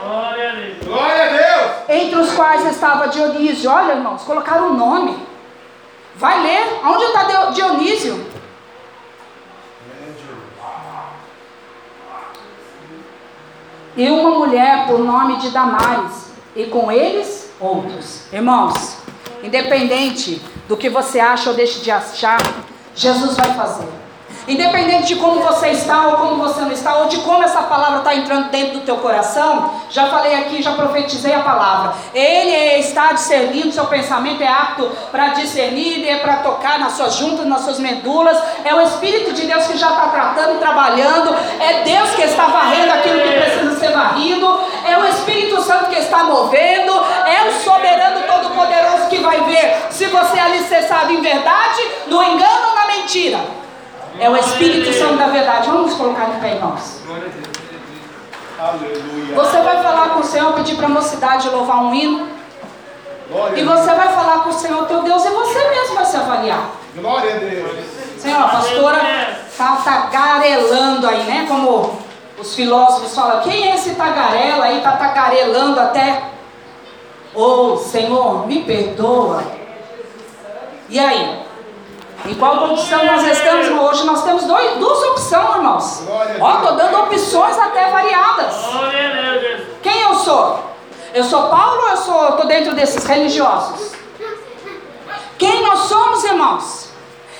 Glória 0.02 0.50
a 0.50 0.54
Deus. 0.54 0.76
Glória 0.84 1.22
a 1.24 1.28
Deus. 1.32 1.72
Entre 1.88 2.16
os 2.16 2.32
quais 2.32 2.64
estava 2.66 3.08
Dionísio. 3.08 3.70
Olha, 3.70 3.92
irmãos, 3.94 4.22
colocaram 4.22 4.70
o 4.70 4.74
nome. 4.74 5.26
Vai 6.14 6.42
ler. 6.42 6.80
Onde 6.84 7.04
está 7.04 7.24
Dio- 7.24 7.52
Dionísio? 7.52 8.26
E 13.96 14.10
uma 14.10 14.30
mulher 14.30 14.86
por 14.86 14.98
nome 14.98 15.38
de 15.38 15.50
Damares. 15.50 16.26
E 16.54 16.64
com 16.64 16.90
eles, 16.92 17.50
outros. 17.60 18.22
Irmãos, 18.32 18.96
independente 19.42 20.40
do 20.68 20.76
que 20.76 20.88
você 20.88 21.20
acha 21.20 21.50
ou 21.50 21.56
deixe 21.56 21.80
de 21.80 21.90
achar, 21.90 22.38
Jesus 22.94 23.36
vai 23.36 23.54
fazer. 23.54 23.88
Independente 24.48 25.08
de 25.08 25.16
como 25.16 25.40
você 25.40 25.70
está 25.70 26.06
ou 26.06 26.16
como 26.18 26.36
você 26.36 26.60
não 26.60 26.70
está, 26.70 26.98
ou 26.98 27.08
de 27.08 27.16
como 27.18 27.42
essa 27.42 27.62
palavra 27.62 27.98
está 27.98 28.14
entrando 28.14 28.48
dentro 28.48 28.74
do 28.74 28.84
teu 28.84 28.98
coração, 28.98 29.72
já 29.90 30.06
falei 30.06 30.36
aqui, 30.36 30.62
já 30.62 30.70
profetizei 30.72 31.34
a 31.34 31.40
palavra. 31.40 31.94
Ele 32.14 32.52
é- 32.52 32.78
está 32.78 33.12
discernindo, 33.12 33.72
seu 33.72 33.86
pensamento 33.86 34.40
é 34.40 34.46
apto 34.46 34.88
para 35.10 35.30
discernir, 35.30 36.08
é 36.08 36.18
para 36.18 36.36
tocar 36.36 36.78
nas 36.78 36.92
suas 36.92 37.16
juntas, 37.16 37.44
nas 37.44 37.62
suas 37.62 37.80
medulas. 37.80 38.40
É 38.64 38.72
o 38.72 38.82
Espírito 38.82 39.32
de 39.32 39.46
Deus 39.48 39.66
que 39.66 39.76
já 39.76 39.88
está 39.88 40.08
tratando 40.10 40.60
trabalhando. 40.60 41.34
É 41.58 41.82
Deus 41.82 42.10
que 42.10 42.22
está 42.22 42.46
varrendo 42.46 42.92
aquilo 42.92 43.20
que 43.20 43.32
precisa 43.32 43.80
ser 43.80 43.90
varrido. 43.90 44.60
É 44.84 44.96
o 44.96 45.06
Espírito 45.06 45.60
Santo 45.60 45.86
que 45.86 45.98
está 45.98 46.22
movendo. 46.22 46.92
É 47.26 47.48
o 47.48 47.52
soberano 47.64 48.20
todo-poderoso 48.28 49.08
que 49.08 49.18
vai 49.18 49.40
ver 49.40 49.88
se 49.90 50.06
você 50.06 50.38
é 50.38 50.42
alicerçado 50.42 51.12
em 51.12 51.20
verdade, 51.20 51.80
no 52.06 52.22
engano 52.22 52.68
ou 52.68 52.74
na 52.76 52.86
mentira. 52.86 53.66
É 54.18 54.30
o 54.30 54.36
Espírito 54.36 54.92
Santo 54.92 55.18
da 55.18 55.28
verdade. 55.28 55.68
Vamos 55.68 55.94
colocar 55.94 56.26
de 56.26 56.40
pé, 56.40 56.54
irmãos. 56.54 57.00
Aleluia. 58.58 59.34
Você 59.34 59.60
vai 59.60 59.82
falar 59.82 60.10
com 60.10 60.20
o 60.20 60.24
Senhor, 60.24 60.52
pedir 60.54 60.76
para 60.76 60.86
a 60.86 60.90
mocidade 60.90 61.48
louvar 61.50 61.82
um 61.84 61.94
hino. 61.94 62.28
Glória 63.28 63.60
E 63.60 63.64
você 63.64 63.92
vai 63.92 64.08
falar 64.14 64.44
com 64.44 64.50
o 64.50 64.52
Senhor, 64.52 64.86
teu 64.86 65.02
Deus, 65.02 65.24
e 65.24 65.30
você 65.30 65.68
mesmo 65.68 65.94
vai 65.94 66.04
se 66.04 66.16
avaliar. 66.16 66.70
Glória 66.94 67.34
a 67.34 67.38
Deus. 67.38 67.84
Senhor, 68.18 68.40
a 68.40 68.48
pastora 68.48 69.38
está 69.46 69.76
tagarelando 69.84 71.06
aí, 71.06 71.22
né? 71.24 71.44
Como 71.46 71.98
os 72.38 72.54
filósofos 72.54 73.14
falam, 73.14 73.42
quem 73.42 73.70
é 73.70 73.74
esse 73.74 73.94
tagarela 73.94 74.64
aí? 74.64 74.78
Está 74.78 74.92
tagarelando 74.92 75.78
até. 75.78 76.22
Ô 77.34 77.76
Senhor, 77.76 78.46
me 78.46 78.62
perdoa. 78.64 79.42
E 80.88 80.98
aí? 80.98 81.45
Em 82.28 82.34
qual 82.34 82.58
condição 82.58 83.04
nós 83.04 83.24
estamos 83.26 83.68
hoje? 83.68 84.04
Nós 84.04 84.22
temos 84.24 84.44
dois, 84.44 84.78
duas 84.78 85.02
opções, 85.10 85.56
irmãos. 85.56 86.02
Ó, 86.40 86.54
estou 86.56 86.76
dando 86.76 86.98
opções 87.00 87.58
até 87.58 87.90
variadas. 87.90 88.54
Quem 89.82 90.02
eu 90.02 90.14
sou? 90.14 90.64
Eu 91.14 91.24
sou 91.24 91.48
Paulo 91.48 91.82
ou 91.82 91.88
eu 91.88 91.96
sou, 91.96 92.28
estou 92.30 92.46
dentro 92.46 92.74
desses 92.74 93.04
religiosos? 93.04 93.92
Quem 95.38 95.62
nós 95.62 95.80
somos, 95.80 96.24
irmãos? 96.24 96.86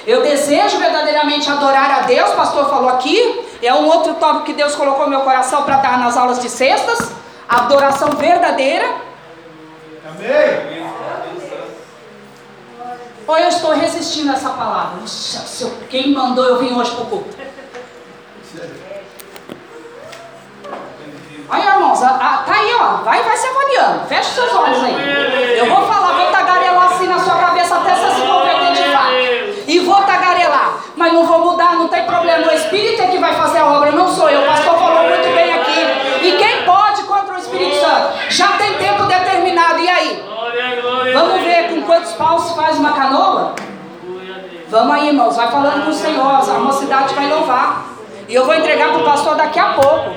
Eu 0.07 0.23
desejo 0.23 0.79
verdadeiramente 0.79 1.51
adorar 1.51 1.91
a 1.91 2.01
Deus, 2.03 2.31
o 2.31 2.37
pastor 2.37 2.71
falou 2.71 2.89
aqui. 2.91 3.45
É 3.61 3.75
um 3.75 3.87
outro 3.87 4.15
tópico 4.15 4.45
que 4.45 4.53
Deus 4.53 4.77
colocou 4.77 5.05
no 5.05 5.11
meu 5.11 5.23
coração 5.23 5.65
para 5.65 5.79
dar 5.79 5.99
nas 5.99 6.17
aulas 6.17 6.39
de 6.39 6.49
sextas. 6.49 7.11
Adoração 7.49 8.11
verdadeira. 8.11 8.87
Amém. 10.09 10.87
Ou 13.27 13.37
eu 13.39 13.49
estou 13.49 13.73
resistindo 13.73 14.31
a 14.31 14.35
essa 14.35 14.51
palavra? 14.51 15.01
Nossa, 15.01 15.41
se 15.41 15.65
eu- 15.65 15.73
quem 15.91 16.13
mandou 16.13 16.45
eu 16.45 16.59
vim 16.59 16.73
hoje 16.75 16.93
para 16.93 17.03
o 17.03 17.07
culto? 17.07 17.37
Olha, 21.49 21.63
irmãos, 21.75 22.03
a- 22.03 22.09
a- 22.11 22.39
tá 22.45 22.53
aí, 22.55 22.75
ó. 22.75 22.97
Vai, 23.05 23.23
vai 23.23 23.37
se 23.37 23.47
avaliando. 23.47 24.07
Fecha 24.07 24.21
os 24.29 24.35
seus 24.35 24.53
olhos 24.55 24.83
aí. 24.83 25.59
Eu 25.59 25.67
vou 25.67 25.87
falar, 25.87 26.15
vou 26.17 26.27
tagarelar 26.33 26.93
assim 26.93 27.07
na 27.07 27.19
sua 27.21 27.37
cabeça 27.37 27.77
até 27.77 27.95
você 27.95 28.15
se 28.15 28.21
converter 28.27 28.73
de 28.73 28.93
fato. 28.93 29.13
E 29.69 29.79
vou 29.81 30.03
tagarelar. 30.03 30.79
Mas 30.97 31.13
não 31.13 31.25
vou 31.25 31.39
mudar, 31.41 31.75
não 31.77 31.87
tem 31.89 32.05
problema. 32.05 32.49
O 32.49 32.55
Espírito 32.55 33.03
é 33.03 33.07
que 33.07 33.19
vai 33.19 33.35
fazer 33.35 33.59
a 33.59 33.67
obra, 33.67 33.93
não 33.93 34.09
sou 34.13 34.29
eu. 34.29 34.41
O 34.43 34.47
pastor 34.47 34.77
falou 34.79 35.05
muito 35.09 35.35
bem 35.35 35.53
aqui. 35.53 36.27
E 36.27 36.33
quem 36.37 36.65
pode 36.65 37.03
contra 37.05 37.35
o 37.35 37.39
Espírito 37.39 37.77
Santo? 37.81 38.13
Já 38.31 38.49
tem 38.55 38.75
tempo 38.75 39.05
determinado. 39.05 39.79
E 39.79 39.89
aí? 39.89 40.25
Glória, 40.27 40.81
glória. 40.81 41.13
Vamos 41.19 41.43
quantos 42.07 42.13
paus 42.13 42.43
se 42.45 42.55
faz 42.55 42.79
uma 42.79 42.93
canoa? 42.93 43.55
Vamos 44.69 44.95
aí, 44.95 45.09
irmãos, 45.09 45.37
vai 45.37 45.51
falando 45.51 45.85
com 45.85 45.91
o 45.91 45.95
Senhor, 45.95 46.23
a 46.23 46.59
mocidade 46.59 47.15
vai 47.15 47.29
louvar. 47.29 47.85
E 48.29 48.35
eu 48.35 48.45
vou 48.45 48.55
entregar 48.55 48.91
para 48.91 48.99
o 48.99 49.05
pastor 49.05 49.37
daqui 49.37 49.59
a 49.59 49.73
pouco. 49.73 50.11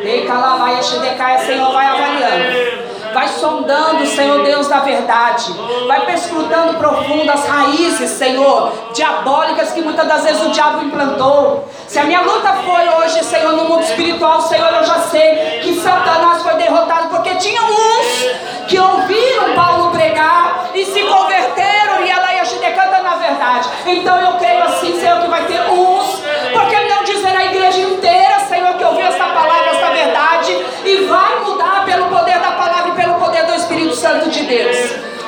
Ei, 0.00 0.26
calavaia, 0.26 0.82
xedecaia, 0.82 1.38
Senhor 1.38 1.72
vai 1.72 1.86
avaliando. 1.86 2.86
Vai 3.14 3.28
sondando, 3.28 4.06
Senhor 4.06 4.44
Deus, 4.44 4.68
da 4.68 4.80
verdade. 4.80 5.54
Vai 5.86 6.04
perscrutando 6.04 6.74
profundas 6.74 7.46
raízes, 7.46 8.10
Senhor, 8.10 8.72
diabólicas 8.92 9.72
que 9.72 9.80
muitas 9.80 10.06
das 10.06 10.24
vezes 10.24 10.42
o 10.42 10.50
diabo 10.50 10.84
implantou. 10.84 11.66
Se 11.88 11.98
a 11.98 12.04
minha 12.04 12.20
luta 12.20 12.52
foi 12.52 12.88
hoje, 12.88 13.24
Senhor, 13.24 13.52
no 13.52 13.64
mundo 13.64 13.82
espiritual, 13.82 14.42
Senhor, 14.42 14.70
eu 14.70 14.84
já 14.84 14.98
sei 15.00 15.60
que 15.62 15.80
Satanás 15.80 16.42
foi 16.42 16.54
derrotado 16.56 17.08
porque 17.08 17.34
tinha 17.36 17.62
uns 17.62 18.66
que 18.68 18.78
ouviram 18.78 19.54
Paulo 19.54 19.90
pregar 19.92 20.70
e 20.74 20.84
se 20.84 21.02
converteram 21.02 22.04
e 22.04 22.10
ela 22.10 22.34
ia 22.34 22.44
decanta 22.66 23.00
na 23.02 23.16
verdade. 23.46 23.68
Então 23.86 24.20
eu 24.20 24.32
creio 24.32 24.62
assim, 24.64 24.98
Senhor, 24.98 25.20
que 25.20 25.28
vai 25.28 25.44
ter 25.44 25.60
uns, 25.70 26.22
porque 26.52 26.80
não 26.88 27.04
dizer 27.04 27.36
a 27.36 27.44
igreja 27.44 27.80
inteira, 27.80 28.40
Senhor, 28.40 28.74
que 28.74 28.84
ouviu 28.84 29.06
essa 29.06 29.24
palavra, 29.24 29.70
essa 29.70 29.90
verdade, 29.90 30.66
e 30.84 31.06
vai 31.06 31.40
mudar 31.44 31.84
pelo 31.84 32.06
poder 32.06 32.38
da 32.40 32.52
palavra 32.52 32.90
e 32.90 32.92
pelo 32.92 33.14
poder 33.14 33.46
do 33.46 33.54
Espírito 33.54 33.94
Santo 33.94 34.28
de 34.28 34.42
Deus. 34.42 34.76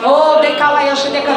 Oh, 0.04 0.38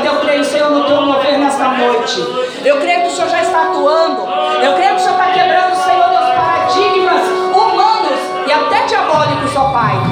eu 0.06 0.20
creio, 0.20 0.46
Senhor, 0.46 0.70
no 0.70 0.86
teu 0.86 1.02
mover 1.02 1.38
nesta 1.40 1.68
noite. 1.70 2.20
Eu 2.64 2.80
creio 2.80 3.02
que 3.02 3.08
o 3.08 3.12
Senhor 3.12 3.30
já 3.30 3.42
está 3.42 3.64
atuando. 3.64 4.22
Eu 4.64 4.74
creio 4.74 4.90
que 4.92 4.96
o 4.96 5.00
Senhor 5.00 5.20
está 5.20 5.32
quebrando, 5.32 5.76
Senhor, 5.76 6.10
os 6.10 6.30
paradigmas 6.36 7.28
humanos 7.28 8.20
e 8.48 8.52
até 8.52 8.86
diabólicos, 8.86 9.56
ó 9.56 9.72
Pai. 9.72 10.11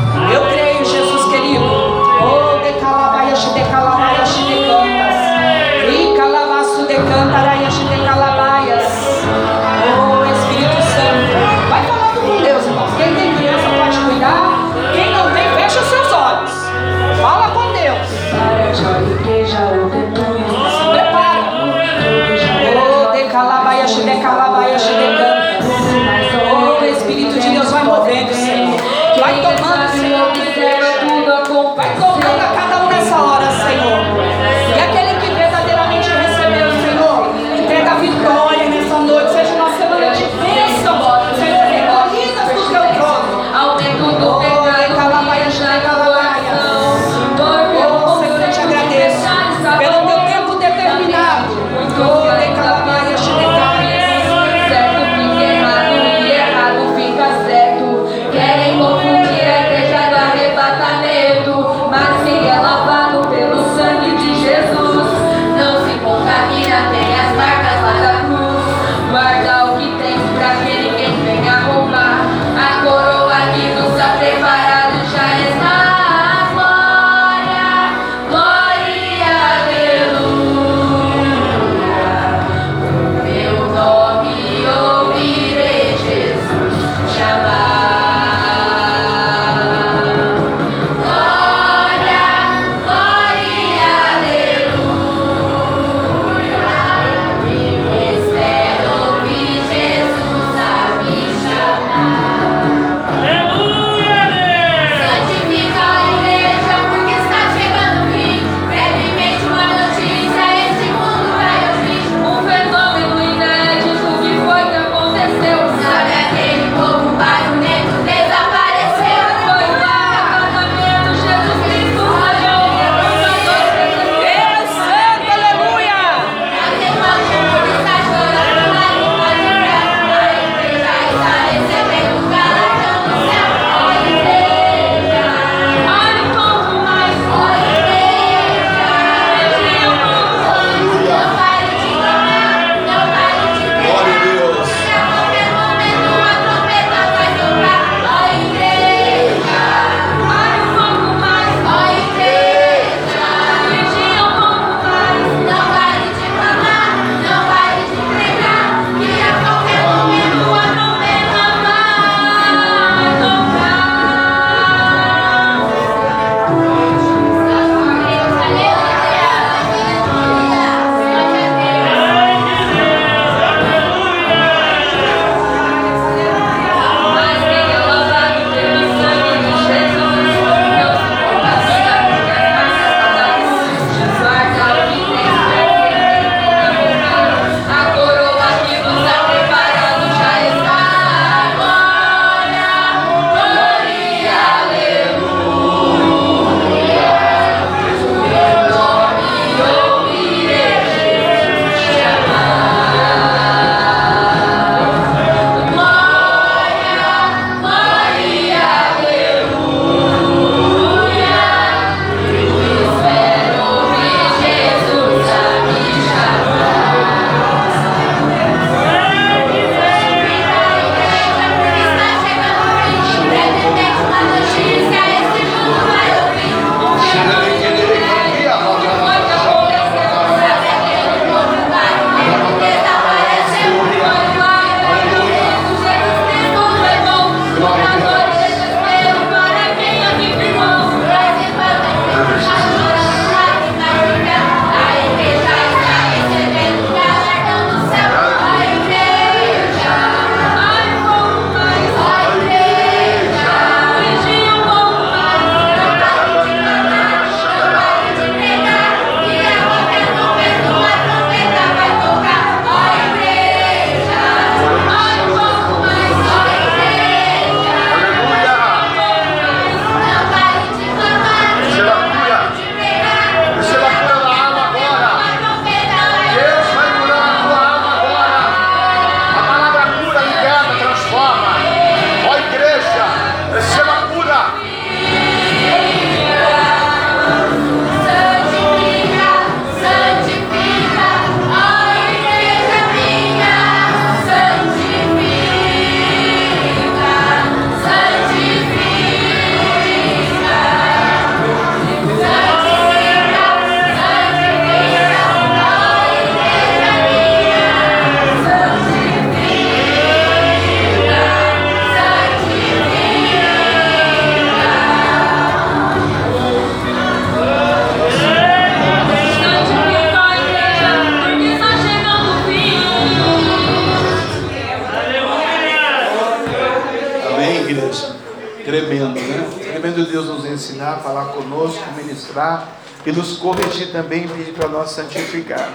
Santificar. 334.90 335.74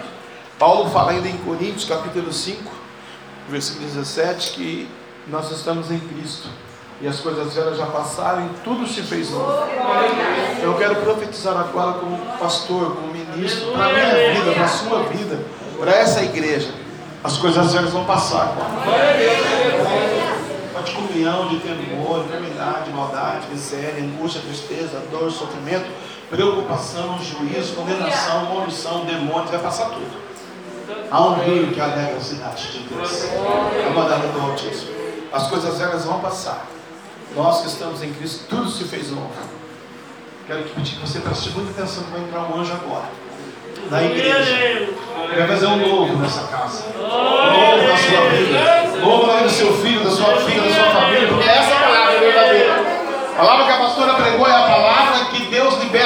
Paulo 0.59 0.91
fala 0.91 1.13
ainda 1.13 1.29
em 1.29 1.37
Coríntios, 1.39 1.85
capítulo 1.85 2.33
5, 2.33 2.71
versículo 3.49 3.87
17, 3.87 4.53
que 4.53 4.89
nós 5.27 5.51
estamos 5.51 5.91
em 5.91 5.99
Cristo 5.99 6.49
e 7.01 7.09
as 7.09 7.21
coisas 7.21 7.55
velhas 7.55 7.77
já 7.77 7.87
passaram 7.87 8.47
e 8.47 8.49
tudo 8.63 8.87
se 8.87 9.03
fez 9.03 9.31
novo. 9.31 9.53
Eu 10.63 10.75
quero 10.79 10.97
profetizar 10.97 11.57
agora 11.57 11.99
como 11.99 12.17
pastor, 12.39 12.95
como 12.95 13.13
ministro, 13.13 13.73
para 13.73 13.87
a 13.87 13.93
minha 13.93 14.35
vida, 14.35 14.53
para 14.53 14.65
a 14.65 14.69
sua 14.69 15.03
vida, 15.05 15.39
para 15.79 15.93
essa 15.93 16.23
igreja. 16.23 16.71
As 17.23 17.37
coisas 17.37 17.73
velhas 17.73 17.91
vão 17.91 18.05
passar. 18.05 18.55
De 20.85 20.93
comunhão, 20.93 21.49
de 21.49 21.61
temor, 21.61 22.27
enfermidade, 22.27 22.91
maldade, 22.91 23.47
miséria, 23.51 24.05
angústia, 24.05 24.43
tristeza, 24.43 25.03
dor, 25.11 25.31
sofrimento, 25.33 25.87
preocupação, 26.35 27.17
juízo, 27.23 27.75
condenação, 27.75 28.55
maldição, 28.55 29.05
demônios, 29.05 29.51
vai 29.51 29.61
passar 29.61 29.91
tudo. 29.91 30.25
Há 31.11 31.21
um 31.23 31.35
rio 31.35 31.69
que 31.69 31.81
alegra 31.81 32.17
a 32.17 32.21
cidade 32.21 32.73
de 32.73 32.79
Deus. 32.81 33.25
É 33.25 33.89
uma 33.89 34.09
da 34.09 34.17
do 34.17 34.41
Altíssimo. 34.41 34.91
As 35.33 35.47
coisas 35.47 35.79
velhas 35.79 36.05
vão 36.05 36.19
passar. 36.19 36.67
Nós 37.37 37.61
que 37.61 37.69
estamos 37.69 38.03
em 38.03 38.13
Cristo, 38.13 38.47
tudo 38.49 38.69
se 38.69 38.85
fez 38.85 39.13
novo. 39.13 39.31
Quero 40.47 40.65
que 40.65 40.75
pedir 40.75 40.97
que 40.97 41.07
você 41.07 41.21
preste 41.21 41.51
muita 41.51 41.71
atenção 41.71 42.03
que 42.05 42.11
vai 42.11 42.21
entrar 42.21 42.41
um 42.41 42.61
anjo 42.61 42.73
agora. 42.73 43.09
Na 43.91 44.03
igreja. 44.03 44.89
Vai 45.37 45.47
fazer 45.47 45.67
um 45.67 45.77
novo 45.77 46.17
nessa 46.17 46.47
casa. 46.49 46.85
Novo 46.97 47.89
na 47.89 47.97
sua 47.97 48.29
vida. 48.31 48.99
Novo 49.01 49.27
na 49.27 49.33
vida 49.35 49.49
do 49.49 49.51
seu 49.51 49.73
filho, 49.79 50.05
da 50.05 50.11
sua 50.11 50.37
filha, 50.41 50.63
da 50.63 50.75
sua 50.75 51.01
família. 51.01 51.29
Porque 51.29 51.49
essa 51.49 51.75
é 51.75 51.79
palavra 51.81 52.19
verdadeira. 52.19 52.95
A 53.35 53.37
palavra 53.37 53.67
que 53.67 53.73
a 53.73 53.79
pastora 53.79 54.15
pregou 54.15 54.47
é 54.47 54.55
a 54.55 54.63
palavra 54.63 55.25
que 55.27 55.45
Deus 55.47 55.75
liberta, 55.81 56.04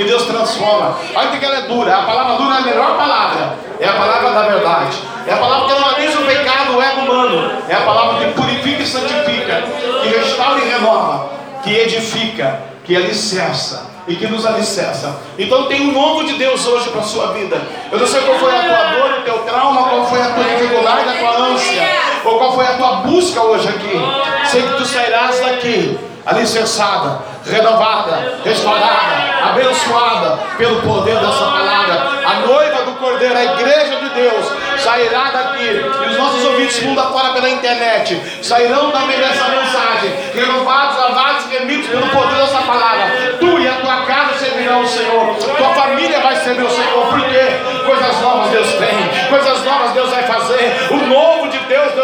que 0.00 0.04
Deus 0.04 0.22
transforma. 0.22 0.96
Olha 1.14 1.28
que 1.28 1.44
ela 1.44 1.58
é 1.58 1.62
dura. 1.62 1.94
A 1.94 2.02
palavra 2.02 2.36
dura 2.36 2.54
é 2.54 2.58
a 2.58 2.60
melhor 2.62 2.96
palavra. 2.96 3.54
É 3.78 3.86
a 3.86 3.92
palavra 3.92 4.30
da 4.30 4.42
verdade. 4.48 4.96
É 5.26 5.32
a 5.34 5.36
palavra 5.36 5.66
que 5.66 5.72
analisa 5.72 6.20
o 6.20 6.24
pecado, 6.24 6.76
o 6.76 6.82
ego 6.82 7.00
humano. 7.02 7.52
É 7.68 7.74
a 7.74 7.80
palavra 7.82 8.24
que 8.24 8.32
purifica 8.32 8.82
e 8.82 8.86
santifica, 8.86 9.62
que 10.02 10.08
restaura 10.08 10.58
e 10.58 10.68
renova, 10.68 11.32
que 11.62 11.76
edifica, 11.76 12.60
que 12.82 12.96
alicerça 12.96 13.90
e 14.08 14.16
que 14.16 14.26
nos 14.26 14.46
alicerça. 14.46 15.20
Então 15.38 15.66
tem 15.66 15.82
um 15.82 15.92
novo 15.92 16.24
de 16.24 16.32
Deus 16.34 16.66
hoje 16.66 16.88
para 16.88 17.02
a 17.02 17.04
sua 17.04 17.32
vida. 17.34 17.60
Eu 17.92 17.98
não 17.98 18.06
sei 18.06 18.22
qual 18.22 18.38
foi 18.38 18.56
a 18.56 18.62
tua 18.62 18.84
dor, 18.96 19.18
o 19.18 19.22
teu 19.22 19.38
trauma, 19.40 19.82
qual 19.82 20.06
foi 20.06 20.22
a 20.22 20.30
tua 20.30 20.44
dificuldade, 20.44 21.08
a 21.10 21.18
tua 21.18 21.46
ânsia, 21.46 21.82
ou 22.24 22.38
qual 22.38 22.54
foi 22.54 22.66
a 22.66 22.74
tua 22.74 22.92
busca 22.96 23.40
hoje 23.40 23.68
aqui. 23.68 24.48
Sei 24.50 24.62
que 24.62 24.76
tu 24.76 24.84
sairás 24.84 25.40
daqui 25.40 25.98
alicerçada, 26.26 27.18
renovada, 27.44 28.40
restaurada, 28.44 29.50
abençoada 29.50 30.38
pelo 30.56 30.82
poder 30.82 31.16
dessa 31.16 31.44
palavra. 31.44 32.20
A 32.24 32.46
noiva 32.46 32.82
do 32.84 32.92
Cordeiro, 32.92 33.36
a 33.36 33.44
igreja 33.44 33.96
de 33.96 34.08
Deus, 34.10 34.46
sairá 34.78 35.30
daqui. 35.30 35.64
E 35.64 36.10
os 36.10 36.18
nossos 36.18 36.44
ouvintes 36.44 36.82
mundo 36.82 37.00
afora 37.00 37.32
pela 37.32 37.48
internet 37.48 38.20
sairão 38.42 38.90
também 38.90 39.18
dessa 39.18 39.48
mensagem, 39.48 40.10
renovados, 40.34 40.96
lavados 40.96 41.46
e 41.46 41.58
remidos 41.58 41.88
pelo 41.88 42.06
poder 42.08 42.36
dessa 42.36 42.58
palavra. 42.58 43.36
Tu 43.38 43.58
e 43.58 43.68
a 43.68 43.72
tua 43.72 44.02
casa 44.02 44.38
servirão 44.38 44.82
o 44.82 44.88
Senhor, 44.88 45.34
tua 45.56 45.74
família 45.74 46.20
vai 46.20 46.36
servir 46.36 46.64
o 46.64 46.70
Senhor, 46.70 47.06
porque 47.06 47.86
coisas 47.86 48.20
novas 48.20 48.50
Deus 48.50 48.68
tem, 48.74 49.28
coisas 49.28 49.64
novas 49.64 49.90
Deus 49.92 50.10
vai 50.10 50.22
fazer, 50.22 50.88
o 50.90 50.96
novo 51.06 51.39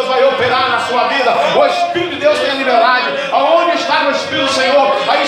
Deus, 0.06 0.08
vai 0.08 0.24
operar 0.24 0.70
na 0.70 0.80
sua 0.80 1.08
vida, 1.08 1.34
o 1.56 1.66
Espírito 1.66 2.14
de 2.14 2.20
Deus 2.20 2.38
tem 2.38 2.56
liberdade, 2.56 3.08
aonde 3.32 3.76
está 3.76 4.06
o 4.06 4.10
Espírito 4.10 4.46
do 4.46 4.52
Senhor, 4.52 4.96
aí 5.08 5.24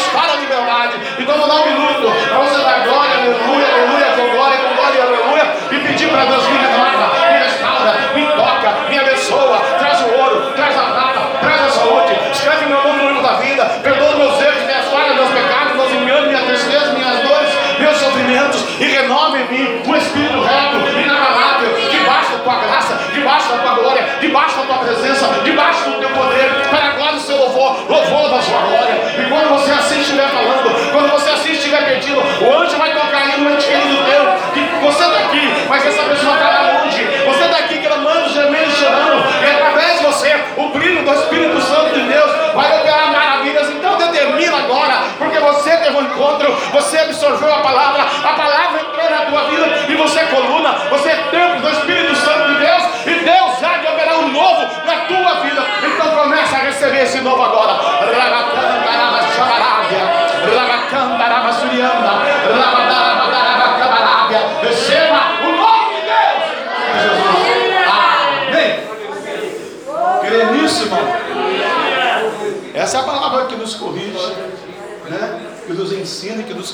teve 45.89 45.97
um 45.97 46.03
encontro, 46.03 46.55
você 46.73 46.99
absorveu 46.99 47.53
a 47.53 47.61
palavra, 47.61 48.03
a 48.03 48.35
palavra 48.35 48.81
entrou 48.81 49.11
na 49.11 49.27
tua 49.27 49.45
vida, 49.45 49.67
e 49.89 49.97
você 49.97 50.21
é 50.21 50.25
coluna, 50.27 50.73
você 50.91 51.09
é 51.09 51.17
templo 51.31 51.61
do 51.61 51.71
Espírito 51.71 52.15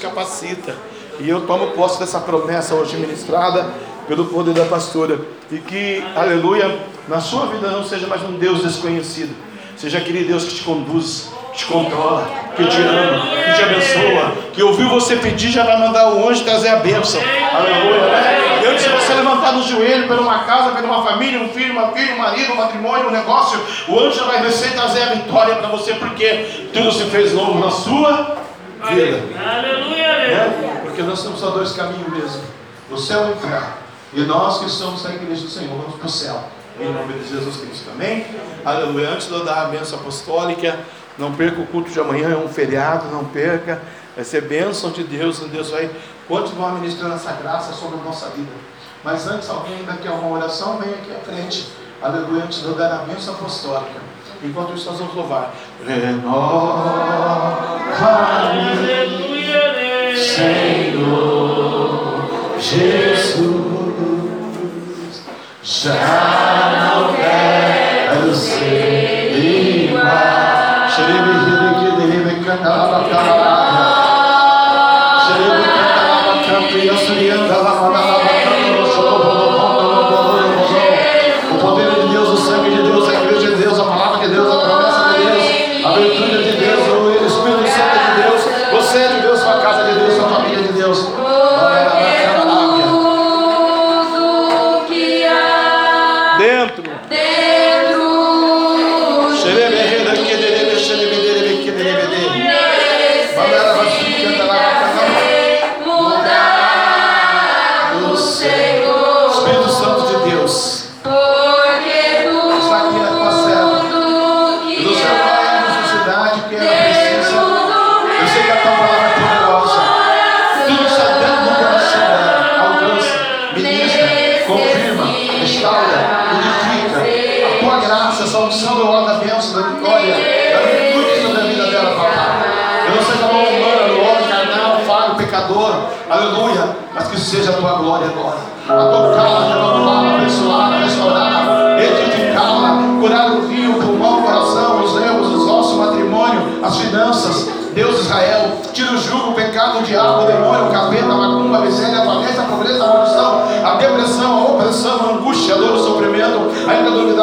capacita. 0.05 0.75
E 1.21 1.29
eu 1.29 1.43
tomo 1.43 1.69
posse 1.69 1.99
dessa 1.99 2.21
promessa 2.21 2.75
hoje 2.75 2.97
ministrada 2.97 3.67
pelo 4.07 4.27
poder 4.27 4.55
da 4.55 4.65
pastora. 4.65 5.19
E 5.51 5.59
que, 5.59 6.05
aleluia, 6.15 6.79
na 7.09 7.21
sua 7.21 7.47
vida 7.47 7.69
não 7.69 7.85
seja 7.85 8.07
mais 8.07 8.23
um 8.23 8.33
Deus 8.33 8.63
desconhecido. 8.63 9.35
Seja 9.77 9.99
aquele 9.99 10.25
Deus 10.25 10.45
que 10.45 10.55
te 10.55 10.63
conduz, 10.63 11.31
que 11.53 11.59
te 11.59 11.67
controla, 11.67 12.29
que 12.57 12.65
te 12.65 12.81
ama, 12.81 13.27
que 13.27 13.55
te 13.55 13.63
abençoa, 13.63 14.33
que 14.53 14.63
ouviu 14.63 14.89
você 14.89 15.17
pedir, 15.17 15.51
já 15.51 15.65
vai 15.65 15.79
mandar 15.79 16.13
o 16.13 16.29
anjo 16.29 16.45
trazer 16.45 16.69
a 16.69 16.77
bênção. 16.77 17.21
Aleluia, 17.21 18.07
né? 18.07 18.61
E 18.63 18.67
antes 18.67 18.85
de 18.85 18.91
você 18.91 19.15
levantar 19.15 19.53
no 19.53 19.63
joelho 19.63 20.07
por 20.07 20.19
uma 20.19 20.41
casa, 20.45 20.71
por 20.71 20.85
uma 20.85 21.03
família, 21.03 21.41
um 21.41 21.49
filho, 21.49 21.73
uma 21.73 21.89
filha, 21.93 22.15
um 22.15 22.19
marido, 22.19 22.53
um 22.53 22.57
matrimônio, 22.57 23.09
um 23.09 23.13
negócio, 23.13 23.61
o 23.89 23.99
anjo 24.01 24.25
vai 24.25 24.43
descer 24.43 24.69
e 24.69 24.75
trazer 24.75 25.03
a 25.03 25.07
vitória 25.07 25.57
para 25.57 25.69
você, 25.69 25.95
porque 25.95 26.69
tudo 26.73 26.93
se 26.93 27.05
fez 27.05 27.33
novo 27.33 27.59
na 27.59 27.71
sua 27.71 28.44
vida. 28.83 29.23
Aleluia. 29.39 30.07
Né? 30.07 30.81
Porque 30.83 31.03
nós 31.03 31.23
temos 31.23 31.41
só 31.41 31.51
dois 31.51 31.73
caminhos 31.73 32.09
mesmo: 32.09 32.43
o 32.91 32.97
céu 32.97 33.29
e 33.29 33.33
o 33.33 33.35
inferno. 33.37 33.85
E 34.13 34.21
nós 34.23 34.59
que 34.59 34.67
estamos 34.67 35.03
na 35.03 35.15
igreja 35.15 35.43
do 35.43 35.51
Senhor, 35.51 35.77
vamos 35.77 35.97
para 35.97 36.07
o 36.07 36.11
céu. 36.11 36.45
Em 36.81 36.93
nome 36.93 37.15
de 37.15 37.29
Jesus 37.29 37.57
Cristo. 37.57 37.91
Amém? 37.93 38.27
Aleluia. 38.65 39.11
Antes 39.11 39.29
de 39.29 39.33
eu 39.33 39.45
dar 39.45 39.63
a 39.63 39.65
bênção 39.67 39.99
apostólica, 39.99 40.79
não 41.19 41.33
perca 41.33 41.61
o 41.61 41.67
culto 41.67 41.91
de 41.91 42.01
amanhã, 42.01 42.31
é 42.31 42.37
um 42.37 42.49
feriado, 42.49 43.07
não 43.11 43.25
perca. 43.25 43.81
Vai 44.15 44.25
ser 44.25 44.43
bênção 44.43 44.91
de 44.91 45.05
Deus, 45.05 45.41
e 45.41 45.47
Deus 45.47 45.71
vai 45.71 45.91
continuar 46.29 46.73
ministrando 46.73 47.15
essa 47.15 47.33
graça 47.33 47.73
sobre 47.73 47.99
a 47.99 48.03
nossa 48.03 48.29
vida. 48.31 48.51
Mas 49.03 49.27
antes, 49.29 49.49
alguém 49.51 49.77
ainda 49.77 49.95
quer 49.95 50.11
uma 50.11 50.29
oração, 50.29 50.79
vem 50.79 50.95
aqui 50.95 51.13
à 51.13 51.19
frente. 51.19 51.69
Aleluia, 52.01 52.45
antes 52.45 52.61
de 52.61 52.67
eu 52.67 52.75
dar 52.75 52.93
a 52.93 52.99
bênção 52.99 53.35
apostólica. 53.35 54.01
Enquanto 54.43 54.75
isso, 54.75 54.91
nós 54.91 54.99
vamos 54.99 55.15
louvar. 55.15 55.55
Renova-me. 55.87 56.65
Senhor 60.17 61.75
Jesus. 62.59 63.45
Já 65.63 66.93
não 66.95 67.15
quero 67.15 68.35
ser 68.35 69.33
igual. 69.39 70.05
Xerebe, 70.89 71.33
xerebe, 71.45 72.13
xerebe, 72.13 72.45
cantaraba, 72.45 73.09
cantaraba. 73.09 73.51
Xerebe, 75.27 75.63
cantaraba, 75.65 76.33
canto, 76.47 76.75
e 76.79 76.91
assurianda, 76.91 77.57
lamadava, 77.57 78.44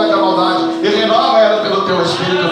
da 0.07 0.17
maldade. 0.17 0.63
E 0.83 0.87
renova 0.87 1.39
ela 1.39 1.61
pelo 1.61 1.81
teu 1.81 2.01
Espírito. 2.01 2.50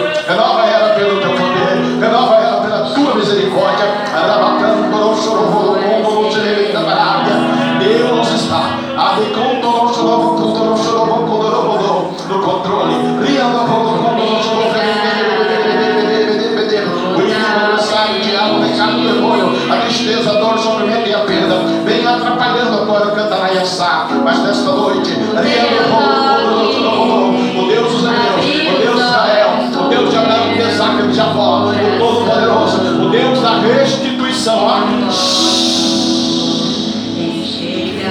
introdução, 34.50 34.58
ó. 34.58 34.70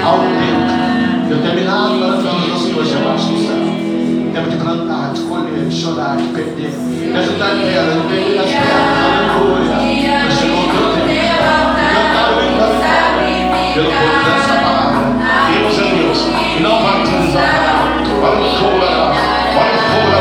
Ao 0.05 0.19
tempo. 0.19 0.79
Eu 1.29 1.41
terminava 1.41 1.99
cantando 1.99 2.53
as 2.53 2.61
duas 2.61 2.95
abaixo 2.95 3.27
do 3.27 3.37
céu. 3.45 3.57
Tempo 4.33 4.49
de 4.49 4.55
plantar, 4.57 5.13
de 5.13 5.21
colher, 5.21 5.65
de 5.65 5.75
chorar, 5.75 6.17
de 6.17 6.23
perder. 6.29 6.71
Me 6.71 7.17
ajudar 7.17 7.55
nela, 7.55 7.95
no 7.95 8.09
meio 8.09 8.37
das 8.37 8.45
pedras, 8.45 8.97
aleluia. 9.05 9.77
Mas 10.25 10.33
chegou 10.39 10.59
o 10.59 10.67
teu 10.69 10.87
tempo. 11.07 11.39
Cantar 11.93 12.29
o 12.31 12.39
encanto 12.45 12.79
pelo 13.73 13.89
poder 13.91 14.21
dessa 14.25 14.55
palavra. 14.63 15.01
Deus 15.51 15.77
é 15.77 15.81
Deus. 15.95 16.19
E 16.57 16.59
não 16.61 16.75
vai 16.83 16.97
te. 17.03 17.09
Olha 18.21 18.39
o 18.39 18.49
fogo 18.55 18.79
da 18.79 18.85
Olha 19.55 19.75
o 19.75 19.87
fogo 19.89 20.11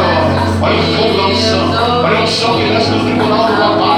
Olha 0.62 0.76
o 0.76 0.82
fogo 0.82 1.12
da 1.16 1.24
unção. 1.26 1.62
Olha 2.04 2.16
o 2.18 2.22
unção 2.22 2.50
que 2.56 2.64
desce 2.64 2.90
do 2.90 2.98
tribunal 3.04 3.46
do 3.46 3.52
papai. 3.56 3.97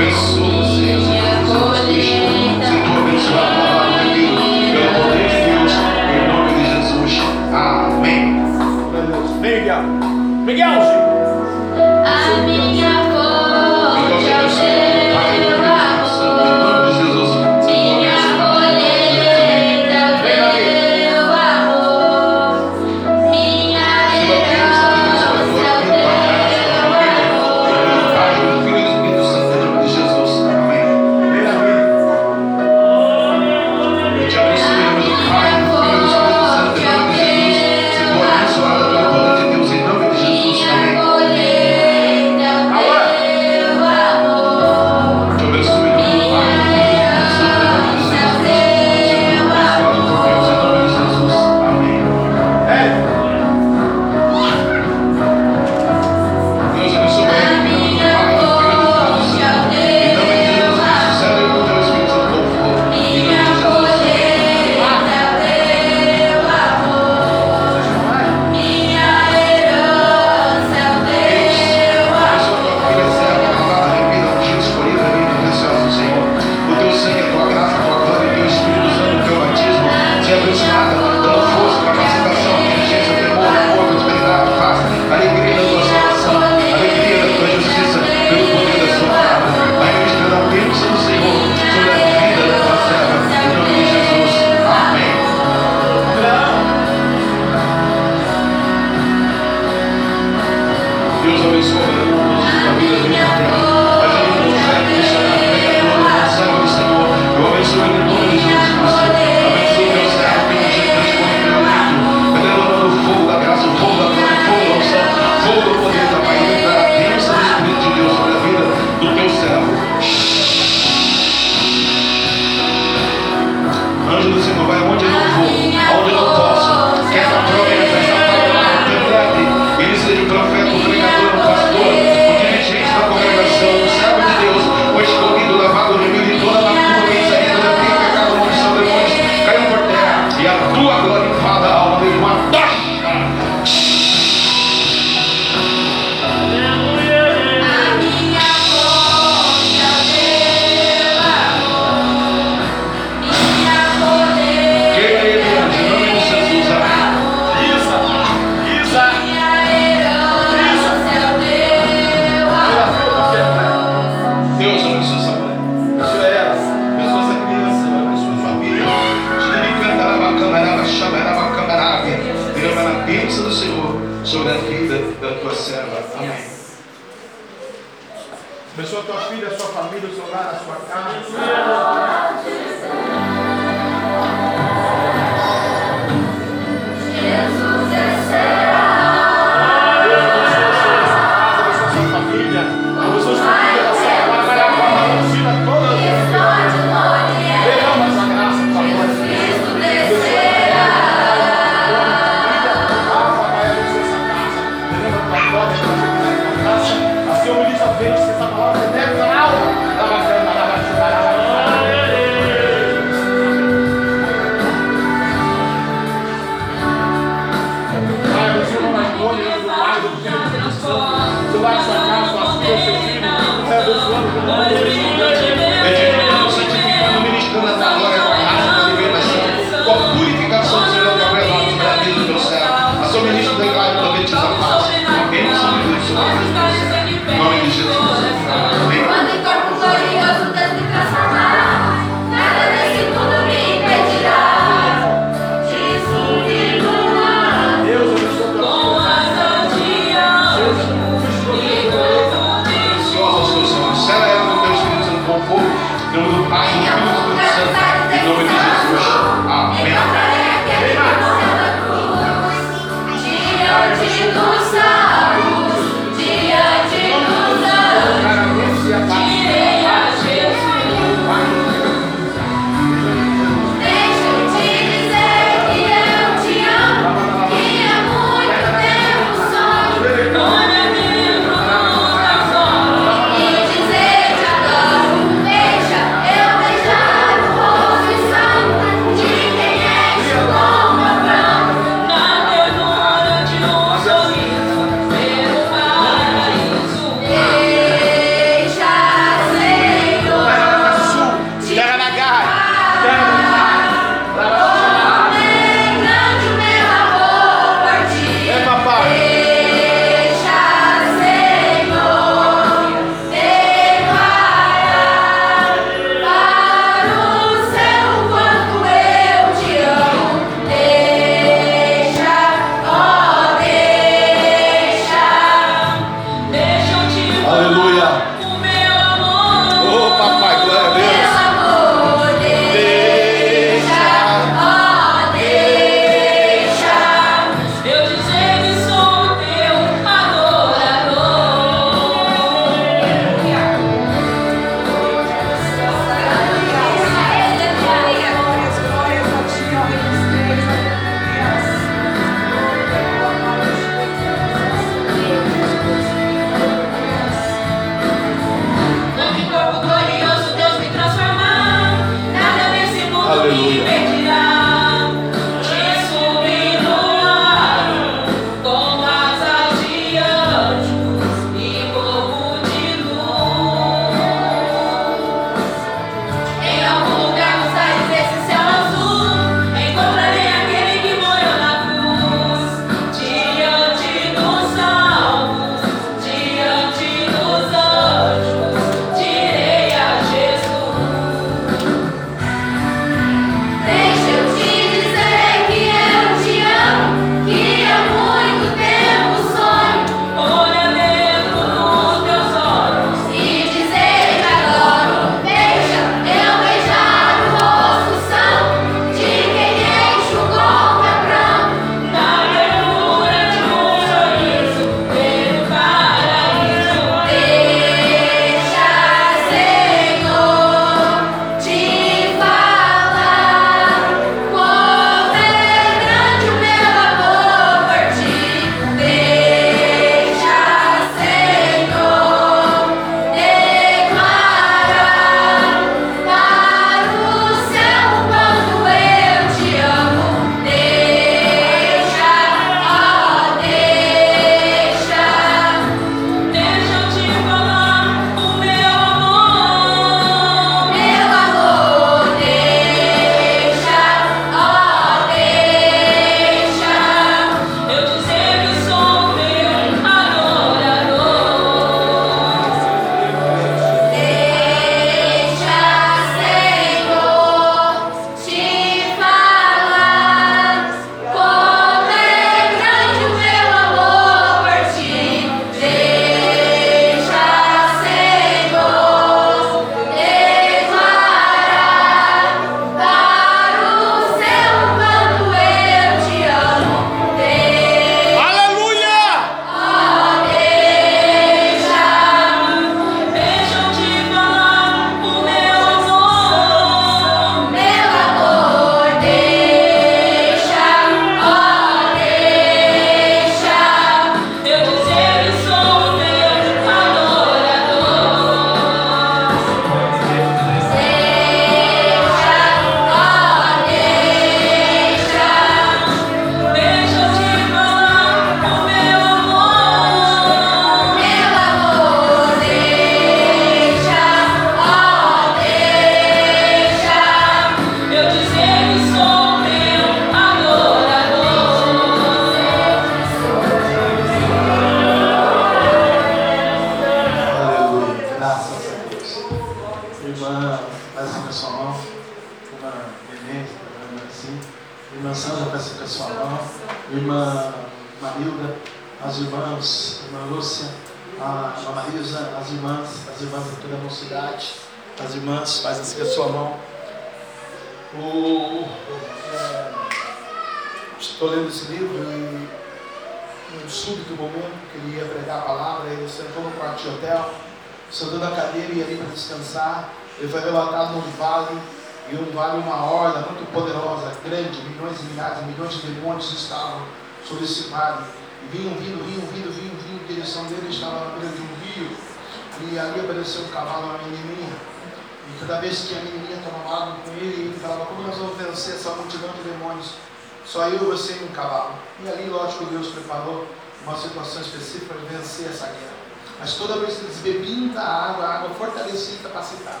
Só 590.90 590.96
eu, 590.96 591.10
você 591.10 591.34
e 591.34 591.44
um 591.44 591.54
cavalo. 591.54 591.94
E 592.24 592.28
ali, 592.28 592.48
lógico, 592.48 592.84
Deus 592.86 593.08
preparou 593.08 593.66
uma 594.04 594.16
situação 594.16 594.60
específica 594.62 595.14
para 595.14 595.38
vencer 595.38 595.68
essa 595.68 595.86
guerra. 595.86 596.20
Mas 596.58 596.74
toda 596.74 596.98
vez 596.98 597.16
que 597.16 597.24
eles 597.24 597.36
bebiam 597.38 597.88
da 597.88 598.02
água, 598.02 598.44
a 598.44 598.54
água 598.56 598.70
fortalecia 598.70 599.34
e 599.34 599.42
capacitava. 599.42 600.00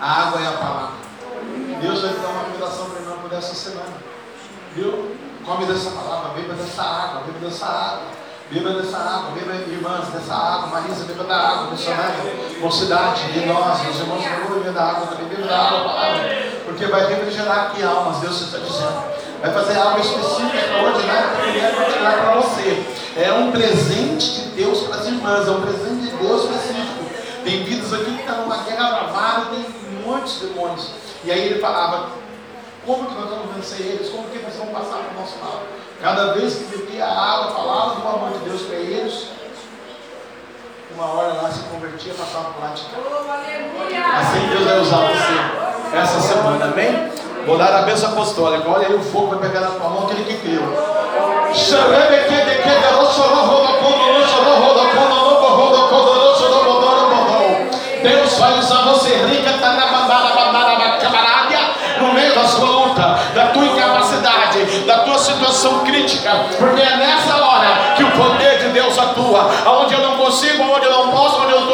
A 0.00 0.22
água 0.22 0.40
é 0.40 0.46
a 0.46 0.52
palavra. 0.52 0.96
Deus 1.82 2.02
vai 2.02 2.12
te 2.12 2.20
dar 2.20 2.28
uma 2.28 2.44
revelação 2.44 2.90
para 2.90 3.00
irmão 3.00 3.18
por 3.18 3.32
essa 3.32 3.54
semana. 3.54 3.94
Viu? 4.74 5.16
Come 5.44 5.66
dessa 5.66 5.90
palavra, 5.90 6.40
beba 6.40 6.54
dessa 6.54 6.82
água, 6.82 7.22
beba 7.26 7.38
dessa 7.38 7.66
água. 7.66 8.18
Beba 8.50 8.70
dessa 8.80 8.96
água, 8.96 9.30
beba 9.32 9.54
irmãs 9.54 10.08
dessa 10.08 10.34
água, 10.34 10.68
Marisa, 10.68 11.04
beba 11.04 11.24
da 11.24 11.36
água, 11.36 11.70
missionária, 11.70 12.16
mocidade, 12.62 13.30
de 13.30 13.44
nós, 13.44 13.82
meus 13.82 13.96
irmãos, 13.98 14.24
vamos 14.24 14.54
beber 14.54 14.72
da 14.72 14.84
água 14.84 15.06
também, 15.08 15.26
beba 15.26 15.46
da 15.46 15.58
água, 15.58 15.80
palavra, 15.80 16.52
porque 16.64 16.86
vai 16.86 17.12
refrigerar 17.12 17.66
aqui 17.66 17.82
almas, 17.82 18.20
Deus 18.20 18.40
está 18.40 18.56
dizendo. 18.56 19.17
Vai 19.40 19.52
fazer 19.52 19.78
algo 19.78 20.00
específico, 20.00 20.56
extraordinário, 20.56 21.36
que 21.36 21.48
ele 21.48 21.60
vai 21.60 21.92
tirar 21.92 22.12
para 22.12 22.40
você. 22.40 22.84
É 23.16 23.32
um 23.32 23.52
presente 23.52 24.32
de 24.32 24.48
Deus 24.50 24.80
para 24.82 24.96
as 24.96 25.06
irmãs, 25.06 25.46
é 25.46 25.50
um 25.50 25.60
presente 25.60 26.10
de 26.10 26.16
Deus 26.16 26.44
específico. 26.44 27.04
Tem 27.44 27.64
vidas 27.64 27.92
aqui 27.92 28.04
que 28.04 28.20
estão 28.20 28.34
tá 28.34 28.40
numa 28.42 28.56
guerra 28.64 28.90
bravada, 28.90 29.46
tem 29.46 29.64
muitos 30.04 30.40
demônios. 30.40 30.90
E 31.24 31.30
aí 31.30 31.46
ele 31.46 31.60
falava, 31.60 32.10
como 32.84 33.06
que 33.06 33.14
nós 33.14 33.30
vamos 33.30 33.54
vencer 33.54 33.80
eles? 33.80 34.08
Como 34.10 34.28
que 34.28 34.38
nós 34.38 34.54
vamos 34.56 34.72
passar 34.72 34.98
para 35.04 35.16
o 35.16 35.20
nosso 35.20 35.38
lado? 35.38 35.60
Cada 36.02 36.32
vez 36.34 36.54
que 36.54 36.64
bebia 36.76 37.04
a 37.04 37.34
água, 37.34 37.52
falava 37.52 38.00
do 38.00 38.08
amor 38.08 38.38
de 38.38 38.44
Deus 38.44 38.62
para 38.62 38.76
eles, 38.76 39.28
uma 40.94 41.06
hora 41.06 41.32
lá 41.34 41.50
se 41.50 41.60
convertia, 41.64 42.12
passava 42.14 42.50
para 42.50 42.68
lá 42.68 42.74
de 42.74 42.82
cá. 42.82 44.18
Assim 44.18 44.48
Deus 44.48 44.64
vai 44.64 44.80
usar 44.80 44.96
você 44.96 45.96
essa 45.96 46.20
semana, 46.20 46.64
amém? 46.66 47.17
Vou 47.48 47.56
dar 47.56 47.74
a 47.74 47.80
bênção 47.80 48.10
apostólica. 48.10 48.68
Olha 48.68 48.88
aí 48.88 48.94
o 48.94 49.00
fogo 49.00 49.28
vai 49.28 49.38
pegar 49.38 49.60
na 49.60 49.70
tua 49.70 49.88
mão, 49.88 50.04
aquele 50.04 50.22
que 50.24 50.36
creu. 50.36 50.60
Deus 58.02 58.38
vai 58.38 58.58
usar 58.58 58.82
você 58.82 59.14
rica, 59.26 59.48
no 62.00 62.12
meio 62.12 62.34
da 62.34 62.46
sua 62.46 62.68
luta, 62.68 63.18
da 63.34 63.46
tua 63.46 63.64
incapacidade, 63.64 64.64
da 64.86 64.98
tua 65.00 65.18
situação 65.18 65.80
crítica, 65.80 66.30
porque 66.58 66.82
é 66.82 66.96
nessa 66.96 67.36
hora 67.36 67.94
que 67.96 68.04
o 68.04 68.10
poder 68.12 68.58
de 68.58 68.68
Deus 68.68 68.98
atua, 68.98 69.50
aonde 69.64 69.94
eu 69.94 70.02
não 70.02 70.16
consigo, 70.16 70.62
aonde 70.62 70.86
eu 70.86 70.92
não 70.92 71.10
posso, 71.10 71.40
aonde 71.40 71.52
eu 71.52 71.67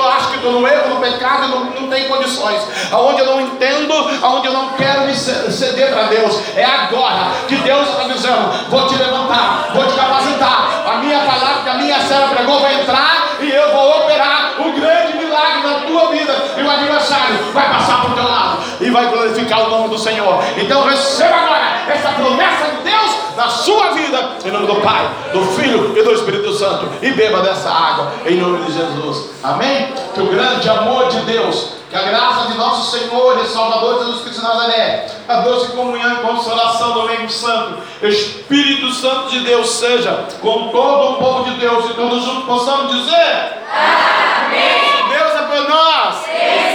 no 0.53 0.67
erro, 0.67 0.95
no 0.95 1.01
pecado, 1.01 1.49
não, 1.49 1.65
não 1.67 1.89
tem 1.89 2.09
condições, 2.09 2.63
aonde 2.91 3.21
eu 3.21 3.27
não 3.27 3.41
entendo, 3.41 3.95
aonde 4.23 4.47
eu 4.47 4.53
não 4.53 4.71
quero 4.71 5.03
me 5.03 5.15
ceder 5.15 5.93
para 5.93 6.05
Deus, 6.05 6.41
é 6.57 6.65
agora 6.65 7.33
que 7.49 7.57
Deus 7.57 7.89
está 7.89 8.05
dizendo: 8.05 8.69
vou 8.69 8.87
te 8.87 8.97
levantar, 8.97 9.71
vou 9.75 9.87
te 9.87 9.95
capacitar, 9.95 10.85
a 10.87 10.97
minha 10.99 11.21
palavra 11.21 11.63
que 11.63 11.69
a 11.69 11.75
minha 11.75 12.01
serva 12.01 12.35
pregou 12.35 12.61
vai 12.61 12.81
entrar 12.81 13.37
e 13.41 13.51
eu 13.51 13.73
vou 13.73 14.03
operar 14.03 14.55
o 14.59 14.73
grande 14.73 15.19
milagre 15.19 15.63
na 15.63 15.81
tua 15.81 16.11
vida, 16.11 16.35
e 16.57 16.63
o 16.63 16.71
adversário 16.71 17.37
vai 17.53 17.69
passar 17.69 18.03
por 18.03 18.15
teu 18.15 18.25
lado 18.25 18.59
e 18.81 18.91
vai 18.91 19.07
glorificar 19.07 19.67
o 19.67 19.71
nome 19.71 19.89
do 19.89 19.99
Senhor. 19.99 20.43
Então 20.57 20.85
receba 20.85 21.35
agora 21.35 21.83
essa 21.89 22.11
promessa 22.11 22.71
de 22.77 22.91
Deus 22.91 23.25
na 23.37 23.49
sua 23.49 23.93
vida, 23.93 24.34
em 24.45 24.51
nome 24.51 24.67
do 24.67 24.77
Pai, 24.77 25.09
do 25.33 25.43
Filho 25.53 25.97
e 25.97 26.03
do 26.03 26.13
Espírito 26.13 26.53
Santo, 26.53 26.87
e 27.01 27.11
beba 27.13 27.41
dessa 27.41 27.71
água, 27.71 28.13
em 28.27 28.37
nome 28.37 28.65
de 28.67 28.73
Jesus. 28.73 29.31
Amém? 29.43 29.93
Que 30.13 30.21
o 30.21 30.27
grande 30.27 30.69
amor 30.69 31.09
de 31.09 31.21
Deus, 31.21 31.71
que 31.89 31.97
a 31.97 32.03
graça 32.03 32.53
de 32.53 32.59
nosso 32.59 32.99
Senhor 32.99 33.41
e 33.43 33.47
Salvador 33.47 34.05
Jesus 34.05 34.23
Cristo 34.23 34.41
de 34.41 34.47
Nazaré, 34.47 35.07
a 35.27 35.37
doce 35.37 35.73
comunhão 35.73 36.13
e 36.13 36.17
consolação 36.17 36.93
do 36.93 37.05
Espírito 37.05 37.33
Santo, 37.33 37.83
Espírito 38.03 38.93
Santo 38.93 39.31
de 39.31 39.41
Deus 39.41 39.71
seja 39.71 40.27
com 40.43 40.69
todo 40.69 41.13
o 41.13 41.15
povo 41.17 41.51
de 41.51 41.59
Deus 41.59 41.87
e 41.91 41.95
todos 41.95 42.25
juntos 42.25 42.45
possamos 42.45 42.95
dizer: 42.95 43.59
Amém. 43.73 44.95
Deus 45.09 45.35
é 45.35 45.43
por 45.47 45.69
nós. 45.69 46.25
Quem 46.25 46.74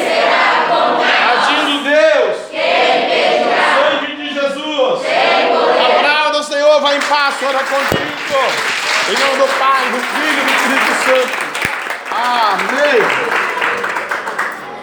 Senhor, 6.79 6.81
vai 6.81 6.95
em 6.95 7.01
paz, 7.01 7.35
ora 7.43 7.59
contigo. 7.59 8.39
Em 9.09 9.13
nome 9.13 9.37
do 9.37 9.59
Pai, 9.59 9.85
do 9.89 9.99
Filho 9.99 10.39
e 10.39 10.45
do 10.45 10.51
Espírito 10.51 10.93
Santo. 11.05 11.37
Amém. 12.11 13.38